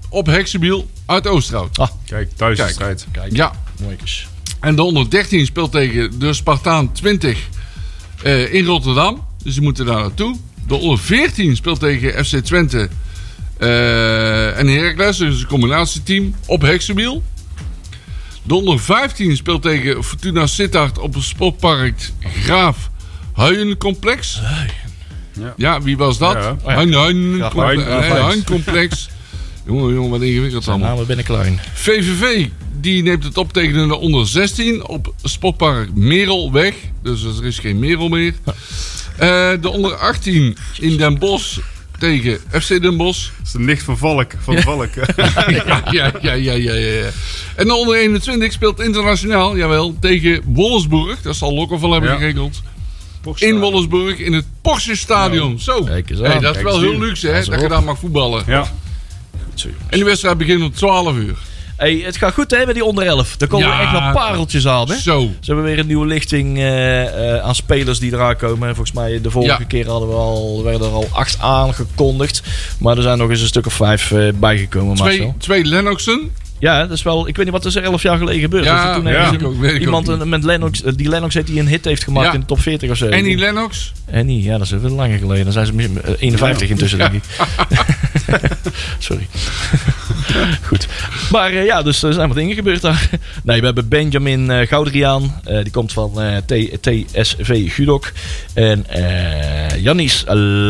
op 0.10 0.26
Heksenbiel 0.26 0.90
uit 1.06 1.28
Oosterhout. 1.28 1.78
Ah, 1.78 1.90
Kijk, 2.06 2.32
thuis 2.36 2.58
is 2.58 2.64
Kijk. 2.64 2.74
strijd. 2.74 3.08
kijk. 3.12 3.36
Ja. 3.36 3.52
Mooi 3.82 3.96
eens. 4.02 4.28
En 4.60 4.76
de 4.76 4.84
onder 4.84 5.10
13 5.10 5.46
speelt 5.46 5.72
tegen 5.72 6.20
de 6.20 6.34
Spartaan 6.34 6.92
20 6.92 7.48
eh, 8.24 8.54
in 8.54 8.66
Rotterdam. 8.66 9.26
Dus 9.44 9.54
die 9.54 9.64
moeten 9.64 9.86
daar 9.86 10.00
naartoe. 10.00 10.36
De 10.68 10.76
onder 10.76 11.00
14 11.00 11.56
speelt 11.56 11.80
tegen 11.80 12.26
FC 12.26 12.36
Twente 12.38 12.90
en 13.60 14.68
Heracles. 14.68 15.18
Dus 15.18 15.42
een 15.42 15.48
combinatieteam 15.48 16.36
op 16.46 16.62
Heksenbiel. 16.62 17.24
De 18.44 18.56
onder 18.56 18.80
15 18.80 19.36
speelt 19.36 19.62
tegen 19.62 20.04
Fortuna 20.04 20.48
Sittard 20.48 21.00
op 21.00 21.14
het 21.14 21.24
sportpark 21.24 22.10
Graaf 22.20 22.90
Huijencomplex. 23.34 24.42
Ja. 25.40 25.54
Ja, 25.58 25.82
wie 25.82 25.98
was 25.98 26.18
dat? 26.18 26.34
Ja. 26.34 26.58
Eh. 26.66 26.76
Huijencomplex. 26.76 29.10
jongen, 29.68 29.94
jongen, 29.94 30.10
wat 30.10 30.22
ingewikkeld 30.22 30.68
allemaal. 30.68 30.90
namen 30.90 31.06
binnen 31.06 31.26
klein. 31.26 31.60
VVV 31.74 32.48
die 32.82 33.04
neemt 33.04 33.24
het 33.24 33.38
op 33.38 33.54
tegen 33.54 33.88
de 33.88 33.96
onder 33.96 34.28
16 34.28 34.88
op 34.88 35.14
Sportpark 35.24 35.96
Merelweg. 35.96 36.74
Dus 37.04 37.24
er 37.24 37.46
is 37.46 37.60
geen 37.60 37.80
Merel 37.80 38.10
meer. 38.10 38.34
Eh, 39.18 39.52
de 39.62 39.70
onder 39.70 39.96
18 39.96 40.58
in 40.80 40.98
Den 40.98 41.18
Bosch 41.18 41.60
tegen 42.00 42.40
FC 42.52 42.82
Den 42.82 42.98
Bosch. 42.98 43.30
Dat 43.38 43.46
is 43.46 43.52
de 43.52 43.60
nicht 43.60 43.84
van 43.84 43.98
Valk. 43.98 44.32
Van 44.44 44.58
Valk. 44.62 44.90
ja, 45.16 45.84
ja, 45.92 46.12
ja, 46.22 46.34
ja, 46.34 46.54
ja, 46.54 46.74
ja. 46.74 47.10
En 47.56 47.66
de 47.68 47.74
onder 47.74 47.96
21 47.96 48.52
speelt 48.52 48.80
internationaal, 48.80 49.58
jawel, 49.58 49.96
tegen 50.00 50.42
Wolfsburg. 50.46 51.22
Dat 51.22 51.36
zal 51.36 51.52
al 51.82 51.92
hebben 51.92 52.10
Ja. 52.12 52.18
geregeld. 52.18 52.62
In 53.36 53.60
Wolfsburg 53.60 54.18
in 54.18 54.34
het 54.34 54.46
Porsche 54.62 54.96
Stadion. 54.96 55.60
Zo. 55.60 55.84
Kijk 55.84 56.10
eens 56.10 56.20
aan. 56.20 56.26
Hey, 56.26 56.40
dat 56.40 56.56
is 56.56 56.62
Kijk 56.62 56.74
wel 56.74 56.80
heel 56.82 57.00
luxe, 57.00 57.28
hè, 57.28 57.44
dat 57.46 57.62
je 57.62 57.68
daar 57.68 57.84
mag 57.84 58.00
voetballen. 58.00 58.44
Ja. 58.48 58.72
En 59.90 59.96
die 59.98 60.04
wedstrijd 60.06 60.38
begint 60.38 60.62
om 60.62 60.72
12 60.74 61.16
uur. 61.16 61.38
Hey, 61.80 62.02
het 62.06 62.18
gaat 62.18 62.34
goed 62.34 62.52
hè 62.52 62.66
met 62.66 62.76
die 62.76 62.84
onder 62.86 63.06
11. 63.06 63.36
Er 63.40 63.48
komen 63.48 63.68
Ja. 63.68 63.82
echt 63.82 63.92
nog 63.92 64.14
pareltjes 64.14 64.68
aan 64.68 64.90
hè. 64.90 64.98
Zo. 64.98 65.20
Ze 65.20 65.46
hebben 65.46 65.64
weer 65.66 65.80
een 65.80 65.88
nieuwe 65.88 66.06
lichting 66.06 66.58
eh, 66.58 67.36
eh, 67.36 67.44
aan 67.46 67.56
spelers 67.56 68.00
die 68.00 68.14
eraan 68.14 68.36
komen. 68.38 68.68
Volgens 68.76 68.92
mij 68.96 69.22
de 69.22 69.32
vorige 69.32 69.60
Ja. 69.62 69.66
keer 69.68 69.88
hadden 69.88 70.10
we 70.10 70.16
al, 70.16 70.64
werden 70.64 70.88
er 70.88 70.94
al 70.94 71.08
acht 71.12 71.40
aangekondigd. 71.40 72.42
Maar 72.80 72.98
er 72.98 73.04
zijn 73.04 73.18
nog 73.18 73.30
eens 73.30 73.42
een 73.42 73.48
stuk 73.48 73.66
of 73.66 73.74
vijf 73.74 74.12
eh, 74.12 74.28
bijgekomen. 74.36 74.96
Twee, 74.96 75.18
Marcel. 75.18 75.36
twee 75.38 75.64
Lennoxen. 75.66 76.32
Ja, 76.60 76.80
dat 76.82 76.92
is 76.98 77.04
wel. 77.04 77.28
Ik 77.28 77.36
weet 77.36 77.46
niet 77.46 77.64
wat 77.64 77.74
er 77.74 77.84
elf 77.84 78.02
jaar 78.02 78.18
geleden 78.18 78.42
gebeurd. 78.42 78.64
Ja, 78.66 78.96
toen 78.96 79.08
ja. 79.08 79.32
ik 79.32 79.44
ook, 79.44 79.64
ik 79.64 79.82
iemand 79.82 80.10
ook 80.10 80.26
met 80.26 80.44
Lennox, 80.44 80.84
eh, 80.84 80.94
die 80.96 81.10
Lennox 81.10 81.34
heeft 81.34 81.48
die 81.48 81.60
een 81.60 81.68
hit 81.68 81.86
heeft 81.86 82.04
gemaakt 82.04 82.28
Ja. 82.28 82.34
in 82.34 82.40
de 82.40 82.46
top 82.46 82.60
40 82.62 82.90
of 82.90 82.98
zo. 82.98 83.10
Annie 83.10 83.38
Lennox. 83.38 83.92
Annie, 84.14 84.44
ja, 84.44 84.58
dat 84.58 84.62
is 84.62 84.72
wel 84.72 84.92
langer 84.92 85.18
geleden. 85.18 85.44
Dan 85.44 85.54
zijn 85.54 85.66
ze 85.66 85.74
misschien, 85.74 86.02
eh, 86.02 86.14
51 86.20 86.70
intussen, 86.70 86.98
denk 86.98 87.14
ik. 87.14 87.24
Sorry. 89.00 89.28
Goed. 90.62 90.88
Maar 91.32 91.52
eh, 91.52 91.66
ja, 91.66 91.82
dus 91.82 92.04
er 92.04 92.14
zijn 92.14 92.28
wat 92.28 92.38
dingen 92.38 92.56
gebeurd 92.56 92.82
daar. 92.82 93.10
Nee, 93.44 93.60
we 93.60 93.66
hebben 93.66 93.88
Benjamin 93.88 94.52
eh 94.52 94.68
Goudriaan. 94.68 95.42
die 95.44 95.72
komt 95.72 95.94
van 95.94 96.12
TSV 96.46 97.74
Gudok. 97.74 98.12
En 98.54 98.86
Janis 99.82 100.24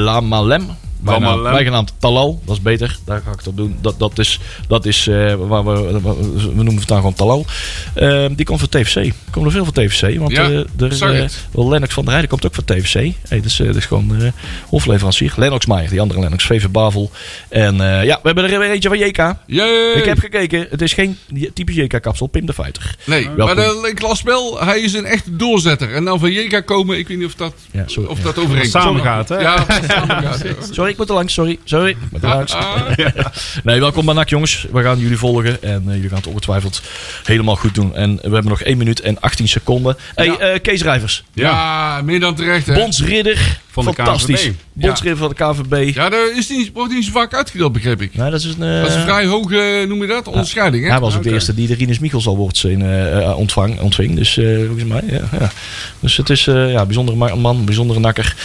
Lamalem. 0.04 0.68
Bijgenaamd 1.00 1.94
Talal, 1.98 2.42
dat 2.46 2.56
is 2.56 2.62
beter. 2.62 2.98
Daar 3.06 3.22
ga 3.26 3.32
ik 3.32 3.38
het 3.38 3.48
op 3.48 3.58
doen. 3.58 3.78
Dat, 3.82 4.00
dat 4.00 4.20
is, 4.20 4.40
dat 4.68 4.86
is 4.86 5.08
eh, 5.08 5.34
waar 5.36 5.66
we, 5.66 6.00
we 6.02 6.54
noemen 6.54 6.76
het 6.76 6.88
dan 6.88 6.98
gewoon 6.98 7.14
Talal. 7.14 7.46
Eh, 7.94 8.26
die 8.32 8.46
komt 8.46 8.60
van 8.60 8.70
TFC. 8.70 8.96
Er 8.96 9.14
komt 9.32 9.46
er 9.46 9.52
veel 9.52 9.66
van 9.66 9.74
TFC. 9.74 10.18
Want 10.20 10.32
Ja, 10.32 10.44
eh, 10.44 10.58
er, 10.80 11.22
eh, 11.22 11.30
wel 11.52 11.70
Lennox 11.70 11.94
van 11.94 12.04
der 12.04 12.14
Heijden 12.14 12.30
komt 12.30 12.46
ook 12.46 12.56
van 12.56 12.64
TFC. 12.64 12.94
Hey, 13.28 13.42
dus, 13.42 13.58
dat 13.58 13.76
is 13.76 13.86
gewoon 13.86 14.16
eh 14.22 14.32
hofleverancier. 14.68 15.34
Lennox 15.36 15.66
Maier, 15.66 15.90
die 15.90 16.02
andere 16.02 16.20
Lennox, 16.20 16.46
VV 16.46 16.68
Bavel. 16.68 17.12
En 17.50 17.82
eh, 17.82 18.04
ja, 18.06 18.16
we 18.22 18.26
hebben 18.28 18.44
er 18.52 18.60
weer 18.60 18.72
eentje 18.72 18.90
van 18.90 18.98
JK. 18.98 19.18
Yay! 19.46 19.92
Ik 19.94 20.06
heb 20.06 20.20
gekeken. 20.20 20.68
Het 20.70 20.82
is 20.82 20.94
geen 20.94 21.18
typisch 21.54 21.76
JK-kapsel. 21.76 22.28
Pim 22.28 22.46
de 22.46 22.54
Fighter. 22.54 22.96
Nee, 23.06 23.30
Welkom. 23.36 23.46
maar 23.46 23.56
de, 23.56 23.88
ik 23.92 24.02
las 24.02 24.22
wel, 24.22 24.64
hij 24.64 24.80
is 24.80 24.94
een 24.94 25.06
echte 25.06 25.36
doorzetter. 25.36 25.94
En 25.94 26.04
dan 26.06 26.20
van 26.20 26.32
JK 26.32 26.66
komen, 26.66 26.98
ik 26.98 27.08
weet 27.08 27.18
niet 27.18 27.26
of 27.28 27.36
dat, 27.36 27.54
Ja, 27.72 27.84
sorry. 27.86 28.10
of 28.10 28.18
Ja. 28.18 28.24
dat 28.24 28.38
overeenkomt. 28.38 28.72
Samen 28.84 29.02
gaat, 29.02 29.30
hè? 29.30 29.38
Ja, 29.40 29.66
samen 29.88 30.24
gaat. 30.24 30.42
ja. 30.72 30.88
Sorry, 30.90 30.92
ik 30.92 30.98
moet 30.98 31.10
er 31.10 31.16
langs. 31.16 31.34
Sorry. 31.34 31.60
Sorry. 31.64 31.90
Ik 31.90 31.98
moet 32.12 32.24
er 32.24 32.30
langs. 32.30 32.54
Ah, 32.54 32.82
Nee, 33.64 33.80
welkom 33.80 34.06
bij 34.06 34.14
NAC 34.14 34.30
jongens. 34.30 34.66
We 34.72 34.82
gaan 34.84 35.00
jullie 35.00 35.18
volgen. 35.18 35.62
En 35.64 35.84
eh, 35.88 35.94
jullie 35.96 36.10
gaan 36.10 36.18
het 36.18 36.28
ongetwijfeld 36.28 36.82
helemaal 37.24 37.56
goed 37.56 37.76
doen. 37.76 37.96
En 37.96 38.16
we 38.16 38.22
hebben 38.22 38.46
nog 38.48 38.62
1 38.62 38.78
minuut 38.78 39.00
en 39.02 39.20
18 39.20 39.48
seconden. 39.48 39.98
Hey, 40.16 40.26
Ja. 40.26 40.38
eh, 40.38 40.60
Kees 40.62 40.82
Rijvers. 40.82 41.24
ja, 41.34 42.02
meer 42.04 42.20
dan 42.20 42.36
terecht, 42.36 42.66
hè? 42.68 42.74
Bondsridder. 42.74 43.60
Van 43.72 43.86
de 43.86 43.94
Fantastisch. 43.94 44.42
KNVB. 44.44 44.54
Bondsridder 44.74 45.18
van 45.18 45.30
de 45.30 45.36
KVB. 45.36 45.96
Ja, 45.96 46.10
dat 46.10 46.32
is 46.36 46.50
niet, 46.50 46.72
wordt 46.74 46.94
niet 46.94 47.06
zo 47.06 47.12
vaak 47.12 47.34
uitgedeeld, 47.34 47.74
begreep 47.74 48.02
ik. 48.02 48.16
Nou, 48.16 48.32
dat 48.32 48.40
is 48.40 48.46
een... 48.46 48.64
eh, 48.64 48.80
Dat 48.82 48.90
is 48.90 48.96
een 48.96 49.02
vrij 49.02 49.26
hoge, 49.26 49.86
noem 49.88 50.02
je 50.02 50.08
dat, 50.08 50.28
onderscheiding, 50.28 50.84
hè? 50.84 50.90
Hij 50.90 51.00
was 51.00 51.16
ook 51.16 51.24
de 51.24 51.32
eerste 51.32 51.54
die 51.54 51.68
de 51.68 51.74
Rinus 51.76 52.00
Michels 52.00 52.28
Awards 52.28 52.64
in, 52.64 52.82
eh, 52.82 53.18
eh, 53.28 53.38
ontvang, 53.38 53.80
ontving. 53.80 54.16
Dus 54.16 54.38
eh, 54.38 54.56
volgens 54.66 54.84
mij, 54.84 55.02
ja, 55.06 55.22
ja. 55.40 55.52
Dus 56.00 56.18
het 56.18 56.30
is 56.30 56.48
eh, 56.48 56.72
ja, 56.72 56.80
een 56.80 56.86
bijzondere 56.86 57.18
ma- 57.18 57.36
man, 57.36 57.56
een 57.58 57.66
bijzondere 57.66 58.00
nakker. 58.00 58.36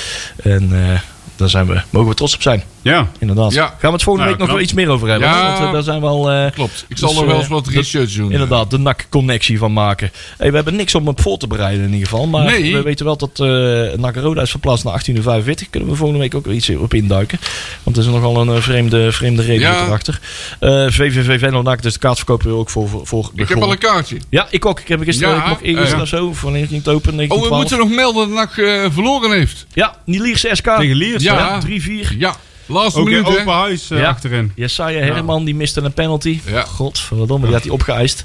En 0.43 0.69
eh, 0.73 0.99
daar 1.37 1.49
zijn 1.49 1.67
we, 1.67 1.81
mogen 1.91 2.09
we 2.09 2.15
trots 2.15 2.35
op 2.35 2.43
zijn, 2.43 2.63
Ja. 2.83 3.09
inderdaad. 3.19 3.53
Ja. 3.53 3.67
Gaan 3.67 3.77
we 3.81 3.87
het 3.89 4.03
volgende 4.03 4.29
Nou, 4.29 4.39
week 4.39 4.47
nog 4.47 4.57
wel 4.57 4.65
iets 4.65 4.73
meer 4.73 4.89
over 4.89 5.09
hebben. 5.09 5.29
Ja. 5.29 5.47
Want 5.53 5.59
eh, 5.65 5.73
daar 5.73 5.83
zijn 5.83 6.01
we 6.01 6.07
al... 6.07 6.31
eh, 6.31 6.51
Klopt. 6.53 6.85
Ik 6.89 6.99
zal 6.99 7.09
Dus, 7.09 7.19
er 7.19 7.25
wel 7.27 7.35
eh, 7.35 7.41
eens 7.41 7.49
wat 7.51 7.65
dat- 7.65 7.75
research 7.75 8.13
doen. 8.13 8.33
Inderdaad, 8.33 8.71
de 8.71 8.79
NAC-connectie 8.79 9.59
van 9.59 9.73
maken. 9.73 10.11
Hey, 10.39 10.49
we 10.51 10.55
hebben 10.57 10.77
niks 10.77 10.95
om 10.95 11.09
op 11.09 11.21
voor 11.21 11.37
te 11.39 11.47
bereiden 11.47 11.85
in 11.85 11.93
ieder 11.93 12.09
geval. 12.09 12.27
Maar 12.27 12.45
Nee. 12.45 12.73
we 12.75 12.83
weten 12.83 13.05
wel 13.05 13.17
dat 13.17 13.31
eh 13.41 13.99
NAC 13.99 14.17
Roda 14.17 14.43
is 14.43 14.51
verplaatst 14.51 14.85
naar 14.85 14.93
18 14.93 15.15
Ja, 15.15 15.23
45. 15.23 15.71
Kunnen 15.71 15.89
we 15.89 15.95
volgende 15.97 16.21
week 16.23 16.35
ook 16.35 16.47
iets 16.47 16.69
op 16.71 16.95
induiken. 16.95 17.39
Want 17.83 17.97
er 17.97 18.03
is 18.03 18.09
nogal 18.09 18.37
een 18.41 18.49
eh, 18.49 18.61
vreemde, 18.63 19.13
vreemde 19.13 19.43
reden 19.43 19.61
Ja. 19.69 19.85
erachter. 19.87 20.21
Eh 20.61 20.87
VVV 20.89 21.39
Venlo 21.39 21.63
NAC, 21.63 21.83
dus 21.83 21.93
de 21.93 21.99
kaartverkoper 21.99 22.51
ook 22.51 22.71
voor, 22.71 22.89
voor, 22.89 23.07
voor 23.07 23.31
Ik 23.35 23.49
heb 23.49 23.63
al 23.63 23.71
een 23.73 23.79
kaartje. 23.79 24.17
Ja, 24.29 24.47
ik 24.51 24.67
ook. 24.67 24.81
Ik 24.81 24.89
heb 24.89 25.03
gisteren, 25.03 25.35
Ja, 25.35 25.43
ik 25.43 25.49
mocht 25.49 25.61
eergisteren 25.63 25.97
ja. 25.97 26.03
of 26.03 26.37
zo, 26.39 26.49
ging 26.51 26.71
het 26.71 26.89
open? 26.89 27.15
19, 27.15 27.43
Oh, 27.45 27.49
we 27.51 27.57
moeten 27.57 27.79
nog 27.79 27.89
melden 27.91 28.29
dat 28.29 28.37
NAC 28.37 28.57
eh, 28.57 28.85
verloren 28.93 29.33
heeft. 29.33 29.67
Ja, 29.73 29.95
Nilierse 30.05 30.49
SK. 30.53 30.65
Tegen 30.77 30.97
Liers. 30.97 31.23
Ja. 31.25 31.35
Ja. 31.35 31.61
3-4. 31.61 32.17
Ja, 32.19 32.35
laatste 32.67 32.99
in 33.01 33.05
minuut 33.05 33.27
hè. 33.29 33.39
open 33.41 33.53
huis 33.53 33.91
eh, 33.91 33.99
Ja. 33.99 34.09
achterin. 34.09 34.53
Jesaja 34.55 34.99
Herman, 35.01 35.45
die 35.45 35.55
miste 35.55 35.81
een 35.81 35.93
penalty. 35.93 36.41
Ja. 36.47 36.63
Godverdomme, 36.63 37.45
die 37.47 37.55
had 37.55 37.63
hij 37.65 37.73
opgeëist. 37.73 38.25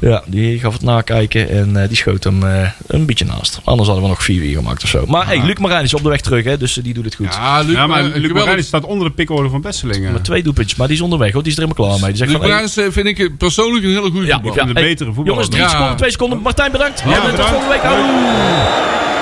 Ja, 0.00 0.22
die 0.26 0.58
gaf 0.58 0.72
het 0.72 0.82
nakijken 0.82 1.48
en 1.48 1.82
eh, 1.82 1.88
die 1.88 1.96
schoot 1.96 2.24
hem 2.24 2.42
eh, 2.46 2.70
een 2.86 3.06
beetje 3.06 3.24
naast. 3.24 3.60
Anders 3.64 3.88
hadden 3.88 4.04
we 4.08 4.10
nog 4.10 4.22
4-4 4.52 4.56
gemaakt 4.56 4.82
of 4.82 4.88
zo. 4.88 5.04
Maar 5.06 5.26
hey, 5.26 5.42
Luc 5.44 5.58
Marijn 5.58 5.84
is 5.84 5.94
op 5.94 6.02
de 6.02 6.08
weg 6.08 6.20
terug, 6.20 6.44
hè, 6.44 6.56
dus 6.56 6.72
die 6.74 6.94
doet 6.94 7.04
het 7.04 7.14
goed. 7.14 7.34
Ja, 7.34 7.60
Luc, 7.60 7.74
Ja, 7.76 7.86
maar 7.86 8.02
Luc. 8.04 8.32
Marijn 8.32 8.64
staat 8.64 8.84
onder 8.84 9.08
de 9.08 9.14
pikorde 9.14 9.48
van 9.48 9.60
Besselingen. 9.60 10.12
Met 10.12 10.24
twee 10.24 10.42
doelpuntjes, 10.42 10.78
maar 10.78 10.86
die 10.86 10.96
is 10.96 11.02
onderweg, 11.02 11.32
hoor. 11.32 11.42
die 11.42 11.52
is 11.52 11.58
er 11.58 11.64
helemaal 11.64 11.86
klaar 11.88 12.00
mee. 12.00 12.08
Die 12.16 12.26
zegt 12.26 12.30
Luc 12.42 12.74
hey, 12.74 12.84
eh, 12.86 12.92
vind 12.92 13.06
ik 13.06 13.36
persoonlijk 13.38 13.84
een 13.84 13.90
hele 13.90 14.10
goede 14.10 14.26
Ja, 14.26 14.32
voetballer. 14.34 14.56
Ja, 14.62 14.68
een 14.68 14.74
hey, 14.76 14.82
betere 14.84 15.12
voetballer. 15.12 15.30
jongens, 15.30 15.48
drie 15.48 15.62
Ja. 15.62 15.68
seconden, 15.68 15.96
twee 15.96 16.10
seconden. 16.10 16.40
Martijn, 16.40 16.72
bedankt. 16.72 17.00
en 17.00 17.12
tot 17.12 17.30
bedankt. 17.30 17.50
volgende 17.50 17.68
week. 17.74 19.15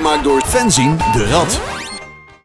Gemaakt 0.00 0.24
door 0.24 0.42
Fenzin 0.46 0.96
de 1.12 1.26
Rad. 1.26 1.79